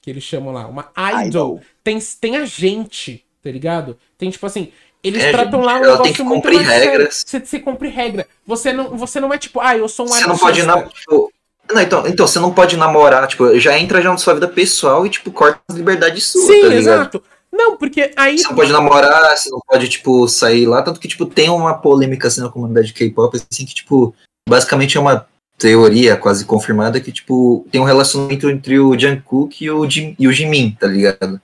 que 0.01 0.10
eles 0.10 0.24
chamam 0.24 0.51
lá. 0.51 0.68
Uma 0.68 0.91
idol. 0.97 1.28
Idol. 1.28 1.62
Tem, 1.84 1.97
tem 2.20 2.36
a 2.38 2.45
gente, 2.45 3.24
tá 3.44 3.50
ligado? 3.52 3.98
Tem, 4.18 4.30
tipo 4.30 4.46
assim. 4.46 4.72
Eles 5.02 5.24
É, 5.24 5.32
tratam 5.32 5.62
lá 5.62 5.76
um 5.78 5.82
negócio 5.82 6.14
que 6.14 6.22
muito 6.24 6.42
cumprir 6.42 6.56
mais 6.56 6.68
sério. 6.68 6.92
regras. 6.92 7.24
Você, 7.26 7.40
você 7.40 7.60
cumpre 7.60 7.88
regra. 7.88 8.28
Você 8.46 8.74
não, 8.74 8.98
você 8.98 9.20
não 9.22 9.34
é 9.34 9.38
tipo, 9.38 9.62
ah, 9.62 9.78
eu 9.78 9.88
sou 9.88 10.06
um 10.06 10.10
Você 10.10 10.28
não 10.28 10.38
pode 10.38 10.62
nam- 10.64 10.90
tipo, 10.90 11.32
não, 11.72 11.82
então, 11.82 12.08
então, 12.08 12.28
você 12.28 12.38
não 12.40 12.52
pode 12.54 12.76
namorar, 12.76 13.26
tipo, 13.28 13.58
já 13.60 13.78
entra 13.80 14.02
já 14.02 14.10
na 14.10 14.18
sua 14.18 14.34
vida 14.34 14.48
pessoal 14.48 15.06
e, 15.06 15.10
tipo, 15.10 15.32
corta 15.32 15.60
as 15.70 15.76
liberdades 15.78 16.26
suas, 16.26 16.48
Sim, 16.48 16.62
tá 16.68 16.76
exato. 16.76 17.24
Não, 17.52 17.78
porque 17.78 18.12
aí. 18.18 18.40
Você 18.40 18.48
não 18.48 18.56
pode 18.56 18.72
namorar, 18.74 19.38
você 19.38 19.50
não 19.50 19.60
pode, 19.66 19.88
tipo, 19.88 20.28
sair 20.28 20.66
lá, 20.66 20.82
tanto 20.82 21.00
que, 21.00 21.08
tipo, 21.08 21.26
tem 21.26 21.50
uma 21.50 21.76
polêmica, 21.76 22.28
assim, 22.28 22.42
na 22.42 22.50
comunidade 22.50 22.92
K-pop, 22.92 23.38
assim, 23.38 23.66
que, 23.66 23.74
tipo, 23.74 24.14
basicamente 24.50 24.98
é 24.98 25.00
uma 25.00 25.26
teoria 25.58 26.18
quase 26.18 26.44
confirmada 26.44 27.00
que, 27.00 27.12
tipo, 27.12 27.66
tem 27.72 27.80
um 27.80 27.86
relacionamento 27.86 28.50
entre 28.50 28.80
o 28.80 28.98
Jungkook 29.00 29.64
e 29.64 29.70
o, 29.72 29.90
Jim, 29.90 30.16
e 30.20 30.28
o 30.28 30.32
Jimin, 30.34 30.76
tá 30.80 30.88
ligado? 30.88 31.40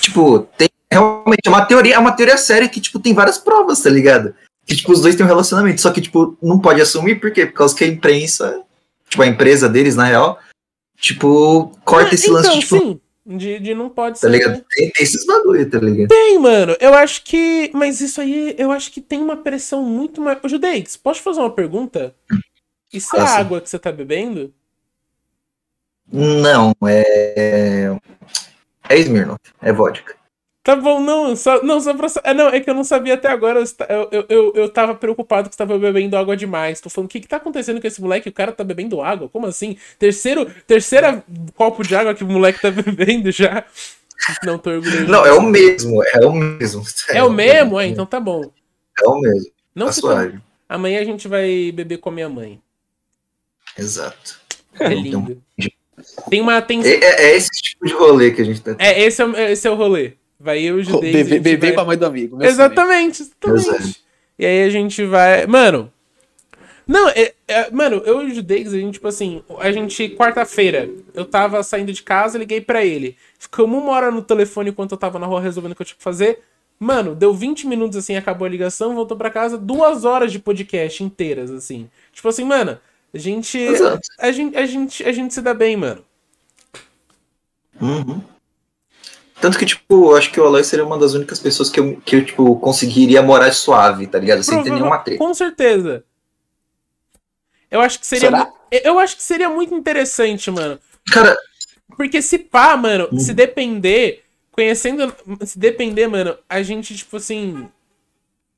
Tipo, 0.00 0.40
tem 0.56 0.68
realmente 0.90 1.46
é 1.46 1.48
uma 1.48 1.64
teoria, 1.64 1.94
é 1.94 1.98
uma 1.98 2.12
teoria 2.12 2.36
séria 2.36 2.68
que, 2.68 2.80
tipo, 2.80 2.98
tem 2.98 3.14
várias 3.14 3.38
provas, 3.38 3.82
tá 3.82 3.90
ligado? 3.90 4.34
Que, 4.64 4.76
tipo, 4.76 4.92
os 4.92 5.00
dois 5.00 5.14
têm 5.14 5.24
um 5.24 5.28
relacionamento, 5.28 5.80
só 5.80 5.90
que, 5.90 6.00
tipo, 6.00 6.36
não 6.42 6.58
pode 6.58 6.80
assumir, 6.80 7.20
por 7.20 7.32
quê? 7.32 7.46
Por 7.46 7.54
causa 7.54 7.74
que 7.74 7.84
a 7.84 7.88
imprensa, 7.88 8.62
tipo, 9.08 9.22
a 9.22 9.26
empresa 9.26 9.68
deles, 9.68 9.96
na 9.96 10.04
real, 10.04 10.38
tipo, 10.98 11.72
corta 11.84 12.14
esse 12.14 12.30
lance, 12.30 12.48
então, 12.48 12.58
de, 12.58 12.66
tipo, 12.66 12.78
sim. 12.78 13.00
De, 13.28 13.58
de 13.58 13.74
não 13.74 13.88
pode 13.88 14.20
tá 14.20 14.28
ser. 14.28 14.30
ligado? 14.30 14.64
Tem, 14.70 14.88
tem 14.90 15.02
esses 15.02 15.26
bagulho, 15.26 15.68
tá 15.68 15.78
ligado? 15.78 16.08
Tem, 16.08 16.38
mano. 16.38 16.76
Eu 16.78 16.94
acho 16.94 17.24
que. 17.24 17.72
Mas 17.74 18.00
isso 18.00 18.20
aí, 18.20 18.54
eu 18.56 18.70
acho 18.70 18.92
que 18.92 19.00
tem 19.00 19.20
uma 19.20 19.36
pressão 19.36 19.82
muito 19.82 20.20
mais. 20.20 20.38
Ô, 20.44 20.48
Judeix, 20.48 20.96
posso 20.96 21.18
te 21.18 21.24
fazer 21.24 21.40
uma 21.40 21.50
pergunta? 21.50 22.14
Isso 22.92 23.16
é 23.16 23.20
água 23.20 23.60
que 23.60 23.68
você 23.68 23.80
tá 23.80 23.90
bebendo? 23.90 24.54
Não, 26.10 26.72
é. 26.86 27.96
É 28.88 28.98
Smirnoff, 28.98 29.40
é 29.60 29.72
vodka. 29.72 30.14
Tá 30.66 30.74
bom, 30.74 30.98
não, 30.98 31.36
só, 31.36 31.62
não, 31.62 31.80
só 31.80 31.94
pra. 31.94 32.08
É, 32.24 32.34
não, 32.34 32.48
é 32.48 32.58
que 32.58 32.68
eu 32.68 32.74
não 32.74 32.82
sabia 32.82 33.14
até 33.14 33.28
agora. 33.28 33.62
Eu, 33.88 34.08
eu, 34.10 34.26
eu, 34.28 34.52
eu 34.56 34.68
tava 34.68 34.96
preocupado 34.96 35.48
que 35.48 35.54
você 35.54 35.58
tava 35.58 35.78
bebendo 35.78 36.16
água 36.16 36.36
demais. 36.36 36.80
Tô 36.80 36.90
falando, 36.90 37.06
o 37.06 37.08
que 37.08 37.20
que 37.20 37.28
tá 37.28 37.36
acontecendo 37.36 37.80
com 37.80 37.86
esse 37.86 38.00
moleque? 38.00 38.28
O 38.28 38.32
cara 38.32 38.50
tá 38.50 38.64
bebendo 38.64 39.00
água? 39.00 39.28
Como 39.28 39.46
assim? 39.46 39.76
Terceiro, 39.96 40.52
terceira 40.66 41.22
copo 41.54 41.84
de 41.84 41.94
água 41.94 42.16
que 42.16 42.24
o 42.24 42.26
moleque 42.26 42.60
tá 42.60 42.72
bebendo 42.82 43.30
já. 43.30 43.64
Não 44.42 44.58
tô 44.58 44.70
orgulhoso. 44.70 45.06
Não, 45.06 45.24
é 45.24 45.32
o 45.32 45.40
mesmo, 45.40 46.02
é 46.02 46.26
o 46.26 46.32
mesmo. 46.32 46.82
É, 47.10 47.22
o 47.22 47.30
mesmo? 47.30 47.78
É, 47.78 47.86
então 47.86 48.04
tá 48.04 48.18
bom. 48.18 48.50
É 49.00 49.08
o 49.08 49.20
mesmo. 49.20 49.52
Não 49.72 49.86
Tá 49.86 49.92
suave. 49.92 50.40
Amanhã 50.68 51.00
a 51.00 51.04
gente 51.04 51.28
vai 51.28 51.70
beber 51.70 51.98
com 51.98 52.08
a 52.08 52.12
minha 52.12 52.28
mãe. 52.28 52.60
Exato. 53.78 54.40
É 54.80 54.90
Não, 54.90 55.00
lindo. 55.00 55.42
Tem 56.28 56.40
uma. 56.40 56.60
Tem... 56.60 56.84
É, 56.84 56.88
é- 56.88 57.22
é 57.30 57.36
esse 57.36 57.48
tipo 57.50 57.86
de 57.86 57.94
rolê 57.94 58.32
que 58.32 58.42
a 58.42 58.44
gente 58.44 58.60
tá 58.60 58.74
É, 58.78 59.00
esse 59.00 59.22
é, 59.22 59.52
esse 59.52 59.66
é 59.66 59.70
o 59.70 59.74
rolê. 59.76 60.14
Vai 60.38 60.60
eu 60.60 60.78
e 60.78 60.80
o 60.80 60.84
Judei. 60.84 61.12
Beber 61.12 61.40
beber 61.40 61.74
com 61.74 61.80
a 61.80 61.84
mãe 61.84 61.96
do 61.96 62.06
amigo. 62.06 62.42
Exatamente, 62.42 63.22
exatamente. 63.22 63.68
Exato. 63.68 63.96
E 64.38 64.44
aí 64.44 64.62
a 64.64 64.70
gente 64.70 65.04
vai. 65.04 65.46
Mano. 65.46 65.92
Não, 66.86 67.08
é, 67.08 67.32
é- 67.48 67.70
mano, 67.72 68.00
eu 68.06 68.22
e 68.22 68.30
o 68.30 68.34
Judex, 68.34 68.72
a 68.72 68.78
gente, 68.78 68.94
tipo 68.94 69.08
assim, 69.08 69.42
a 69.58 69.72
gente, 69.72 70.08
quarta-feira, 70.10 70.88
eu 71.14 71.24
tava 71.24 71.60
saindo 71.64 71.92
de 71.92 72.00
casa, 72.00 72.38
liguei 72.38 72.60
pra 72.60 72.84
ele. 72.84 73.16
Ficamos 73.40 73.82
uma 73.82 73.90
hora 73.90 74.10
no 74.12 74.22
telefone 74.22 74.70
enquanto 74.70 74.92
eu 74.92 74.96
tava 74.98 75.18
na 75.18 75.26
rua 75.26 75.40
resolvendo 75.40 75.72
o 75.72 75.74
que 75.74 75.82
eu 75.82 75.86
tinha 75.86 75.96
que 75.96 76.02
fazer. 76.02 76.38
Mano, 76.78 77.14
deu 77.14 77.34
20 77.34 77.66
minutos 77.66 77.96
assim, 77.96 78.14
acabou 78.14 78.46
a 78.46 78.48
ligação, 78.48 78.94
voltou 78.94 79.16
pra 79.16 79.30
casa, 79.30 79.58
duas 79.58 80.04
horas 80.04 80.30
de 80.30 80.38
podcast 80.38 81.02
inteiras, 81.02 81.50
assim. 81.50 81.90
Tipo 82.12 82.28
assim, 82.28 82.44
mano, 82.44 82.78
a 83.12 83.18
gente. 83.18 83.58
Exato. 83.58 84.06
A 84.20 84.30
gente, 84.30 84.56
a 84.56 84.66
gente, 84.66 85.02
a 85.04 85.10
gente 85.10 85.34
se 85.34 85.40
dá 85.42 85.54
bem, 85.54 85.76
mano. 85.76 86.04
Uhum. 87.80 88.22
Tanto 89.40 89.58
que, 89.58 89.66
tipo, 89.66 90.12
eu 90.12 90.16
acho 90.16 90.32
que 90.32 90.40
o 90.40 90.46
Aloy 90.46 90.64
seria 90.64 90.84
uma 90.84 90.98
das 90.98 91.12
únicas 91.14 91.38
pessoas 91.38 91.68
que 91.68 91.78
eu, 91.78 92.00
que 92.04 92.16
eu 92.16 92.24
tipo, 92.24 92.58
conseguiria 92.58 93.22
morar 93.22 93.52
suave, 93.52 94.06
tá 94.06 94.18
ligado? 94.18 94.42
Sem 94.42 94.62
ter 94.62 94.70
nenhuma 94.70 94.98
treta. 94.98 95.18
Com 95.22 95.34
certeza. 95.34 96.04
Eu 97.70 97.80
acho 97.80 97.98
que 98.00 98.06
seria. 98.06 98.28
Será? 98.30 98.52
Eu 98.70 98.98
acho 98.98 99.16
que 99.16 99.22
seria 99.22 99.48
muito 99.50 99.74
interessante, 99.74 100.50
mano. 100.50 100.78
Cara, 101.12 101.36
Porque 101.96 102.20
se 102.22 102.38
pá, 102.38 102.76
mano, 102.76 103.08
Uhum. 103.12 103.18
se 103.18 103.32
depender, 103.34 104.24
conhecendo. 104.52 105.14
Se 105.44 105.58
depender, 105.58 106.06
mano, 106.08 106.36
a 106.48 106.62
gente, 106.62 106.96
tipo 106.96 107.16
assim. 107.16 107.68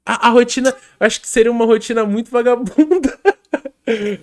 A, 0.07 0.29
a 0.29 0.31
rotina. 0.31 0.75
Eu 1.01 1.07
acho 1.07 1.21
que 1.21 1.29
seria 1.29 1.51
uma 1.51 1.65
rotina 1.67 2.05
muito 2.05 2.31
vagabunda. 2.31 3.19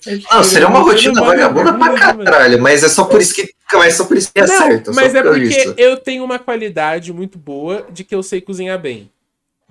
Que 0.02 0.24
não, 0.32 0.44
seria 0.44 0.68
uma 0.68 0.80
rotina 0.80 1.20
vagabunda 1.22 1.74
pra 1.74 2.16
caralho, 2.24 2.62
mas 2.62 2.84
é 2.84 2.90
só 2.90 3.06
por 3.06 3.20
isso 3.22 3.34
que, 3.34 3.54
mas 3.74 3.94
é 3.94 3.98
só 3.98 4.06
por 4.06 4.18
isso 4.18 4.32
que 4.32 4.40
é 4.40 4.46
Não, 4.46 4.58
certo. 4.58 4.94
mas 4.94 5.12
só 5.12 5.18
é 5.18 5.24
por 5.24 5.32
porque 5.34 5.48
isso. 5.48 5.74
eu 5.78 5.98
tenho 5.98 6.24
uma 6.24 6.38
qualidade 6.38 7.12
muito 7.12 7.38
boa 7.38 7.88
de 7.92 8.04
que 8.04 8.14
eu 8.14 8.22
sei 8.22 8.42
cozinhar 8.42 8.80
bem. 8.80 9.10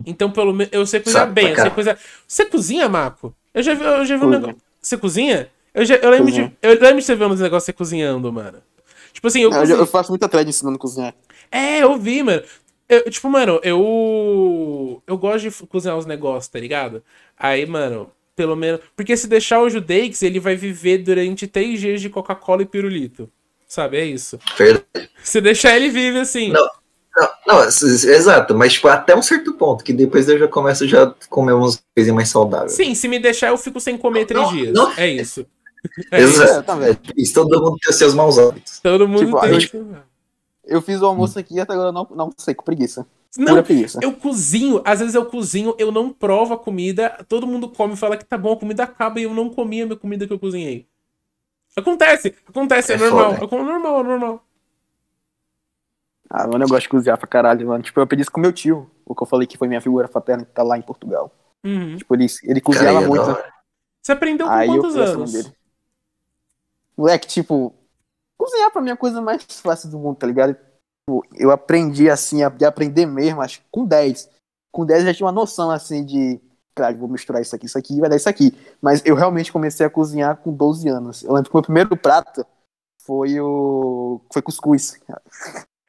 Então, 0.05 0.31
pelo 0.31 0.53
menos, 0.53 0.73
eu 0.73 0.85
sei 0.87 1.01
cozinhar 1.01 1.27
Sabe 1.27 1.35
bem. 1.35 1.51
Eu 1.51 1.57
sei 1.57 1.71
cozinhar... 1.71 1.99
Você 2.27 2.45
cozinha, 2.47 2.89
Marco? 2.89 3.35
Eu 3.53 3.63
já 3.63 3.75
vi, 3.75 3.85
eu 3.85 4.05
já 4.05 4.17
vi 4.17 4.25
um 4.25 4.31
negócio. 4.31 4.57
Você 4.81 4.97
cozinha? 4.97 5.49
Eu, 5.73 5.85
já, 5.85 5.95
eu, 5.97 6.11
lembro 6.11 6.33
de, 6.33 6.41
eu 6.61 6.71
lembro 6.73 6.99
de 6.99 7.05
você 7.05 7.15
ver 7.15 7.27
uns 7.27 7.41
negócios 7.41 7.65
você 7.67 7.73
cozinhando, 7.73 8.33
mano. 8.33 8.59
Tipo 9.13 9.29
assim, 9.29 9.41
eu, 9.43 9.51
Não, 9.51 9.57
eu, 9.59 9.61
cozinho- 9.63 9.79
eu 9.79 9.87
faço 9.87 10.11
muita 10.11 10.29
thread 10.29 10.49
ensinando 10.49 10.77
a 10.77 10.81
cozinhar. 10.81 11.15
É, 11.51 11.79
eu 11.83 11.97
vi, 11.97 12.23
mano. 12.23 12.43
Eu, 12.89 13.09
tipo, 13.11 13.31
mano, 13.31 13.61
eu. 13.63 15.03
Eu 15.07 15.17
gosto 15.17 15.49
de 15.49 15.67
cozinhar 15.67 15.97
os 15.97 16.05
negócios, 16.07 16.49
tá 16.49 16.59
ligado? 16.59 17.03
Aí, 17.39 17.65
mano, 17.65 18.11
pelo 18.35 18.57
menos. 18.57 18.81
Porque 18.97 19.17
se 19.17 19.27
deixar 19.27 19.61
o 19.61 19.69
Judeix, 19.71 20.23
ele 20.23 20.41
vai 20.41 20.57
viver 20.57 20.99
durante 20.99 21.47
três 21.47 21.81
dias 21.81 22.01
de 22.01 22.09
Coca-Cola 22.11 22.63
e 22.63 22.67
pirulito. 22.67 23.31
Sabe? 23.67 23.97
É 23.99 24.05
isso. 24.05 24.39
Verdade. 24.57 25.11
Se 25.23 25.41
deixar 25.41 25.77
ele 25.77 25.89
vive 25.91 26.19
assim. 26.21 26.53
Não. 26.53 26.69
Não, 27.17 27.29
não, 27.47 27.63
exato, 27.63 28.57
mas 28.57 28.73
tipo, 28.73 28.89
até 28.89 29.15
um 29.15 29.23
certo 29.23 29.55
ponto, 29.55 29.85
que 29.85 29.93
depois 29.93 30.29
eu 30.29 30.37
já 30.37 30.49
começo 30.49 30.85
já 30.89 31.05
a 31.05 31.15
comer 31.29 31.53
umas 31.53 31.81
coisinhas 31.95 32.17
mais 32.17 32.29
saudáveis. 32.29 32.73
Sim, 32.73 32.93
se 32.97 33.07
me 33.07 33.21
deixar, 33.21 33.51
eu 33.51 33.57
fico 33.57 33.79
sem 33.79 33.97
comer 33.97 34.25
três 34.27 34.43
Não, 34.45 34.53
dias. 34.53 34.73
não. 34.75 34.93
É 34.97 35.09
isso. 35.09 35.47
É. 36.11 36.19
Exato. 36.23 36.73
Isso, 37.15 37.35
todo 37.35 37.61
mundo 37.63 37.77
tem 37.79 37.91
os 37.91 37.97
seus 37.97 38.15
maus 38.15 38.39
hábitos. 38.39 38.81
Todo 38.81 39.07
mundo 39.07 39.27
Tipo, 39.27 39.39
tem. 39.43 39.59
isso. 39.59 39.87
Eu 40.65 40.81
fiz 40.81 41.01
o 41.03 41.05
almoço 41.07 41.39
aqui 41.39 41.55
e 41.57 41.61
até 41.61 41.75
agora 41.75 41.91
eu 41.91 41.93
não, 41.93 42.09
não 42.17 42.33
sei, 42.39 42.55
com 42.55 42.65
preguiça. 42.65 43.07
Não, 43.37 43.57
eu 44.01 44.13
cozinho, 44.13 44.81
às 44.85 45.01
vezes 45.01 45.15
eu 45.15 45.27
cozinho, 45.27 45.75
eu 45.79 45.91
não 45.91 46.13
provo 46.13 46.55
a 46.55 46.59
comida, 46.59 47.11
todo 47.29 47.47
mundo 47.47 47.69
come 47.69 47.95
e 47.95 47.97
fala 47.97 48.17
que 48.17 48.25
tá 48.25 48.39
bom, 48.39 48.53
a 48.53 48.57
comida 48.57 48.85
acaba 48.85 49.19
e 49.19 49.25
eu 49.25 49.35
não 49.35 49.51
comi 49.51 49.83
a 49.83 49.87
minha 49.87 49.99
comida 49.99 50.27
que 50.27 50.33
eu 50.33 50.39
cozinhei. 50.39 50.89
Acontece, 51.77 52.35
acontece, 52.49 52.93
é, 52.93 52.95
É 52.95 52.99
normal, 52.99 53.35
foda. 53.37 53.57
é 53.57 53.63
normal, 53.65 54.01
é 54.01 54.03
normal. 54.05 54.45
Ah, 56.31 56.47
mano, 56.47 56.65
eu 56.65 56.69
gosto 56.69 56.83
de 56.83 56.89
cozinhar 56.89 57.19
pra 57.19 57.27
caralho, 57.27 57.67
mano. 57.67 57.83
Tipo, 57.83 58.01
eu 58.01 58.07
pedi 58.07 58.23
isso 58.23 58.31
com 58.31 58.41
meu 58.41 58.53
tio, 58.53 58.91
o 59.05 59.15
que 59.15 59.23
eu 59.23 59.27
falei 59.27 59.47
que 59.47 59.59
foi 59.59 59.69
minha 59.69 59.81
figura 59.81 60.09
paterna 60.09 60.45
que 60.45 60.53
tá 60.53 60.63
lá 60.63 60.79
em 60.79 60.83
Portugal. 60.83 61.31
Uhum. 61.65 61.97
Tipo, 61.97 62.15
ele, 62.15 62.27
ele 62.45 62.61
cozinhava 62.61 63.03
é 63.03 63.07
muito. 63.07 63.37
Você 64.03 64.13
aprendeu 64.13 64.47
com 64.47 64.53
Aí 64.53 64.67
quantos 64.69 64.97
anos? 64.97 65.33
dele. 65.33 65.53
Moleque, 66.97 67.27
tipo, 67.27 67.75
cozinhar 68.37 68.71
pra 68.71 68.81
mim 68.83 68.91
é 68.91 68.93
a 68.93 68.97
coisa 68.97 69.21
mais 69.21 69.45
fácil 69.61 69.91
do 69.91 69.99
mundo, 69.99 70.17
tá 70.17 70.27
ligado? 70.27 70.57
Eu 71.35 71.51
aprendi 71.51 72.09
assim, 72.09 72.43
a- 72.43 72.49
de 72.49 72.65
aprender 72.65 73.07
mesmo, 73.07 73.41
acho 73.43 73.61
que 73.61 73.67
com 73.71 73.85
10. 73.85 74.29
Com 74.73 74.87
10 74.87 75.01
eu 75.01 75.07
já 75.09 75.15
tinha 75.15 75.27
uma 75.27 75.33
noção 75.33 75.71
assim 75.71 76.05
de, 76.05 76.41
claro, 76.75 76.97
vou 76.97 77.09
misturar 77.09 77.43
isso 77.43 77.55
aqui, 77.55 77.67
isso 77.67 77.79
aqui, 77.79 78.01
vai 78.01 78.09
dar 78.09 78.17
isso 78.17 78.29
aqui. 78.29 78.53
Mas 78.81 79.03
eu 79.05 79.15
realmente 79.15 79.53
comecei 79.53 79.85
a 79.85 79.91
cozinhar 79.91 80.37
com 80.39 80.53
12 80.53 80.89
anos. 80.89 81.23
Eu 81.23 81.33
lembro 81.35 81.51
que 81.51 81.55
o 81.55 81.59
meu 81.59 81.63
primeiro 81.65 81.97
prato 81.97 82.45
foi 83.03 83.39
o. 83.41 84.21
Foi 84.33 84.41
cuscuz. 84.43 84.99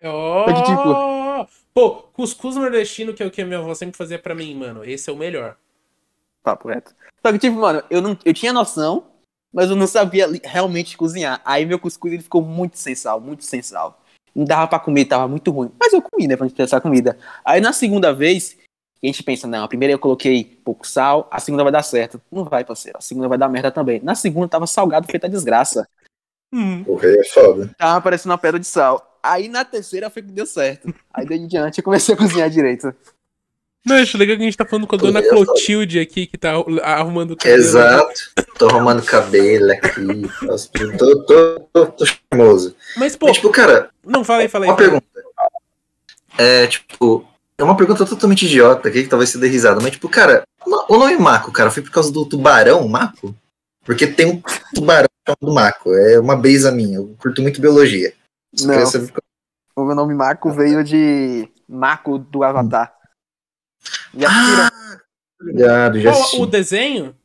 Oh! 0.03 0.45
tipo- 0.63 1.55
Pô, 1.73 1.91
cuscuz 2.13 2.55
nordestino, 2.55 3.13
que 3.13 3.21
é 3.23 3.25
o 3.25 3.31
que 3.31 3.41
a 3.41 3.45
minha 3.45 3.59
avó 3.59 3.73
sempre 3.73 3.97
fazia 3.97 4.19
pra 4.19 4.35
mim, 4.35 4.55
mano. 4.55 4.83
Esse 4.85 5.09
é 5.09 5.13
o 5.13 5.17
melhor. 5.17 5.57
Papo 6.43 6.69
reto. 6.69 6.93
Só 7.25 7.31
que, 7.33 7.39
tipo, 7.39 7.57
mano, 7.57 7.83
eu, 7.89 8.01
não, 8.01 8.17
eu 8.23 8.33
tinha 8.33 8.53
noção, 8.53 9.07
mas 9.53 9.69
eu 9.69 9.75
não 9.75 9.87
sabia 9.87 10.27
realmente 10.43 10.95
cozinhar. 10.95 11.41
Aí 11.43 11.65
meu 11.65 11.79
cuscuz 11.79 12.13
ele 12.13 12.21
ficou 12.23 12.41
muito 12.41 12.77
sem 12.77 12.93
sal, 12.95 13.19
muito 13.19 13.43
sem 13.43 13.61
sal. 13.61 13.99
Não 14.35 14.43
dava 14.43 14.67
pra 14.67 14.79
comer, 14.79 15.05
tava 15.05 15.27
muito 15.27 15.49
ruim. 15.51 15.71
Mas 15.79 15.93
eu 15.93 16.01
comi, 16.01 16.27
né, 16.27 16.35
pra 16.35 16.45
gente 16.45 16.57
testar 16.57 16.77
a 16.77 16.81
comida. 16.81 17.17
Aí 17.43 17.61
na 17.61 17.71
segunda 17.71 18.13
vez, 18.13 18.57
a 19.01 19.07
gente 19.07 19.23
pensa, 19.23 19.47
não, 19.47 19.63
a 19.63 19.67
primeira 19.67 19.93
eu 19.93 19.99
coloquei 19.99 20.43
pouco 20.63 20.85
sal, 20.85 21.27
a 21.31 21.39
segunda 21.39 21.63
vai 21.63 21.71
dar 21.71 21.83
certo. 21.83 22.21
Não 22.31 22.43
vai, 22.43 22.65
parceiro. 22.65 22.97
A 22.97 23.01
segunda 23.01 23.27
vai 23.27 23.37
dar 23.37 23.47
merda 23.47 23.71
também. 23.71 24.01
Na 24.01 24.15
segunda 24.15 24.47
tava 24.47 24.67
salgado, 24.67 25.07
feita 25.07 25.29
desgraça. 25.29 25.87
Hum. 26.53 26.83
Porra, 26.83 27.07
aí 27.07 27.17
é 27.17 27.23
foda. 27.23 27.71
Tava 27.77 28.01
parecendo 28.01 28.31
uma 28.31 28.37
pedra 28.37 28.59
de 28.59 28.67
sal. 28.67 29.19
Aí 29.23 29.47
na 29.47 29.65
terceira 29.65 30.09
foi 30.09 30.21
que 30.21 30.31
deu 30.31 30.45
certo. 30.45 30.93
Aí 31.13 31.25
daí 31.25 31.39
em 31.39 31.47
diante 31.47 31.79
eu 31.79 31.83
comecei 31.83 32.13
a 32.13 32.17
cozinhar 32.17 32.49
direito. 32.49 32.93
Não, 33.85 33.97
acho 33.97 34.17
legal 34.17 34.35
que 34.35 34.41
a 34.41 34.45
gente 34.45 34.57
tá 34.57 34.65
falando 34.65 34.87
com 34.87 34.95
a 34.95 34.99
dona 34.99 35.21
Clotilde 35.21 35.99
aqui, 35.99 36.25
que 36.25 36.37
tá 36.37 36.53
arrumando 36.83 37.31
o 37.31 37.37
cabelo. 37.37 37.57
Exato. 37.59 38.21
Tô 38.57 38.67
arrumando 38.67 39.03
cabelo 39.03 39.71
aqui. 39.71 40.29
Tô, 40.97 41.23
tô, 41.23 41.59
tô, 41.71 41.85
tô 41.87 42.05
charmoso. 42.05 42.75
Mas, 42.97 43.15
pô, 43.15 43.27
Mas, 43.27 43.35
tipo, 43.35 43.49
cara, 43.51 43.89
não, 44.03 44.23
fala 44.23 44.41
aí, 44.41 44.47
fala 44.47 44.65
aí. 44.65 44.71
uma 44.71 44.77
fala 44.77 44.89
pergunta. 44.89 45.07
É, 46.37 46.67
tipo, 46.67 47.27
é 47.57 47.63
uma 47.63 47.77
pergunta 47.77 48.05
totalmente 48.05 48.45
idiota 48.45 48.89
aqui, 48.89 49.03
que 49.03 49.09
talvez 49.09 49.29
você 49.29 49.37
dê 49.37 49.47
risada, 49.47 49.79
mas, 49.81 49.91
tipo, 49.91 50.09
cara, 50.09 50.43
o 50.89 50.97
nome 50.97 51.17
Mako, 51.17 51.51
cara, 51.51 51.69
foi 51.69 51.83
por 51.83 51.91
causa 51.91 52.11
do 52.11 52.25
tubarão 52.25 52.87
Mako? 52.87 53.35
Porque 53.85 54.07
tem 54.07 54.25
um 54.25 54.41
tubarão 54.73 55.07
chamado 55.27 55.53
Mako, 55.53 55.93
é 55.93 56.19
uma 56.19 56.35
brisa 56.35 56.71
minha, 56.71 56.97
eu 56.97 57.15
curto 57.19 57.41
muito 57.41 57.61
biologia. 57.61 58.13
Não. 58.61 58.75
O 59.75 59.83
meu 59.83 59.95
nome 59.95 60.13
Marco 60.13 60.51
veio 60.51 60.83
de 60.83 61.49
Marco 61.67 62.17
do 62.17 62.43
Avatar. 62.43 62.94
Já 64.17 64.27
assistiram? 64.29 64.63
Ah, 64.65 64.99
obrigado, 65.41 65.99
já 65.99 66.11
Pô, 66.11 66.17
assisti. 66.19 66.41
o 66.41 66.45
desenho? 66.45 67.15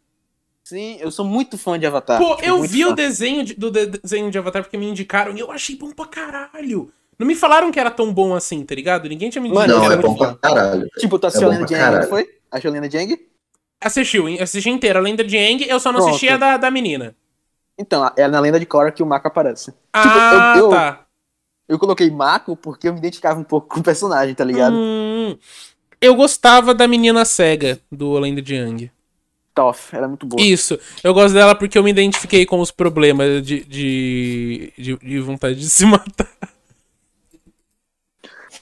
Sim, 0.65 0.99
eu 1.01 1.11
sou 1.11 1.25
muito 1.25 1.59
fã 1.59 1.79
de 1.79 1.87
Avatar. 1.87 2.19
Pô, 2.19 2.37
Tipo, 2.37 2.49
eu 2.49 2.63
vi 2.63 2.83
fã. 2.85 2.91
o 2.91 2.95
desenho 2.95 3.45
de- 3.45 3.55
do 3.55 3.71
de- 3.71 3.87
desenho 3.87 4.31
de 4.31 4.39
Avatar 4.39 4.63
porque 4.63 4.77
me 4.79 4.87
indicaram 4.89 5.37
e 5.37 5.41
eu 5.41 5.51
achei 5.51 5.77
bom 5.77 5.91
pra 5.91 6.07
caralho. 6.07 6.93
Não 7.19 7.27
me 7.27 7.35
falaram 7.35 7.71
que 7.73 7.79
era 7.81 7.91
tão 7.91 8.13
bom 8.15 8.35
assim, 8.35 8.65
tá 8.65 8.75
ligado? 8.75 9.09
Ninguém 9.09 9.29
tinha 9.31 9.43
me 9.43 9.49
dito 9.49 9.59
Mano, 9.59 9.73
que 9.75 9.79
Não, 9.79 9.85
era 9.85 9.95
é 9.95 9.97
bom 10.03 10.17
pra 10.17 10.35
caralho. 10.37 10.89
Tipo, 10.99 11.19
tu 11.19 11.27
assistiu 11.27 11.49
É 11.51 11.51
a 11.51 11.55
Lenda 11.55 11.67
de 11.67 11.75
Aang, 11.75 12.07
foi? 12.09 12.27
Achou 12.51 12.71
a 12.71 12.73
Lenda 12.75 12.89
de 12.89 12.97
Aang? 12.99 13.19
Assistiu, 13.83 14.29
hein? 14.29 14.39
assisti 14.41 14.71
inteira. 14.71 14.99
A 14.99 15.03
lenda 15.03 15.25
de 15.25 15.37
Aang, 15.37 15.65
eu 15.69 15.81
só 15.81 15.91
não 15.91 15.99
Pronto. 16.01 16.11
assistia 16.11 16.39
da, 16.39 16.57
da 16.57 16.71
menina. 16.71 17.15
Então, 17.79 18.11
é 18.17 18.29
na 18.29 18.39
Lenda 18.41 18.61
de 18.61 18.67
Korra 18.67 18.91
que 18.93 19.03
o 19.03 19.07
Mako 19.07 19.29
aparece. 19.29 19.73
Ah, 19.93 20.55
eu- 20.57 20.65
eu- 20.65 20.71
tá. 20.71 21.07
Eu 21.69 21.79
coloquei 21.79 22.11
Mako 22.11 22.57
porque 22.57 22.89
eu 22.89 22.93
me 22.93 22.99
identificava 22.99 23.39
um 23.41 23.45
pouco 23.45 23.69
com 23.69 23.81
o 23.81 23.83
personagem, 23.83 24.35
tá 24.35 24.45
ligado? 24.45 24.75
Hum, 24.75 25.37
eu 26.01 26.15
gostava 26.15 26.75
da 26.75 26.89
menina 26.89 27.25
cega 27.25 27.79
do 27.91 28.17
A 28.17 28.21
Lenda 28.21 28.41
de 28.41 28.57
Aang. 28.57 28.91
Toff, 29.55 29.95
era 29.95 30.09
muito 30.09 30.27
boa. 30.27 30.41
Isso. 30.41 30.79
Eu 31.03 31.13
gosto 31.13 31.35
dela 31.35 31.55
porque 31.55 31.77
eu 31.77 31.83
me 31.83 31.91
identifiquei 31.91 32.47
com 32.47 32.61
os 32.61 32.71
problemas 32.71 33.45
de, 33.45 33.65
de, 33.65 34.73
de, 34.79 34.97
de 34.97 35.21
vontade 35.21 35.57
de 35.57 35.69
se 35.69 35.85
matar. 35.87 36.31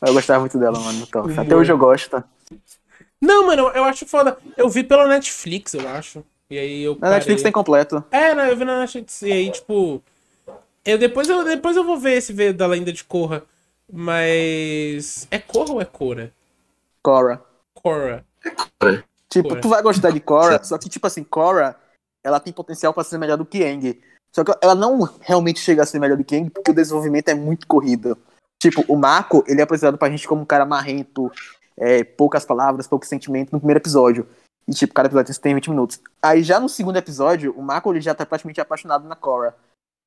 Eu 0.04 0.12
gostava 0.12 0.40
muito 0.40 0.58
dela, 0.58 0.78
mano. 0.78 1.06
Toff. 1.06 1.32
Até 1.32 1.42
Humor. 1.42 1.60
hoje 1.60 1.72
eu 1.72 1.78
gosto. 1.78 2.24
Não, 3.20 3.46
mano, 3.46 3.62
eu, 3.62 3.68
eu 3.70 3.84
acho 3.84 4.06
foda. 4.06 4.36
Eu 4.56 4.68
vi 4.68 4.82
pela 4.82 5.06
Netflix, 5.06 5.74
eu 5.74 5.86
acho. 5.88 6.24
E 6.50 6.58
aí 6.58 6.82
eu. 6.82 6.94
Na 6.94 7.00
parei. 7.00 7.14
Netflix 7.16 7.42
tem 7.42 7.52
completo. 7.52 8.02
É, 8.10 8.32
eu 8.50 8.56
vi 8.56 8.64
na 8.64 8.80
Netflix. 8.80 9.22
E 9.22 9.32
aí, 9.32 9.50
tipo. 9.50 10.02
Eu, 10.84 10.96
depois, 10.96 11.28
eu, 11.28 11.44
depois 11.44 11.76
eu 11.76 11.84
vou 11.84 11.98
ver 11.98 12.16
esse 12.16 12.32
ver 12.32 12.52
da 12.52 12.66
lenda 12.66 12.92
de 12.92 13.04
Korra. 13.04 13.42
Mas. 13.92 15.26
É 15.30 15.38
Korra 15.38 15.74
ou 15.74 15.82
é 15.82 15.84
Cora? 15.84 16.32
Korra. 17.02 17.42
Korra. 17.74 18.24
Tipo, 19.28 19.50
Korra. 19.50 19.60
tu 19.60 19.68
vai 19.68 19.82
gostar 19.82 20.10
de 20.10 20.20
Korra, 20.20 20.62
só 20.64 20.78
que, 20.78 20.88
tipo 20.88 21.06
assim, 21.06 21.22
Korra, 21.22 21.76
ela 22.24 22.40
tem 22.40 22.52
potencial 22.52 22.92
pra 22.94 23.04
ser 23.04 23.18
melhor 23.18 23.36
do 23.36 23.44
que 23.44 23.64
Aang. 23.64 24.00
Só 24.34 24.44
que 24.44 24.52
ela 24.60 24.74
não 24.74 25.02
realmente 25.20 25.60
chega 25.60 25.82
a 25.82 25.86
ser 25.86 25.98
melhor 25.98 26.16
do 26.16 26.24
que 26.24 26.36
Aang 26.36 26.50
porque 26.50 26.70
o 26.70 26.74
desenvolvimento 26.74 27.28
é 27.28 27.34
muito 27.34 27.66
corrido. 27.66 28.16
Tipo, 28.60 28.84
o 28.88 28.96
Mako, 28.96 29.44
ele 29.46 29.60
é 29.60 29.64
apresentado 29.64 29.98
pra 29.98 30.10
gente 30.10 30.26
como 30.26 30.42
um 30.42 30.46
cara 30.46 30.66
marrento, 30.66 31.30
é, 31.76 32.02
poucas 32.02 32.44
palavras, 32.44 32.86
pouco 32.86 33.06
sentimento 33.06 33.52
no 33.52 33.60
primeiro 33.60 33.78
episódio. 33.80 34.26
E, 34.66 34.72
tipo, 34.72 34.92
cada 34.92 35.08
episódio 35.08 35.40
tem 35.40 35.54
20 35.54 35.70
minutos. 35.70 36.00
Aí, 36.20 36.42
já 36.42 36.58
no 36.60 36.68
segundo 36.68 36.96
episódio, 36.96 37.54
o 37.56 37.62
Mako, 37.62 37.92
ele 37.92 38.00
já 38.00 38.14
tá 38.14 38.26
praticamente 38.26 38.60
apaixonado 38.60 39.06
na 39.06 39.14
Korra. 39.16 39.54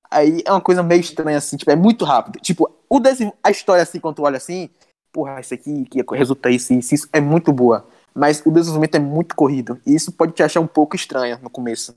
Aí, 0.09 0.43
é 0.45 0.51
uma 0.51 0.61
coisa 0.61 0.83
meio 0.83 0.99
estranha, 0.99 1.37
assim, 1.37 1.55
tipo, 1.57 1.71
é 1.71 1.75
muito 1.75 2.03
rápido. 2.03 2.39
Tipo, 2.39 2.69
o 2.89 2.99
desen- 2.99 3.33
a 3.41 3.49
história, 3.49 3.81
assim, 3.81 3.99
quando 3.99 4.17
tu 4.17 4.23
olha 4.23 4.37
assim, 4.37 4.69
porra, 5.12 5.39
isso 5.39 5.53
aqui 5.53 5.86
que 5.86 6.01
resulta 6.16 6.49
isso, 6.49 6.74
isso, 6.74 6.95
isso, 6.95 7.09
é 7.12 7.20
muito 7.22 7.51
boa. 7.51 7.88
Mas 8.14 8.41
o 8.45 8.51
desenvolvimento 8.51 8.95
é 8.95 8.99
muito 8.99 9.36
corrido. 9.36 9.80
E 9.86 9.95
isso 9.95 10.12
pode 10.12 10.34
te 10.34 10.43
achar 10.43 10.59
um 10.59 10.68
pouco 10.68 10.95
estranho 10.95 11.39
no 11.41 11.49
começo. 11.49 11.95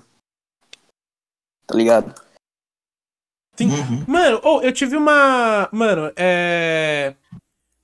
Tá 1.67 1.75
ligado? 1.75 2.15
Sim. 3.57 3.69
Uhum. 3.71 4.05
Mano, 4.07 4.41
oh, 4.45 4.61
eu 4.61 4.73
tive 4.73 4.97
uma. 4.97 5.69
Mano, 5.73 6.12
é. 6.17 7.15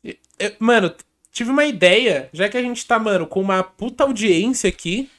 eu- 0.05 0.57
Mano, 0.59 0.95
tive 1.33 1.51
uma 1.51 1.65
ideia, 1.65 2.29
já 2.33 2.49
que 2.49 2.57
a 2.57 2.63
gente 2.63 2.87
tá, 2.87 2.99
mano, 2.99 3.27
com 3.27 3.41
uma 3.41 3.63
puta 3.63 4.05
audiência 4.05 4.69
aqui. 4.69 5.11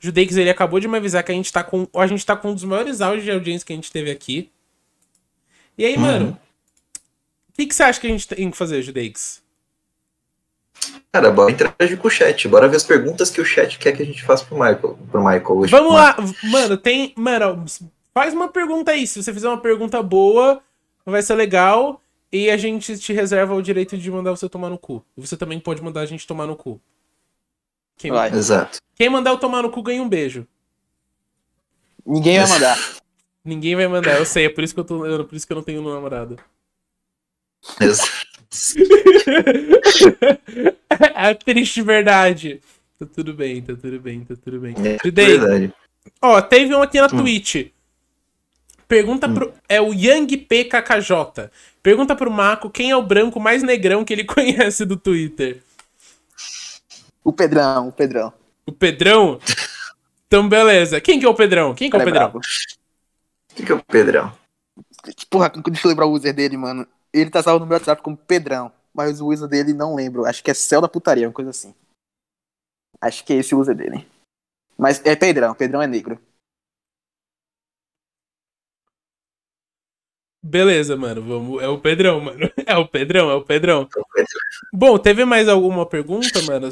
O 0.00 0.06
Judeix, 0.06 0.36
ele 0.36 0.50
acabou 0.50 0.80
de 0.80 0.88
me 0.88 0.96
avisar 0.96 1.22
que 1.22 1.30
a 1.32 1.34
gente 1.34 1.52
tá 1.52 1.62
com. 1.62 1.86
A 1.94 2.06
gente 2.06 2.24
tá 2.24 2.36
com 2.36 2.50
um 2.50 2.54
dos 2.54 2.64
maiores 2.64 3.00
áudios 3.00 3.24
de 3.24 3.30
audiência 3.30 3.66
que 3.66 3.72
a 3.72 3.76
gente 3.76 3.92
teve 3.92 4.10
aqui. 4.10 4.50
E 5.78 5.84
aí, 5.84 5.94
Uhum. 5.94 6.00
mano, 6.00 6.40
o 7.48 7.52
que, 7.54 7.66
que 7.66 7.74
você 7.74 7.82
acha 7.82 8.00
que 8.00 8.06
a 8.06 8.10
gente 8.10 8.26
tem 8.28 8.50
que 8.50 8.56
fazer, 8.56 8.82
Judeix? 8.82 9.42
Cara, 11.12 11.30
bora 11.30 11.50
interagir 11.50 11.98
com 11.98 12.06
o 12.08 12.10
chat. 12.10 12.46
Bora 12.48 12.68
ver 12.68 12.76
as 12.76 12.84
perguntas 12.84 13.30
que 13.30 13.40
o 13.40 13.44
chat 13.44 13.78
quer 13.78 13.92
que 13.96 14.02
a 14.02 14.06
gente 14.06 14.22
faça 14.22 14.44
pro 14.44 14.54
Michael, 14.56 14.98
pro 15.10 15.20
Michael 15.24 15.58
hoje. 15.58 15.70
Vamos 15.70 15.92
lá, 15.92 16.16
mano, 16.44 16.76
tem. 16.76 17.12
Mano, 17.16 17.64
faz 18.14 18.32
uma 18.32 18.48
pergunta 18.48 18.92
aí. 18.92 19.06
Se 19.06 19.20
você 19.22 19.32
fizer 19.32 19.48
uma 19.48 19.60
pergunta 19.60 20.00
boa, 20.02 20.62
vai 21.04 21.20
ser 21.22 21.34
legal. 21.34 22.00
E 22.32 22.48
a 22.48 22.56
gente 22.56 22.96
te 22.96 23.12
reserva 23.12 23.54
o 23.54 23.60
direito 23.62 23.98
de 23.98 24.08
mandar 24.08 24.30
você 24.30 24.48
tomar 24.48 24.70
no 24.70 24.78
cu. 24.78 25.04
E 25.16 25.20
você 25.26 25.36
também 25.36 25.58
pode 25.58 25.82
mandar 25.82 26.02
a 26.02 26.06
gente 26.06 26.24
tomar 26.26 26.46
no 26.46 26.54
cu. 26.54 26.80
Quem, 27.96 28.12
Vai. 28.12 28.30
Exato. 28.30 28.78
quem 28.94 29.10
mandar 29.10 29.30
eu 29.30 29.36
tomar 29.38 29.62
no 29.62 29.70
cu 29.70 29.82
ganha 29.82 30.00
um 30.00 30.08
beijo. 30.08 30.46
Ninguém 32.06 32.38
vai 32.38 32.48
mandar. 32.48 32.78
Ninguém 33.44 33.74
vai 33.74 33.88
mandar, 33.88 34.16
eu 34.18 34.24
sei, 34.24 34.44
é 34.46 34.48
por 34.48 34.62
isso 34.62 34.72
que 34.74 34.80
eu 34.80 34.84
tô. 34.84 35.04
eu- 35.04 35.24
Por 35.24 35.34
isso 35.34 35.44
que 35.46 35.52
eu 35.52 35.56
não 35.56 35.62
tenho 35.62 35.82
namorado. 35.82 36.36
Exato. 37.80 38.10
É 41.14 41.28
a 41.30 41.34
triste 41.34 41.82
verdade. 41.82 42.60
Tá 42.98 43.06
tudo 43.06 43.32
bem, 43.32 43.62
tá 43.62 43.74
tudo 43.74 44.00
bem, 44.00 44.24
tá 44.24 44.34
tudo 44.42 44.60
bem. 44.60 44.74
É 44.84 44.98
Judei, 45.02 45.38
verdade. 45.38 45.72
Ó, 46.20 46.40
teve 46.42 46.74
um 46.74 46.82
aqui 46.82 47.00
na 47.00 47.06
Hum. 47.06 47.18
Twitch. 47.18 47.68
Pergunta 48.88 49.28
pro. 49.28 49.54
É 49.68 49.80
o 49.80 49.94
Yang 49.94 50.36
PKKJ. 50.36 51.50
Pergunta 51.82 52.16
pro 52.16 52.30
Marco 52.30 52.68
quem 52.68 52.90
é 52.90 52.96
o 52.96 53.02
branco 53.02 53.38
mais 53.38 53.62
negrão 53.62 54.04
que 54.04 54.12
ele 54.12 54.24
conhece 54.26 54.84
do 54.84 54.96
Twitter. 54.96 55.62
O 57.22 57.32
Pedrão, 57.32 57.88
o 57.88 57.92
Pedrão. 57.92 58.32
O 58.66 58.72
Pedrão? 58.72 59.38
Então, 60.26 60.48
beleza. 60.48 61.00
Quem 61.00 61.20
que 61.20 61.26
é 61.26 61.28
o 61.28 61.34
Pedrão? 61.34 61.74
Quem 61.74 61.88
que 61.88 61.96
é 61.96 61.98
o 61.98 62.02
é 62.02 62.04
Pedrão? 62.04 62.32
O 62.36 63.54
que, 63.54 63.72
é 63.72 63.74
o 63.74 63.84
Pedrão? 63.84 64.32
Porra, 65.28 65.52
deixa 65.66 65.86
eu 65.86 65.90
lembrar 65.90 66.06
o 66.06 66.12
user 66.12 66.34
dele, 66.34 66.56
mano. 66.56 66.86
Ele 67.12 67.30
tá 67.30 67.42
salvo 67.42 67.60
no 67.60 67.66
meu 67.66 67.76
WhatsApp 67.76 68.02
como 68.02 68.16
Pedrão. 68.16 68.72
Mas 68.92 69.20
o 69.20 69.28
user 69.28 69.48
dele 69.48 69.72
não 69.72 69.94
lembro. 69.94 70.26
Acho 70.26 70.42
que 70.42 70.50
é 70.50 70.54
Céu 70.54 70.80
da 70.80 70.88
Putaria, 70.88 71.26
uma 71.26 71.32
coisa 71.32 71.50
assim. 71.50 71.74
Acho 73.00 73.24
que 73.24 73.32
é 73.32 73.36
esse 73.36 73.54
o 73.54 73.58
user 73.58 73.74
dele. 73.74 74.06
Mas 74.76 75.04
é 75.04 75.14
Pedrão, 75.14 75.54
Pedrão 75.54 75.80
é 75.80 75.86
negro. 75.86 76.20
Beleza, 80.42 80.96
mano. 80.96 81.22
Vamos... 81.22 81.62
É 81.62 81.68
o 81.68 81.78
Pedrão, 81.78 82.20
mano. 82.20 82.50
É 82.66 82.76
o 82.76 82.86
Pedrão, 82.86 83.30
é 83.30 83.34
o 83.34 83.42
Pedrão. 83.42 83.82
É 83.82 84.00
o 84.00 84.06
Pedrão. 84.06 84.40
Bom, 84.72 84.98
teve 84.98 85.24
mais 85.24 85.48
alguma 85.48 85.86
pergunta, 85.86 86.40
mano? 86.42 86.68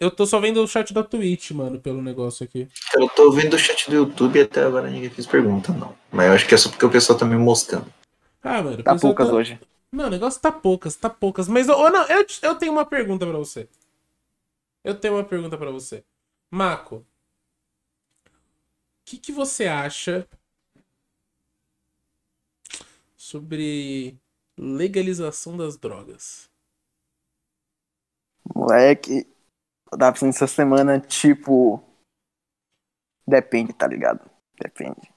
Eu 0.00 0.10
tô 0.10 0.26
só 0.26 0.40
vendo 0.40 0.62
o 0.62 0.66
chat 0.66 0.92
da 0.92 1.04
Twitch, 1.04 1.52
mano, 1.52 1.78
pelo 1.78 2.02
negócio 2.02 2.44
aqui. 2.44 2.68
Eu 2.94 3.08
tô 3.08 3.30
vendo 3.30 3.54
o 3.54 3.58
chat 3.58 3.88
do 3.88 3.94
YouTube 3.94 4.38
e 4.38 4.42
até 4.42 4.64
agora 4.64 4.90
ninguém 4.90 5.08
fez 5.10 5.26
pergunta, 5.26 5.72
não. 5.72 5.94
Mas 6.10 6.26
eu 6.26 6.32
acho 6.32 6.48
que 6.48 6.54
é 6.54 6.58
só 6.58 6.68
porque 6.68 6.84
o 6.84 6.90
pessoal 6.90 7.18
tá 7.18 7.24
me 7.24 7.36
moscando. 7.36 7.86
Ah, 8.42 8.62
mano. 8.62 8.82
Tá 8.82 8.96
poucas 8.96 9.28
tá- 9.28 9.34
hoje. 9.34 9.58
Não, 9.94 10.06
o 10.06 10.10
negócio 10.10 10.40
tá 10.42 10.52
poucas, 10.52 10.96
tá 10.96 11.08
poucas. 11.08 11.48
Mas, 11.48 11.68
ô, 11.68 11.88
não, 11.90 12.06
eu, 12.08 12.26
eu 12.42 12.54
tenho 12.56 12.72
uma 12.72 12.84
pergunta 12.84 13.26
pra 13.26 13.38
você. 13.38 13.68
Eu 14.84 14.98
tenho 14.98 15.14
uma 15.14 15.24
pergunta 15.24 15.58
pra 15.58 15.70
você. 15.72 16.04
Mako, 16.50 16.96
o 16.98 17.04
que, 19.04 19.18
que 19.18 19.32
você 19.32 19.66
acha 19.66 20.28
sobre 23.16 24.16
legalização 24.56 25.56
das 25.56 25.76
drogas? 25.76 26.48
Moleque, 28.54 29.26
tava 29.98 30.12
pensando 30.12 30.30
essa 30.30 30.46
semana, 30.48 31.00
tipo. 31.00 31.82
Depende, 33.26 33.72
tá 33.74 33.86
ligado? 33.86 34.20
Depende. 34.58 35.12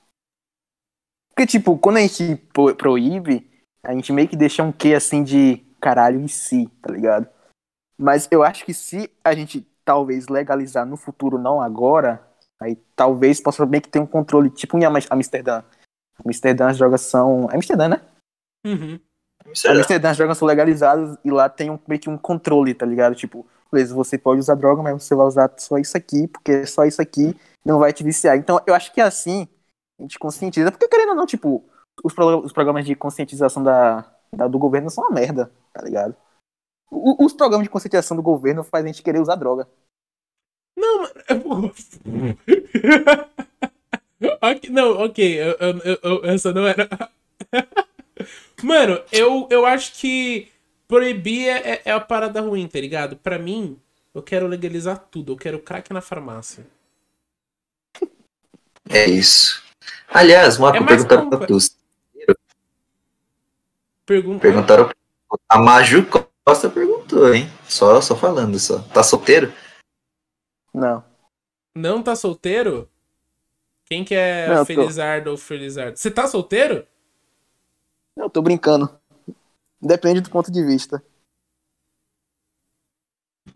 Porque, 1.30 1.46
tipo, 1.48 1.78
quando 1.78 1.98
a 1.98 2.02
gente 2.02 2.36
pro- 2.54 2.76
proíbe, 2.76 3.50
a 3.88 3.94
gente 3.94 4.12
meio 4.12 4.28
que 4.28 4.36
deixa 4.36 4.62
um 4.62 4.72
quê 4.72 4.94
assim 4.94 5.24
de 5.24 5.66
caralho 5.80 6.20
em 6.20 6.28
si, 6.28 6.70
tá 6.82 6.92
ligado? 6.92 7.26
Mas 7.98 8.28
eu 8.30 8.44
acho 8.44 8.66
que 8.66 8.74
se 8.74 9.10
a 9.24 9.34
gente 9.34 9.66
talvez 9.86 10.28
legalizar 10.28 10.86
no 10.86 10.98
futuro, 10.98 11.38
não 11.38 11.62
agora, 11.62 12.22
aí 12.60 12.76
talvez 12.98 13.40
possa 13.40 13.66
meio 13.66 13.82
que 13.82 13.88
ter 13.88 14.00
um 14.00 14.06
controle, 14.06 14.50
tipo 14.50 14.78
em 14.78 14.84
Am- 14.84 15.00
Amsterdã. 15.10 15.64
Amsterdã 16.26 16.70
as 16.70 16.78
drogas 16.78 17.02
são. 17.02 17.48
É 17.50 17.56
Amsterdã, 17.56 17.88
né? 17.88 18.02
Uhum. 18.66 19.00
Será? 19.54 19.76
Amsterdã 19.76 20.10
as 20.10 20.18
drogas 20.18 20.38
são 20.38 20.46
legalizadas 20.46 21.18
e 21.24 21.32
lá 21.32 21.48
tem 21.48 21.72
um, 21.72 21.80
meio 21.88 22.02
que 22.02 22.10
um 22.10 22.18
controle, 22.18 22.74
tá 22.74 22.86
ligado? 22.86 23.16
Tipo, 23.16 23.48
beleza, 23.72 23.96
você 23.96 24.18
pode 24.18 24.42
usar 24.42 24.56
droga, 24.56 24.84
mas 24.84 25.02
você 25.02 25.16
vai 25.16 25.26
usar 25.26 25.50
só 25.58 25.78
isso 25.78 25.96
aqui, 25.96 26.28
porque 26.28 26.66
só 26.66 26.84
isso 26.84 27.02
aqui 27.02 27.34
não 27.66 27.80
vai 27.80 27.94
te 27.94 28.04
viciar. 28.04 28.36
Então, 28.36 28.60
eu 28.68 28.76
acho 28.76 28.94
que 28.94 29.00
assim, 29.00 29.48
a 29.98 30.02
gente 30.02 30.20
conscientiza. 30.20 30.72
Porque, 30.72 30.90
querendo 30.90 31.10
ou 31.10 31.16
não, 31.16 31.26
tipo, 31.26 31.64
os, 32.04 32.14
pro- 32.14 32.40
os 32.46 32.52
programas 32.54 32.86
de 32.86 32.96
conscientização 32.96 33.64
da, 33.64 34.06
da- 34.34 34.48
do 34.48 34.60
governo 34.60 34.90
são 34.90 35.04
uma 35.06 35.14
merda, 35.14 35.52
tá 35.74 35.82
ligado? 35.82 36.16
O- 36.90 37.26
os 37.26 37.34
programas 37.34 37.66
de 37.66 37.70
conscientização 37.70 38.16
do 38.18 38.24
governo 38.24 38.64
fazem 38.64 38.90
a 38.90 38.94
gente 38.94 39.04
querer 39.04 39.20
usar 39.20 39.36
droga. 39.36 39.68
Não, 40.78 41.02
mano. 41.02 41.74
Ok, 44.42 44.70
não, 44.72 44.98
ok. 45.06 45.40
Eu, 45.40 45.52
eu, 45.60 46.00
eu- 46.02 46.26
essa 46.26 46.52
não 46.52 46.66
era. 46.66 46.88
Mano, 48.64 49.00
eu, 49.12 49.48
eu 49.52 49.64
acho 49.66 49.94
que 49.94 50.52
proibir 50.88 51.48
é, 51.48 51.74
é- 51.74 51.82
é 51.86 51.92
a 51.92 52.00
parada 52.00 52.42
ruim, 52.42 52.68
tá 52.68 52.80
ligado? 52.80 53.16
Pra 53.16 53.38
mim, 53.38 53.80
eu 54.16 54.24
quero 54.24 54.48
legalizar 54.48 54.98
tudo. 55.12 55.34
Eu 55.34 55.38
quero 55.38 55.60
crack 55.62 55.94
na 55.94 56.02
farmácia. 56.02 56.66
É 58.90 59.06
isso. 59.06 59.62
Aliás, 60.10 60.58
Marco, 60.58 60.78
É 60.78 60.80
mais 60.80 61.06
perguntaram 61.06 61.30
pra 61.30 61.46
tu. 61.46 61.58
Pergunta. 64.08 64.40
Perguntaram. 64.42 64.90
A 65.50 65.60
Maju 65.60 66.06
Costa 66.46 66.70
perguntou, 66.70 67.34
hein? 67.34 67.48
Só, 67.68 68.00
só 68.02 68.16
falando 68.16 68.58
só. 68.58 68.80
Tá 68.94 69.04
solteiro? 69.04 69.54
Não. 70.74 71.04
Não 71.76 72.02
tá 72.02 72.16
solteiro? 72.16 72.90
Quem 73.86 74.04
que 74.06 74.16
é 74.16 74.48
Não, 74.48 74.54
eu 74.56 74.60
tô. 74.62 74.66
Felizardo 74.66 75.30
ou 75.32 75.38
Felizardo? 75.38 75.98
Você 75.98 76.10
tá 76.10 76.26
solteiro? 76.26 76.88
Eu 78.16 78.30
tô 78.30 78.42
brincando. 78.42 78.90
Depende 79.82 80.22
do 80.22 80.30
ponto 80.30 80.50
de 80.52 80.64
vista. 80.66 81.04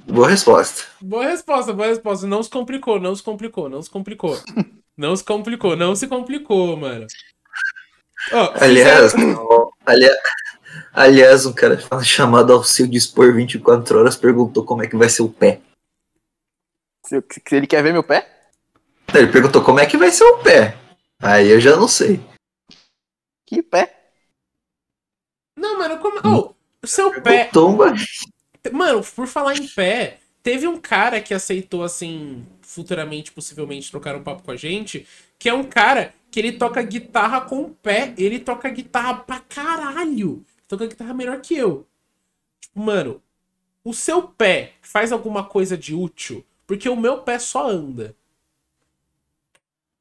Boa 0.06 0.28
resposta. 0.28 0.84
Boa 1.02 1.26
resposta, 1.26 1.73
boa 1.73 1.88
resposta. 1.88 2.28
Não 2.28 2.44
se 2.44 2.49
complicou, 2.49 2.99
não 2.99 3.15
se 3.15 3.23
complicou, 3.23 3.69
não 3.69 3.82
se 3.82 3.90
complicou. 3.90 4.36
Não 4.98 5.15
se 5.15 5.23
complicou, 5.23 5.76
não 5.76 5.95
se 5.95 6.06
complicou, 6.06 6.76
mano. 6.78 7.07
Ó, 8.34 8.52
Aliás, 8.61 9.14
fizeram- 9.14 9.72
alia- 9.86 10.15
aliás, 10.93 11.45
um 11.45 11.53
cara 11.53 11.77
chamado 12.03 12.53
Alceu 12.53 12.88
Dispor 12.88 13.34
24 13.34 13.99
horas 13.99 14.15
perguntou 14.15 14.65
como 14.65 14.84
é 14.84 14.88
que 14.88 14.95
vai 14.98 15.10
ser 15.10 15.22
o 15.22 15.30
pé. 15.30 15.61
Se, 17.06 17.15
eu- 17.15 17.23
se 17.30 17.56
ele 17.56 17.68
quer 17.68 17.84
ver 17.84 17.93
meu 17.93 18.03
pé? 18.03 18.27
Ele 19.14 19.31
perguntou 19.31 19.64
como 19.64 19.80
é 19.80 19.85
que 19.85 19.98
vai 19.98 20.11
ser 20.11 20.23
o 20.23 20.38
pé. 20.43 20.77
Aí 21.22 21.49
eu 21.49 21.60
já 21.60 21.76
não 21.76 21.88
sei. 21.88 22.19
Que 23.45 23.61
pé? 23.61 23.98
Não, 25.57 25.77
mano, 25.77 25.99
como. 25.99 26.19
Oh, 26.23 26.56
o 26.81 26.88
seu 26.88 27.11
pé. 27.22 27.45
Perguntou, 27.45 27.69
um 27.69 27.77
Mano, 28.72 29.03
por 29.03 29.27
falar 29.27 29.56
em 29.56 29.68
pé, 29.68 30.19
teve 30.41 30.68
um 30.68 30.80
cara 30.80 31.19
que 31.19 31.34
aceitou, 31.34 31.84
assim, 31.84 32.45
futuramente, 32.61 33.31
possivelmente, 33.31 33.91
trocar 33.91 34.15
um 34.15 34.23
papo 34.23 34.43
com 34.43 34.52
a 34.52 34.56
gente, 34.56 35.06
que 35.38 35.49
é 35.49 35.53
um 35.53 35.64
cara 35.64 36.14
que 36.30 36.39
ele 36.39 36.53
toca 36.53 36.81
guitarra 36.81 37.41
com 37.41 37.64
o 37.64 37.69
pé. 37.72 38.14
Ele 38.18 38.39
toca 38.39 38.69
guitarra 38.69 39.15
pra 39.15 39.39
caralho. 39.39 40.45
Toca 40.72 40.88
guitarra 40.88 41.14
melhor 41.14 41.41
que 41.41 41.56
eu. 41.56 41.88
Tipo, 42.61 42.80
mano, 42.81 43.23
o 43.84 43.93
seu 43.93 44.27
pé 44.27 44.73
faz 44.81 45.11
alguma 45.11 45.45
coisa 45.48 45.77
de 45.77 45.95
útil? 45.95 46.45
Porque 46.68 46.89
o 46.89 46.95
meu 46.95 47.23
pé 47.23 47.39
só 47.39 47.69
anda. 47.69 48.15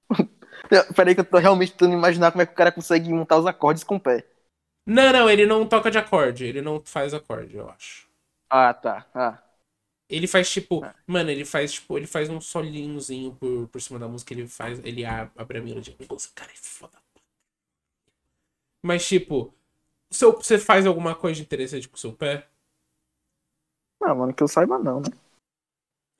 Peraí 0.94 1.14
que 1.14 1.20
eu 1.20 1.24
tô 1.24 1.38
realmente 1.38 1.72
tentando 1.72 1.94
imaginar 1.94 2.30
como 2.30 2.42
é 2.42 2.46
que 2.46 2.52
o 2.52 2.56
cara 2.56 2.72
consegue 2.72 3.12
montar 3.12 3.38
os 3.38 3.46
acordes 3.46 3.84
com 3.84 3.96
o 3.96 4.00
pé. 4.00 4.24
Não, 4.86 5.12
não, 5.12 5.30
ele 5.30 5.46
não 5.46 5.66
toca 5.66 5.90
de 5.90 5.98
acorde. 5.98 6.44
Ele 6.44 6.60
não 6.60 6.82
faz 6.84 7.14
acorde, 7.14 7.56
eu 7.56 7.68
acho. 7.70 8.08
Ah, 8.48 8.74
tá. 8.74 9.06
Ah. 9.14 9.38
Ele 10.08 10.26
faz 10.26 10.50
tipo. 10.50 10.84
Ah. 10.84 10.94
Mano, 11.06 11.30
ele 11.30 11.44
faz 11.44 11.72
tipo. 11.72 11.96
Ele 11.96 12.06
faz 12.06 12.28
um 12.28 12.40
solinhozinho 12.40 13.34
por, 13.34 13.68
por 13.68 13.80
cima 13.80 13.98
da 13.98 14.08
música. 14.08 14.34
Ele 14.34 14.46
faz. 14.48 14.80
Ele 14.84 15.04
a- 15.04 15.30
abre 15.36 15.58
a 15.58 15.62
melodia. 15.62 15.94
Nossa, 16.10 16.30
cara, 16.34 16.50
é 16.52 16.56
foda. 16.56 16.98
Mas, 18.82 19.06
tipo. 19.06 19.54
Seu, 20.10 20.32
você 20.32 20.58
faz 20.58 20.86
alguma 20.86 21.14
coisa 21.14 21.36
de 21.36 21.42
interessante 21.42 21.88
com 21.88 21.96
o 21.96 21.98
seu 21.98 22.12
pé? 22.12 22.46
Não, 24.00 24.16
mano, 24.16 24.34
que 24.34 24.42
eu 24.42 24.48
saiba 24.48 24.78
não, 24.78 25.00
né? 25.00 25.08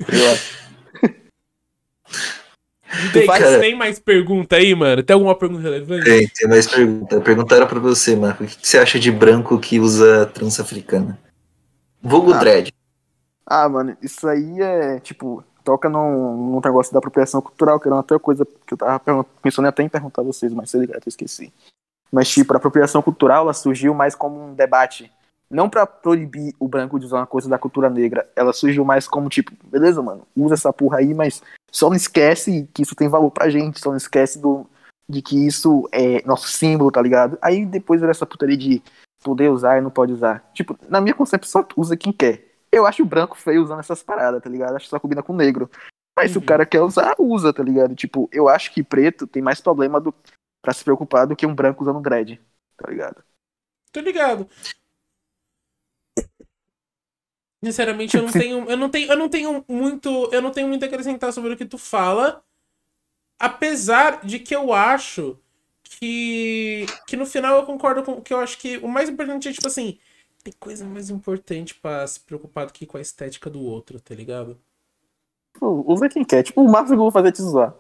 Eu 0.00 0.32
acho. 0.32 0.70
Tem, 3.12 3.26
tem 3.60 3.74
mais 3.76 4.00
pergunta 4.00 4.56
aí, 4.56 4.74
mano? 4.74 5.02
Tem 5.02 5.14
alguma 5.14 5.34
pergunta 5.34 5.62
relevante? 5.62 6.04
Tem, 6.04 6.26
tem 6.26 6.48
mais 6.48 6.66
pergunta. 6.66 7.20
Perguntaram 7.20 7.66
pra 7.66 7.78
você, 7.78 8.16
Marco. 8.16 8.42
O 8.42 8.46
que 8.46 8.66
você 8.66 8.78
acha 8.78 8.98
de 8.98 9.12
branco 9.12 9.58
que 9.60 9.78
usa 9.78 10.26
trança 10.26 10.62
africana? 10.62 11.16
Vulgo 12.02 12.32
Ah. 12.32 12.38
dread. 12.38 12.72
Ah, 13.46 13.68
mano, 13.68 13.96
isso 14.02 14.26
aí 14.28 14.60
é, 14.60 14.98
tipo, 15.00 15.44
toca 15.64 15.88
num, 15.88 16.50
num 16.50 16.60
negócio 16.60 16.92
da 16.92 16.98
apropriação 16.98 17.40
cultural, 17.40 17.78
que 17.78 17.86
era 17.86 17.94
uma 17.94 18.00
outra 18.00 18.18
coisa 18.18 18.44
que 18.44 18.74
eu 18.74 18.78
tava 18.78 19.24
pensando 19.42 19.68
até 19.68 19.82
em 19.82 19.88
perguntar 19.88 20.22
a 20.22 20.24
vocês, 20.24 20.52
mas 20.52 20.70
cedo, 20.70 20.92
eu 20.92 21.00
esqueci. 21.06 21.52
Mas, 22.12 22.28
tipo, 22.28 22.52
a 22.52 22.56
apropriação 22.56 23.00
cultural, 23.02 23.42
ela 23.44 23.52
surgiu 23.52 23.94
mais 23.94 24.14
como 24.14 24.42
um 24.42 24.54
debate. 24.54 25.10
Não 25.50 25.68
pra 25.68 25.86
proibir 25.86 26.54
o 26.60 26.68
branco 26.68 26.98
de 26.98 27.06
usar 27.06 27.18
uma 27.18 27.26
coisa 27.26 27.48
da 27.48 27.58
cultura 27.58 27.90
negra. 27.90 28.28
Ela 28.36 28.52
surgiu 28.52 28.84
mais 28.84 29.08
como, 29.08 29.28
tipo, 29.28 29.52
beleza, 29.64 30.00
mano, 30.02 30.22
usa 30.36 30.54
essa 30.54 30.72
porra 30.72 30.98
aí, 30.98 31.12
mas 31.12 31.42
só 31.70 31.88
não 31.88 31.96
esquece 31.96 32.68
que 32.72 32.82
isso 32.82 32.94
tem 32.94 33.08
valor 33.08 33.30
pra 33.30 33.50
gente, 33.50 33.80
só 33.80 33.90
não 33.90 33.96
esquece 33.96 34.38
do, 34.38 34.64
de 35.08 35.20
que 35.22 35.46
isso 35.46 35.88
é 35.92 36.22
nosso 36.24 36.48
símbolo, 36.48 36.90
tá 36.92 37.02
ligado? 37.02 37.36
Aí 37.42 37.66
depois 37.66 38.00
era 38.02 38.12
essa 38.12 38.26
putaria 38.26 38.56
de 38.56 38.82
poder 39.22 39.50
usar 39.50 39.78
e 39.78 39.80
não 39.80 39.90
pode 39.90 40.12
usar. 40.12 40.48
Tipo, 40.54 40.78
na 40.88 41.00
minha 41.00 41.14
concepção, 41.14 41.66
usa 41.76 41.96
quem 41.96 42.12
quer. 42.12 42.46
Eu 42.72 42.86
acho 42.86 43.02
o 43.02 43.06
branco 43.06 43.36
feio 43.36 43.62
usando 43.62 43.80
essas 43.80 44.02
paradas, 44.02 44.40
tá 44.40 44.48
ligado? 44.48 44.76
Acho 44.76 44.84
que 44.84 44.90
só 44.90 45.00
combina 45.00 45.22
com 45.22 45.32
o 45.32 45.36
negro. 45.36 45.68
Mas 46.16 46.30
se 46.30 46.38
Uhum. 46.38 46.44
o 46.44 46.46
cara 46.46 46.64
quer 46.64 46.80
usar, 46.80 47.14
usa, 47.18 47.52
tá 47.52 47.62
ligado? 47.62 47.94
Tipo, 47.96 48.28
eu 48.32 48.48
acho 48.48 48.72
que 48.72 48.82
preto 48.84 49.26
tem 49.26 49.42
mais 49.42 49.60
problema 49.60 50.00
do, 50.00 50.14
pra 50.62 50.72
se 50.72 50.84
preocupar 50.84 51.26
do 51.26 51.36
que 51.36 51.46
um 51.46 51.54
branco 51.54 51.82
usando 51.82 52.00
dread, 52.00 52.40
tá 52.76 52.90
ligado? 52.90 53.24
Tô 53.92 54.00
ligado. 54.00 54.48
Sinceramente, 57.62 58.16
eu 58.16 58.22
não 58.22 58.32
tenho, 58.32 58.70
eu 58.70 58.76
não 58.76 58.88
tenho, 58.88 59.12
eu 59.12 59.16
não 59.16 59.28
tenho 59.28 59.64
muito, 59.68 60.28
eu 60.32 60.40
não 60.40 60.50
tenho 60.50 60.66
muito 60.66 60.82
a 60.82 60.86
acrescentar 60.86 61.32
sobre 61.32 61.52
o 61.52 61.56
que 61.56 61.66
tu 61.66 61.76
fala, 61.76 62.42
apesar 63.38 64.24
de 64.24 64.38
que 64.38 64.54
eu 64.54 64.72
acho 64.72 65.38
que 65.82 66.86
que 67.06 67.16
no 67.16 67.26
final 67.26 67.56
eu 67.56 67.66
concordo 67.66 68.02
com 68.02 68.12
o 68.12 68.22
que 68.22 68.32
eu 68.32 68.38
acho 68.38 68.56
que 68.58 68.78
o 68.78 68.88
mais 68.88 69.10
importante 69.10 69.48
é 69.48 69.52
tipo 69.52 69.66
assim, 69.66 69.98
tem 70.42 70.54
coisa 70.58 70.84
mais 70.86 71.10
importante 71.10 71.74
pra 71.74 72.06
se 72.06 72.20
preocupar 72.20 72.66
do 72.66 72.72
que 72.72 72.86
com 72.86 72.96
a 72.96 73.00
estética 73.00 73.50
do 73.50 73.60
outro, 73.60 74.00
tá 74.00 74.14
ligado? 74.14 74.58
Pô, 75.58 75.84
usa 75.86 76.08
quem 76.08 76.24
quer. 76.24 76.42
Tipo, 76.42 76.62
o 76.62 76.70
máximo 76.70 76.88
que 76.88 76.94
eu 76.94 76.98
vou 76.98 77.10
fazer 77.10 77.28
é 77.28 77.32
te 77.32 77.42
zoar. 77.42 77.74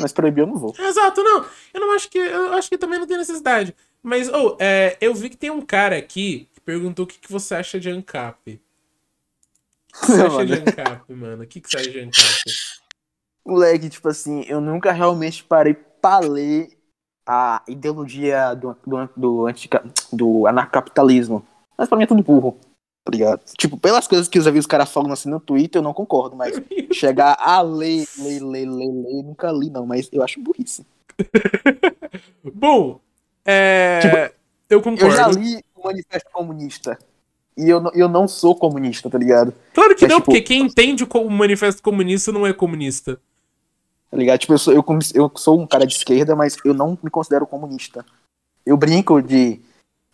Mas 0.00 0.12
proibir 0.12 0.42
eu 0.42 0.46
não 0.46 0.56
vou. 0.56 0.74
Exato, 0.78 1.22
não. 1.22 1.44
Eu 1.72 1.80
não 1.80 1.94
acho 1.94 2.08
que. 2.08 2.18
Eu 2.18 2.54
acho 2.54 2.68
que 2.68 2.78
também 2.78 2.98
não 2.98 3.06
tem 3.06 3.18
necessidade. 3.18 3.74
Mas, 4.02 4.28
oh, 4.28 4.56
é, 4.58 4.96
eu 5.00 5.14
vi 5.14 5.28
que 5.30 5.36
tem 5.36 5.50
um 5.50 5.60
cara 5.60 5.96
aqui 5.96 6.48
que 6.52 6.60
perguntou 6.60 7.04
o 7.04 7.08
que, 7.08 7.18
que 7.18 7.30
você 7.30 7.54
acha 7.54 7.78
de 7.78 7.90
ANCAP. 7.90 8.60
O 9.94 10.00
que 10.00 10.06
você 10.06 10.22
acha 10.22 10.46
de 10.46 10.52
Mano. 10.52 10.64
ANCAP, 10.66 11.12
mano? 11.12 11.42
O 11.44 11.46
que, 11.46 11.60
que 11.60 11.70
você 11.70 11.76
acha 11.76 11.90
de 11.90 12.00
ANCAP? 12.00 12.42
Moleque, 13.44 13.88
tipo 13.88 14.08
assim, 14.08 14.44
eu 14.48 14.60
nunca 14.60 14.92
realmente 14.92 15.44
parei 15.44 15.74
pra 15.74 16.20
ler 16.20 16.70
a 17.26 17.62
ideologia 17.68 18.54
do, 18.54 18.76
do, 18.86 19.08
do, 19.16 19.46
do 20.12 20.46
anarcapitalismo. 20.46 21.46
Mas 21.76 21.88
pra 21.88 21.96
mim 21.96 22.04
é 22.04 22.06
tudo 22.06 22.22
burro, 22.22 22.58
tá 23.04 23.10
ligado? 23.10 23.40
Tipo, 23.58 23.76
pelas 23.76 24.06
coisas 24.06 24.28
que 24.28 24.38
eu 24.38 24.42
já 24.42 24.50
vi 24.50 24.58
os 24.58 24.66
caras 24.66 24.90
falando 24.90 25.12
assim 25.12 25.28
no 25.28 25.40
Twitter, 25.40 25.78
eu 25.80 25.82
não 25.84 25.92
concordo, 25.94 26.36
mas 26.36 26.54
chegar 26.92 27.36
a 27.38 27.60
ler, 27.60 28.06
ler, 28.18 28.40
ler, 28.42 28.66
ler, 28.68 28.88
ler, 28.90 29.22
nunca 29.24 29.50
li 29.50 29.70
não, 29.70 29.84
mas 29.86 30.08
eu 30.12 30.22
acho 30.22 30.40
burrice. 30.40 30.84
Bom, 32.54 33.00
é. 33.44 33.98
Tipo, 34.00 34.16
eu 34.16 34.32
Eu 34.70 34.82
concordo. 34.82 35.14
já 35.16 35.28
li 35.28 35.62
o 35.74 35.84
Manifesto 35.84 36.30
Comunista. 36.32 36.98
E 37.56 37.68
eu, 37.68 37.80
não- 37.80 37.92
eu 37.92 38.08
não 38.08 38.26
sou 38.26 38.56
comunista, 38.56 39.10
tá 39.10 39.18
ligado? 39.18 39.52
Claro 39.74 39.94
que 39.94 40.02
Mas, 40.02 40.10
não, 40.10 40.20
tipo- 40.20 40.26
porque 40.32 40.40
quem 40.40 40.62
entende 40.62 41.04
o 41.04 41.30
manifesto 41.30 41.82
comunista 41.82 42.32
não 42.32 42.46
é 42.46 42.52
comunista. 42.54 43.20
Tá 44.10 44.16
ligado? 44.16 44.38
Tipo, 44.40 44.54
eu 44.54 44.58
sou, 44.58 44.72
eu, 44.72 44.84
eu 45.14 45.30
sou 45.36 45.60
um 45.60 45.66
cara 45.66 45.86
de 45.86 45.94
esquerda, 45.94 46.34
mas 46.34 46.56
eu 46.64 46.72
não 46.72 46.98
me 47.02 47.10
considero 47.10 47.46
comunista. 47.46 48.06
Eu 48.64 48.76
brinco 48.78 49.20
de. 49.20 49.60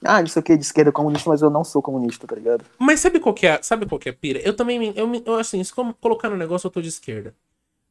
Ah, 0.05 0.21
não 0.21 0.29
sei 0.29 0.41
o 0.41 0.43
que, 0.45 0.57
de 0.57 0.65
esquerda 0.65 0.93
comunista, 0.93 1.29
mas 1.29 1.43
eu 1.43 1.51
não 1.51 1.65
sou 1.65 1.83
comunista, 1.83 2.27
tá 2.27 2.37
ligado? 2.37 2.65
Mas 2.79 3.01
sabe 3.01 3.19
qual 3.19 3.35
que 3.35 3.47
é, 3.47 3.61
sabe 3.63 3.87
qual 3.87 3.99
que 3.99 4.09
é 4.09 4.13
a 4.13 4.15
pira? 4.15 4.39
Eu 4.41 4.55
também, 4.55 4.93
eu, 4.95 5.23
eu 5.27 5.35
assim, 5.35 5.63
se 5.63 5.73
como 5.73 5.93
colocar 5.95 6.29
no 6.29 6.37
negócio, 6.37 6.67
eu 6.67 6.71
tô 6.71 6.81
de 6.81 6.89
esquerda. 6.89 7.35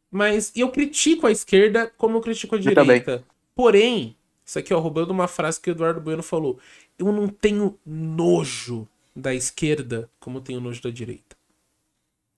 Mas 0.10 0.52
eu 0.56 0.70
critico 0.70 1.28
a 1.28 1.32
esquerda 1.32 1.92
como 1.98 2.18
eu 2.18 2.22
critico 2.22 2.56
a 2.56 2.60
direita. 2.60 3.24
Porém, 3.54 4.16
isso 4.46 4.58
aqui, 4.58 4.74
ó, 4.74 4.80
roubando 4.80 5.12
uma 5.12 5.28
frase 5.28 5.60
que 5.60 5.70
o 5.70 5.72
Eduardo 5.72 6.00
Bueno 6.00 6.24
falou. 6.24 6.58
Eu 6.98 7.12
não 7.12 7.28
tenho 7.28 7.78
nojo 7.86 8.88
da 9.14 9.34
esquerda 9.34 10.10
como 10.20 10.38
eu 10.38 10.42
tenho 10.42 10.62
nojo 10.62 10.82
da 10.82 10.90
direita. 10.90 11.36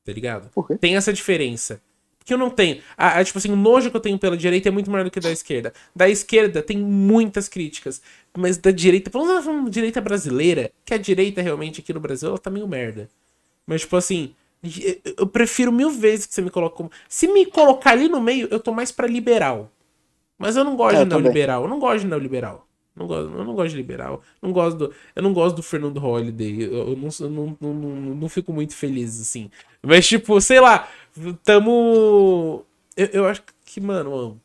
Tá 0.04 0.12
ligado? 0.12 0.50
Por 0.50 0.66
quê? 0.66 0.78
Tem 0.78 0.96
essa 0.96 1.14
diferença. 1.14 1.80
Porque 2.20 2.34
eu 2.34 2.38
não 2.38 2.50
tenho. 2.50 2.82
A, 2.96 3.20
a, 3.20 3.24
tipo 3.24 3.38
assim, 3.40 3.52
o 3.52 3.56
nojo 3.56 3.90
que 3.90 3.98
eu 3.98 4.02
tenho 4.02 4.20
pela 4.20 4.38
direita 4.38 4.70
é 4.70 4.72
muito 4.72 4.91
maior 4.91 5.04
do 5.04 5.12
que 5.12 5.20
da 5.20 5.32
esquerda. 5.32 5.74
Da 5.96 6.08
esquerda 6.08 6.62
tem 6.62 6.78
muitas 6.78 7.48
críticas. 7.50 8.02
Mas 8.38 8.58
da 8.58 8.70
direita, 8.72 9.10
pelo 9.10 9.26
menos 9.26 9.46
na 9.46 9.70
direita 9.70 10.00
brasileira, 10.00 10.72
que 10.86 10.94
a 10.94 10.98
direita 10.98 11.41
realmente 11.41 11.82
aqui 11.82 11.91
no 11.94 12.00
Brasil, 12.00 12.30
ela 12.30 12.38
tá 12.38 12.50
meio 12.50 12.68
merda. 12.68 13.10
Mas, 13.66 13.82
tipo 13.82 13.96
assim, 13.96 14.34
eu- 15.18 15.28
prefiro 15.28 15.72
mil 15.72 15.90
vezes 15.90 16.26
que 16.26 16.34
você 16.34 16.41
me 16.41 16.50
coloque 16.50 16.76
como. 16.78 16.91
Se 17.08 17.28
me 17.28 17.46
colocar 17.46 17.91
ali 17.91 18.08
no 18.10 18.22
meio, 18.22 18.48
eu 18.52 18.60
tô 18.60 18.72
mais 18.74 18.91
pra 18.91 19.08
liberal. 19.08 19.72
Mas 20.38 20.56
eu 20.56 20.64
não 20.64 20.76
gosto 20.76 20.98
É, 20.98 21.02
eu 21.02 21.06
de 21.06 21.10
neoliberal. 21.10 21.64
Eu 21.64 21.70
não 21.70 21.80
gosto 21.80 22.02
de 22.02 22.08
neoliberal. 22.08 22.66
Não 22.96 23.08
gosto, 23.08 23.32
eu 23.32 23.46
não 23.46 23.56
gosto 23.56 23.70
de 23.72 23.78
liberal. 23.78 24.22
Não 24.41 24.52
gosto 24.52 24.78
do, 24.78 24.94
eu 25.16 25.24
não 25.24 25.34
gosto 25.34 25.56
do 25.56 25.64
Fernando 25.64 26.00
Holliday. 26.00 26.64
Eu, 26.64 26.90
eu 26.90 26.98
não, 26.98 27.10
eu 27.20 27.30
não, 27.30 27.58
não, 27.62 27.74
não, 27.74 28.16
não 28.16 28.30
fico 28.30 28.52
muito 28.52 28.76
feliz, 28.76 29.22
assim. 29.22 29.50
Mas, 29.82 30.06
tipo, 30.08 30.40
sei 30.41 30.60
lá, 30.60 30.90
tamo. 31.44 32.65
Eu, 32.95 33.07
eu 33.07 33.27
acho 33.27 33.44
que, 33.65 33.80
mano. 33.81 34.40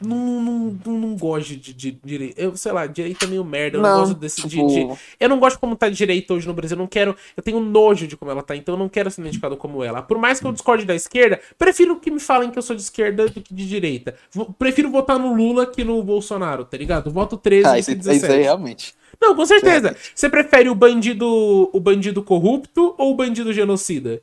Não, 0.00 0.16
não, 0.16 0.78
não, 0.84 0.92
não 0.92 1.16
gosto 1.16 1.56
de, 1.56 1.72
de, 1.72 1.98
direita. 2.04 2.40
Eu, 2.40 2.56
sei 2.56 2.70
lá, 2.70 2.86
direita 2.86 3.24
é 3.24 3.28
meio 3.28 3.44
merda. 3.44 3.78
Eu 3.78 3.82
não, 3.82 4.00
gosto 4.00 4.14
desse. 4.14 4.40
de- 4.42 4.48
tipo, 4.48 4.68
de, 4.68 4.88
eu 5.18 5.28
não 5.28 5.40
gosto 5.40 5.56
de 5.56 5.60
como 5.60 5.74
tá 5.74 5.88
direita 5.88 6.34
hoje 6.34 6.46
no 6.46 6.54
Brasil. 6.54 6.76
Eu 6.76 6.78
não 6.78 6.86
quero. 6.86 7.16
Eu 7.36 7.42
tenho 7.42 7.58
nojo 7.58 8.06
de 8.06 8.16
como 8.16 8.30
ela 8.30 8.42
tá, 8.42 8.54
então 8.54 8.76
eu 8.76 8.78
não 8.78 8.88
quero 8.88 9.10
ser 9.10 9.22
identificado 9.22 9.56
como 9.56 9.82
ela. 9.82 10.00
Por 10.00 10.16
mais 10.16 10.38
que 10.38 10.46
eu 10.46 10.52
discorde 10.52 10.84
da 10.84 10.94
esquerda, 10.94 11.40
prefiro 11.58 11.96
que 11.96 12.12
me 12.12 12.20
falem 12.20 12.50
que 12.50 12.58
eu 12.58 12.62
sou 12.62 12.76
de 12.76 12.82
esquerda 12.82 13.26
do 13.26 13.40
que 13.40 13.52
de 13.52 13.66
direita. 13.66 14.14
Prefiro 14.56 14.88
votar 14.88 15.18
no 15.18 15.34
Lula 15.34 15.66
que 15.66 15.82
no 15.82 16.00
Bolsonaro, 16.04 16.64
tá 16.64 16.76
ligado? 16.76 17.10
Voto 17.10 17.36
13 17.36 17.68
Ah, 17.68 17.78
isso, 17.78 17.90
que 17.90 17.98
isso 17.98 18.10
aí 18.10 18.20
17. 18.20 18.42
realmente. 18.42 18.94
Não, 19.20 19.34
com 19.34 19.44
certeza. 19.44 19.96
Você 20.14 20.28
prefere 20.28 20.68
o 20.68 20.76
bandido 20.76 21.26
o 21.72 21.80
bandido 21.80 22.22
corrupto 22.22 22.94
ou 22.96 23.12
o 23.12 23.16
bandido 23.16 23.52
genocida? 23.52 24.22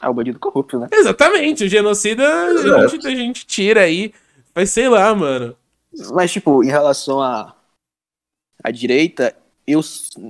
Ah, 0.00 0.08
o 0.10 0.14
bandido 0.14 0.38
corrupto, 0.38 0.78
né? 0.78 0.86
Exatamente, 0.92 1.64
o 1.64 1.68
genocida 1.68 2.24
a 2.24 2.86
gente, 2.86 3.06
a 3.06 3.14
gente 3.14 3.46
tira 3.46 3.82
aí. 3.82 4.12
Mas 4.58 4.70
sei 4.70 4.88
lá, 4.88 5.14
mano. 5.14 5.56
Mas, 6.12 6.32
tipo, 6.32 6.64
em 6.64 6.66
relação 6.66 7.22
à 7.22 7.54
à 8.64 8.72
direita, 8.72 9.36
eu, 9.64 9.80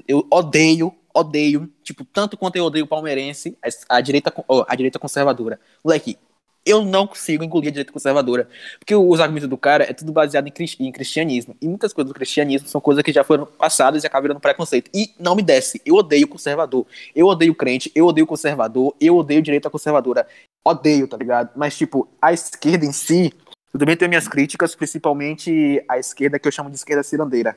eu 0.07 0.27
odeio, 0.31 0.95
odeio, 1.15 1.73
tipo, 1.83 2.05
tanto 2.05 2.37
quanto 2.37 2.57
eu 2.57 2.65
odeio 2.65 2.85
o 2.85 2.89
palmeirense, 2.89 3.57
a, 3.89 3.97
a 3.97 4.01
direita, 4.03 4.31
a 4.69 4.77
direita 4.77 4.99
conservadora. 4.99 5.59
Moleque, 5.83 6.19
eu 6.67 6.85
não 6.85 7.07
consigo 7.07 7.43
engolir 7.43 7.69
a 7.69 7.73
direita 7.73 7.91
conservadora. 7.91 8.47
Porque 8.79 8.95
os 8.95 9.19
argumentos 9.19 9.49
do 9.49 9.57
cara 9.57 9.85
é 9.85 9.95
tudo 9.95 10.13
baseado 10.13 10.47
em, 10.47 10.53
em 10.81 10.93
cristianismo. 10.93 11.57
E 11.59 11.67
muitas 11.67 11.95
coisas 11.95 12.13
do 12.13 12.15
cristianismo 12.15 12.69
são 12.69 12.83
coisas 12.83 13.03
que 13.03 13.11
já 13.11 13.25
foram 13.25 13.47
passadas 13.47 14.05
e 14.05 14.07
acabam 14.07 14.25
virando 14.25 14.41
preconceito. 14.41 14.91
E 14.93 15.15
não 15.19 15.35
me 15.35 15.41
desce. 15.41 15.81
Eu 15.87 15.95
odeio 15.95 16.29
conservador. 16.29 16.87
Eu 17.15 17.29
odeio 17.29 17.55
crente. 17.55 17.91
Eu 17.95 18.05
odeio 18.05 18.27
conservador. 18.27 18.95
Eu 19.01 19.17
odeio 19.17 19.41
direita 19.41 19.71
conservadora. 19.71 20.29
Odeio, 20.63 21.09
tá 21.09 21.17
ligado? 21.17 21.53
Mas, 21.57 21.79
tipo, 21.79 22.07
a 22.21 22.35
esquerda 22.35 22.85
em 22.85 22.93
si, 22.93 23.33
eu 23.73 23.79
também 23.81 23.97
tenho 23.97 24.09
minhas 24.09 24.29
críticas, 24.29 24.75
principalmente 24.75 25.85
a 25.89 25.99
esquerda 25.99 26.39
que 26.39 26.47
eu 26.49 26.53
chamo 26.53 26.71
de 26.71 26.77
esquerda 26.77 27.03
cirandeira. 27.03 27.57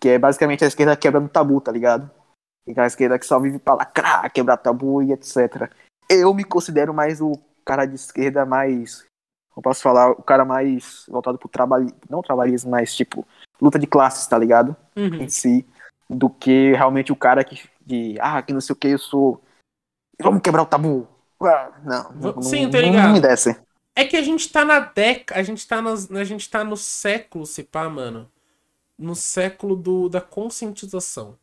Que 0.00 0.10
é 0.10 0.18
basicamente 0.18 0.64
a 0.64 0.66
esquerda 0.66 0.96
quebrando 0.96 1.28
tabu, 1.28 1.60
tá 1.60 1.70
ligado? 1.70 2.10
Aquela 2.68 2.86
esquerda 2.86 3.18
que 3.18 3.26
só 3.26 3.38
vive 3.38 3.58
pra 3.58 3.74
lacrar, 3.74 4.30
quebrar 4.32 4.56
tabu 4.56 5.02
e 5.02 5.12
etc. 5.12 5.70
Eu 6.08 6.32
me 6.34 6.44
considero 6.44 6.92
mais 6.94 7.20
o 7.20 7.32
cara 7.64 7.86
de 7.86 7.94
esquerda 7.94 8.44
mais. 8.46 9.04
Eu 9.56 9.62
posso 9.62 9.82
falar, 9.82 10.10
o 10.10 10.22
cara 10.22 10.44
mais 10.44 11.04
voltado 11.08 11.38
pro 11.38 11.48
trabalho. 11.48 11.86
Não 12.08 12.22
trabalhismo, 12.22 12.70
mas 12.70 12.94
tipo, 12.94 13.26
luta 13.60 13.78
de 13.78 13.86
classes, 13.86 14.26
tá 14.26 14.36
ligado? 14.38 14.74
Uhum. 14.96 15.22
Em 15.22 15.28
si. 15.28 15.66
do 16.10 16.28
que 16.28 16.72
realmente 16.72 17.12
o 17.12 17.16
cara 17.16 17.42
que, 17.44 17.62
de, 17.84 18.16
ah, 18.20 18.42
que 18.42 18.52
não 18.52 18.60
sei 18.60 18.72
o 18.72 18.76
que, 18.76 18.88
eu 18.88 18.98
sou. 18.98 19.42
Vamos 20.20 20.42
quebrar 20.42 20.62
o 20.62 20.66
tabu. 20.66 21.06
Ah, 21.42 21.72
Não, 21.84 22.12
não, 22.12 22.42
Sim, 22.42 22.64
não, 22.66 22.72
não 22.72 22.80
ligado. 22.80 23.12
me 23.12 23.20
desce. 23.20 23.56
É 23.96 24.04
que 24.04 24.16
a 24.16 24.22
gente 24.22 24.48
tá 24.50 24.64
na 24.64 24.80
década. 24.80 25.40
A 25.40 25.42
gente 25.42 25.66
tá, 25.66 25.80
nas, 25.80 26.10
a 26.10 26.24
gente 26.24 26.48
tá 26.48 26.64
no 26.64 26.76
século, 26.76 27.46
se 27.46 27.62
pá, 27.62 27.88
mano. 27.88 28.30
No 28.98 29.14
século 29.14 29.76
do, 29.76 30.08
da 30.08 30.20
conscientização. 30.20 31.38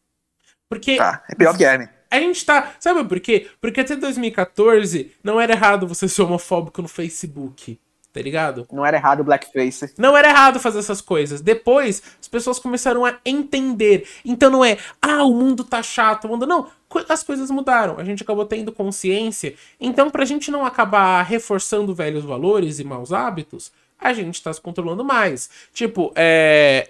Porque 0.70 0.96
Tá, 0.96 1.24
é 1.30 1.36
pior 1.36 1.58
que 1.58 1.66
é, 1.66 1.78
né? 1.78 1.90
a 2.10 2.20
gente 2.20 2.46
tá. 2.46 2.74
Sabe 2.80 3.04
por 3.06 3.20
quê? 3.20 3.50
Porque 3.60 3.80
até 3.80 3.96
2014 3.96 5.14
não 5.24 5.40
era 5.40 5.54
errado 5.54 5.88
você 5.88 6.08
ser 6.08 6.22
homofóbico 6.22 6.82
no 6.82 6.88
Facebook. 6.88 7.80
Tá 8.14 8.22
ligado? 8.22 8.68
Não 8.70 8.86
era 8.86 8.98
errado 8.98 9.22
o 9.22 9.24
blackface. 9.24 9.94
Não 9.98 10.18
era 10.18 10.30
errado 10.30 10.60
fazer 10.60 10.80
essas 10.80 11.00
coisas. 11.00 11.40
Depois, 11.40 12.04
as 12.20 12.28
pessoas 12.28 12.60
começaram 12.60 13.06
a 13.06 13.18
entender. 13.26 14.06
Então 14.26 14.50
não 14.50 14.66
é, 14.66 14.78
ah, 15.02 15.24
o 15.24 15.34
mundo 15.34 15.64
tá 15.64 15.82
chato, 15.82 16.26
o 16.26 16.28
mundo. 16.28 16.46
Não, 16.46 16.68
as 17.10 17.24
coisas 17.24 17.50
mudaram. 17.52 17.98
A 18.00 18.04
gente 18.04 18.24
acabou 18.24 18.46
tendo 18.46 18.72
consciência. 18.72 19.56
Então, 19.80 20.10
pra 20.10 20.26
gente 20.26 20.50
não 20.52 20.66
acabar 20.66 21.22
reforçando 21.24 21.94
velhos 21.96 22.24
valores 22.24 22.80
e 22.80 22.84
maus 22.84 23.12
hábitos, 23.14 23.72
a 24.00 24.14
gente 24.14 24.42
tá 24.42 24.52
se 24.52 24.60
controlando 24.62 25.04
mais. 25.04 25.50
Tipo, 25.74 26.12
é. 26.16 26.90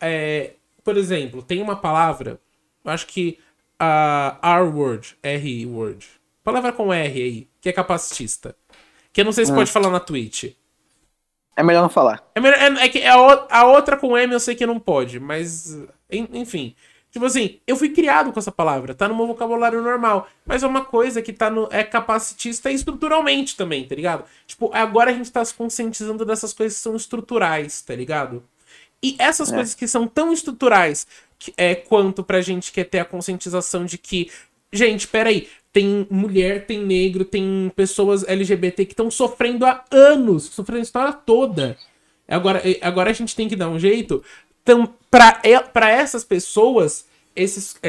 é 0.00 0.52
por 0.82 0.96
exemplo, 0.96 1.42
tem 1.42 1.60
uma 1.62 1.76
palavra, 1.76 2.40
acho 2.84 3.06
que 3.06 3.38
a 3.78 4.38
R-word, 4.42 5.16
R-word, 5.22 6.06
palavra 6.42 6.72
com 6.72 6.92
R 6.92 7.22
aí, 7.22 7.48
que 7.60 7.68
é 7.68 7.72
capacitista. 7.72 8.56
Que 9.12 9.20
eu 9.20 9.24
não 9.24 9.32
sei 9.32 9.44
se 9.44 9.52
Hum. 9.52 9.56
pode 9.56 9.70
falar 9.70 9.90
na 9.90 10.00
Twitch. 10.00 10.52
É 11.56 11.62
melhor 11.62 11.82
não 11.82 11.88
falar. 11.90 12.24
É, 12.34 12.40
melhor- 12.40 12.58
é- 12.58 12.84
é 12.86 12.88
que 12.88 13.04
a, 13.04 13.20
o- 13.20 13.46
a 13.50 13.64
outra 13.66 13.96
com 13.96 14.16
M 14.16 14.32
eu 14.32 14.40
sei 14.40 14.54
que 14.54 14.64
não 14.66 14.80
pode, 14.80 15.20
mas. 15.20 15.74
en- 16.10 16.28
Enfim. 16.32 16.74
Tipo 17.10 17.24
assim, 17.24 17.58
eu 17.66 17.74
fui 17.76 17.88
criado 17.90 18.32
com 18.32 18.38
essa 18.38 18.52
palavra, 18.52 18.94
tá 18.94 19.08
no 19.08 19.16
meu 19.16 19.26
vocabulário 19.26 19.82
normal. 19.82 20.28
Mas 20.46 20.62
é 20.62 20.66
uma 20.66 20.84
coisa 20.84 21.20
que 21.20 21.32
tá 21.32 21.50
no. 21.50 21.68
É 21.72 21.82
capacitista 21.82 22.70
estruturalmente 22.70 23.56
também, 23.56 23.84
tá 23.84 23.94
ligado? 23.96 24.24
Tipo, 24.46 24.70
agora 24.72 25.10
a 25.10 25.14
gente 25.14 25.30
tá 25.32 25.44
se 25.44 25.52
conscientizando 25.54 26.24
dessas 26.24 26.52
coisas 26.52 26.76
que 26.78 26.82
são 26.84 26.94
estruturais, 26.94 27.82
tá 27.82 27.94
ligado? 27.96 28.44
E 29.02 29.16
essas 29.18 29.50
É. 29.50 29.54
coisas 29.54 29.74
que 29.74 29.88
são 29.88 30.06
tão 30.06 30.32
estruturais 30.32 31.06
que- 31.38 31.52
é, 31.56 31.74
quanto 31.74 32.22
pra 32.22 32.40
gente 32.40 32.70
quer 32.70 32.84
ter 32.84 33.00
a 33.00 33.04
conscientização 33.04 33.84
de 33.84 33.98
que. 33.98 34.30
Gente, 34.72 35.08
peraí. 35.08 35.48
Tem 35.72 36.04
mulher, 36.10 36.66
tem 36.66 36.84
negro, 36.84 37.24
tem 37.24 37.70
pessoas 37.76 38.24
LGBT 38.28 38.84
que 38.84 38.92
estão 38.92 39.08
sofrendo 39.08 39.64
há 39.64 39.84
anos, 39.90 40.44
sofrendo 40.46 40.80
a 40.80 40.82
história 40.82 41.12
toda. 41.12 41.76
Agora, 42.26 42.60
agora 42.82 43.10
a 43.10 43.12
gente 43.12 43.36
tem 43.36 43.48
que 43.48 43.54
dar 43.54 43.68
um 43.68 43.78
jeito. 43.78 44.22
Então, 44.62 44.92
pra, 45.10 45.40
pra 45.72 45.90
essas 45.90 46.24
pessoas, 46.24 47.04
esses, 47.34 47.76
é- 47.82 47.88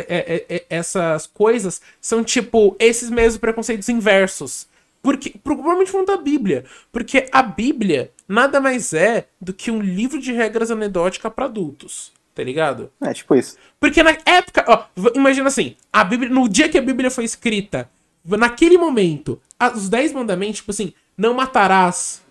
é- 0.49 0.55
é- 0.55 0.65
essas 0.69 1.27
coisas 1.27 1.81
são 1.99 2.23
tipo 2.23 2.75
esses 2.79 3.09
mesmos 3.09 3.37
preconceitos 3.39 3.89
inversos. 3.89 4.67
Porque, 5.01 5.33
provavelmente 5.43 5.91
falando 5.91 6.07
da 6.07 6.17
Bíblia. 6.17 6.63
Porque 6.91 7.27
a 7.31 7.41
Bíblia 7.41 8.11
nada 8.27 8.59
mais 8.61 8.93
é 8.93 9.27
do 9.39 9.51
que 9.51 9.71
um 9.71 9.81
livro 9.81 10.19
de 10.19 10.31
regras 10.31 10.69
anedóticas 10.71 11.33
pra 11.33 11.45
adultos. 11.45 12.11
Tá 12.33 12.43
ligado? 12.43 12.89
É, 13.01 13.13
tipo 13.13 13.35
isso. 13.35 13.57
Porque 13.79 14.01
na 14.01 14.15
época, 14.25 14.63
ó, 14.67 14.85
imagina 15.13 15.47
assim, 15.49 15.75
a 15.91 16.03
Bíblia, 16.03 16.29
no 16.29 16.47
dia 16.47 16.69
que 16.69 16.77
a 16.77 16.81
Bíblia 16.81 17.11
foi 17.11 17.25
escrita, 17.25 17.89
naquele 18.23 18.77
momento, 18.77 19.41
os 19.75 19.89
dez 19.89 20.13
mandamentos, 20.13 20.57
tipo 20.57 20.71
assim, 20.71 20.93
não 21.17 21.33
matarás, 21.33 22.21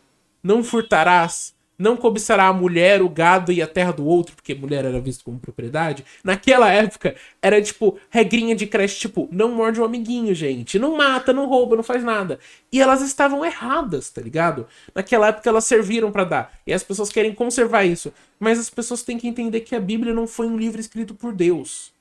não 0.43 0.65
furtarás, 0.65 1.53
não 1.81 1.97
cobiçará 1.97 2.47
a 2.47 2.53
mulher, 2.53 3.01
o 3.01 3.09
gado 3.09 3.51
e 3.51 3.63
a 3.63 3.67
terra 3.67 3.91
do 3.91 4.05
outro, 4.05 4.37
porque 4.37 4.55
mulher 4.55 4.85
era 4.85 5.01
visto 5.01 5.25
como 5.25 5.41
propriedade. 5.41 6.05
Naquela 6.23 6.71
época, 6.71 7.17
era 7.41 7.61
tipo, 7.63 7.99
regrinha 8.11 8.55
de 8.55 8.67
creche, 8.67 9.01
tipo, 9.01 9.27
não 9.33 9.53
morde 9.53 9.81
o 9.81 9.85
amiguinho, 9.85 10.35
gente, 10.35 10.79
não 10.79 10.95
mata, 10.95 11.33
não 11.33 11.47
rouba, 11.47 11.77
não 11.77 11.83
faz 11.83 12.05
nada. 12.05 12.39
E 12.71 12.83
elas 12.83 13.01
estavam 13.01 13.43
erradas, 13.43 14.11
tá 14.11 14.21
ligado? 14.21 14.67
Naquela 14.95 15.29
época 15.29 15.49
elas 15.49 15.65
serviram 15.65 16.13
pra 16.13 16.25
dar. 16.25 16.53
E 16.67 16.73
as 16.75 16.85
pessoas 16.85 17.09
querem 17.09 17.33
conservar 17.33 17.85
isso. 17.85 18.13
Mas 18.39 18.59
as 18.59 18.69
pessoas 18.69 19.03
têm 19.03 19.17
que 19.17 19.27
entender 19.27 19.61
que 19.61 19.75
a 19.75 19.81
Bíblia 19.81 20.13
não 20.13 20.27
foi 20.27 20.47
um 20.47 20.59
livro 20.59 20.81
escrito 20.81 21.15
por 21.15 21.33
Deus. 21.33 21.95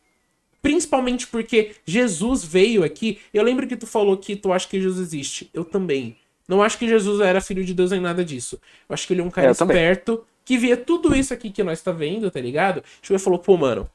Principalmente 0.62 1.26
porque 1.26 1.76
Jesus 1.86 2.44
veio 2.44 2.84
aqui. 2.84 3.20
Eu 3.34 3.44
lembro 3.44 3.66
que 3.66 3.78
tu 3.78 3.88
falou 3.88 4.18
que 4.18 4.36
tu 4.36 4.52
acha 4.52 4.68
que 4.68 4.82
Jesus 4.82 5.00
existe. 5.00 5.50
Eu 5.54 5.64
também. 5.64 6.18
Não 6.50 6.62
acho 6.64 6.78
que 6.78 6.88
Jesus 6.88 7.22
era 7.22 7.40
filho 7.42 7.64
de 7.64 7.74
Deus 7.74 7.92
nem 7.92 8.02
nada 8.02 8.26
disso. 8.26 8.60
Eu 8.90 8.94
acho 8.94 9.08
que 9.08 9.14
ele 9.14 9.22
é 9.22 9.24
um 9.24 9.30
cara 9.32 9.48
É, 9.48 9.52
eu 9.52 9.56
também. 9.56 9.78
esperto 9.78 10.26
que 10.44 10.58
via 10.58 10.76
tudo 10.76 11.16
isso 11.16 11.34
aqui 11.34 11.52
que 11.52 11.64
nós 11.64 11.82
tá 11.82 11.92
vendo, 11.94 12.30
tá 12.32 12.42
ligado? 12.42 12.84
Chegou 13.02 13.18
e 13.18 13.24
falou, 13.24 13.40
pô, 13.40 13.56
mano, 13.56 13.90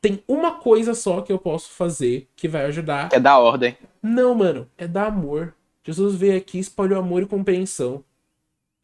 tem 0.00 0.22
uma 0.28 0.52
coisa 0.56 0.94
só 0.94 1.20
que 1.22 1.32
eu 1.32 1.38
posso 1.38 1.70
fazer 1.70 2.28
que 2.36 2.48
vai 2.48 2.64
ajudar. 2.66 3.08
É 3.12 3.20
da 3.20 3.38
ordem. 3.38 3.76
Não, 4.02 4.34
mano, 4.34 4.68
é 4.76 4.86
dar 4.88 5.06
amor. 5.06 5.54
Jesus 5.84 6.14
veio 6.16 6.36
aqui, 6.36 6.58
espalhou 6.58 6.98
amor 6.98 7.22
e 7.22 7.26
compreensão. 7.26 8.04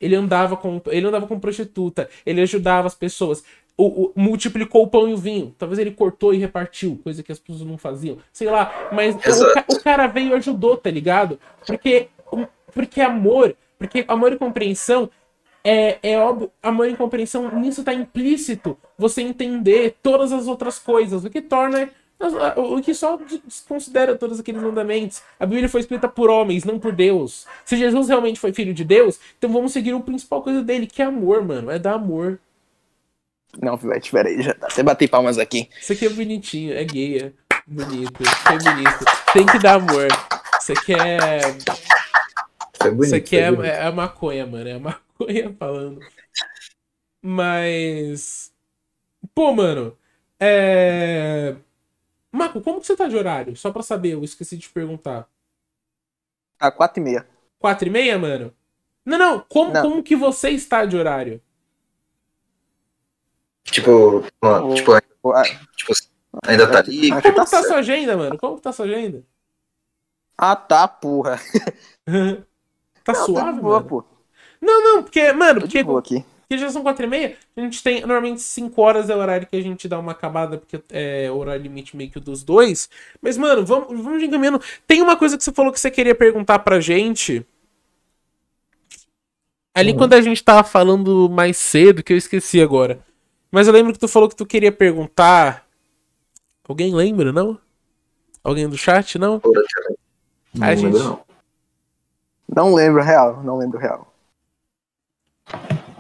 Ele 0.00 0.14
andava 0.14 0.56
com, 0.56 0.80
ele 0.86 1.06
andava 1.06 1.26
com 1.26 1.40
prostituta, 1.40 2.08
ele 2.24 2.40
ajudava 2.40 2.86
as 2.86 2.94
pessoas, 2.94 3.42
o, 3.76 4.04
o- 4.06 4.12
multiplicou 4.14 4.84
o 4.84 4.86
pão 4.88 5.08
e 5.08 5.12
o 5.14 5.16
vinho. 5.16 5.54
Talvez 5.58 5.78
ele 5.78 5.90
cortou 5.90 6.32
e 6.32 6.38
repartiu, 6.38 7.00
coisa 7.02 7.22
que 7.22 7.32
as 7.32 7.38
pessoas 7.40 7.68
não 7.68 7.76
faziam. 7.76 8.18
Sei 8.32 8.48
lá, 8.48 8.72
mas 8.92 9.16
o, 9.16 9.74
o 9.74 9.80
cara 9.82 10.06
veio 10.06 10.30
e 10.30 10.34
ajudou, 10.34 10.76
tá 10.76 10.90
ligado? 10.90 11.38
Porque, 11.66 12.08
porque 12.72 13.00
amor, 13.00 13.56
porque 13.78 14.04
amor 14.08 14.32
e 14.32 14.38
compreensão 14.38 15.10
é, 15.64 15.98
é 16.02 16.18
óbvio, 16.18 16.50
amor 16.62 16.88
e 16.88 16.96
compreensão, 16.96 17.50
nisso 17.60 17.84
tá 17.84 17.92
implícito 17.92 18.78
você 18.96 19.22
entender 19.22 19.96
todas 20.02 20.32
as 20.32 20.46
outras 20.46 20.78
coisas, 20.78 21.24
o 21.24 21.30
que 21.30 21.42
torna. 21.42 21.90
O 22.56 22.82
que 22.82 22.92
só 22.94 23.16
desconsidera 23.44 24.16
todos 24.16 24.40
aqueles 24.40 24.60
mandamentos. 24.60 25.22
A 25.38 25.46
Bíblia 25.46 25.68
foi 25.68 25.82
escrita 25.82 26.08
por 26.08 26.28
homens, 26.28 26.64
não 26.64 26.76
por 26.76 26.90
Deus. 26.90 27.46
Se 27.64 27.76
Jesus 27.76 28.08
realmente 28.08 28.40
foi 28.40 28.52
filho 28.52 28.74
de 28.74 28.82
Deus, 28.82 29.20
então 29.38 29.52
vamos 29.52 29.70
seguir 29.70 29.94
o 29.94 30.00
principal 30.00 30.42
coisa 30.42 30.60
dele, 30.60 30.88
que 30.88 31.00
é 31.00 31.04
amor, 31.04 31.44
mano. 31.44 31.70
É 31.70 31.78
dar 31.78 31.92
amor. 31.92 32.40
Não, 33.62 33.76
Vivete, 33.76 34.10
peraí, 34.10 34.42
já 34.42 34.50
até 34.50 34.82
bati 34.82 35.06
palmas 35.06 35.38
aqui. 35.38 35.68
Isso 35.80 35.92
aqui 35.92 36.06
é 36.06 36.10
bonitinho, 36.10 36.74
é 36.74 36.82
gay, 36.82 37.18
é 37.18 37.32
bonito, 37.64 38.24
feminista. 38.24 39.04
Tem 39.32 39.46
que 39.46 39.58
dar 39.60 39.74
amor. 39.74 40.08
Isso 40.60 40.72
aqui 40.72 40.94
é. 40.94 41.38
Foi 42.80 42.90
bonito. 42.90 43.06
Isso 43.06 43.14
aqui 43.16 43.36
é, 43.36 43.48
é, 43.48 43.86
é 43.86 43.90
maconha, 43.90 44.46
mano. 44.46 44.68
É 44.68 44.78
maconha 44.78 45.54
falando. 45.58 46.00
Mas. 47.22 48.52
Pô, 49.34 49.52
mano. 49.52 49.96
É. 50.40 51.56
Marco, 52.30 52.60
como 52.60 52.80
que 52.80 52.86
você 52.86 52.96
tá 52.96 53.08
de 53.08 53.16
horário? 53.16 53.56
Só 53.56 53.72
pra 53.72 53.82
saber, 53.82 54.12
eu 54.12 54.22
esqueci 54.22 54.56
de 54.56 54.62
te 54.62 54.70
perguntar. 54.70 55.28
A 56.60 56.70
4 56.70 57.00
e 57.00 57.04
meia. 57.04 57.26
Quatro 57.58 57.88
e 57.88 57.90
meia, 57.90 58.18
mano? 58.18 58.54
Não, 59.04 59.18
não. 59.18 59.40
Como, 59.48 59.72
Não. 59.72 59.82
como 59.82 60.02
que 60.02 60.14
você 60.14 60.50
está 60.50 60.84
de 60.84 60.96
horário? 60.96 61.40
Tipo, 63.64 64.24
ó, 64.42 64.60
O- 64.66 64.74
tipo, 64.74 64.92
ah, 65.32 65.42
tipo, 65.76 65.92
ainda 66.46 66.70
tá 66.70 66.78
ali. 66.78 67.08
Como 67.10 67.22
tá 67.22 67.44
que 67.44 67.50
tá 67.50 67.62
sua 67.62 67.76
agenda, 67.78 68.16
mano? 68.16 68.38
Como 68.38 68.56
que 68.56 68.62
tá 68.62 68.70
a 68.70 68.72
sua 68.72 68.86
agenda? 68.86 69.24
Ah, 70.36 70.54
tá, 70.54 70.86
porra. 70.86 71.38
tá 73.12 73.18
Não, 73.18 73.26
suave, 73.26 73.46
tá 73.46 73.52
de 73.52 73.60
boa, 73.60 73.76
mano? 73.78 73.88
pô. 73.88 74.04
Não, 74.60 74.82
não, 74.82 75.02
porque, 75.02 75.32
mano, 75.32 75.60
porque 75.60 75.78
aqui. 75.78 76.24
Porque 76.48 76.58
já 76.62 76.70
são 76.70 76.82
quatro 76.82 77.04
e 77.04 77.08
meia, 77.08 77.36
a 77.54 77.60
gente 77.60 77.82
tem, 77.82 78.00
normalmente 78.00 78.40
5 78.40 78.80
horas 78.80 79.10
é 79.10 79.14
o 79.14 79.18
horário 79.18 79.46
que 79.46 79.54
a 79.56 79.60
gente 79.62 79.86
dá 79.86 79.98
uma 79.98 80.12
acabada, 80.12 80.56
porque 80.56 80.82
é 80.90 81.30
o 81.30 81.36
horário 81.36 81.62
limite 81.62 81.94
meio 81.94 82.10
que 82.10 82.18
dos 82.18 82.42
dois. 82.42 82.88
Mas, 83.20 83.36
mano, 83.36 83.66
vamos, 83.66 83.88
vamos 84.02 84.22
encaminhando. 84.22 84.58
Tem 84.86 85.02
uma 85.02 85.14
coisa 85.14 85.36
que 85.36 85.44
você 85.44 85.52
falou 85.52 85.70
que 85.70 85.78
você 85.78 85.90
queria 85.90 86.14
perguntar 86.14 86.60
pra 86.60 86.80
gente. 86.80 87.44
Ali 89.74 89.92
quando 89.94 90.14
a 90.14 90.20
gente 90.22 90.42
tava 90.42 90.64
falando 90.66 91.28
mais 91.28 91.56
cedo, 91.58 92.02
que 92.02 92.14
eu 92.14 92.16
esqueci 92.16 92.60
agora. 92.62 92.98
Mas 93.50 93.66
eu 93.66 93.72
lembro 93.72 93.92
que 93.92 93.98
tu 93.98 94.08
falou 94.08 94.28
que 94.28 94.34
tu 94.36 94.46
queria 94.46 94.72
perguntar. 94.72 95.66
Alguém 96.66 96.94
lembra, 96.94 97.30
não? 97.30 97.58
Alguém 98.42 98.68
do 98.68 98.76
chat, 98.76 99.18
não? 99.18 99.40
A 100.60 100.74
gente- 100.74 100.98
não. 100.98 101.27
Não 102.48 102.74
lembro 102.74 103.02
real, 103.02 103.42
não 103.42 103.58
lembro 103.58 103.78
real. 103.78 104.12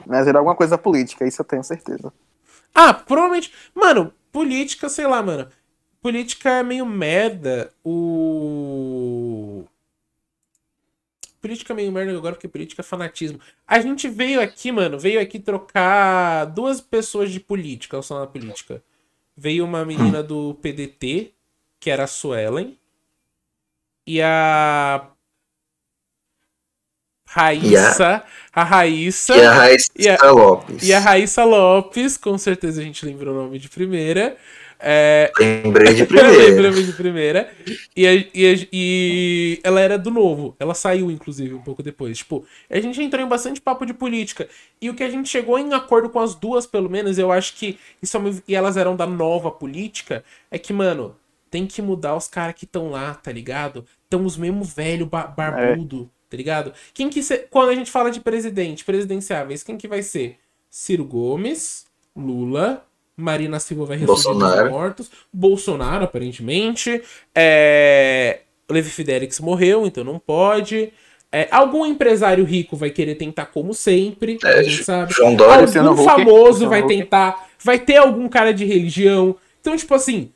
Mas 0.06 0.26
era 0.26 0.38
alguma 0.38 0.56
coisa 0.56 0.78
política, 0.78 1.26
isso 1.26 1.42
eu 1.42 1.44
tenho 1.44 1.62
certeza. 1.62 2.12
Ah, 2.74 2.94
provavelmente. 2.94 3.52
Mano, 3.74 4.12
política, 4.32 4.88
sei 4.88 5.06
lá, 5.06 5.22
mano. 5.22 5.48
Política 6.00 6.50
é 6.50 6.62
meio 6.62 6.86
merda. 6.86 7.72
O. 7.84 9.64
Política 11.40 11.72
é 11.72 11.76
meio 11.76 11.92
merda 11.92 12.16
agora, 12.16 12.34
porque 12.34 12.48
política 12.48 12.82
é 12.82 12.84
fanatismo. 12.84 13.40
A 13.66 13.80
gente 13.80 14.08
veio 14.08 14.40
aqui, 14.40 14.72
mano, 14.72 14.98
veio 14.98 15.20
aqui 15.20 15.38
trocar 15.38 16.46
duas 16.46 16.80
pessoas 16.80 17.30
de 17.30 17.40
política, 17.40 18.00
só 18.02 18.20
na 18.20 18.26
política. 18.26 18.82
Veio 19.36 19.64
uma 19.64 19.84
menina 19.84 20.22
do 20.22 20.54
PDT, 20.54 21.32
que 21.78 21.90
era 21.90 22.04
a 22.04 22.08
Suelen. 22.08 22.78
E 24.06 24.22
a. 24.22 25.10
Raíssa. 27.28 28.22
A 28.52 28.64
Raíssa. 28.64 29.36
E 29.36 29.44
a 29.44 29.52
Raíssa 29.52 29.90
E 29.96 30.08
a- 30.08 30.30
Lopes. 30.32 30.82
E 30.88 30.92
a 30.94 30.98
Raíssa 30.98 31.44
Lopes, 31.44 32.16
com 32.16 32.36
certeza 32.38 32.80
a 32.80 32.84
gente 32.84 33.04
lembrou 33.04 33.34
o 33.34 33.36
nome 33.44 33.58
de 33.58 33.68
primeira. 33.68 34.36
É, 34.80 35.32
Lembrei 35.38 35.92
de 35.92 36.06
primeira. 36.06 36.60
lembro 36.62 36.82
de 36.84 36.92
primeira. 36.92 37.50
E, 37.96 38.06
a- 38.06 38.14
e, 38.14 38.46
a- 38.46 38.66
e 38.72 39.60
ela 39.64 39.80
era 39.80 39.98
do 39.98 40.10
novo. 40.10 40.54
Ela 40.58 40.72
saiu, 40.72 41.10
inclusive, 41.10 41.52
um 41.54 41.60
pouco 41.60 41.82
depois. 41.82 42.18
Tipo, 42.18 42.44
a 42.70 42.80
gente 42.80 43.02
entrou 43.02 43.24
em 43.24 43.28
bastante 43.28 43.60
papo 43.60 43.84
de 43.84 43.92
política. 43.92 44.48
E 44.80 44.88
o 44.88 44.94
que 44.94 45.02
a 45.02 45.10
gente 45.10 45.28
chegou 45.28 45.58
em 45.58 45.72
acordo 45.74 46.08
com 46.08 46.20
as 46.20 46.34
duas, 46.34 46.64
pelo 46.66 46.88
menos, 46.88 47.18
eu 47.18 47.30
acho 47.32 47.54
que. 47.56 47.76
Isso 48.00 48.16
é 48.16 48.20
e 48.46 48.54
elas 48.54 48.76
eram 48.76 48.94
da 48.96 49.06
nova 49.06 49.50
política. 49.50 50.24
É 50.50 50.58
que, 50.58 50.72
mano, 50.72 51.16
tem 51.50 51.66
que 51.66 51.82
mudar 51.82 52.14
os 52.16 52.28
caras 52.28 52.54
que 52.54 52.64
estão 52.64 52.88
lá, 52.90 53.14
tá 53.14 53.32
ligado? 53.32 53.84
Estão 54.04 54.24
os 54.24 54.36
mesmo 54.36 54.62
velho 54.62 55.06
ba- 55.06 55.26
barbudo, 55.26 56.08
tá 56.28 56.36
ligado? 56.36 56.72
Quem 56.92 57.08
que 57.08 57.22
ser, 57.22 57.48
quando 57.50 57.70
a 57.70 57.74
gente 57.74 57.90
fala 57.90 58.10
de 58.10 58.20
presidente, 58.20 58.84
presidenciáveis, 58.84 59.62
quem 59.62 59.76
que 59.76 59.88
vai 59.88 60.02
ser? 60.02 60.36
Ciro 60.70 61.04
Gomes, 61.04 61.86
Lula, 62.16 62.84
Marina 63.16 63.58
Silva 63.58 63.84
vai 63.84 63.98
Bolsonaro. 63.98 64.70
mortos, 64.70 65.10
Bolsonaro, 65.32 66.04
aparentemente, 66.04 67.02
é... 67.34 68.40
Levi 68.70 68.90
Fidelix 68.90 69.40
morreu, 69.40 69.86
então 69.86 70.04
não 70.04 70.18
pode. 70.18 70.92
É, 71.30 71.46
algum 71.50 71.84
empresário 71.84 72.44
rico 72.44 72.76
vai 72.76 72.90
querer 72.90 73.14
tentar 73.14 73.46
como 73.46 73.74
sempre, 73.74 74.38
É, 74.44 74.60
a 74.60 74.62
gente 74.62 74.84
sabe. 74.84 75.12
João 75.12 75.34
Dória, 75.34 75.66
Algum 75.82 76.04
famoso 76.04 76.64
Luciano 76.64 76.70
vai 76.70 76.86
tentar. 76.86 77.48
Vai 77.62 77.78
ter 77.78 77.96
algum 77.96 78.28
cara 78.28 78.52
de 78.52 78.64
religião. 78.64 79.36
Então, 79.60 79.76
tipo 79.76 79.94
assim, 79.94 80.32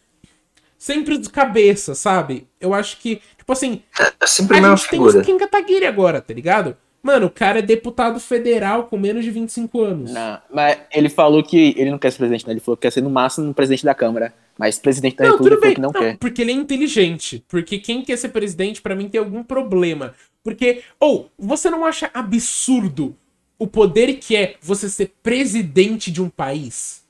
sempre 0.83 1.17
de 1.17 1.31
cabeça, 1.31 1.95
sabe? 1.95 2.49
Eu 2.61 2.75
acho 2.75 2.99
que, 2.99 3.21
tipo 3.39 3.53
assim, 3.53 3.83
É 4.21 4.27
sempre 4.27 4.59
a 4.59 4.61
gente 4.61 4.81
tem 4.89 4.99
figura. 4.99 5.21
o 5.21 5.23
Kim 5.23 5.39
Kataguiri 5.39 5.87
agora, 5.87 6.21
tá 6.21 6.35
ligado? 6.35 6.77
Mano, 7.01 7.27
o 7.27 7.31
cara 7.31 7.61
é 7.61 7.63
deputado 7.63 8.19
federal 8.19 8.85
com 8.85 8.99
menos 8.99 9.25
de 9.25 9.31
25 9.31 9.81
anos. 9.81 10.11
Não, 10.13 10.39
mas 10.53 10.79
ele 10.93 11.09
falou 11.09 11.41
que 11.43 11.73
ele 11.77 11.91
não 11.91 11.99
quer 11.99 12.11
ser 12.11 12.19
presidente, 12.19 12.47
né? 12.49 12.53
Ele 12.53 12.61
falou 12.61 12.77
que 12.77 12.83
quer 12.83 12.91
ser 12.91 13.01
no 13.01 13.11
máximo 13.11 13.49
um 13.49 13.53
presidente 13.53 13.85
da 13.85 13.95
Câmara. 13.95 14.35
Mas 14.59 14.79
presidente 14.79 15.17
da 15.17 15.25
Não, 15.25 15.33
República 15.33 15.57
tudo 15.57 15.61
falou 15.61 15.69
bem. 15.69 15.75
que 15.75 15.81
não, 15.81 15.91
Não, 15.93 16.13
quer. 16.13 16.19
porque 16.19 16.43
ele 16.43 16.51
é 16.51 16.55
inteligente. 16.55 17.45
Porque 17.49 17.79
quem 17.79 18.03
quer 18.03 18.17
ser 18.19 18.31
presidente, 18.31 18.83
pra 18.83 18.95
mim, 18.97 19.09
tem 19.09 19.19
algum 19.21 19.43
problema. 19.45 20.15
Porque, 20.45 20.83
ou, 20.99 21.31
você 21.39 21.71
não 21.71 21.85
acha 21.85 22.11
absurdo 22.13 23.17
o 23.59 23.67
poder 23.69 24.15
que 24.15 24.35
é 24.37 24.57
você 24.61 24.89
ser 24.89 25.13
presidente 25.23 26.11
de 26.11 26.21
um 26.21 26.29
país? 26.29 27.02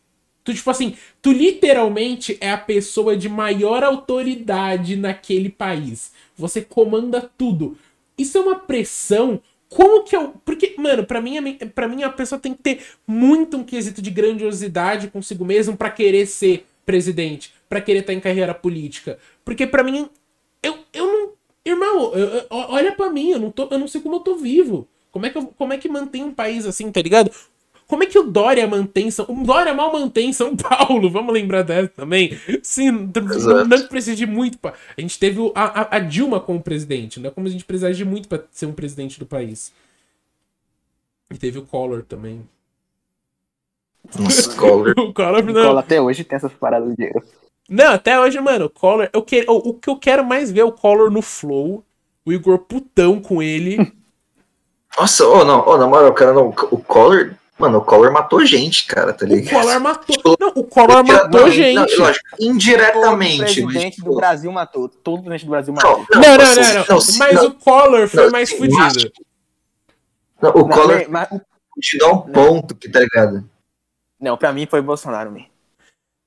Tu, 0.45 0.55
tipo 0.55 0.71
assim, 0.71 0.97
tu 1.21 1.31
literalmente 1.33 2.37
é 2.41 2.51
a 2.51 2.59
pessoa 2.59 3.17
de 3.17 3.29
maior 3.29 3.85
autoridade 3.85 4.97
naquele 4.97 5.49
país. 5.49 6.13
Você 6.37 6.61
comanda 6.63 7.31
tudo. 7.39 7.77
Isso 8.19 8.39
é 8.39 8.41
uma 8.41 8.57
pressão. 8.57 9.41
Como 9.69 10.03
que 10.05 10.17
eu. 10.17 10.35
Porque, 10.45 10.75
mano, 10.79 11.05
pra 11.05 11.21
mim, 11.21 11.55
pra 11.75 11.89
mim 11.89 12.03
a 12.03 12.11
pessoa 12.11 12.39
tem 12.41 12.55
que 12.55 12.63
ter 12.63 12.81
muito 13.07 13.57
um 13.57 13.65
quesito 13.65 14.03
de 14.03 14.11
grandiosidade 14.11 15.09
consigo 15.09 15.45
mesmo 15.45 15.77
pra 15.77 15.91
querer 15.91 16.27
ser 16.27 16.67
presidente, 16.85 17.53
pra 17.69 17.81
querer 17.81 18.01
estar 18.01 18.13
em 18.13 18.21
carreira 18.21 18.53
política. 18.53 19.19
Porque 19.45 19.67
pra 19.67 19.83
mim, 19.85 20.09
eu, 20.63 20.79
eu 20.93 21.07
não. 21.07 21.33
Irmão, 21.65 22.13
eu- 22.15 22.29
eu- 22.29 22.47
olha 22.51 22.91
pra 22.93 23.09
mim, 23.09 23.31
eu 23.31 23.39
não, 23.39 23.51
tô, 23.53 23.69
eu 23.71 23.79
não 23.79 23.87
sei 23.87 24.01
como 24.01 24.17
eu 24.17 24.21
tô 24.21 24.35
vivo. 24.35 24.89
Como 25.13 25.25
é, 25.27 25.31
que 25.31 25.39
eu- 25.39 25.47
como 25.57 25.73
é 25.73 25.79
que 25.79 25.89
mantém 25.89 26.25
um 26.25 26.35
país 26.35 26.67
assim, 26.67 26.91
tá 26.91 27.01
ligado? 27.01 27.31
Como 27.93 28.05
é 28.05 28.07
que 28.07 28.19
o 28.19 28.23
Dória 28.23 28.67
mantém 28.67 29.11
São... 29.11 29.27
O 29.29 29.45
Dória 29.45 29.75
mal 29.75 29.93
mantém 29.93 30.33
São 30.33 30.57
Paulo, 30.57 31.11
vamos 31.13 31.31
lembrar 31.35 31.61
dessa 31.61 31.89
também. 31.89 32.41
Sim, 32.63 32.91
não, 32.91 33.35
Exato. 33.35 33.69
não 33.69 33.87
precisa 33.87 34.17
de 34.17 34.25
muito 34.25 34.57
pra... 34.59 34.73
A 34.97 35.01
gente 35.03 35.19
teve 35.19 35.39
o- 35.39 35.53
a, 35.55 35.83
a- 35.83 35.97
a 35.97 35.99
Dilma 35.99 36.41
como 36.41 36.63
presidente, 36.63 37.21
não 37.21 37.29
é 37.29 37.31
como 37.31 37.47
a 37.47 37.51
gente 37.51 37.67
precisaria 37.67 37.95
de 37.95 38.03
muito 38.07 38.29
pra 38.29 38.41
ser 38.51 38.65
um 38.65 38.73
presidente 38.73 39.19
do 39.19 39.27
país. 39.27 39.75
E 41.31 41.37
teve 41.37 41.59
o 41.59 41.67
Collor 41.67 42.03
também. 42.03 42.49
Nossa, 44.19 44.57
Collor. 44.57 44.95
O 44.97 45.13
Collor 45.13 45.45
não... 45.45 45.53
Cola 45.53 45.81
até 45.81 46.01
hoje 46.01 46.25
tem 46.25 46.37
essas 46.37 46.55
paradas 46.55 46.97
de. 46.97 47.13
Não, 47.69 47.93
até 47.93 48.19
hoje, 48.19 48.41
mano, 48.41 48.65
o 48.65 48.71
Collor. 48.71 49.11
Eu 49.13 49.21
que... 49.21 49.45
o, 49.47 49.69
o 49.69 49.75
que 49.75 49.91
eu 49.91 49.97
quero 49.97 50.25
mais 50.25 50.51
ver 50.51 50.61
é 50.61 50.65
o 50.65 50.73
Collor 50.73 51.11
no 51.11 51.21
Flow. 51.21 51.85
O 52.25 52.33
Igor 52.33 52.59
putão 52.61 53.21
com 53.21 53.43
ele. 53.43 53.93
Nossa, 54.99 55.27
oh, 55.29 55.45
não, 55.45 55.63
oh, 55.69 55.77
na 55.77 55.87
moral, 55.87 56.15
cara, 56.15 56.33
não, 56.33 56.49
o 56.49 56.79
Collor. 56.83 57.35
Mano, 57.59 57.79
o 57.79 57.83
Collor 57.83 58.11
matou 58.13 58.45
gente, 58.45 58.87
cara, 58.87 59.13
tá 59.13 59.25
O 59.25 59.29
ligado? 59.29 59.61
Collor 59.63 59.81
matou. 59.81 60.17
Tipo, 60.17 60.37
Não, 60.41 60.49
o 60.49 60.65
Collor 60.65 61.05
Não, 61.05 61.05
matou 61.05 61.41
não, 61.43 61.51
gente. 61.51 61.75
Não, 61.75 62.07
lógico, 62.07 62.25
Todo 62.37 62.43
indiretamente. 62.51 63.39
mas, 63.39 63.55
presidente 63.55 63.97
tipo, 63.97 64.11
do 64.11 64.17
Brasil 64.17 64.51
matou. 64.53 64.89
Todo 64.89 65.23
presidente 65.23 65.45
do 65.45 65.51
Brasil 65.51 65.75
matou. 65.75 66.07
Não, 66.13 66.21
Não, 66.21 66.37
não, 66.39 66.45
assim, 66.45 66.61
não, 66.75 66.85
não. 66.89 66.99
Mas 67.19 67.35
não, 67.35 67.47
o 67.47 67.55
Collor 67.55 68.09
foi 68.09 68.25
não, 68.25 68.31
mais 68.33 68.49
sim, 68.49 68.57
fudido. 68.57 68.77
mas- 68.79 68.95
não, 70.41 70.51
o 70.51 70.59
Não, 70.59 70.69
Collor 70.69 71.05
mas- 71.09 71.29
mas- 71.31 71.41
te 71.81 71.99
dá 71.99 72.11
um 72.11 72.19
ponto, 72.21 72.75
que 72.75 72.89
tá 72.89 73.01
ligado? 73.01 73.45
não, 74.21 74.37
pra 74.37 74.53
mim 74.53 74.67
foi 74.69 74.81
Bolsonaro, 74.83 75.31
man. 75.31 75.45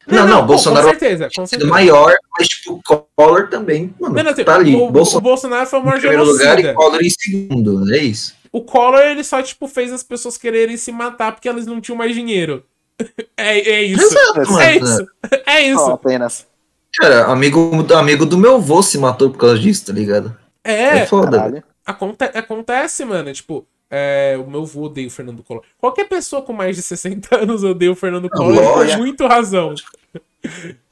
Não, 0.07 0.27
não, 0.27 0.41
pô, 0.41 0.47
Bolsonaro 0.49 0.84
Com 0.85 0.89
certeza, 0.91 1.30
com 1.35 1.47
certeza. 1.47 1.69
maior, 1.69 2.15
mas 2.38 2.47
tipo, 2.47 2.73
o 2.85 3.03
Collor 3.15 3.49
também, 3.49 3.93
mano, 3.99 4.14
Não, 4.14 4.23
não, 4.23 4.31
assim, 4.31 4.43
tá 4.43 4.53
ali. 4.56 4.76
o, 4.76 4.85
o 4.85 4.91
Bolsonaro 4.91 5.23
Bolsonaro 5.23 5.65
foi 5.68 5.80
o 5.80 5.81
em 5.81 5.85
maior 5.85 5.99
primeiro 5.99 6.23
lugar 6.23 6.45
genocida. 6.57 6.72
e 6.72 6.73
Collor 6.76 7.02
em 7.02 7.10
segundo, 7.10 7.93
é 7.93 7.97
isso. 7.97 8.35
O 8.57 8.61
Collor, 8.61 9.02
ele 9.02 9.23
só, 9.23 9.41
tipo, 9.41 9.68
fez 9.68 9.91
as 9.91 10.02
pessoas 10.03 10.38
quererem 10.38 10.77
se 10.77 10.91
matar 10.91 11.34
porque 11.34 11.49
elas 11.49 11.65
não 11.65 11.82
tinham 11.82 11.98
mais 11.98 12.14
dinheiro. 12.15 12.64
É, 13.38 13.60
é 13.60 13.84
isso. 13.84 14.06
Exato. 14.06 14.60
É 14.60 14.76
isso. 14.77 15.07
É 15.45 15.73
Só 15.73 15.82
isso. 15.84 15.91
apenas. 15.91 16.48
Cara, 16.94 17.26
amigo, 17.26 17.86
amigo 17.94 18.26
do 18.26 18.38
meu 18.38 18.56
avô 18.56 18.82
se 18.82 18.98
matou 18.98 19.30
por 19.30 19.38
causa 19.38 19.60
disso, 19.60 19.88
tá 19.88 19.91
ligado? 19.94 20.34
É, 20.64 20.99
É, 20.99 21.06
foda. 21.06 21.38
Caralho. 21.38 21.64
aconte 21.86 22.23
acontece, 22.23 23.03
mano. 23.03 23.34
Tipo, 23.34 23.68
é, 23.91 24.38
o 24.40 24.49
meu 24.49 24.61
avô 24.61 24.84
odeia 24.84 25.07
o 25.07 25.11
Fernando 25.11 25.44
Collor. 25.44 25.64
Qualquer 25.77 26.06
pessoa 26.07 26.41
com 26.41 26.53
mais 26.53 26.77
de 26.77 26.82
60 26.82 27.36
anos 27.36 27.64
odeia 27.65 27.91
o 27.91 27.95
Fernando 27.95 28.30
Collor 28.30 28.56
por 28.56 28.77
lógico. 28.77 28.98
muito 28.99 29.27
razão. 29.27 29.76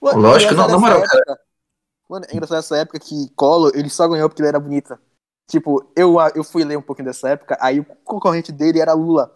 Mano, 0.01 0.19
Lógico, 0.19 0.53
não, 0.55 0.67
na 0.67 0.77
moral, 0.77 0.99
época- 0.99 1.39
Mano, 2.09 2.25
é 2.29 2.33
engraçado 2.35 2.59
essa 2.59 2.75
época 2.77 2.99
que 2.99 3.29
Collor, 3.35 3.71
ele 3.73 3.89
só 3.89 4.05
ganhou 4.09 4.27
porque 4.27 4.41
ele 4.41 4.49
era 4.49 4.59
bonita. 4.59 4.99
Tipo, 5.53 5.87
eu, 5.95 6.15
eu 6.33 6.43
fui 6.43 6.63
ler 6.63 6.75
um 6.79 6.81
pouquinho 6.81 7.05
dessa 7.05 7.29
época, 7.29 7.55
aí 7.61 7.79
o 7.79 7.85
concorrente 8.03 8.51
dele 8.51 8.79
era 8.79 8.93
Lula. 8.93 9.31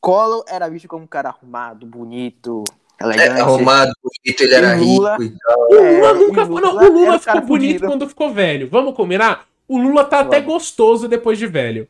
Collor 0.00 0.42
era 0.48 0.68
visto 0.68 0.88
como 0.88 1.04
um 1.04 1.06
cara 1.06 1.28
arrumado, 1.28 1.86
bonito, 1.86 2.64
É, 3.00 3.04
elegante. 3.04 3.40
arrumado, 3.40 3.92
bonito, 4.02 4.40
ele 4.42 4.52
era 4.52 4.74
Lula- 4.74 5.16
rico 5.16 5.22
e 5.32 5.38
tal. 5.38 5.68
O 5.70 5.74
É, 5.76 5.92
Lula 5.92 6.14
nunca. 6.14 6.42
Lula 6.42 6.60
não, 6.60 6.74
o 6.76 6.92
Lula 6.92 7.18
ficou 7.20 7.40
bonito 7.42 7.46
fudido. 7.74 7.86
quando 7.86 8.08
ficou 8.08 8.32
velho. 8.34 8.68
Vamos 8.68 8.96
combinar? 8.96 9.46
O 9.68 9.78
Lula 9.78 10.04
tá 10.04 10.18
até 10.20 10.40
gostoso 10.40 11.06
depois 11.06 11.38
de 11.38 11.46
velho. 11.46 11.86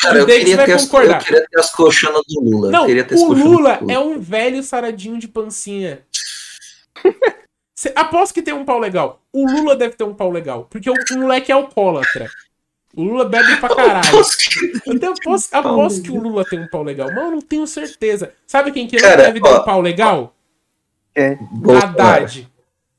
Cara, 0.00 0.20
eu 0.20 0.24
queria, 0.24 0.56
vai 0.56 0.72
as, 0.72 0.90
eu 0.90 1.18
queria 1.18 1.46
ter 1.46 1.60
as 1.60 1.70
colchonas 1.70 2.22
do 2.26 2.40
Lula. 2.40 2.70
Não, 2.70 2.86
o 2.86 3.32
Lula 3.34 3.76
do 3.76 3.90
é 3.90 3.98
um 3.98 4.18
velho 4.18 4.62
saradinho 4.62 5.18
de 5.18 5.28
pancinha. 5.28 6.06
Cê, 7.76 7.92
aposto 7.94 8.32
que 8.32 8.40
tem 8.40 8.54
um 8.54 8.64
pau 8.64 8.78
legal. 8.78 9.20
O 9.30 9.46
Lula 9.46 9.76
deve 9.76 9.94
ter 9.94 10.04
um 10.04 10.14
pau 10.14 10.30
legal. 10.30 10.66
Porque 10.70 10.88
o, 10.88 10.94
o 10.94 11.18
moleque 11.18 11.52
é 11.52 11.54
alcoólatra. 11.54 12.28
O 12.98 13.04
Lula 13.04 13.24
bebe 13.26 13.56
pra 13.58 13.68
caralho. 13.74 14.08
Eu 14.84 14.96
até 14.96 15.06
aposto, 15.52 16.02
que 16.02 16.10
o 16.10 16.20
Lula 16.20 16.44
tem 16.44 16.58
um 16.60 16.66
pau 16.66 16.82
legal. 16.82 17.06
Mas 17.08 17.16
eu 17.24 17.30
não 17.30 17.40
tenho 17.40 17.64
certeza. 17.64 18.32
Sabe 18.44 18.72
quem 18.72 18.88
que 18.88 18.96
não 18.96 19.02
Cara, 19.08 19.22
deve 19.22 19.40
ter 19.40 19.48
ó. 19.48 19.60
um 19.60 19.64
pau 19.64 19.80
legal? 19.80 20.34
Bolsonaro. 21.52 21.86
Haddad. 21.86 22.48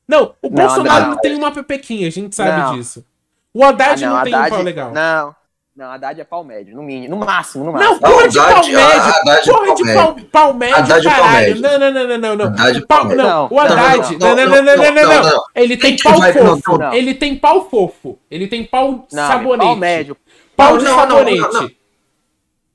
Não, 0.08 0.34
o 0.42 0.50
Não, 0.50 0.56
Bolsonaro 0.56 0.90
Haddad. 0.90 1.10
não 1.12 1.18
tem 1.18 1.36
uma 1.36 1.52
pepequinha, 1.52 2.08
a 2.08 2.12
gente 2.12 2.34
sabe 2.36 2.58
Não. 2.62 2.76
disso. 2.78 3.06
O 3.54 3.64
Haddad 3.64 4.04
Ah, 4.06 4.10
não, 4.10 4.24
tem 4.24 4.34
um 4.34 4.38
Haddad- 4.38 4.50
pau 4.52 4.62
legal. 4.62 4.92
Não, 4.94 5.36
não, 5.80 5.92
Haddad 5.92 6.20
é 6.20 6.24
pau 6.26 6.44
médio, 6.44 6.76
no 6.76 6.84
mínimo, 6.84 7.16
no 7.16 7.26
máximo, 7.26 7.64
no 7.64 7.72
Não, 7.72 7.80
máximo. 7.80 8.00
porra 8.02 8.28
de 8.28 8.36
pau 8.38 8.46
Haddad- 8.48 8.68
médio. 8.74 8.80
Haddad 8.80 9.50
é 9.50 9.52
Porra 9.54 9.76
de 9.76 9.84
médio. 9.84 10.04
pau, 10.04 10.16
pau 10.32 10.54
médio, 10.54 10.76
Haddad 10.76 11.08
é 11.08 11.10
pau 11.10 11.20
caralho. 11.24 11.62
Não, 11.62 11.80
não, 11.80 11.92
não, 11.92 12.08
não, 12.08 12.18
não, 12.18 12.36
não. 12.36 12.46
Haddad 12.46 12.78
é 12.78 13.16
não, 13.16 13.46
o 13.46 13.50
Não, 13.50 13.60
Haddad. 13.60 14.18
não, 14.20 14.20
Não, 14.20 14.36
não, 14.36 14.46
não, 14.46 14.64
não, 14.64 14.76
não, 14.76 14.76
não, 14.76 14.94
não, 14.94 15.24
não. 15.24 15.24
não. 15.32 15.44
Ele 15.56 15.78
tem 15.78 15.98
pau 15.98 16.20
não, 16.20 16.34
fofo. 16.58 16.78
não. 16.78 16.94
Ele 16.94 17.14
tem 17.14 17.36
pau 17.38 17.70
fofo. 17.70 18.20
Ele 18.30 18.48
tem 18.48 18.64
pau 18.66 19.08
Não, 19.12 19.28
sabonete. 19.28 19.66
pau 19.66 19.76
médio. 19.78 20.18
Pau 20.58 20.72
Não, 20.74 20.78
de 20.80 20.84
não, 20.84 20.92
não, 20.92 21.00
sabonete. 21.00 21.78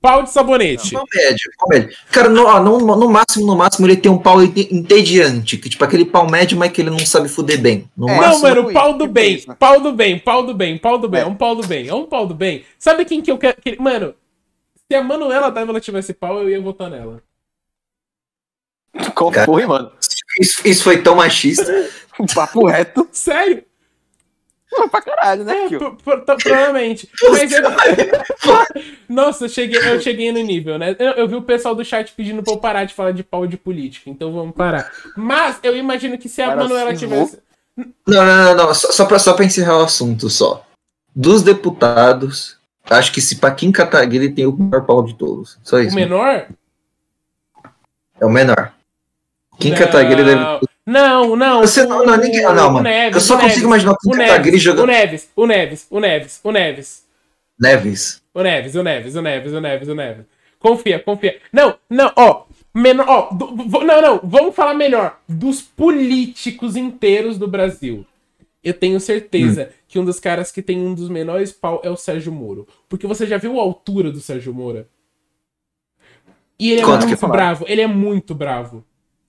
Não, 0.05 0.10
não. 0.10 0.16
Pau 0.16 0.22
de 0.22 0.31
sabonete. 0.31 0.93
Pau 0.93 1.05
médio, 1.14 1.51
pau 1.59 1.68
médio. 1.70 1.97
Cara, 2.12 2.28
no, 2.28 2.60
no, 2.60 2.97
no 2.97 3.09
máximo, 3.09 3.47
no 3.47 3.56
máximo, 3.56 3.86
ele 3.86 3.97
tem 3.97 4.10
um 4.12 4.18
pau 4.18 4.43
ente- 4.43 4.68
entediante. 4.74 5.56
Que, 5.56 5.68
tipo, 5.68 5.85
aquele 5.85 6.05
pau 6.05 6.31
médio, 6.31 6.56
mas 6.59 6.70
que 6.72 6.81
ele 6.82 6.90
não 6.90 6.98
sabe 7.01 7.28
fuder 7.28 7.60
bem. 7.60 7.89
No 7.97 8.09
É. 8.09 8.12
Não, 8.12 8.20
máximo. 8.20 8.43
mano, 8.43 8.60
tipo 8.62 8.72
pau 8.72 8.93
do 8.94 9.06
bem, 9.06 9.35
isso. 9.36 9.55
pau 9.56 9.81
do 9.81 9.93
bem, 9.93 10.18
pau 10.18 10.44
do 10.47 10.55
bem, 10.55 10.78
pau 10.78 10.98
do 10.98 11.09
bem, 11.09 11.20
é 11.20 11.24
É. 11.24 11.26
um 11.26 11.35
pau 11.35 11.55
do 11.56 11.66
bem, 11.66 11.89
é 11.89 11.94
um 11.94 12.05
pau 12.06 12.26
do 12.26 12.35
bem. 12.35 12.64
Sabe 12.78 13.05
quem 13.05 13.20
que 13.22 13.31
eu 13.31 13.39
quero? 13.39 13.56
que- 13.60 13.76
Mano, 13.81 14.14
se 14.90 14.94
a 14.97 15.02
Manuela 15.02 15.51
Dávila 15.51 15.81
tivesse 15.81 16.12
pau, 16.12 16.39
eu 16.43 16.51
ia 16.51 16.60
votar 16.60 16.90
nela. 16.90 17.22
Qual 19.14 19.31
Cara. 19.31 19.47
foi, 19.47 19.66
mano? 19.66 19.90
Isso, 20.40 20.66
isso 20.66 20.85
foi 20.85 21.02
tão 21.02 21.16
machista. 21.16 21.89
Um 22.18 22.26
papo 22.32 22.66
reto. 22.66 23.09
Sério? 23.12 23.64
Pô, 24.74 24.88
pra 24.88 25.02
caralho, 25.02 25.44
né, 25.44 25.66
É, 25.66 25.78
provavelmente. 26.42 27.09
Mas 27.30 27.52
eu... 27.52 27.62
Nossa, 29.09 29.44
eu 29.44 29.48
cheguei, 29.48 29.78
eu 29.78 30.01
cheguei 30.01 30.32
no 30.32 30.40
nível, 30.40 30.78
né? 30.78 30.96
Eu, 30.98 31.12
eu 31.12 31.28
vi 31.28 31.36
o 31.36 31.42
pessoal 31.42 31.74
do 31.74 31.84
chat 31.84 32.12
pedindo 32.12 32.42
pra 32.42 32.52
eu 32.52 32.59
parar 32.59 32.84
de 32.84 32.94
falar 32.94 33.12
de 33.12 33.22
pau 33.22 33.46
de 33.46 33.56
política, 33.56 34.10
então 34.10 34.32
vamos 34.32 34.55
parar. 34.55 34.90
Mas 35.16 35.59
eu 35.62 35.76
imagino 35.76 36.18
que 36.18 36.28
se 36.28 36.42
a 36.42 36.46
Cara, 36.48 36.62
Manuela 36.62 36.90
se 36.92 36.98
tivesse. 37.01 37.38
Não, 37.76 38.24
não, 38.24 38.24
não, 38.24 38.55
não. 38.55 38.74
Só, 38.74 38.90
só, 38.92 39.05
pra, 39.05 39.18
só 39.18 39.34
pra 39.34 39.44
encerrar 39.44 39.78
o 39.78 39.84
assunto, 39.84 40.28
só. 40.28 40.64
Dos 41.14 41.42
deputados, 41.42 42.59
acho 42.90 43.12
que 43.12 43.20
se 43.20 43.36
Paquim 43.36 43.70
Kataguiri 43.70 44.32
tem 44.32 44.46
o 44.46 44.52
maior 44.56 44.84
pau 44.84 45.02
de 45.05 45.14
todos. 45.14 45.59
Só 45.62 45.76
O 45.76 45.80
isso. 45.80 45.94
menor? 45.94 46.48
É 48.20 48.26
o 48.26 48.30
menor. 48.30 48.72
Kim. 49.59 49.74
Kataguiri 49.74 50.24
deve. 50.24 50.63
Não, 50.86 51.35
não. 51.35 51.61
Você 51.62 51.85
não, 51.86 52.05
não, 52.05 52.16
ninguém. 52.16 52.43
Não, 52.43 52.69
o 52.69 52.73
mano. 52.73 52.82
Neves, 52.82 53.15
eu 53.16 53.20
só 53.20 53.35
o 53.36 53.40
consigo 53.40 53.48
Neves, 53.55 53.65
imaginar 53.65 53.93
o 53.93 53.94
o 53.94 53.98
Kim 53.98 54.11
Neves, 54.19 54.31
Kataguiri 54.32 54.56
o 54.56 54.61
jogando. 54.61 54.86
Neves, 54.86 55.31
o 55.35 55.47
Neves, 55.47 55.86
o 55.90 56.01
Neves, 56.01 56.40
o 56.44 56.51
Neves. 56.52 57.05
Neves. 57.59 58.23
O 58.35 58.43
Neves, 58.43 58.74
o 58.74 58.82
Neves, 58.82 59.15
o 59.15 59.23
Neves, 59.23 59.52
o 59.52 59.61
Neves, 59.61 59.89
o 59.89 59.94
Neves. 59.94 60.27
Confia, 60.59 60.98
confia. 60.98 61.40
Não, 61.52 61.77
não, 61.89 62.12
ó. 62.16 62.44
Menor, 62.77 63.06
ó, 63.09 63.32
do- 63.32 63.55
não, 63.85 64.02
não, 64.02 64.20
vamos 64.24 64.55
falar 64.55 64.74
melhor. 64.74 65.20
Dos 65.28 65.62
políticos 65.62 66.74
inteiros 66.77 67.39
do 67.39 67.47
Brasil. 67.47 68.05
Eu 68.65 68.74
tenho 68.74 68.98
certeza 68.98 69.70
que 69.86 69.98
um 69.98 70.05
dos 70.05 70.19
caras 70.19 70.51
que 70.51 70.61
tem 70.61 70.78
um 70.85 70.93
dos 70.94 71.09
menores 71.09 71.52
pau 71.52 71.81
é 71.85 71.90
o 71.90 71.97
Sérgio 71.97 72.32
Moro. 72.32 72.66
Porque 72.89 73.06
você 73.06 73.27
já 73.27 73.36
viu 73.39 73.61
a 73.61 73.62
altura 73.62 74.11
do 74.11 74.20
Sérgio 74.20 74.52
Moro? 74.52 74.86
E 76.59 76.73
ele 76.73 76.81
é 76.81 76.85
Quanto 76.85 77.06
muito 77.06 77.19
falaram? 77.19 77.39
bravo. 77.39 77.65
Ele 77.69 77.81
é 77.81 77.86
muito 77.86 78.35
bravo. 78.35 78.85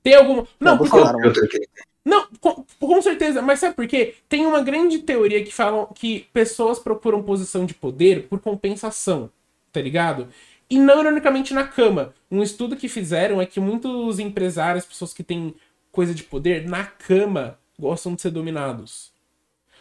Tem 0.06 0.14
alguma. 0.14 0.48
Não, 0.60 0.73
Não, 0.73 0.77
porque. 0.77 0.99
aqui. 1.40 1.68
Não, 2.06 2.27
com, 2.40 2.64
com 2.80 3.02
certeza, 3.02 3.41
mas 3.41 3.60
sabe 3.60 3.73
por 3.73 3.88
quê? 3.88 4.14
Tem 4.30 4.45
uma 4.45 4.61
grande 4.61 4.99
teoria 4.99 5.44
que 5.44 5.52
falam 5.52 5.88
que 5.95 6.27
pessoas 6.32 6.77
procuram 6.77 7.23
posição 7.23 7.65
de 7.65 7.73
poder 7.73 8.27
por 8.27 8.40
compensação, 8.40 9.32
tá 9.73 9.82
ligado? 9.82 10.27
E 10.69 10.77
não 10.77 10.99
ironicamente 10.99 11.56
na 11.56 11.68
cama. 11.68 12.14
Um 12.30 12.44
estudo 12.44 12.76
que 12.76 12.88
fizeram 12.88 13.41
é 13.41 13.48
que 13.48 13.60
muitos 13.60 14.19
empresários, 14.19 14.86
pessoas 14.86 15.11
que 15.11 15.23
têm 15.23 15.56
coisa 15.91 16.14
de 16.14 16.23
poder, 16.23 16.69
na 16.69 16.84
cama 16.84 17.57
gostam 17.80 18.14
de 18.14 18.22
ser 18.22 18.30
dominados. 18.30 19.11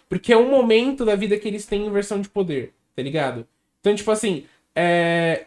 Porque 0.08 0.32
é 0.32 0.38
um 0.38 0.48
momento 0.48 1.04
da 1.04 1.14
vida 1.14 1.36
que 1.36 1.46
eles 1.46 1.66
têm 1.66 1.86
inversão 1.86 2.18
de 2.18 2.30
poder, 2.30 2.72
tá 2.96 3.02
ligado? 3.02 3.46
Então, 3.80 3.94
tipo 3.94 4.10
assim, 4.10 4.46
é, 4.74 5.44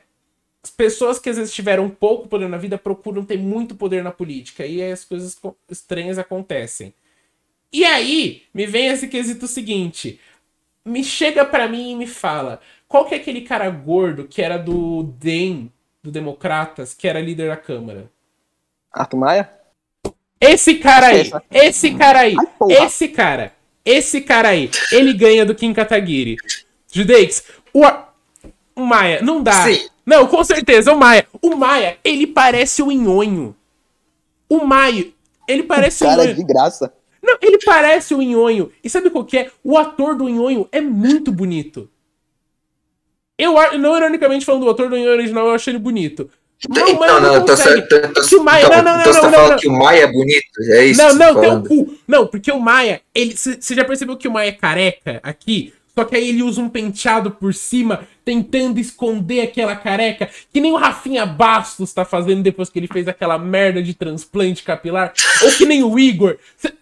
pessoas 0.76 1.20
que 1.20 1.30
às 1.30 1.38
vezes 1.38 1.54
tiveram 1.54 1.90
pouco 1.90 2.28
poder 2.28 2.50
na 2.50 2.58
vida 2.58 2.78
procuram 2.78 3.24
ter 3.24 3.38
muito 3.38 3.76
poder 3.76 4.04
na 4.04 4.12
política. 4.12 4.66
E 4.66 4.82
aí 4.82 4.92
as 4.92 5.06
coisas 5.06 5.36
co- 5.36 5.56
estranhas 5.70 6.18
acontecem. 6.18 6.94
E 7.72 7.84
aí, 7.86 8.44
me 8.54 8.66
vem 8.66 8.88
esse 8.88 9.08
quesito 9.08 9.48
seguinte. 9.48 10.20
Me 10.86 11.04
chega 11.04 11.46
pra 11.46 11.68
mim 11.68 11.92
e 11.92 11.96
me 11.96 12.08
fala. 12.08 12.62
Qual 12.88 13.06
que 13.06 13.14
é 13.14 13.18
aquele 13.18 13.42
cara 13.42 13.70
gordo 13.70 14.26
que 14.28 14.42
era 14.42 14.58
do 14.58 15.04
DEM, 15.20 15.72
do 16.02 16.10
Democratas, 16.12 16.94
que 16.94 17.08
era 17.08 17.20
líder 17.20 17.50
da 17.50 17.58
Câmara? 17.58 18.10
Arthur 18.94 19.18
Maia? 19.18 19.50
Esse 20.40 20.76
cara 20.76 21.08
aí, 21.08 21.32
esse 21.52 21.96
cara 21.96 22.20
aí, 22.20 22.36
Ai, 22.38 22.86
esse 22.86 23.08
cara, 23.08 23.54
esse 23.84 24.22
cara 24.22 24.50
aí, 24.50 24.70
ele 24.92 25.14
ganha 25.14 25.46
do 25.46 25.56
Kim 25.56 25.74
Kataguiri. 25.74 26.38
Judeix, 26.92 27.44
o, 27.74 27.84
A- 27.84 28.14
o 28.76 28.82
Maia, 28.86 29.22
não 29.22 29.42
dá. 29.42 29.66
Sim. 29.66 29.90
Não, 30.08 30.26
com 30.26 30.42
certeza, 30.44 30.94
o 30.94 30.98
Maia. 30.98 31.28
O 31.42 31.54
Maia, 31.56 31.98
ele 32.04 32.26
parece 32.26 32.82
o 32.82 32.90
Inhonho. 32.90 33.54
O 34.50 34.66
Maio, 34.66 35.14
ele 35.48 35.64
parece 35.64 36.04
o 36.04 36.08
Cara, 36.08 36.24
Inhonho. 36.24 36.36
de 36.38 36.44
graça. 36.46 36.94
Não, 37.22 37.36
ele 37.42 37.58
parece 37.66 38.16
o 38.16 38.22
Inhonho. 38.22 38.72
E 38.82 38.90
sabe 38.90 39.10
qual 39.10 39.26
que 39.26 39.38
é? 39.38 39.52
O 39.62 39.78
ator 39.78 40.16
do 40.16 40.30
Inhonho 40.30 40.66
é 40.72 40.80
muito 40.80 41.30
bonito. 41.32 41.90
Eu, 43.38 43.54
não 43.78 43.98
ironicamente 43.98 44.46
falando 44.46 44.64
do 44.64 44.70
ator 44.70 44.90
do 44.90 44.96
Inhonho 44.98 45.12
original, 45.12 45.48
eu 45.48 45.54
achei 45.54 45.72
ele 45.74 45.80
bonito. 45.80 46.30
Não, 46.70 46.94
mas 46.98 47.12
Não, 47.12 47.20
não, 47.22 47.34
não, 47.34 47.46
tô 47.46 47.52
consegue. 47.52 47.88
certo. 47.88 48.14
tô- 48.14 48.22
tô- 48.28 48.38
o 48.42 48.44
Maia- 48.44 48.66
então, 48.66 48.78
não, 48.78 48.84
não, 48.96 49.02
então 49.02 49.06
não, 49.06 49.14
você 49.14 49.20
tá 49.22 49.28
não, 49.28 49.34
falando 49.34 49.52
não. 49.52 49.58
que 49.60 49.68
o 49.68 49.72
Maia 49.74 50.04
é 50.04 50.08
bonito? 50.12 50.62
É 50.72 50.86
isso 50.86 51.02
Não, 51.02 51.10
não, 51.14 51.18
tem 51.18 51.34
tá 51.34 51.40
o 51.40 51.44
falando? 51.44 51.68
cu. 51.68 51.98
Não, 52.08 52.28
porque 52.28 52.52
o 52.52 52.60
Maia, 52.60 53.02
ele. 53.14 53.38
Você 53.38 53.76
já 53.76 53.86
percebeu 53.86 54.18
que 54.18 54.28
o 54.28 54.32
Maia 54.32 54.50
é 54.50 54.52
careca 54.54 55.20
aqui? 55.22 55.72
Só 55.98 56.04
que 56.06 56.16
aí 56.16 56.30
ele 56.30 56.44
usa 56.44 56.62
um 56.62 56.70
penteado 56.70 57.32
por 57.32 57.56
cima, 57.56 58.02
tentando 58.24 58.80
esconder 58.80 59.42
aquela 59.42 59.76
careca, 59.76 60.30
que 60.54 60.62
nem 60.62 60.72
o 60.72 60.76
Rafinha 60.76 61.26
Bastos 61.26 61.92
tá 61.92 62.06
fazendo 62.06 62.44
depois 62.44 62.70
que 62.70 62.78
ele 62.78 62.88
fez 62.88 63.08
aquela 63.08 63.40
merda 63.40 63.82
de 63.82 63.96
transplante 63.96 64.62
capilar. 64.62 65.12
Ou 65.42 65.52
que 65.54 65.66
nem 65.66 65.84
o 65.84 65.98
Igor. 65.98 66.38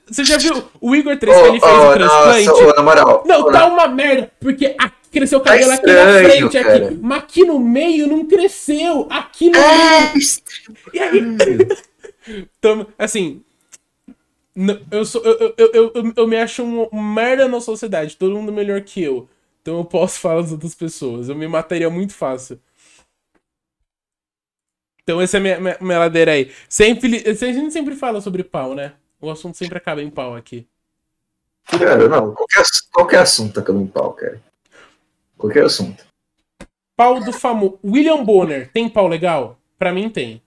Você 0.05 0.25
já 0.25 0.37
viu 0.37 0.65
o 0.81 0.93
Igor 0.93 1.15
3 1.17 1.33
que 1.33 1.43
ele 1.47 1.59
fez 1.61 1.71
o 1.73 1.89
Ô, 1.89 1.93
transplante? 1.93 2.45
nossa, 2.47 2.63
ô, 2.65 2.73
na 2.75 2.83
moral. 2.83 3.23
Não, 3.25 3.39
ô, 3.39 3.51
tá 3.51 3.65
uma 3.67 3.87
merda, 3.87 4.29
porque 4.37 4.75
aqui 4.77 4.95
cresceu 5.09 5.39
o 5.39 5.41
cabelo 5.41 5.71
aqui 5.71 5.85
na 5.87 5.93
estranho, 6.19 6.49
frente, 6.51 6.63
cara. 6.65 6.85
aqui. 6.87 6.99
Mas 7.01 7.17
aqui 7.19 7.45
no 7.45 7.57
meio 7.57 8.07
não 8.07 8.25
cresceu. 8.25 9.07
Aqui 9.09 9.49
no 9.49 9.57
meio. 9.57 9.71
É, 9.71 10.13
E 10.93 10.99
aí. 10.99 11.37
Então, 12.59 12.87
assim. 12.97 13.41
Não- 14.55 14.79
eu, 14.89 15.05
sou, 15.05 15.21
eu, 15.23 15.53
eu, 15.57 15.71
eu, 15.73 15.91
eu, 15.93 16.13
eu 16.15 16.27
me 16.27 16.37
acho 16.37 16.63
um, 16.63 16.89
merda 17.13 17.47
na 17.47 17.59
sociedade, 17.59 18.15
todo 18.17 18.35
mundo 18.35 18.51
melhor 18.53 18.81
que 18.81 19.01
eu. 19.03 19.29
Então 19.61 19.77
eu 19.77 19.85
posso 19.85 20.19
falar 20.21 20.41
das 20.41 20.51
outras 20.51 20.75
pessoas. 20.75 21.29
Eu 21.29 21.35
me 21.35 21.47
mataria 21.47 21.89
muito 21.89 22.13
fácil. 22.13 22.59
Então 25.03 25.21
essa 25.21 25.37
é 25.37 25.39
a 25.39 25.41
minha, 25.41 25.59
minha, 25.59 25.77
minha 25.81 25.99
ladeira 25.99 26.31
aí. 26.31 26.51
Sempre, 26.67 27.23
a 27.27 27.33
gente 27.33 27.71
sempre 27.71 27.95
fala 27.95 28.21
sobre 28.21 28.43
pau, 28.43 28.73
né? 28.73 28.93
O 29.21 29.29
assunto 29.29 29.57
sempre 29.57 29.77
acaba 29.77 30.01
em 30.01 30.09
pau 30.09 30.35
aqui. 30.35 30.67
Cara, 31.67 32.07
não, 32.07 32.33
qualquer, 32.33 32.63
qualquer 32.91 33.19
assunto 33.19 33.59
acaba 33.59 33.79
em 33.79 33.87
pau, 33.87 34.13
cara. 34.13 34.41
Qualquer 35.37 35.65
assunto. 35.65 36.05
Pau 36.95 37.19
do 37.23 37.33
famoso. 37.33 37.79
William 37.83 38.23
Bonner, 38.23 38.71
tem 38.71 38.87
pau 38.89 39.07
legal? 39.07 39.59
Pra 39.77 39.91
mim 39.91 40.09
tem. 40.09 40.41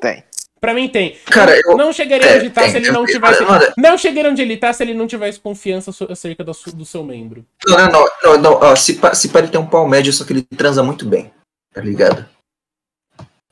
Tem. 0.00 0.22
Pra 0.60 0.72
mim 0.72 0.88
tem. 0.88 1.16
Cara, 1.26 1.52
não, 1.64 1.72
eu- 1.72 1.76
não 1.76 1.92
chegaria 1.92 2.26
é, 2.28 2.36
onde 2.38 2.50
tá 2.50 2.62
tem, 2.62 2.70
se 2.70 2.76
ele 2.78 2.88
eu- 2.88 2.92
não 2.92 3.00
eu- 3.02 3.06
tivesse. 3.06 3.42
mano- 3.44 3.72
Não 3.76 3.98
chegaria 3.98 4.30
onde 4.30 4.40
ele 4.42 4.56
tá 4.56 4.72
se 4.72 4.82
ele 4.82 4.94
não 4.94 5.06
tivesse 5.06 5.38
confiança 5.38 5.90
acerca 6.10 6.50
su- 6.54 6.74
do 6.74 6.84
seu 6.84 7.04
membro. 7.04 7.44
Não, 7.66 7.76
não, 7.78 7.90
não, 7.92 8.08
não, 8.24 8.38
não, 8.38 8.52
ó, 8.54 8.74
se, 8.74 8.94
pa, 8.94 9.14
se 9.14 9.28
pá, 9.28 9.40
ele 9.40 9.48
tem 9.48 9.60
um 9.60 9.66
pau 9.66 9.86
médio, 9.86 10.12
só 10.12 10.24
que 10.24 10.32
ele 10.32 10.42
transa 10.42 10.82
muito 10.82 11.04
bem, 11.06 11.30
tá 11.74 11.80
ligado? 11.82 12.26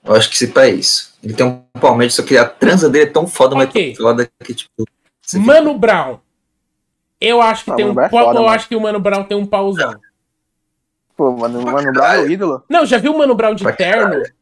Eu 0.02 0.14
acho 0.14 0.28
que 0.30 0.36
se 0.38 0.48
pá 0.48 0.64
é 0.64 0.70
isso. 0.70 1.14
Ele 1.22 1.34
tem 1.34 1.44
um 1.46 1.62
pau 1.80 1.94
médio, 1.94 2.14
só 2.14 2.22
que 2.22 2.36
a 2.38 2.44
transa 2.46 2.88
dele 2.88 3.04
é 3.04 3.10
tão 3.10 3.26
foda, 3.26 3.54
mas 3.54 3.68
Ok. 3.68 3.94
tão 3.94 4.06
foda 4.06 4.28
que, 4.42 4.54
tipo. 4.54 4.70
você 5.22 5.38
fica- 5.38 5.52
Mano 5.52 5.78
Brown. 5.78 6.18
Eu 7.20 7.40
acho 7.40 7.64
que 7.64 7.70
Ah, 7.70 7.74
tem 7.76 7.84
um 7.86 7.94
Mano 7.94 8.06
é 8.06 8.08
pau. 8.10 8.24
foda, 8.24 8.38
eu 8.38 8.42
mano. 8.42 8.54
acho 8.54 8.68
que 8.68 8.76
o 8.76 8.80
Mano 8.80 9.00
Brown 9.00 9.24
tem 9.24 9.36
um 9.36 9.46
pauzão. 9.46 9.94
Pô, 11.16 11.30
mano, 11.32 11.62
mano, 11.62 11.92
Brown 11.92 12.06
é 12.12 12.20
o 12.22 12.30
ídolo. 12.30 12.64
Não, 12.68 12.84
já 12.84 12.98
viu 12.98 13.12
o 13.12 13.18
Mano 13.18 13.34
Brown 13.34 13.54
de 13.54 13.62
Pra 13.62 13.72
terno? 13.72 14.02
caralho. 14.10 14.32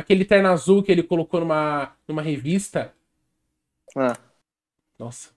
Aquele 0.00 0.24
terno 0.24 0.48
azul 0.48 0.82
que 0.82 0.90
ele 0.90 1.02
colocou 1.02 1.40
numa, 1.40 1.92
numa 2.08 2.22
revista? 2.22 2.92
Ah, 3.96 4.16
Nossa. 4.98 5.28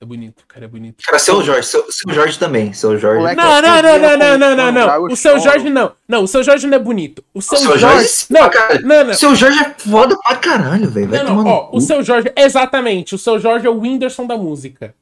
É 0.00 0.04
bonito, 0.04 0.44
cara, 0.46 0.66
é 0.66 0.68
bonito. 0.68 1.02
Cara, 1.02 1.18
seu 1.18 1.42
Jorge, 1.42 1.66
seu, 1.68 1.90
seu 1.90 2.12
Jorge 2.12 2.38
também, 2.38 2.72
seu 2.74 2.98
Jorge. 2.98 3.34
Não, 3.36 3.62
não, 3.62 3.82
não, 3.82 3.98
não, 3.98 4.18
não, 4.18 4.38
não, 4.38 4.56
não, 4.56 4.72
não. 4.72 5.04
O 5.04 5.16
seu. 5.16 5.38
Jorge 5.38 5.70
não. 5.70 5.94
Não, 6.06 6.24
o 6.24 6.28
seu 6.28 6.42
Jorge 6.42 6.66
não 6.66 6.76
é 6.76 6.80
bonito. 6.80 7.24
O 7.32 7.40
seu, 7.40 7.56
O 7.56 7.60
seu 7.60 7.78
Jorge. 7.78 7.80
Jorge, 7.96 8.08
sim, 8.08 8.34
Não, 8.34 8.50
caralho. 8.50 8.86
não, 8.86 9.04
não. 9.04 9.14
Seu 9.14 9.34
Jorge 9.34 9.58
é 9.60 9.70
foda 9.78 10.18
pra 10.18 10.36
caralho, 10.36 10.90
velho. 10.90 11.08
Não, 11.08 11.24
não, 11.42 11.46
ó, 11.46 11.70
o 11.72 11.80
seu 11.80 12.02
Jorge, 12.02 12.30
exatamente, 12.36 13.14
o 13.14 13.18
seu 13.18 13.38
Jorge 13.38 13.66
é 13.66 13.70
o 13.70 13.78
Whindersson 13.78 14.26
da 14.26 14.36
música. 14.36 14.94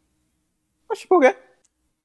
acho 0.90 1.08
por 1.08 1.20
quê? 1.20 1.34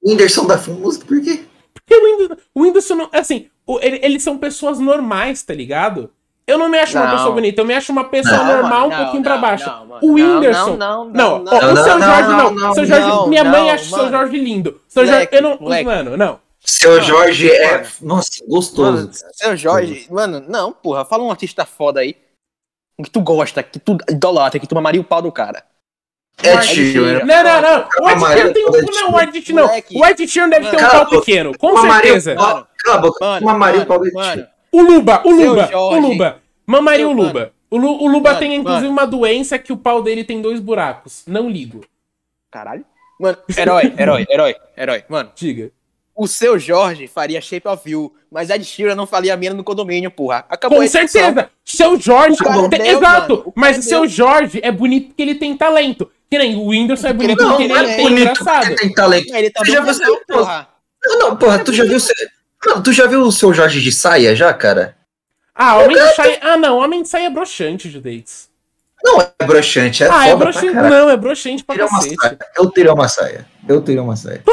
Whindersson 0.03 0.47
da 0.47 0.57
música, 0.57 1.05
por 1.05 1.21
quê? 1.21 1.43
Porque 1.73 1.93
o 1.95 2.03
Whindersson, 2.03 2.37
o 2.55 2.61
Whindersson 2.63 2.95
não, 2.95 3.09
assim, 3.11 3.49
o- 3.65 3.79
ele- 3.79 3.99
eles 4.01 4.23
são 4.23 4.37
pessoas 4.39 4.79
normais, 4.79 5.43
tá 5.43 5.53
ligado? 5.53 6.09
Eu 6.47 6.57
não 6.57 6.69
me 6.69 6.79
acho 6.79 6.97
uma 6.97 7.05
Não. 7.07 7.11
pessoa 7.17 7.31
bonita, 7.33 7.59
eu 7.61 7.65
me 7.65 7.73
acho 7.73 7.91
uma 7.91 8.05
pessoa 8.05 8.37
Não, 8.37 8.45
normal 8.61 8.87
um 8.87 8.89
Não, 8.89 8.97
pouquinho 8.97 9.15
não, 9.15 9.23
pra 9.23 9.37
baixo. 9.37 9.65
não, 9.69 9.99
o 10.01 10.13
Whindersson. 10.13 10.77
Não, 10.77 11.05
Não, 11.05 11.39
não, 11.39 11.43
não, 11.43 11.57
o 11.57 11.73
não, 11.73 11.83
seu 11.83 11.99
não, 11.99 12.07
Jorge 12.07 12.29
não. 12.29 12.37
não, 12.37 12.51
não, 12.51 12.73
seu 12.73 12.85
Jorge, 12.85 13.07
não, 13.07 13.27
minha 13.27 13.43
mãe 13.43 13.63
não, 13.63 13.69
acha 13.71 13.83
o 13.83 13.99
seu. 13.99 14.09
Jorge 14.09 14.37
lindo. 14.37 14.81
Seu 14.87 15.05
Jorge, 15.05 15.27
eu 15.31 15.41
não, 15.41 15.57
mano, 15.83 16.15
não. 16.17 16.39
Seu 16.61 17.01
Jorge 17.01 17.51
é. 17.51 17.71
mano. 17.77 17.87
Nossa, 18.01 18.29
gostoso. 18.47 18.91
Mano, 18.97 19.09
seu 19.33 19.57
Jorge, 19.57 20.07
mano, 20.09 20.43
não, 20.47 20.71
porra, 20.71 21.03
fala 21.03 21.23
um 21.23 21.29
artista 21.31 21.65
foda 21.65 21.99
aí. 21.99 22.15
Que 23.03 23.09
tu 23.11 23.19
gosta, 23.21 23.61
que 23.61 23.77
tu 23.77 23.97
idolatra, 24.09 24.59
que 24.59 24.65
tu 24.67 24.73
mamaria 24.73 25.01
o 25.01 25.03
pau 25.03 25.21
do 25.21 25.31
cara. 25.31 25.63
É 26.41 26.57
tio, 26.59 27.05
né? 27.05 27.23
Não, 27.25 27.43
não, 27.43 27.61
não. 27.61 27.87
O 28.05 28.09
Ed 28.09 28.19
Maria 28.19 28.37
Sheeran 28.37 28.53
tem 28.53 28.63
um. 28.67 28.71
toda 28.71 28.91
Não, 28.91 29.11
o 29.13 29.19
Ed 29.21 29.41
Sheeran 29.41 29.61
não. 29.61 29.99
O 30.01 30.05
Ed 30.05 30.27
Sheeran 30.27 30.49
deve 30.49 30.69
ter 30.69 30.77
um 30.77 30.89
pau 30.89 31.05
pequeno, 31.07 31.57
com 31.57 31.77
certeza. 31.81 32.35
pau- 32.35 32.67
Cala 32.85 32.97
a 32.97 33.01
boca. 33.01 33.39
Mamaria 33.41 33.81
o 33.81 33.85
pau 33.85 33.99
do 33.99 34.09
tio. 34.09 34.47
O 34.71 34.81
Luba, 34.81 35.21
o 35.25 35.31
Luba, 35.31 35.69
o. 35.73 35.99
Luba. 35.99 36.41
Mamaria 36.65 37.07
o 37.07 37.11
Luba. 37.13 37.53
O, 37.69 37.77
Lu- 37.77 38.03
o 38.03 38.07
Luba 38.07 38.29
Mano, 38.29 38.39
tem 38.39 38.55
inclusive 38.55 38.83
mano. 38.87 38.93
uma 38.93 39.05
doença 39.07 39.57
que 39.59 39.73
o 39.73 39.77
pau 39.77 40.01
dele 40.01 40.23
tem 40.23 40.41
dois 40.41 40.59
buracos. 40.59 41.23
Não 41.27 41.49
ligo. 41.49 41.81
Caralho. 42.51 42.85
Mano, 43.19 43.37
herói, 43.57 43.93
herói, 43.97 44.25
herói, 44.29 44.55
herói. 44.77 45.03
Mano, 45.09 45.31
Diga. 45.35 45.71
o 46.15 46.27
seu 46.27 46.57
Jorge 46.59 47.07
faria 47.07 47.41
Shape 47.41 47.67
of 47.67 47.89
You, 47.89 48.13
mas 48.31 48.49
Ed 48.49 48.63
Sheeran 48.63 48.95
não 48.95 49.07
faria 49.07 49.33
a 49.33 49.37
mina 49.37 49.55
no 49.55 49.63
condomínio, 49.63 50.11
porra. 50.11 50.45
Acabou 50.49 50.79
Com 50.79 50.87
certeza. 50.87 51.49
Seu 51.65 51.99
Jorge. 51.99 52.37
Tem- 52.69 52.79
deu, 52.83 52.97
exato. 52.97 53.37
mano. 53.37 53.43
O 53.47 53.53
Mas 53.55 53.77
o 53.79 53.81
seu 53.81 54.01
deu. 54.01 54.09
Jorge 54.09 54.59
é 54.63 54.71
bonito 54.71 55.07
porque 55.07 55.21
ele 55.23 55.35
tem 55.35 55.57
talento. 55.57 56.09
Que 56.29 56.37
nem 56.37 56.55
o 56.57 56.67
Whindersson 56.67 57.07
é 57.07 57.13
bonito 57.13 57.41
Não, 57.41 57.49
porque 57.51 57.63
ele 57.63 57.73
é, 57.73 57.77
é 57.77 57.95
tem 57.95 58.03
bonito 58.09 58.21
engraçado. 58.21 58.65
porque 58.67 58.75
tem 58.75 58.93
talento. 58.93 59.33
Ele 59.35 59.49
tá 59.49 59.63
já 59.65 59.93
seu- 59.93 60.21
porra. 60.27 60.67
Não, 61.03 61.19
não, 61.19 61.37
porra, 61.37 61.59
tu 61.59 61.73
já 61.73 61.83
viu. 61.85 61.99
Seu... 61.99 62.13
Não, 62.67 62.83
tu 62.83 62.91
já 62.91 63.07
viu 63.07 63.21
o 63.21 63.31
seu 63.31 63.53
Jorge 63.53 63.81
de 63.81 63.91
saia 63.93 64.35
já, 64.35 64.53
cara? 64.53 64.97
Ah, 65.55 65.77
homem 65.77 65.95
de 65.95 66.15
saia. 66.15 66.39
Ah, 66.41 66.57
não. 66.57 66.77
Homem 66.77 67.01
de 67.01 67.07
saia 67.07 67.27
é 67.27 67.29
broxante, 67.29 67.89
Judeitz. 67.89 68.49
Não 69.03 69.21
é 69.21 69.45
broxante, 69.45 70.03
é 70.03 70.09
ah, 70.11 70.27
é 70.27 70.35
broxante. 70.35 70.73
Não, 70.73 71.09
é 71.09 71.15
broxante 71.15 71.63
pra 71.63 71.75
uma 71.75 71.89
cacete. 71.89 72.15
saia. 72.15 72.39
Eu 72.57 72.69
teria 72.69 72.93
uma 72.93 73.07
saia. 73.07 73.47
Eu 73.67 73.81
teria 73.81 74.03
uma 74.03 74.15
saia. 74.15 74.43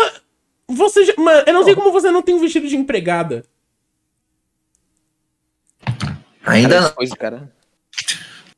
Você 0.69 1.05
já... 1.05 1.15
Mano, 1.19 1.43
eu 1.47 1.53
não 1.53 1.65
sei 1.65 1.75
como 1.75 1.91
você 1.91 2.11
não 2.11 2.23
tem 2.23 2.35
um 2.35 2.41
vestido 2.41 2.69
de 2.69 2.77
empregada. 2.77 3.45
Ainda 6.47 6.81
não. 6.81 6.91
Coisa, 6.93 7.17
cara. 7.17 7.53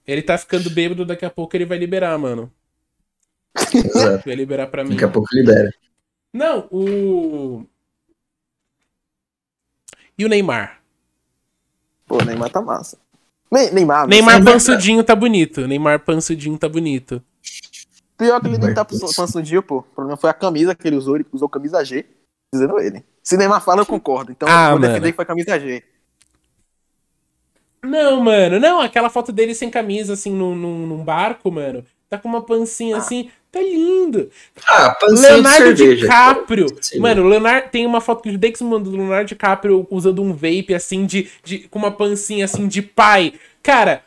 Ele 0.07 0.23
tá 0.23 0.37
ficando 0.37 0.71
bêbado, 0.71 1.05
daqui 1.05 1.25
a 1.25 1.31
pouco 1.31 1.57
ele 1.57 1.65
vai 1.65 1.79
liberar, 1.79 2.17
mano. 2.19 2.53
Exato. 3.73 4.25
Vai 4.27 4.35
liberar 4.35 4.67
pra 4.67 4.85
mim. 4.85 4.91
Daqui 4.91 5.05
a 5.05 5.09
pouco 5.09 5.29
libera. 5.33 5.73
Não, 6.33 6.69
o. 6.71 7.67
E 10.19 10.25
o 10.25 10.29
Neymar? 10.29 10.81
Pô, 12.07 12.23
Neymar 12.25 12.51
tá 12.51 12.61
massa. 12.63 12.99
Ne- 13.51 13.71
Neymar, 13.71 14.07
Neymar 14.07 14.39
você- 14.43 14.53
pansudinho 14.53 15.05
tá 15.05 15.15
bonito. 15.15 15.67
Neymar 15.67 16.01
pansudinho 16.01 16.57
tá 16.59 16.69
bonito. 16.69 17.23
Pior 18.17 18.41
que 18.41 18.47
ele 18.47 18.59
nem 18.59 18.75
tá 18.75 18.85
pansudinho, 18.85 19.63
pô. 19.63 19.79
O 19.79 19.83
problema 19.83 20.17
foi 20.17 20.31
a 20.31 20.35
camisa 20.35 20.75
que 20.75 20.87
ele 20.87 20.97
usou, 20.97 21.17
ele 21.17 21.27
usou 21.33 21.49
camisa 21.49 21.85
G, 21.85 22.07
dizendo 22.53 22.79
ele. 22.81 23.05
Se 23.23 23.37
Neymar 23.37 23.61
fala, 23.63 23.83
eu 23.83 23.87
concordo. 23.87 24.33
Então 24.33 24.49
Ah, 24.49 24.67
eu 24.67 24.71
vou 24.71 24.81
mano. 24.81 24.89
defender 24.93 25.13
que 25.13 25.17
foi 25.17 25.25
camisa 25.27 25.59
G. 25.61 25.83
Não, 27.83 28.21
mano, 28.21 28.59
não, 28.59 28.81
aquela 28.81 29.09
foto 29.11 29.31
dele 29.31 29.55
sem 29.55 29.71
camisa, 29.71 30.15
assim, 30.15 30.31
num, 30.33 30.57
num, 30.57 30.87
num 30.87 31.05
barco, 31.05 31.51
mano. 31.53 31.85
Tá 32.09 32.19
com 32.19 32.29
uma 32.29 32.43
pancinha 32.43 32.97
assim, 32.97 33.31
tá 33.57 33.63
lindo. 33.63 34.31
Ah, 34.69 34.91
pancinha 35.01 35.33
Leonardo 35.33 35.75
de 35.75 35.79
cerveja. 35.79 36.03
DiCaprio. 36.03 36.67
Sim. 36.81 36.99
Mano, 37.01 37.25
o 37.25 37.29
Leonardo 37.29 37.69
tem 37.71 37.87
uma 37.87 38.01
foto 38.01 38.23
que 38.23 38.31
o 38.31 38.39
Dex 38.39 38.61
mandou 38.63 38.93
do 38.93 38.99
Leonardo 38.99 39.29
DiCaprio 39.29 39.87
usando 39.91 40.23
um 40.23 40.33
vape 40.33 40.75
assim 40.75 41.07
de, 41.07 41.29
de 41.45 41.61
com 41.69 41.79
uma 41.79 41.91
pancinha 41.91 42.45
assim 42.45 42.67
de 42.69 42.83
pai. 42.83 43.35
Cara, 43.63 44.03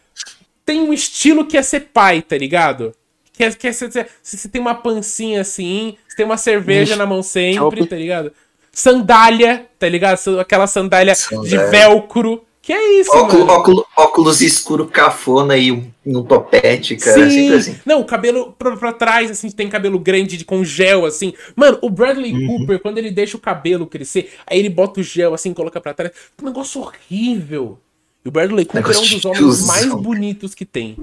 tem 0.66 0.80
um 0.82 0.94
estilo 0.94 1.46
que 1.46 1.58
é 1.58 1.62
ser 1.62 1.82
pai, 1.94 2.22
tá 2.22 2.38
ligado? 2.38 2.94
Que 3.34 3.44
é, 3.46 3.52
que 3.52 3.68
é 3.68 3.72
ser, 3.72 3.92
ser- 3.92 4.08
se 4.22 4.38
você 4.38 4.50
tem 4.50 4.62
uma 4.62 4.76
pancinha 4.76 5.42
assim, 5.42 5.96
você 6.08 6.18
tem 6.18 6.26
uma 6.26 6.38
cerveja 6.38 6.92
Ixi, 6.92 7.00
na 7.00 7.06
mão 7.06 7.24
sempre, 7.24 7.86
tá 7.86 7.96
ligado? 7.96 8.32
Sandália, 8.72 9.66
tá 9.78 9.88
ligado? 9.90 10.40
Aquela 10.40 10.68
sandália 10.68 11.14
de 11.14 11.20
Sandália. 11.20 11.68
velcro. 11.70 12.44
Que 12.70 12.74
é 12.74 13.00
isso, 13.02 13.10
Óculos, 13.18 13.48
mano? 13.48 13.52
óculos, 13.60 13.84
óculos 13.98 14.42
escuro 14.42 14.88
cafona 14.88 15.58
e 15.58 15.72
um, 15.72 15.92
um 16.06 16.22
topete, 16.24 16.96
cara. 16.98 17.26
É 17.26 17.30
Sim. 17.32 17.52
assim. 17.52 17.80
Não, 17.84 18.00
o 18.00 18.06
cabelo 18.06 18.54
pra, 18.60 18.78
pra 18.78 18.94
trás, 18.94 19.32
assim, 19.32 19.50
tem 19.50 19.68
cabelo 19.68 19.98
grande 19.98 20.38
de, 20.38 20.46
com 20.46 20.64
gel, 20.64 21.04
assim. 21.04 21.34
Mano, 21.56 21.80
o 21.82 21.90
Bradley 21.90 22.32
Uhum. 22.32 22.60
Cooper, 22.60 22.80
quando 22.80 23.00
ele 23.00 23.10
deixa 23.10 23.36
o 23.36 23.40
cabelo 23.40 23.88
crescer, 23.88 24.36
aí 24.46 24.60
ele 24.60 24.70
bota 24.70 25.00
o 25.00 25.04
gel, 25.04 25.34
assim, 25.34 25.52
coloca 25.52 25.82
pra 25.82 25.96
trás. 25.96 26.12
Um 26.40 26.46
negócio 26.46 26.80
horrível. 26.80 27.80
E 28.24 28.30
o 28.30 28.32
Bradley 28.32 28.66
Cooper 28.66 28.84
Negócio 28.84 29.02
é 29.02 29.16
um 29.16 29.20
dos 29.20 29.26
homens 29.26 29.66
mais 29.66 29.86
bonitos 29.88 30.54
que 30.54 30.64
tem. 30.64 30.96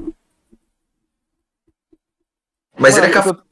Mas 2.79 2.95
Mano, 2.95 3.07
ele 3.07 3.11
é 3.11 3.13
cafona. 3.13 3.46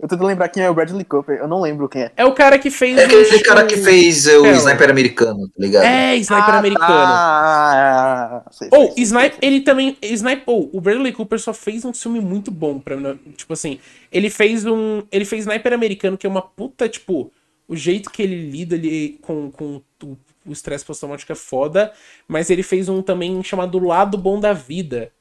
Eu, 0.00 0.08
tô, 0.08 0.14
tentando 0.16 0.26
lembrar 0.26 0.48
quem 0.48 0.62
é 0.62 0.70
o 0.70 0.74
Bradley 0.74 1.04
Cooper, 1.04 1.38
eu 1.38 1.48
não 1.48 1.60
lembro 1.60 1.88
quem 1.88 2.02
é. 2.02 2.12
É 2.16 2.24
o 2.24 2.32
cara 2.34 2.58
que 2.58 2.70
fez. 2.70 2.96
É 2.98 3.04
aquele 3.04 3.36
o- 3.36 3.42
cara 3.42 3.66
que 3.66 3.76
fez 3.76 4.26
o 4.26 4.46
Hell. 4.46 4.54
sniper 4.56 4.90
americano, 4.90 5.46
tá 5.48 5.54
ligado? 5.58 5.84
É, 5.84 6.16
sniper 6.16 6.54
Ah, 6.54 6.58
americano. 6.58 8.42
Sei, 8.50 8.68
Ou, 8.72 8.86
sei, 8.86 8.92
sei, 8.94 9.04
Snipe, 9.04 9.36
sei. 9.40 9.48
ele 9.48 9.60
também. 9.60 9.96
Snipe, 10.02 10.42
ou, 10.46 10.70
o 10.72 10.80
Bradley 10.80 11.12
Cooper 11.12 11.38
só 11.38 11.52
fez 11.52 11.84
um 11.84 11.92
filme 11.92 12.20
muito 12.20 12.50
bom 12.50 12.78
pra 12.78 12.96
mim. 12.96 13.18
Tipo 13.36 13.52
assim, 13.52 13.78
ele 14.10 14.30
fez 14.30 14.64
um. 14.66 15.02
Ele 15.10 15.24
fez 15.24 15.42
Sniper 15.46 15.72
americano, 15.72 16.16
que 16.18 16.26
é 16.26 16.30
uma 16.30 16.42
puta, 16.42 16.88
tipo. 16.88 17.32
O 17.68 17.76
jeito 17.76 18.10
que 18.10 18.20
ele 18.22 18.50
lida 18.50 18.74
ali 18.74 19.18
com, 19.22 19.50
com 19.50 19.80
o 20.02 20.16
o 20.46 20.52
estresse 20.52 20.84
pós-traumático 20.84 21.30
é 21.30 21.34
foda. 21.36 21.92
Mas 22.26 22.48
ele 22.50 22.62
fez 22.62 22.88
um 22.88 23.02
também 23.02 23.42
chamado 23.44 23.78
Lado 23.78 24.16
Bom 24.18 24.40
da 24.40 24.52
Vida. 24.52 25.12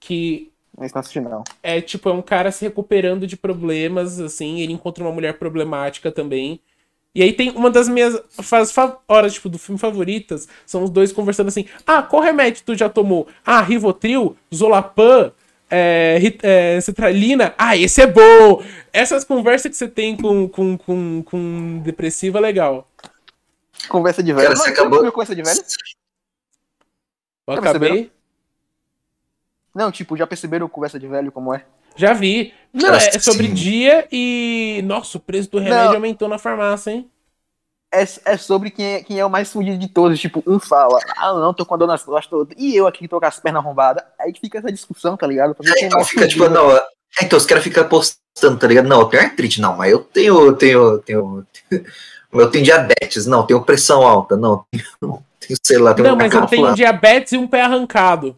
Que 0.00 0.50
Esse 0.80 0.94
não 0.94 1.00
assisti, 1.00 1.20
não. 1.20 1.44
é 1.62 1.80
tipo, 1.80 2.08
é 2.08 2.12
um 2.12 2.22
cara 2.22 2.50
se 2.50 2.64
recuperando 2.64 3.26
de 3.26 3.36
problemas, 3.36 4.18
assim, 4.18 4.60
ele 4.60 4.72
encontra 4.72 5.04
uma 5.04 5.12
mulher 5.12 5.38
problemática 5.38 6.10
também. 6.10 6.60
E 7.14 7.22
aí 7.22 7.32
tem 7.34 7.50
uma 7.50 7.70
das 7.70 7.88
minhas 7.88 8.18
faz, 8.30 8.72
fa- 8.72 8.96
horas, 9.06 9.34
tipo, 9.34 9.48
do 9.50 9.58
filme 9.58 9.78
favoritas, 9.78 10.48
são 10.64 10.82
os 10.82 10.88
dois 10.90 11.12
conversando 11.12 11.48
assim, 11.48 11.66
ah, 11.86 12.02
qual 12.02 12.22
remédio 12.22 12.62
tu 12.64 12.74
já 12.74 12.88
tomou? 12.88 13.28
Ah, 13.44 13.60
Rivotril, 13.60 14.34
Zolapam, 14.52 15.30
é, 15.70 16.18
é, 16.42 16.80
Citralina, 16.80 17.54
ah, 17.58 17.76
esse 17.76 18.00
é 18.00 18.06
bom! 18.06 18.62
Essas 18.94 19.24
conversas 19.24 19.70
que 19.70 19.76
você 19.76 19.88
tem 19.88 20.16
com, 20.16 20.48
com, 20.48 20.78
com, 20.78 21.22
com 21.22 21.78
depressivo 21.84 22.38
é 22.38 22.40
legal. 22.40 22.88
Conversa 23.88 24.22
de 24.22 24.32
velho. 24.32 24.46
Cara, 24.48 24.56
você 24.58 24.70
acabou- 24.70 24.98
você 25.00 25.02
viu 25.04 25.12
conversa 25.12 25.34
de 25.36 25.42
velho? 25.42 25.60
Eu 27.46 27.54
acabei? 27.54 28.10
Não, 29.74 29.90
tipo, 29.90 30.16
já 30.16 30.26
perceberam 30.26 30.68
conversa 30.68 30.98
de 30.98 31.06
velho 31.06 31.32
como 31.32 31.54
é? 31.54 31.64
já 31.96 32.12
vi. 32.12 32.52
Não, 32.72 32.94
é 32.94 33.18
sobre 33.18 33.48
sim. 33.48 33.54
dia 33.54 34.06
e... 34.10 34.80
Nossa, 34.84 35.18
o 35.18 35.20
preço 35.20 35.50
do 35.50 35.58
remédio 35.58 35.88
Não. 35.88 35.94
aumentou 35.96 36.28
na 36.28 36.38
farmácia, 36.38 36.90
hein? 36.90 37.08
É, 37.94 38.02
é 38.24 38.36
sobre 38.38 38.70
quem 38.70 38.94
é, 38.94 39.02
quem 39.02 39.18
é 39.18 39.24
o 39.24 39.28
mais 39.28 39.52
fudido 39.52 39.76
de 39.76 39.88
todos. 39.88 40.18
Tipo, 40.18 40.42
um 40.46 40.58
fala, 40.58 40.98
ah 41.18 41.34
não, 41.34 41.52
tô 41.52 41.66
com 41.66 41.74
a 41.74 41.76
dor 41.76 41.86
nas 41.86 42.02
costas, 42.02 42.32
outro, 42.32 42.56
e 42.58 42.74
eu 42.74 42.86
aqui 42.86 43.00
que 43.00 43.08
tô 43.08 43.20
com 43.20 43.26
as 43.26 43.38
pernas 43.38 43.62
arrombadas. 43.62 44.02
Aí 44.18 44.32
fica 44.40 44.58
essa 44.58 44.72
discussão, 44.72 45.16
tá 45.16 45.26
ligado? 45.26 45.54
Pra 45.54 45.64
ver 45.64 45.74
quem 45.74 45.84
é 45.84 45.86
Então 45.88 46.04
fica 46.04 46.26
tipo, 46.26 46.48
não, 46.48 46.74
é, 46.74 46.82
então 47.22 47.36
os 47.36 47.44
caras 47.44 47.62
ficam 47.62 47.86
postando, 47.86 48.58
tá 48.58 48.66
ligado? 48.66 48.88
Não, 48.88 49.00
eu 49.00 49.06
tenho 49.06 49.22
artrite, 49.22 49.60
não, 49.60 49.76
mas 49.76 49.92
eu 49.92 49.98
tenho, 49.98 50.40
eu 50.40 50.52
tenho, 50.54 50.78
eu 50.78 51.02
tenho, 51.02 51.46
eu 52.32 52.50
tenho 52.50 52.64
diabetes, 52.64 53.26
não, 53.26 53.46
tenho 53.46 53.62
pressão 53.62 54.06
alta, 54.06 54.38
não, 54.38 54.64
tenho, 54.70 54.84
tenho 55.38 55.58
sei 55.62 55.76
lá, 55.76 55.92
tenho 55.92 56.08
Não, 56.08 56.16
mas 56.16 56.32
eu 56.32 56.46
tenho 56.46 56.74
diabetes 56.74 57.34
e 57.34 57.36
um 57.36 57.46
pé 57.46 57.60
arrancado. 57.60 58.34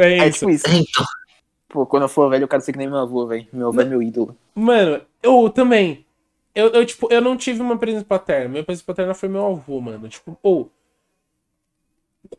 É 0.00 0.18
É 0.18 0.28
isso. 0.28 0.38
tipo 0.40 0.50
isso. 0.50 0.64
Então, 0.68 1.04
Pô, 1.68 1.86
quando 1.86 2.02
eu 2.02 2.08
for 2.08 2.28
velho, 2.28 2.44
eu 2.44 2.48
quero 2.48 2.62
ser 2.62 2.72
que 2.72 2.78
nem 2.78 2.86
meu 2.86 2.98
avô, 2.98 3.26
velho. 3.26 3.46
Meu 3.50 3.68
avô 3.68 3.80
é 3.80 3.84
meu 3.84 4.02
ídolo. 4.02 4.36
Mano, 4.54 5.00
eu 5.22 5.48
também. 5.48 6.04
Eu, 6.54 6.68
eu, 6.68 6.84
tipo, 6.84 7.08
eu 7.10 7.22
não 7.22 7.34
tive 7.34 7.62
uma 7.62 7.78
presença 7.78 8.04
paterna. 8.04 8.48
Minha 8.50 8.62
presença 8.64 8.84
paterna 8.86 9.14
foi 9.14 9.28
meu 9.28 9.46
avô, 9.46 9.80
mano. 9.80 10.06
Tipo, 10.06 10.38
ou. 10.42 10.70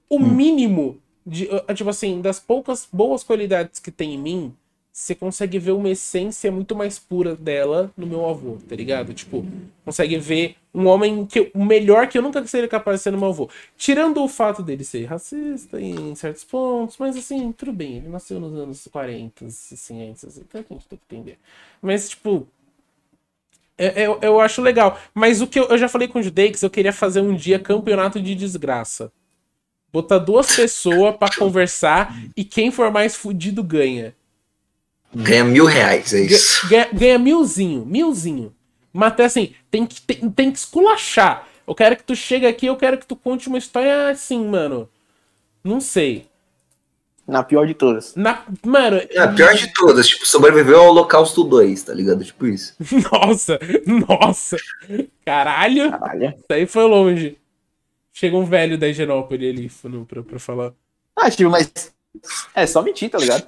o 0.07 0.19
mínimo 0.19 0.99
de. 1.25 1.49
Tipo 1.73 1.89
assim, 1.89 2.21
das 2.21 2.39
poucas 2.39 2.87
boas 2.91 3.23
qualidades 3.23 3.79
que 3.79 3.89
tem 3.89 4.13
em 4.13 4.19
mim, 4.19 4.55
você 4.93 5.15
consegue 5.15 5.57
ver 5.57 5.71
uma 5.71 5.89
essência 5.89 6.51
muito 6.51 6.75
mais 6.75 6.99
pura 6.99 7.35
dela 7.35 7.91
no 7.97 8.05
meu 8.05 8.29
avô, 8.29 8.59
tá 8.69 8.75
ligado? 8.75 9.11
Tipo, 9.11 9.43
consegue 9.83 10.17
ver 10.19 10.55
um 10.71 10.85
homem 10.85 11.25
que 11.25 11.49
o 11.55 11.65
melhor 11.65 12.07
que 12.07 12.15
eu 12.15 12.21
nunca 12.21 12.45
seria 12.45 12.67
capaz 12.67 12.99
de 12.99 13.03
ser 13.05 13.11
no 13.11 13.17
meu 13.17 13.29
avô. 13.29 13.49
Tirando 13.75 14.23
o 14.23 14.27
fato 14.29 14.61
dele 14.61 14.83
ser 14.83 15.05
racista 15.05 15.81
em 15.81 16.13
certos 16.13 16.43
pontos, 16.43 16.97
mas 16.99 17.17
assim, 17.17 17.51
tudo 17.51 17.73
bem, 17.73 17.97
ele 17.97 18.07
nasceu 18.07 18.39
nos 18.39 18.53
anos 18.53 18.87
40, 18.91 19.45
assim, 19.45 20.07
antes, 20.09 20.25
assim, 20.25 20.41
então 20.47 20.61
a 20.61 20.73
gente 20.73 20.87
tem 20.87 20.99
que 20.99 21.15
entender. 21.15 21.39
Mas, 21.81 22.09
tipo, 22.09 22.47
é- 23.77 24.05
eu, 24.05 24.19
eu 24.21 24.39
acho 24.39 24.61
legal. 24.61 24.99
Mas 25.13 25.41
o 25.41 25.47
que 25.47 25.59
eu, 25.59 25.65
eu 25.69 25.77
já 25.77 25.89
falei 25.89 26.07
com 26.07 26.19
o 26.19 26.23
Judeix, 26.23 26.61
eu 26.61 26.69
queria 26.69 26.93
fazer 26.93 27.21
um 27.21 27.35
dia 27.35 27.57
campeonato 27.57 28.21
de 28.21 28.35
desgraça. 28.35 29.11
Botar 29.91 30.19
duas 30.19 30.55
pessoas 30.55 31.15
pra 31.17 31.29
conversar 31.37 32.15
e 32.35 32.43
quem 32.43 32.71
for 32.71 32.91
mais 32.91 33.15
fudido 33.15 33.63
ganha. 33.63 34.15
Ganha 35.15 35.43
mil 35.43 35.65
reais, 35.65 36.13
é 36.13 36.21
isso. 36.21 36.67
Ganha, 36.67 36.89
ganha 36.91 37.19
milzinho, 37.19 37.85
milzinho. 37.85 38.53
Mas 38.91 39.13
até 39.13 39.25
assim, 39.25 39.53
tem 39.71 39.85
que, 39.85 40.01
tem, 40.01 40.29
tem 40.29 40.51
que 40.51 40.59
esculachar. 40.59 41.47
Eu 41.65 41.73
quero 41.73 41.95
que 41.95 42.03
tu 42.03 42.15
chegue 42.15 42.45
aqui, 42.45 42.65
eu 42.65 42.75
quero 42.75 42.97
que 42.97 43.05
tu 43.05 43.15
conte 43.15 43.47
uma 43.47 43.57
história 43.57 44.09
assim, 44.09 44.45
mano. 44.45 44.89
Não 45.63 45.79
sei. 45.79 46.27
Na 47.25 47.41
pior 47.41 47.65
de 47.65 47.73
todas. 47.73 48.15
Na, 48.15 48.43
mano, 48.65 49.01
É, 49.09 49.19
a 49.19 49.29
pior 49.29 49.53
de 49.55 49.71
todas, 49.73 50.07
tipo, 50.07 50.27
sobreviveu 50.27 50.77
ao 50.77 50.89
Holocausto 50.89 51.43
2, 51.45 51.83
tá 51.83 51.93
ligado? 51.93 52.23
Tipo 52.23 52.47
isso. 52.47 52.75
nossa, 53.11 53.57
nossa. 54.07 54.57
Caralho. 55.25 55.89
Caralho. 55.89 56.33
Isso 56.37 56.45
aí 56.49 56.65
foi 56.65 56.83
longe. 56.83 57.37
Chega 58.11 58.35
um 58.35 58.45
velho 58.45 58.77
da 58.77 58.87
Higienópolis 58.89 59.49
ali 59.49 60.05
pra, 60.05 60.21
pra 60.21 60.37
falar. 60.37 60.73
Ah, 61.15 61.31
tipo, 61.31 61.49
mas. 61.49 61.71
É 62.53 62.67
só 62.67 62.81
mentir, 62.81 63.09
tá 63.09 63.17
ligado? 63.17 63.45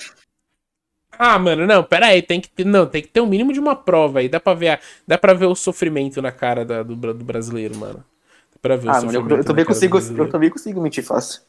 Ah, 1.17 1.39
mano, 1.39 1.65
não, 1.65 1.83
pera 1.83 2.07
aí, 2.07 2.21
tem 2.21 2.41
que 2.41 2.49
ter, 2.49 2.65
não, 2.65 2.85
tem 2.85 3.01
que 3.01 3.07
ter 3.07 3.21
um 3.21 3.27
mínimo 3.27 3.53
de 3.53 3.59
uma 3.59 3.75
prova 3.75 4.19
aí. 4.19 4.29
Dá 4.29 4.39
pra 4.39 4.53
ver, 4.53 4.69
a- 4.69 4.79
dá 5.07 5.17
pra 5.17 5.33
ver 5.33 5.45
o 5.45 5.55
sofrimento 5.55 6.21
na 6.21 6.31
cara 6.31 6.65
da- 6.65 6.83
do, 6.83 6.95
do 6.95 7.23
brasileiro, 7.25 7.75
mano. 7.77 8.03
Dá 8.51 8.59
pra 8.61 8.75
ver 8.75 8.87
o 8.89 8.91
Ah, 8.91 8.93
mano, 8.95 9.05
eu, 9.07 9.11
sofrimento 9.13 9.37
eu 9.39 9.43
também 9.45 9.65
cara 9.65 9.79
do 9.79 9.89
consigo, 9.89 10.21
eu 10.21 10.29
também 10.29 10.49
consigo 10.49 10.81
mentir 10.81 11.03
fácil. 11.03 11.41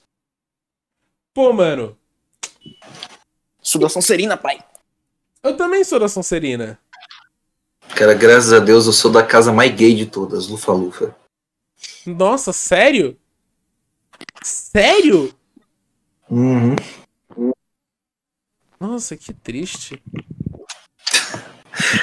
Pô, 1.35 1.53
mano, 1.53 1.97
Sou 3.61 3.81
da 3.81 3.89
Sonserina, 3.89 4.37
pai. 4.37 4.59
eu 5.43 5.57
também 5.57 5.83
sou 5.83 5.99
da 5.99 6.09
Sonserina. 6.09 6.79
Cara, 7.97 8.15
graças 8.15 8.53
a 8.53 8.59
Deus 8.61 8.87
eu 8.87 8.93
sou 8.93 9.11
da 9.11 9.25
casa 9.25 9.53
mais 9.53 9.75
gay 9.75 9.95
de 9.95 10.07
todas, 10.07 10.47
Lufa 10.49 10.73
Lufa. 10.73 11.17
Nossa, 12.07 12.53
sério? 12.53 13.19
Sério? 14.43 15.35
Uhum. 16.31 16.77
Nossa, 18.79 19.17
que 19.17 19.33
triste. 19.33 20.03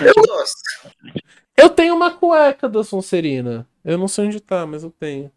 Eu 0.01 0.13
gosto. 0.27 0.61
Eu 1.55 1.69
tenho 1.69 1.95
uma 1.95 2.11
cueca 2.11 2.67
da 2.67 2.83
Sonserina. 2.83 3.67
Eu 3.83 3.97
não 3.97 4.07
sei 4.07 4.25
onde 4.27 4.39
tá, 4.39 4.65
mas 4.65 4.83
eu 4.83 4.89
tenho. 4.91 5.31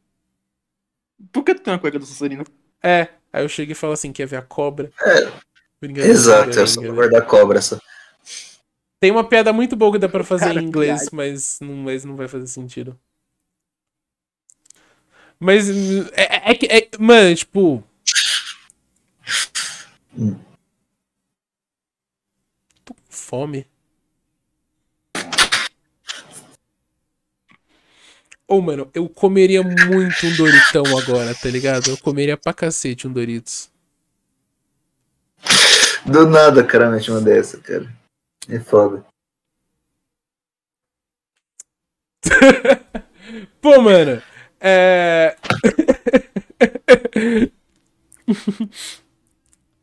Por 1.32 1.42
que 1.44 1.54
tu 1.54 1.62
tem 1.62 1.72
uma 1.74 1.78
cueca 1.80 1.98
da 1.98 2.06
Sonserina? 2.06 2.44
É, 2.82 3.08
aí 3.32 3.44
eu 3.44 3.48
cheguei 3.48 3.72
e 3.72 3.76
falo 3.76 3.92
assim, 3.92 4.12
quer 4.12 4.26
ver 4.26 4.36
a 4.36 4.42
cobra? 4.42 4.90
É, 5.02 5.32
Brincadeira, 5.80 6.12
Exato, 6.12 6.50
é 6.58 6.66
só 6.66 6.80
brincadeira. 6.80 6.94
guarda-cobra 6.94 7.58
essa. 7.58 7.80
Tem 8.98 9.10
uma 9.10 9.24
piada 9.28 9.52
muito 9.52 9.76
boa 9.76 9.92
que 9.92 9.98
dá 9.98 10.08
pra 10.08 10.24
fazer 10.24 10.46
Cara, 10.46 10.60
em 10.60 10.64
inglês, 10.64 11.10
mas 11.12 11.58
não, 11.60 11.74
mas 11.74 12.04
não 12.04 12.16
vai 12.16 12.28
fazer 12.28 12.46
sentido. 12.46 12.98
Mas 15.38 15.68
é, 16.12 16.50
é 16.50 16.54
que. 16.54 16.66
é- 16.66 16.88
mano, 16.98 17.34
tipo. 17.34 17.84
Hum 20.18 20.34
fome. 23.26 23.66
Ou, 28.48 28.60
oh, 28.60 28.62
mano, 28.62 28.88
eu 28.94 29.08
comeria 29.08 29.60
muito 29.60 30.24
um 30.24 30.36
Doritão 30.36 30.84
agora, 30.96 31.34
tá 31.34 31.50
ligado? 31.50 31.90
Eu 31.90 31.98
comeria 31.98 32.36
pra 32.36 32.54
cacete 32.54 33.08
um 33.08 33.12
Doritos. 33.12 33.68
Do 36.04 36.28
nada, 36.28 36.62
cara, 36.62 36.88
mete 36.88 37.10
uma 37.10 37.20
dessa, 37.20 37.58
cara. 37.58 37.92
É 38.48 38.60
foda. 38.60 39.04
Pô, 43.60 43.82
mano. 43.82 44.22
É. 44.60 45.36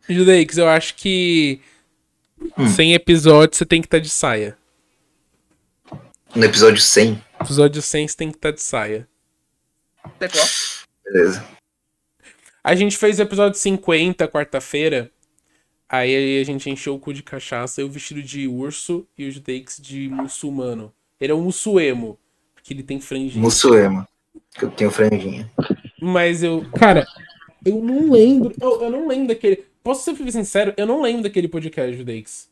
Judeix, 0.08 0.58
eu 0.58 0.70
acho 0.70 0.96
que 0.96 1.62
Hum. 2.58 2.68
100 2.68 2.94
episódios 2.94 3.58
você 3.58 3.66
tem 3.66 3.82
que 3.82 3.88
estar 3.88 4.00
de 4.00 4.10
saia. 4.10 4.58
No 6.36 6.44
episódio 6.44 6.82
100, 6.82 7.22
Episódio 7.40 7.82
100 7.82 8.08
você 8.08 8.18
tem 8.18 8.32
que 8.32 8.38
estar 8.38 8.52
de 8.52 8.62
saia. 8.62 9.08
Beleza. 11.04 11.46
A 12.64 12.74
gente 12.74 12.98
fez 12.98 13.20
o 13.20 13.22
episódio 13.22 13.60
50 13.60 14.28
quarta-feira. 14.30 15.12
Aí 15.90 16.40
a 16.42 16.44
gente 16.46 16.70
encheu 16.70 16.96
o 16.96 17.00
cu 17.00 17.14
de 17.14 17.22
cachaça, 17.22 17.82
eu 17.82 17.90
vestido 17.90 18.24
de 18.24 18.48
urso 18.48 19.06
e 19.18 19.28
o 19.28 19.32
Judeix 19.32 19.78
de 19.80 20.08
muçulmano. 20.08 20.92
Ele 21.20 21.34
é 21.34 21.36
um 21.36 21.42
muçuemo, 21.42 22.18
porque 22.56 22.74
ele 22.74 22.82
tem 22.82 23.00
franjinha. 23.00 23.42
Mussuema. 23.42 24.08
Que 24.56 24.66
eu 24.66 24.72
tenho 24.72 24.90
franjinha. 24.90 25.52
Mas 26.02 26.42
eu. 26.42 26.66
Cara, 26.80 27.06
eu 27.66 27.82
não 27.82 28.10
lembro. 28.10 28.54
Eu, 28.60 28.84
eu 28.84 28.90
não 28.90 29.08
lembro 29.08 29.28
daquele. 29.28 29.66
Posso 29.84 30.04
ser 30.04 30.32
sincero? 30.32 30.74
Eu 30.78 30.86
não 30.88 31.02
lembro 31.02 31.24
daquele 31.24 31.48
podcast, 31.48 31.96
Judeix. 31.98 32.50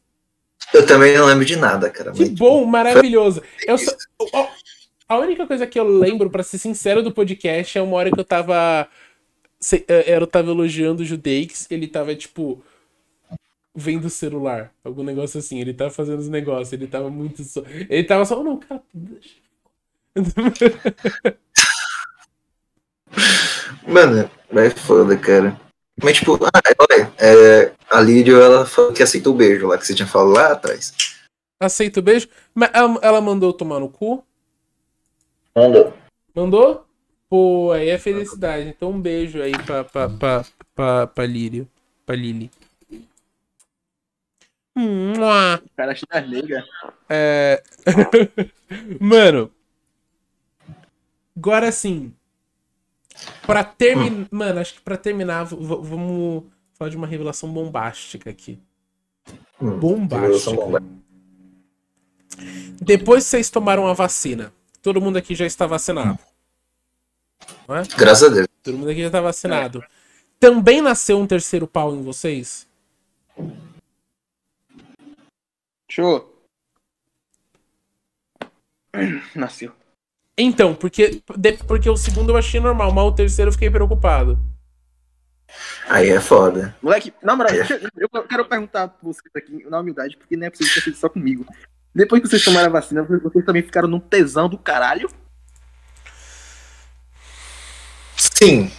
Eu 0.73 0.85
também 0.85 1.17
não 1.17 1.25
lembro 1.25 1.45
de 1.45 1.55
nada, 1.55 1.89
cara. 1.89 2.11
Que 2.11 2.19
mas, 2.19 2.29
bom, 2.29 2.65
maravilhoso. 2.65 3.41
Eu 3.65 3.77
só- 3.77 3.95
a 5.07 5.17
única 5.17 5.47
coisa 5.47 5.65
que 5.65 5.79
eu 5.79 5.87
lembro, 5.87 6.29
pra 6.29 6.43
ser 6.43 6.57
sincero, 6.57 7.01
do 7.01 7.11
podcast 7.11 7.77
é 7.77 7.81
uma 7.81 7.95
hora 7.97 8.11
que 8.11 8.19
eu 8.19 8.23
tava. 8.25 8.87
se- 9.59 9.85
eh, 9.87 10.17
Eu 10.17 10.27
tava 10.27 10.51
elogiando 10.51 11.01
o 11.03 11.05
Judeix, 11.05 11.67
ele 11.71 11.87
tava 11.87 12.15
tipo. 12.15 12.63
Vendo 13.73 14.05
o 14.05 14.09
celular. 14.09 14.73
Algum 14.83 15.01
negócio 15.03 15.39
assim. 15.39 15.59
Ele 15.61 15.73
tava 15.73 15.89
fazendo 15.89 16.19
os 16.19 16.27
negócios. 16.27 16.73
Ele 16.73 16.87
tava 16.87 17.09
muito. 17.09 17.41
Só... 17.43 17.63
Ele 17.89 18.03
tava 18.03 18.25
só. 18.25 18.43
Não, 18.43 18.57
cara. 18.57 18.83
Mano, 23.87 24.29
vai 24.51 24.69
foda, 24.69 25.17
cara. 25.17 25.59
Mas, 26.03 26.17
tipo, 26.17 26.39
ah, 26.43 26.61
olha, 26.79 27.13
é, 27.19 27.71
a 27.89 28.01
Lídio, 28.01 28.41
ela 28.41 28.65
falou 28.65 28.91
que 28.91 29.03
aceitou 29.03 29.33
o 29.33 29.37
beijo 29.37 29.67
lá 29.67 29.77
que 29.77 29.85
você 29.85 29.93
tinha 29.93 30.07
falado 30.07 30.31
lá 30.31 30.51
atrás. 30.53 30.93
Aceita 31.59 31.99
o 31.99 32.03
beijo. 32.03 32.27
Mas 32.55 32.71
ela, 32.73 32.99
ela 33.01 33.21
mandou 33.21 33.53
tomar 33.53 33.79
no 33.79 33.87
cu? 33.87 34.23
Mandou. 35.55 35.93
Mandou? 36.33 36.85
Pô, 37.29 37.71
aí 37.71 37.89
é 37.89 37.97
felicidade. 37.97 38.67
Então 38.67 38.89
um 38.89 38.99
beijo 38.99 39.41
aí 39.41 39.51
pra, 39.63 39.83
pra, 39.83 40.09
pra, 40.09 40.45
pra, 40.73 41.07
pra 41.07 41.25
Lírio. 41.25 41.67
Pra 42.05 42.15
Lili. 42.15 42.49
Mua. 44.75 45.61
O 45.63 45.69
cara 45.75 45.93
das 45.93 46.29
negras. 46.29 46.65
É... 47.09 47.61
Mano. 48.99 49.51
Agora 51.37 51.71
sim. 51.71 52.13
Pra 53.45 53.63
terminar. 53.63 54.27
Mano, 54.31 54.59
acho 54.59 54.75
que 54.75 54.81
pra 54.81 54.97
terminar, 54.97 55.43
vamos 55.45 56.43
falar 56.73 56.89
de 56.89 56.97
uma 56.97 57.07
revelação 57.07 57.51
bombástica 57.51 58.29
aqui. 58.29 58.59
Hum, 59.61 59.77
Bombástica. 59.77 60.81
Depois 62.81 63.23
que 63.23 63.29
vocês 63.29 63.49
tomaram 63.49 63.87
a 63.87 63.93
vacina, 63.93 64.51
todo 64.81 65.01
mundo 65.01 65.17
aqui 65.17 65.35
já 65.35 65.45
está 65.45 65.67
vacinado. 65.67 66.17
Não 67.67 67.75
é? 67.75 67.83
Graças 67.97 68.23
a 68.23 68.33
Deus. 68.33 68.47
Todo 68.63 68.77
mundo 68.77 68.89
aqui 68.89 69.01
já 69.01 69.09
tá 69.09 69.21
vacinado. 69.21 69.83
Também 70.39 70.81
nasceu 70.81 71.19
um 71.19 71.27
terceiro 71.27 71.67
pau 71.67 71.93
em 71.95 72.01
vocês? 72.01 72.67
Show. 75.87 76.33
Nasceu. 79.35 79.73
Então, 80.43 80.73
porque, 80.73 81.21
de- 81.37 81.53
porque 81.67 81.87
o 81.89 81.95
segundo 81.95 82.31
eu 82.31 82.37
achei 82.37 82.59
normal, 82.59 82.91
mas 82.91 83.03
o 83.05 83.11
terceiro 83.11 83.49
eu 83.49 83.53
fiquei 83.53 83.69
preocupado. 83.69 84.39
Aí 85.87 86.09
é 86.09 86.19
foda. 86.19 86.75
Moleque, 86.81 87.13
na 87.21 87.35
moral, 87.35 87.51
deixa 87.53 87.75
eu, 87.75 88.09
eu 88.13 88.23
quero 88.23 88.45
perguntar 88.45 88.87
pra 88.87 88.97
vocês 89.03 89.29
aqui, 89.35 89.65
na 89.69 89.79
humildade, 89.79 90.17
porque 90.17 90.35
não 90.37 90.47
é 90.47 90.49
possível 90.49 90.73
ter 90.73 90.81
feito 90.81 90.97
só 90.97 91.09
comigo. 91.09 91.45
Depois 91.93 92.21
que 92.21 92.27
vocês 92.29 92.43
tomaram 92.43 92.67
a 92.67 92.71
vacina, 92.71 93.03
vocês 93.03 93.45
também 93.45 93.61
ficaram 93.61 93.87
num 93.87 93.99
tesão 93.99 94.47
do 94.49 94.57
caralho? 94.57 95.09
Sim. 98.17 98.71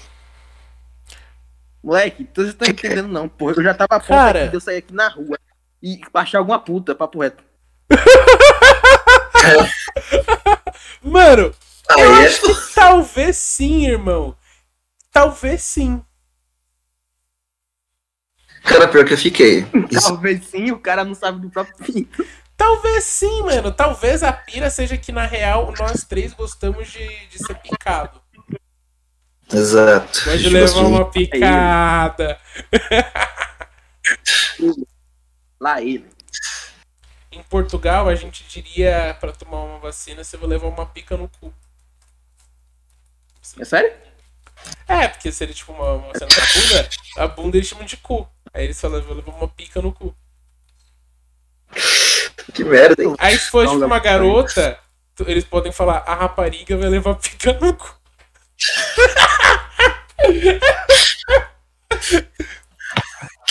Moleque, 1.82 2.24
vocês 2.34 2.47
não 2.48 2.52
estão 2.52 2.68
entendendo 2.68 3.09
não, 3.09 3.28
porra. 3.28 3.55
Eu 3.56 3.62
já 3.62 3.74
tava 3.74 3.97
a 3.97 4.01
ponto 4.01 4.09
Cara. 4.09 4.48
de 4.48 4.55
eu 4.55 4.60
sair 4.60 4.78
aqui 4.78 4.94
na 4.94 5.09
rua 5.09 5.39
e 5.82 6.01
baixar 6.12 6.39
alguma 6.39 6.59
puta, 6.59 6.94
papo 6.94 7.20
reto. 7.20 7.44
Mano, 11.02 11.55
Aí 11.90 12.02
eu 12.02 12.14
é 12.14 12.27
acho 12.27 12.43
que 12.43 12.74
talvez 12.74 13.36
sim, 13.36 13.86
irmão. 13.86 14.36
Talvez 15.10 15.62
sim. 15.62 16.02
Cara, 18.64 18.89
pior 18.89 19.05
que 19.05 19.12
eu 19.12 19.19
fiquei. 19.19 19.66
Isso, 19.90 20.09
Talvez 20.09 20.44
sim, 20.47 20.70
o 20.70 20.78
cara 20.78 21.05
não 21.05 21.14
sabe 21.14 21.40
do 21.40 21.51
próprio 21.51 21.77
pinto. 21.78 22.24
Talvez 22.56 23.05
sim, 23.05 23.43
mano. 23.43 23.73
Talvez 23.73 24.23
a 24.23 24.32
pira 24.32 24.70
seja 24.70 24.97
que, 24.97 25.10
na 25.10 25.27
real, 25.27 25.73
nós 25.78 26.05
três 26.05 26.32
gostamos 26.32 26.90
de, 26.90 27.27
de 27.27 27.39
ser 27.39 27.55
picado. 27.56 28.23
exato. 29.52 30.06
Gosta 30.06 30.39
de 30.39 30.44
Tipo 30.44 30.55
levar 30.55 30.64
assim, 30.66 30.85
uma 30.85 31.10
picada. 31.10 32.40
Lá 35.60 35.82
ele. 35.82 36.06
Em 37.32 37.42
Portugal, 37.44 38.09
a 38.09 38.14
gente 38.14 38.44
diria 38.44 39.16
pra 39.18 39.32
tomar 39.32 39.62
uma 39.62 39.78
vacina, 39.78 40.22
você 40.22 40.36
vai 40.36 40.50
levar 40.50 40.68
uma 40.68 40.86
pica 40.86 41.16
no 41.16 41.28
cu. 41.28 41.52
É 43.59 43.64
sério? 43.64 43.92
É, 44.86 45.09
porque 45.09 45.32
se 45.32 45.42
ele, 45.42 45.54
tipo, 45.54 45.72
uma, 45.72 45.94
uma 45.94 46.12
vacina 46.12 46.28
na 46.28 46.52
bunda, 46.52 46.88
a 47.16 47.26
bunda 47.26 47.56
eles 47.56 47.68
chamam 47.68 47.84
de 47.84 47.96
cu. 47.96 48.28
Aí 48.52 48.64
eles 48.64 48.80
falam, 48.80 49.02
vou 49.02 49.16
levar 49.16 49.32
uma 49.32 49.48
pica 49.48 49.80
no 49.80 49.92
cu. 49.92 50.14
Que 52.52 52.64
merda, 52.64 53.02
hein? 53.02 53.14
Aí 53.18 53.38
se 53.38 53.50
for, 53.50 53.66
tipo, 53.66 53.84
uma 53.84 54.00
garota, 54.00 54.78
eles 55.20 55.44
podem 55.44 55.70
falar, 55.70 55.98
a 55.98 56.14
rapariga 56.14 56.76
vai 56.76 56.88
levar 56.88 57.14
pica 57.14 57.52
no 57.54 57.74
cu. 57.74 57.96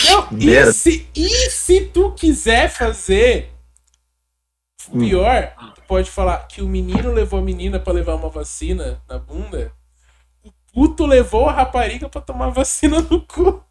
Não, 0.04 0.28
e 0.38 0.72
se, 0.72 1.08
e 1.14 1.50
se 1.50 1.86
tu 1.86 2.12
quiser 2.12 2.68
fazer 2.68 3.50
pior, 4.92 5.54
tu 5.74 5.82
pode 5.82 6.10
falar 6.10 6.46
que 6.46 6.62
o 6.62 6.68
menino 6.68 7.12
levou 7.12 7.38
a 7.38 7.42
menina 7.42 7.78
pra 7.80 7.92
levar 7.92 8.14
uma 8.14 8.28
vacina 8.28 9.00
na 9.08 9.18
bunda, 9.18 9.72
o 10.44 10.52
puto 10.72 11.06
levou 11.06 11.48
a 11.48 11.52
rapariga 11.52 12.08
pra 12.08 12.20
tomar 12.20 12.48
vacina 12.54 13.00
no 13.00 13.20
cu. 13.26 13.64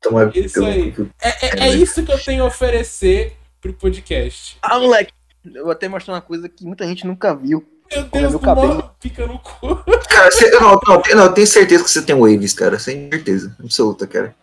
Toma 0.00 0.30
Isso 0.34 0.64
aí. 0.64 0.94
É, 1.20 1.46
é, 1.46 1.68
é 1.68 1.74
isso 1.74 2.04
que 2.04 2.12
eu 2.12 2.22
tenho 2.22 2.44
a 2.44 2.46
oferecer 2.46 3.36
pro 3.60 3.72
podcast. 3.72 4.58
Ah, 4.62 4.78
moleque. 4.78 5.12
Eu 5.44 5.64
vou 5.64 5.72
até 5.72 5.88
mostrar 5.88 6.14
uma 6.14 6.20
coisa 6.20 6.48
que 6.48 6.64
muita 6.64 6.86
gente 6.86 7.06
nunca 7.06 7.34
viu. 7.34 7.66
Meu 7.90 8.00
Olha 8.00 8.08
Deus, 8.10 8.30
meu 8.30 8.40
cabelo. 8.40 8.90
pica 9.00 9.26
no 9.26 9.38
cu. 9.38 9.76
Cara, 10.08 10.30
você, 10.30 10.50
não, 10.50 10.78
não, 10.86 11.02
não, 11.16 11.24
eu 11.24 11.32
tenho 11.32 11.46
certeza 11.46 11.84
que 11.84 11.90
você 11.90 12.02
tem 12.02 12.14
waves, 12.14 12.52
cara. 12.52 12.78
Sem 12.78 13.08
certeza. 13.08 13.56
Absoluta, 13.58 14.06
cara. 14.06 14.34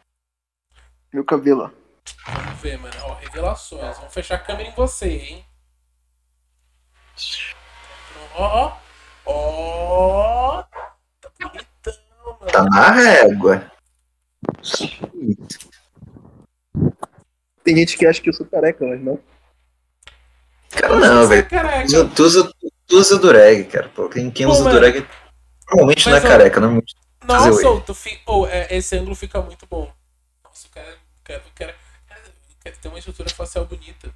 Meu 1.13 1.23
cabelo, 1.23 1.61
ó. 1.61 1.84
Vamos 2.27 2.61
ver, 2.61 2.77
mano. 2.77 2.95
Ó, 3.03 3.13
revelações. 3.13 3.97
Vamos 3.97 4.13
fechar 4.13 4.35
a 4.35 4.39
câmera 4.39 4.69
em 4.69 4.73
você, 4.73 5.07
hein? 5.09 5.45
Ó, 8.35 8.43
ó. 8.43 8.77
Ó. 9.25 10.63
Tá 11.21 11.29
bonitão, 11.39 11.93
mano. 12.39 12.51
Tá 12.51 12.63
na 12.63 12.91
régua. 12.91 13.71
Tem 17.63 17.75
gente 17.75 17.97
que 17.97 18.05
acha 18.05 18.21
que 18.21 18.29
eu 18.29 18.33
sou 18.33 18.45
careca, 18.45 18.85
mas 18.85 19.01
não. 19.01 19.19
Cara, 20.69 20.95
não, 20.95 21.23
é 21.23 21.43
velho. 21.43 21.47
Tu, 22.13 22.23
usa, 22.23 22.51
tu 22.85 22.97
usa 22.97 23.17
dureg, 23.17 23.65
cara. 23.65 23.89
Pô, 23.89 24.09
quem, 24.09 24.29
quem 24.29 24.45
Pô, 24.45 24.51
usa 24.51 24.63
mano. 24.63 24.75
dureg 24.75 25.07
normalmente 25.69 26.09
não 26.09 26.17
é 26.17 26.21
careca, 26.21 26.59
normalmente. 26.59 26.95
fazer 27.21 27.49
Nossa, 27.49 27.69
wave. 27.69 27.85
tu 27.85 27.95
fi... 27.95 28.21
oh, 28.27 28.45
é, 28.45 28.67
esse 28.75 28.95
ângulo 28.95 29.15
fica 29.15 29.41
muito 29.41 29.65
bom. 29.65 29.91
Nossa, 30.43 30.67
o 30.67 30.71
cara, 30.71 30.91
o 30.93 31.23
cara, 31.23 31.43
o 31.47 31.51
cara, 31.55 31.75
cara 32.65 32.75
tem 32.81 32.91
uma 32.91 32.97
estrutura 32.99 33.29
facial 33.29 33.65
bonita. 33.65 34.13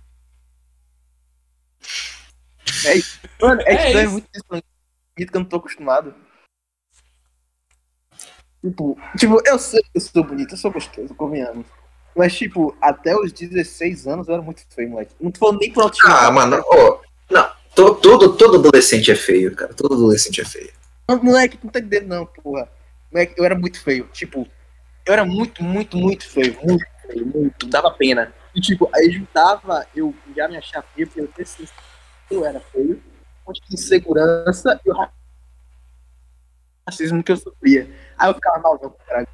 Mano, 3.41 3.61
é, 3.61 3.73
É 3.73 3.75
estranho 3.75 4.03
isso. 4.05 4.11
muito 4.13 4.27
isso, 4.33 4.63
que 5.15 5.23
eu 5.37 5.39
não 5.39 5.45
tô 5.45 5.57
acostumado. 5.57 6.15
Tipo, 8.63 8.97
tipo, 9.17 9.41
eu 9.45 9.57
sei 9.59 9.81
que 9.81 9.89
eu 9.95 10.01
sou 10.01 10.23
bonito, 10.23 10.53
eu 10.53 10.57
sou 10.57 10.71
gostoso, 10.71 11.13
convenhamos. 11.15 11.65
Mas, 12.15 12.35
tipo, 12.35 12.75
até 12.81 13.15
os 13.15 13.31
16 13.31 14.07
anos 14.07 14.27
eu 14.27 14.33
era 14.33 14.43
muito 14.43 14.61
feio, 14.69 14.89
moleque. 14.89 15.13
Não 15.19 15.31
tô 15.31 15.39
falando 15.39 15.59
nem 15.59 15.71
autoestima. 15.75 16.19
Ah, 16.27 16.31
mano, 16.31 16.61
ó. 16.65 16.99
Não, 17.29 17.49
to- 17.75 17.95
todo, 17.95 18.35
todo 18.35 18.57
adolescente 18.57 19.11
é 19.11 19.15
feio, 19.15 19.55
cara. 19.55 19.73
Todo 19.73 19.93
adolescente 19.93 20.41
é 20.41 20.45
feio. 20.45 20.71
Mas, 21.07 21.21
Moleque, 21.21 21.57
não 21.63 21.71
tá 21.71 21.79
entendendo, 21.79 22.07
não, 22.07 22.25
porra. 22.25 22.69
Moleque, 23.11 23.35
eu 23.37 23.45
era 23.45 23.55
muito 23.55 23.81
feio. 23.81 24.05
Tipo, 24.11 24.47
eu 25.05 25.13
era 25.13 25.23
muito, 25.23 25.63
muito, 25.63 25.95
muito 25.95 26.27
feio. 26.27 26.57
Muito 26.63 26.85
feio, 27.11 27.25
muito. 27.25 27.67
Dava 27.67 27.91
pena. 27.91 28.33
E, 28.55 28.61
tipo, 28.61 28.89
aí 28.95 29.11
juntava, 29.11 29.85
eu 29.95 30.13
já 30.35 30.47
me 30.47 30.57
achava 30.57 30.85
feio, 30.93 31.07
porque 31.07 31.21
eu 31.21 31.27
pensei, 31.27 31.67
eu 32.29 32.45
era 32.45 32.59
feio, 32.59 33.01
monte 33.45 33.61
de 33.67 33.75
insegurança 33.75 34.79
e 34.85 34.89
o 34.89 34.93
ra- 34.93 35.11
racismo 36.87 37.23
que 37.23 37.31
eu 37.31 37.37
sofria. 37.37 37.89
Aí 38.17 38.29
eu 38.29 38.33
ficava 38.35 38.59
mal, 38.59 38.79
não, 38.81 38.89
cara. 39.07 39.27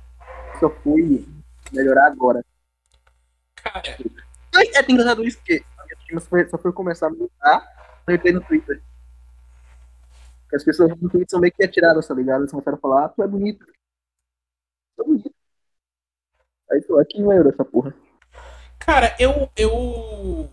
Só 0.60 0.70
fui 0.70 1.28
melhorar 1.72 2.08
agora. 2.08 2.44
Cara, 3.56 3.98
é 4.54 4.92
engraçado 4.92 5.24
isso, 5.24 5.38
porque 5.38 5.64
a 5.78 5.84
minha 5.84 5.94
autoestima 5.96 6.22
só 6.22 6.30
foi, 6.30 6.50
só 6.50 6.58
foi 6.58 6.72
começar 6.74 7.08
a 7.08 7.10
mudar 7.10 7.30
quando 8.06 8.10
eu 8.10 8.16
entrei 8.16 8.34
no 8.34 8.42
Twitter. 8.42 8.82
Porque 10.44 10.56
as 10.56 10.64
pessoas 10.64 10.90
no 10.92 11.10
Twitter 11.10 11.26
são 11.30 11.40
meio 11.40 11.52
que 11.54 11.64
atiradas, 11.64 12.08
tá 12.08 12.14
ligado? 12.14 12.42
Eles 12.42 12.52
começaram 12.52 12.78
a 12.78 12.82
falar, 12.82 13.06
ah, 13.06 13.10
tu 13.10 13.24
é 13.24 13.28
bonito. 13.28 13.66
Tu 14.96 15.02
é 15.02 15.06
bonito. 15.06 15.35
Aí 16.72 16.82
tô 16.82 17.00
aqui 17.00 17.20
em 17.20 17.32
euro 17.32 17.50
essa 17.50 17.64
porra. 17.64 17.94
cara, 18.80 19.16
eu. 19.20 19.50
eu... 19.56 20.52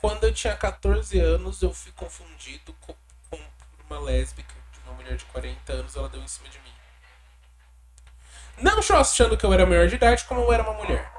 Quando 0.00 0.24
eu 0.24 0.34
tinha 0.34 0.56
14 0.56 1.18
anos, 1.20 1.62
eu 1.62 1.72
fui 1.72 1.92
confundido 1.92 2.74
com, 2.80 2.92
com 3.30 3.38
uma 3.86 4.00
lésbica 4.00 4.52
de 4.72 4.80
uma 4.80 4.94
mulher 4.94 5.16
de 5.16 5.24
40 5.26 5.72
anos, 5.72 5.96
ela 5.96 6.08
deu 6.08 6.20
em 6.20 6.26
cima 6.26 6.48
de 6.48 6.58
mim. 6.58 6.72
Não 8.60 8.82
só 8.82 8.98
achando 8.98 9.36
que 9.36 9.46
eu 9.46 9.52
era 9.52 9.64
maior 9.64 9.86
de 9.86 9.94
idade, 9.94 10.24
como 10.24 10.40
eu 10.40 10.52
era 10.52 10.64
uma 10.64 10.74
mulher. 10.74 11.10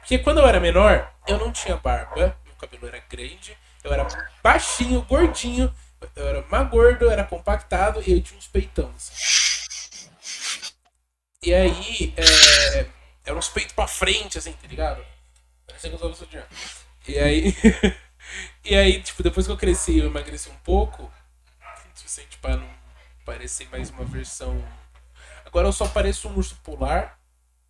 Porque 0.00 0.18
quando 0.18 0.38
eu 0.38 0.46
era 0.46 0.60
menor, 0.60 1.10
eu 1.26 1.38
não 1.38 1.52
tinha 1.52 1.76
barba, 1.76 2.36
meu 2.44 2.54
cabelo 2.58 2.86
era 2.86 2.98
grande, 3.08 3.56
eu 3.82 3.92
era 3.92 4.06
baixinho, 4.42 5.02
gordinho, 5.02 5.72
eu 6.16 6.26
era 6.26 6.44
magordo, 6.50 7.04
eu 7.04 7.10
era 7.10 7.24
compactado 7.24 8.02
e 8.06 8.12
eu 8.12 8.22
tinha 8.22 8.38
uns 8.38 8.48
peitão. 8.48 8.92
Assim. 8.96 9.12
E 11.42 11.54
aí, 11.54 12.12
é, 12.18 12.86
eram 13.24 13.38
uns 13.38 13.48
peitos 13.48 13.72
pra 13.72 13.88
frente, 13.88 14.36
assim, 14.36 14.52
tá 14.52 14.68
ligado? 14.68 15.02
Parecia 15.66 15.88
que 15.88 15.96
eu 15.96 15.98
usava 15.98 16.14
sutiã. 16.14 16.46
E 17.08 17.18
aí, 17.18 17.56
e 18.62 18.76
aí, 18.76 19.02
tipo, 19.02 19.22
depois 19.22 19.46
que 19.46 19.52
eu 19.52 19.56
cresci, 19.56 19.98
eu 19.98 20.06
emagreci 20.06 20.50
um 20.50 20.56
pouco, 20.56 21.10
suficiente 21.94 22.36
pra 22.38 22.58
não 22.58 22.68
parecer 23.24 23.68
mais 23.70 23.88
uma 23.88 24.04
versão. 24.04 24.62
Agora 25.46 25.66
eu 25.68 25.72
só 25.72 25.88
pareço 25.88 26.28
um 26.28 26.36
urso 26.36 26.56
polar, 26.62 27.18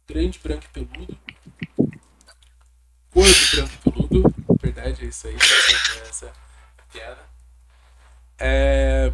grande, 0.04 0.40
branco 0.40 0.64
e 0.64 0.68
peludo. 0.68 1.18
Gordo, 3.14 3.50
branco 3.54 3.72
e 3.72 3.90
peludo. 3.90 4.34
Verdade, 4.60 5.04
é 5.04 5.08
isso 5.08 5.28
aí. 5.28 5.36
Essa, 5.36 5.98
essa 6.08 6.26
é 6.26 6.30
a 6.78 6.82
piada. 6.92 7.30
É... 8.36 9.12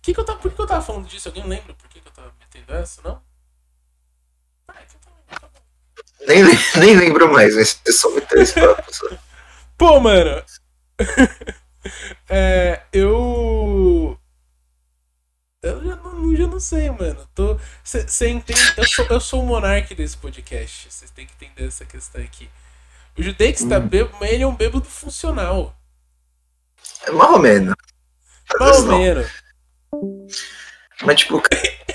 Que 0.00 0.14
que 0.14 0.20
eu 0.20 0.24
tava, 0.24 0.38
por 0.38 0.50
que 0.50 0.60
eu 0.60 0.66
tava 0.66 0.82
falando 0.82 1.06
disso? 1.06 1.28
Alguém 1.28 1.46
lembra 1.46 1.74
por 1.74 1.88
que, 1.90 2.00
que 2.00 2.08
eu 2.08 2.12
tava 2.12 2.32
metendo 2.38 2.72
essa, 2.72 3.02
não? 3.02 3.22
Ah, 4.68 4.82
então 4.82 5.00
tá, 5.00 5.38
tá 5.40 5.48
bom. 5.48 5.60
Nem, 6.26 6.42
nem 6.78 6.96
lembro 6.96 7.32
mais, 7.32 7.54
mas 7.54 7.80
é 7.86 7.92
só 7.92 8.10
meter 8.10 8.38
esse 8.38 8.54
papo. 8.54 8.94
só. 8.94 9.06
Pô, 9.76 10.00
mano. 10.00 10.42
é, 12.28 12.82
eu. 12.92 14.18
Eu 15.62 15.84
já 15.84 15.96
não, 15.96 16.36
já 16.36 16.46
não 16.46 16.60
sei, 16.60 16.90
mano. 16.90 17.28
Você 17.84 18.28
entende? 18.28 18.60
Eu 18.76 18.86
sou, 18.86 19.06
eu 19.06 19.20
sou 19.20 19.42
o 19.42 19.46
monarca 19.46 19.94
desse 19.94 20.16
podcast. 20.16 20.90
Vocês 20.90 21.10
têm 21.10 21.26
que 21.26 21.32
entender 21.34 21.68
essa 21.68 21.84
questão 21.84 22.22
aqui. 22.22 22.48
O 23.16 23.22
Judei 23.22 23.52
que 23.52 23.62
está 23.62 23.80
bêbado, 23.80 24.16
mas 24.20 24.30
ele 24.30 24.42
é 24.42 24.46
um 24.46 24.54
bêbado 24.54 24.84
funcional. 24.84 25.76
É 27.06 27.10
mais 27.10 27.30
ou 27.30 27.38
menos. 27.38 27.74
Mais 28.58 28.78
ou 28.78 28.98
menos. 28.98 29.26
Mas, 31.02 31.20
tipo, 31.20 31.42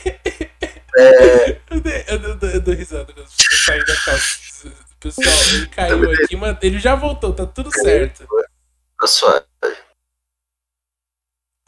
Eu, 1.70 1.80
dei- 1.82 2.06
eu, 2.08 2.36
dou- 2.38 2.50
eu 2.50 2.62
dou 2.62 2.74
risada 2.74 3.06
quando 3.14 3.26
as 3.26 3.36
pessoas 3.36 3.64
saem 3.66 3.86
da 3.86 3.96
calça. 3.96 4.74
Pessoal, 5.00 5.44
ele 5.56 5.68
caiu 5.74 6.12
aqui, 6.12 6.36
mas 6.36 6.58
ele 6.62 6.80
já 6.80 6.96
voltou, 6.96 7.34
tá 7.34 7.46
tudo 7.46 7.72
certo. 7.72 8.28
tá 9.00 9.08
suave. 9.08 9.46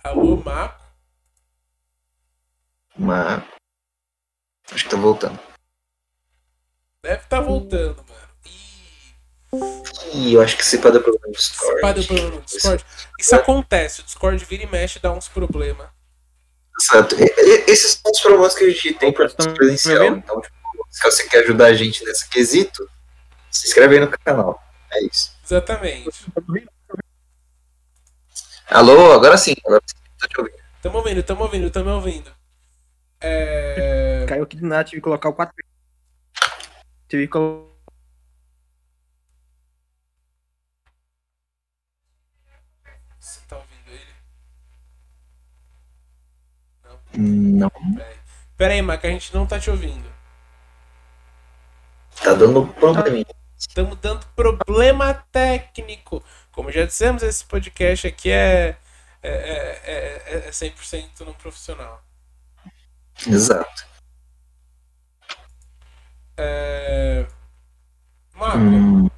Alô, 0.04 0.38
Marco. 0.38 0.84
Mas. 2.98 3.44
Acho 4.72 4.84
que 4.84 4.90
tá 4.90 4.98
voltando. 4.98 5.40
Deve 7.04 7.24
tá 7.28 7.42
voltando, 7.42 7.98
mano. 8.08 8.34
Ih, 8.46 9.84
Ih, 10.14 10.34
eu 10.34 10.42
acho 10.42 10.56
que 10.58 10.66
se 10.66 10.78
pode 10.80 10.98
dar 10.98 11.04
problema 11.04 11.28
no 11.28 11.34
Discord. 11.34 11.82
Pá, 11.82 11.92
deu 11.92 12.04
problema 12.06 12.30
no 12.36 12.42
Discord. 12.42 12.86
Isso 13.20 13.36
acontece, 13.36 14.02
o 14.02 14.04
Discord 14.04 14.44
vira 14.46 14.64
e 14.64 14.68
mexe 14.68 15.00
e 15.00 15.02
dá 15.02 15.12
uns 15.12 15.28
problemas. 15.28 15.90
Exato. 16.82 17.16
E- 17.20 17.72
Esses 17.72 17.94
são 18.02 18.12
os 18.12 18.20
problemas 18.20 18.56
que 18.56 18.64
a 18.64 18.70
gente 18.70 18.94
tem 18.96 19.12
para 19.12 19.28
me 19.28 19.54
presencial. 19.54 20.06
Então, 20.06 20.42
tipo, 20.42 20.56
se 20.90 21.04
você 21.04 21.28
quer 21.30 21.44
ajudar 21.44 21.68
a 21.68 21.74
gente 21.74 22.04
nesse 22.04 22.28
quesito, 22.30 22.90
se 23.52 23.68
inscreve 23.68 23.96
aí 23.96 24.02
no 24.02 24.10
canal. 24.10 24.62
É 24.92 25.04
isso. 25.06 25.32
Exatamente. 25.44 26.10
Alô, 28.68 29.12
agora 29.14 29.38
sim. 29.38 29.56
Agora 29.66 29.82
sim. 29.86 29.96
Tô 30.20 30.28
te 30.28 30.40
ouvindo. 30.40 30.64
Tamo 30.82 30.98
ouvindo, 30.98 31.24
tamo 31.24 31.44
ouvindo, 31.44 31.72
tamo 31.72 31.90
ouvindo. 31.92 32.32
É. 33.22 34.26
Caiu 34.28 34.44
aqui 34.44 34.58
do 34.58 34.68
nada, 34.68 34.84
tive 34.84 34.98
que 34.98 35.04
colocar 35.04 35.30
o 35.30 35.34
4 35.34 35.54
Tive 37.08 37.24
que 37.28 37.32
colocar. 37.32 37.72
Você 43.20 43.40
tá 43.48 43.58
ouvindo 43.58 43.90
ele? 43.92 44.14
Não. 47.16 47.72
Pera 48.58 48.74
aí. 48.74 48.82
Mac, 48.82 49.04
a 49.06 49.10
gente 49.10 49.34
não 49.34 49.46
tá 49.46 49.60
te 49.60 49.70
ouvindo. 49.70 50.12
Tá 52.24 52.34
dando 52.34 52.68
probleminha. 52.68 53.26
Estamos 53.58 53.98
dando 54.00 54.26
problema 54.36 55.14
técnico. 55.32 56.24
Como 56.52 56.72
já 56.72 56.86
dissemos, 56.86 57.24
esse 57.24 57.44
podcast 57.46 58.08
aqui 58.08 58.30
é, 58.30 58.78
é, 59.22 59.30
é, 59.32 60.24
é, 60.26 60.48
é 60.48 60.52
100% 60.52 61.22
não 61.26 61.34
profissional. 61.34 62.04
Exato. 63.28 63.86
É... 66.38 67.26
Marco, 68.36 68.58
Hum, 68.58 69.10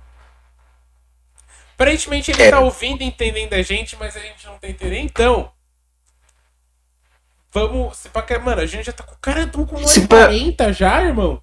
aparentemente 1.73 2.31
ele 2.31 2.43
É. 2.43 2.49
tá 2.51 2.59
ouvindo 2.59 3.01
e 3.01 3.05
entendendo 3.05 3.53
a 3.53 3.61
gente, 3.61 3.95
mas 3.95 4.15
a 4.15 4.19
gente 4.19 4.45
não 4.45 4.57
tá 4.57 4.67
entendendo. 4.67 5.05
Então, 5.05 5.51
vamos. 7.55 7.97
Se 7.97 8.09
que- 8.09 8.37
Mano, 8.37 8.61
a 8.61 8.65
gente 8.65 8.85
já 8.85 8.91
tá 8.91 9.03
com. 9.03 9.15
Cara, 9.21 9.43
estamos 9.43 9.69
com 9.69 9.77
1 9.77 9.87
Se 9.87 9.99
hora 9.99 10.05
e 10.05 10.07
pá- 10.07 10.25
40 10.27 10.73
já, 10.73 11.01
irmão. 11.03 11.41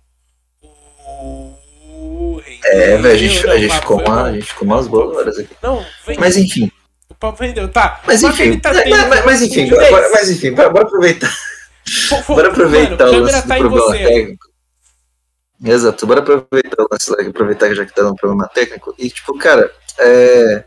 Uh, 0.63 2.41
é, 2.65 2.97
velho, 2.99 3.11
a 3.11 3.17
gente, 3.17 3.35
rendeu. 3.37 3.51
a, 3.51 3.55
Não, 3.55 3.61
gente 3.61 3.75
ficou 3.81 4.01
uma, 4.01 4.23
a 4.25 4.33
gente 4.33 4.47
ficou 4.47 4.69
umas 4.69 4.87
boas 4.87 5.17
horas 5.17 5.39
aqui. 5.39 5.57
Não, 5.63 5.85
vem. 6.07 6.19
Mas 6.19 6.37
enfim. 6.37 6.71
O 7.09 7.15
papo 7.15 7.43
rendeu. 7.43 7.69
Tá. 7.71 8.01
Mas 8.07 8.23
enfim. 8.23 8.59
tá 8.59 8.73
mas, 8.73 8.85
tendo- 8.85 9.09
mas- 9.09 9.25
mas 9.25 9.43
enfim, 9.43 9.71
mas 10.13 10.31
enfim, 10.31 10.53
bora, 10.53 10.71
bora 10.71 10.85
aproveitar. 10.87 11.33
Bora 12.29 12.49
aproveitar 12.49 12.91
mano, 13.07 13.11
o 13.11 13.13
câmera 13.17 13.37
lance 13.37 13.49
tá 13.49 13.55
do 13.59 13.67
em 13.67 13.69
problema 13.69 13.87
você. 13.87 14.05
técnico. 14.05 14.47
Exato, 15.65 16.07
bora 16.07 16.21
aproveitar 16.21 16.83
o 16.83 16.89
lance, 16.91 17.29
aproveitar 17.29 17.69
que 17.69 17.75
já 17.75 17.85
que 17.87 17.95
tá 17.95 18.03
dando 18.03 18.17
problema 18.17 18.49
técnico. 18.49 18.95
E 18.99 19.11
tipo, 19.11 19.37
cara, 19.39 19.73
é. 19.99 20.65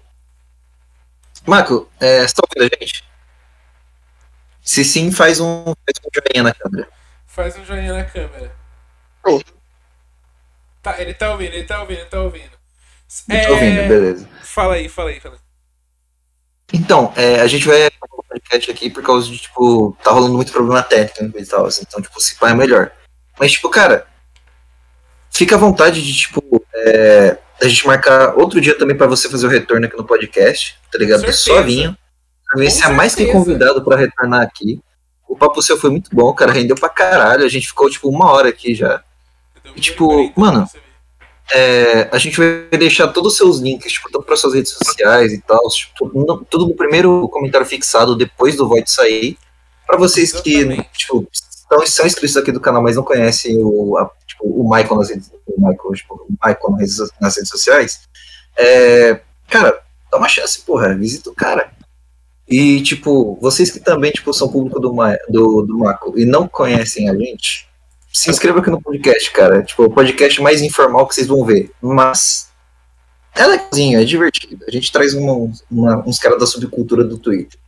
Marco, 1.46 1.90
é, 2.00 2.26
você 2.28 2.34
tá 2.34 2.44
ouvindo 2.48 2.72
a 2.74 2.78
gente? 2.80 3.04
Se 4.66 4.84
sim, 4.84 5.12
faz 5.12 5.40
um, 5.40 5.64
faz 5.64 6.02
um 6.04 6.10
joinha 6.12 6.44
na 6.44 6.52
câmera. 6.52 6.90
Faz 7.28 7.56
um 7.56 7.64
joinha 7.64 7.94
na 7.94 8.04
câmera. 8.04 8.52
Tá, 10.82 11.00
ele 11.00 11.14
tá 11.14 11.32
ouvindo, 11.32 11.54
ele 11.54 11.64
tá 11.66 11.82
ouvindo, 11.82 12.00
ele 12.00 12.10
tá 12.10 12.20
ouvindo. 12.20 12.52
Eu 13.30 13.46
tô 13.46 13.54
ouvindo, 13.54 13.88
beleza. 13.88 14.30
Fala 14.42 14.74
aí, 14.74 14.90
fala 14.90 15.12
aí, 15.12 15.20
fala 15.20 15.36
aí. 15.36 15.42
Então, 16.74 17.14
é, 17.16 17.42
a 17.42 17.48
gente 17.48 17.68
vai 17.68 17.86
um 17.88 18.24
podcast 18.28 18.72
aqui 18.72 18.90
por 18.90 19.04
causa 19.04 19.30
de, 19.30 19.38
tipo, 19.38 19.96
tá 20.04 20.10
rolando 20.10 20.34
muito 20.34 20.52
problema 20.52 20.82
técnico 20.82 21.40
e 21.40 21.46
tal, 21.46 21.68
assim, 21.68 21.84
então, 21.88 22.02
tipo, 22.02 22.20
se 22.20 22.36
pá 22.36 22.50
é 22.50 22.56
melhor. 22.56 22.92
Mas, 23.40 23.52
tipo, 23.52 23.70
cara, 23.70 24.08
fica 25.32 25.56
à 25.56 25.60
vontade 25.60 26.02
de, 26.02 26.12
tipo, 26.12 26.66
é, 26.74 27.38
a 27.62 27.68
gente 27.68 27.86
marcar 27.86 28.36
outro 28.36 28.60
dia 28.60 28.76
também 28.76 28.98
pra 28.98 29.06
você 29.06 29.30
fazer 29.30 29.46
o 29.46 29.50
retorno 29.50 29.86
aqui 29.86 29.96
no 29.96 30.06
podcast, 30.06 30.76
tá 30.92 30.98
ligado? 30.98 31.32
Só. 31.32 31.54
Você 32.54 32.86
é 32.86 32.90
mais 32.90 33.16
que 33.16 33.26
convidado 33.28 33.84
pra 33.84 33.98
retornar 33.98 34.42
aqui. 34.42 34.80
O 35.28 35.36
papo 35.36 35.62
seu 35.62 35.78
foi 35.78 35.90
muito 35.90 36.10
bom, 36.14 36.32
cara, 36.34 36.52
rendeu 36.52 36.76
pra 36.76 36.88
caralho. 36.90 37.44
A 37.44 37.50
gente 37.50 37.68
ficou, 37.68 37.90
tipo, 37.90 38.08
uma 38.10 38.32
hora 38.32 38.50
aqui 38.50 38.76
já. 38.76 39.04
Um 39.66 39.74
Tipo, 39.80 40.32
mano. 40.40 40.68
É, 41.54 42.10
a 42.12 42.18
gente 42.18 42.38
vai 42.38 42.68
deixar 42.78 43.08
todos 43.10 43.34
os 43.34 43.38
seus 43.38 43.60
links, 43.60 43.92
tipo, 43.94 44.10
tanto 44.12 44.26
para 44.26 44.36
suas 44.36 44.54
redes 44.56 44.72
sociais 44.72 45.32
e 45.32 45.40
tal, 45.42 45.62
tipo, 45.70 46.10
no- 46.14 46.44
tudo 46.44 46.68
no 46.68 46.74
primeiro 46.76 47.30
comentário 47.30 47.68
fixado 47.68 48.16
depois 48.16 48.56
do 48.56 48.68
Void 48.68 48.90
sair. 48.90 49.38
Para 49.86 49.96
vocês 49.98 50.32
que 50.42 50.66
tipo, 50.94 51.28
estão, 51.32 51.86
são 51.86 52.06
inscritos 52.08 52.36
aqui 52.36 52.52
do 52.52 52.60
canal, 52.60 52.82
mas 52.82 52.96
não 52.96 53.04
conhecem 53.04 53.58
o, 53.62 53.96
a- 53.96 54.10
tipo, 54.26 54.44
o 54.44 54.64
Michael 54.68 54.96
nas 54.96 55.10
redes, 55.10 55.32
o 55.46 55.54
Michael, 55.62 55.92
tipo, 55.94 56.16
o 56.16 56.32
Michael 56.44 56.72
nas 56.72 56.80
redes, 56.80 56.98
nas 57.22 57.36
redes 57.36 57.50
sociais, 57.52 58.00
é, 58.58 59.20
cara, 59.48 59.80
dá 60.12 60.18
uma 60.18 60.28
chance, 60.28 60.62
porra, 60.62 60.96
visita 60.96 61.30
o 61.30 61.36
cara. 61.36 61.72
E, 62.48 62.82
tipo, 62.82 63.38
vocês 63.42 63.72
que 63.72 63.80
também, 63.80 64.12
tipo, 64.12 64.32
são 64.34 64.48
público 64.48 64.80
do, 64.80 64.94
do, 65.30 65.62
do 65.64 65.78
Maco 65.80 66.14
e 66.18 66.26
não 66.26 66.48
conhecem 66.48 67.10
a 67.10 67.16
gente, 67.16 67.68
se 68.14 68.30
inscreva 68.30 68.60
aqui 68.60 68.70
no 68.70 68.82
podcast, 68.82 69.32
cara. 69.32 69.64
Tipo, 69.64 69.86
o 69.86 69.90
podcast 69.90 70.42
mais 70.42 70.62
informal 70.62 71.08
que 71.08 71.16
vocês 71.16 71.28
vão 71.28 71.44
ver. 71.44 71.72
Mas 71.82 72.50
é 73.34 73.46
legalzinho, 73.46 74.00
é 74.00 74.06
divertido. 74.06 74.64
A 74.68 74.72
gente 74.72 74.92
traz 74.92 75.14
uma, 75.14 75.52
uma, 75.70 76.08
uns 76.08 76.20
caras 76.20 76.40
da 76.40 76.46
subcultura 76.46 77.04
do 77.04 77.18
Twitter. 77.18 77.60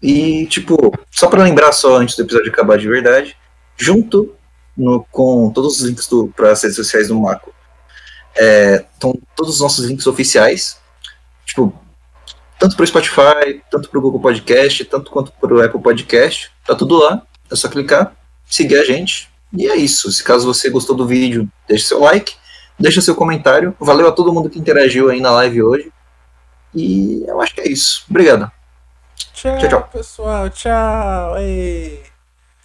E, 0.00 0.46
tipo, 0.46 0.76
só 1.10 1.26
para 1.26 1.42
lembrar 1.42 1.72
só 1.72 1.96
antes 1.96 2.16
do 2.16 2.22
episódio 2.22 2.50
acabar 2.50 2.78
de 2.78 2.88
verdade, 2.88 3.36
junto 3.76 4.34
no, 4.76 5.04
com 5.10 5.50
todos 5.50 5.80
os 5.80 5.86
links 5.86 6.08
para 6.36 6.52
as 6.52 6.62
redes 6.62 6.76
sociais 6.76 7.08
do 7.08 7.20
Maco, 7.20 7.52
estão 8.32 9.10
é, 9.10 9.18
todos 9.34 9.54
os 9.54 9.60
nossos 9.60 9.84
links 9.84 10.06
oficiais, 10.06 10.78
tipo, 11.44 11.76
tanto 12.58 12.76
para 12.76 12.84
o 12.84 12.86
Spotify, 12.86 13.62
tanto 13.70 13.88
para 13.88 13.98
o 13.98 14.02
Google 14.02 14.20
Podcast, 14.20 14.84
tanto 14.84 15.10
quanto 15.10 15.32
para 15.32 15.54
o 15.54 15.62
Apple 15.62 15.80
Podcast, 15.80 16.50
tá 16.66 16.74
tudo 16.74 16.98
lá. 16.98 17.22
É 17.50 17.56
só 17.56 17.68
clicar, 17.68 18.14
seguir 18.46 18.78
a 18.78 18.84
gente. 18.84 19.30
E 19.52 19.66
é 19.66 19.76
isso. 19.76 20.10
Se 20.12 20.22
caso 20.22 20.46
você 20.46 20.68
gostou 20.68 20.94
do 20.94 21.06
vídeo, 21.06 21.48
deixe 21.66 21.84
seu 21.84 22.00
like, 22.00 22.34
deixa 22.78 23.00
seu 23.00 23.14
comentário. 23.14 23.74
Valeu 23.80 24.08
a 24.08 24.12
todo 24.12 24.32
mundo 24.32 24.50
que 24.50 24.58
interagiu 24.58 25.08
aí 25.08 25.20
na 25.20 25.30
live 25.30 25.62
hoje. 25.62 25.92
E 26.74 27.24
eu 27.26 27.40
acho 27.40 27.54
que 27.54 27.60
é 27.62 27.68
isso. 27.68 28.04
Obrigado. 28.10 28.50
Tchau, 29.32 29.58
tchau, 29.58 29.68
tchau. 29.68 29.88
pessoal. 29.92 30.50
Tchau. 30.50 31.38
Ei. 31.38 32.17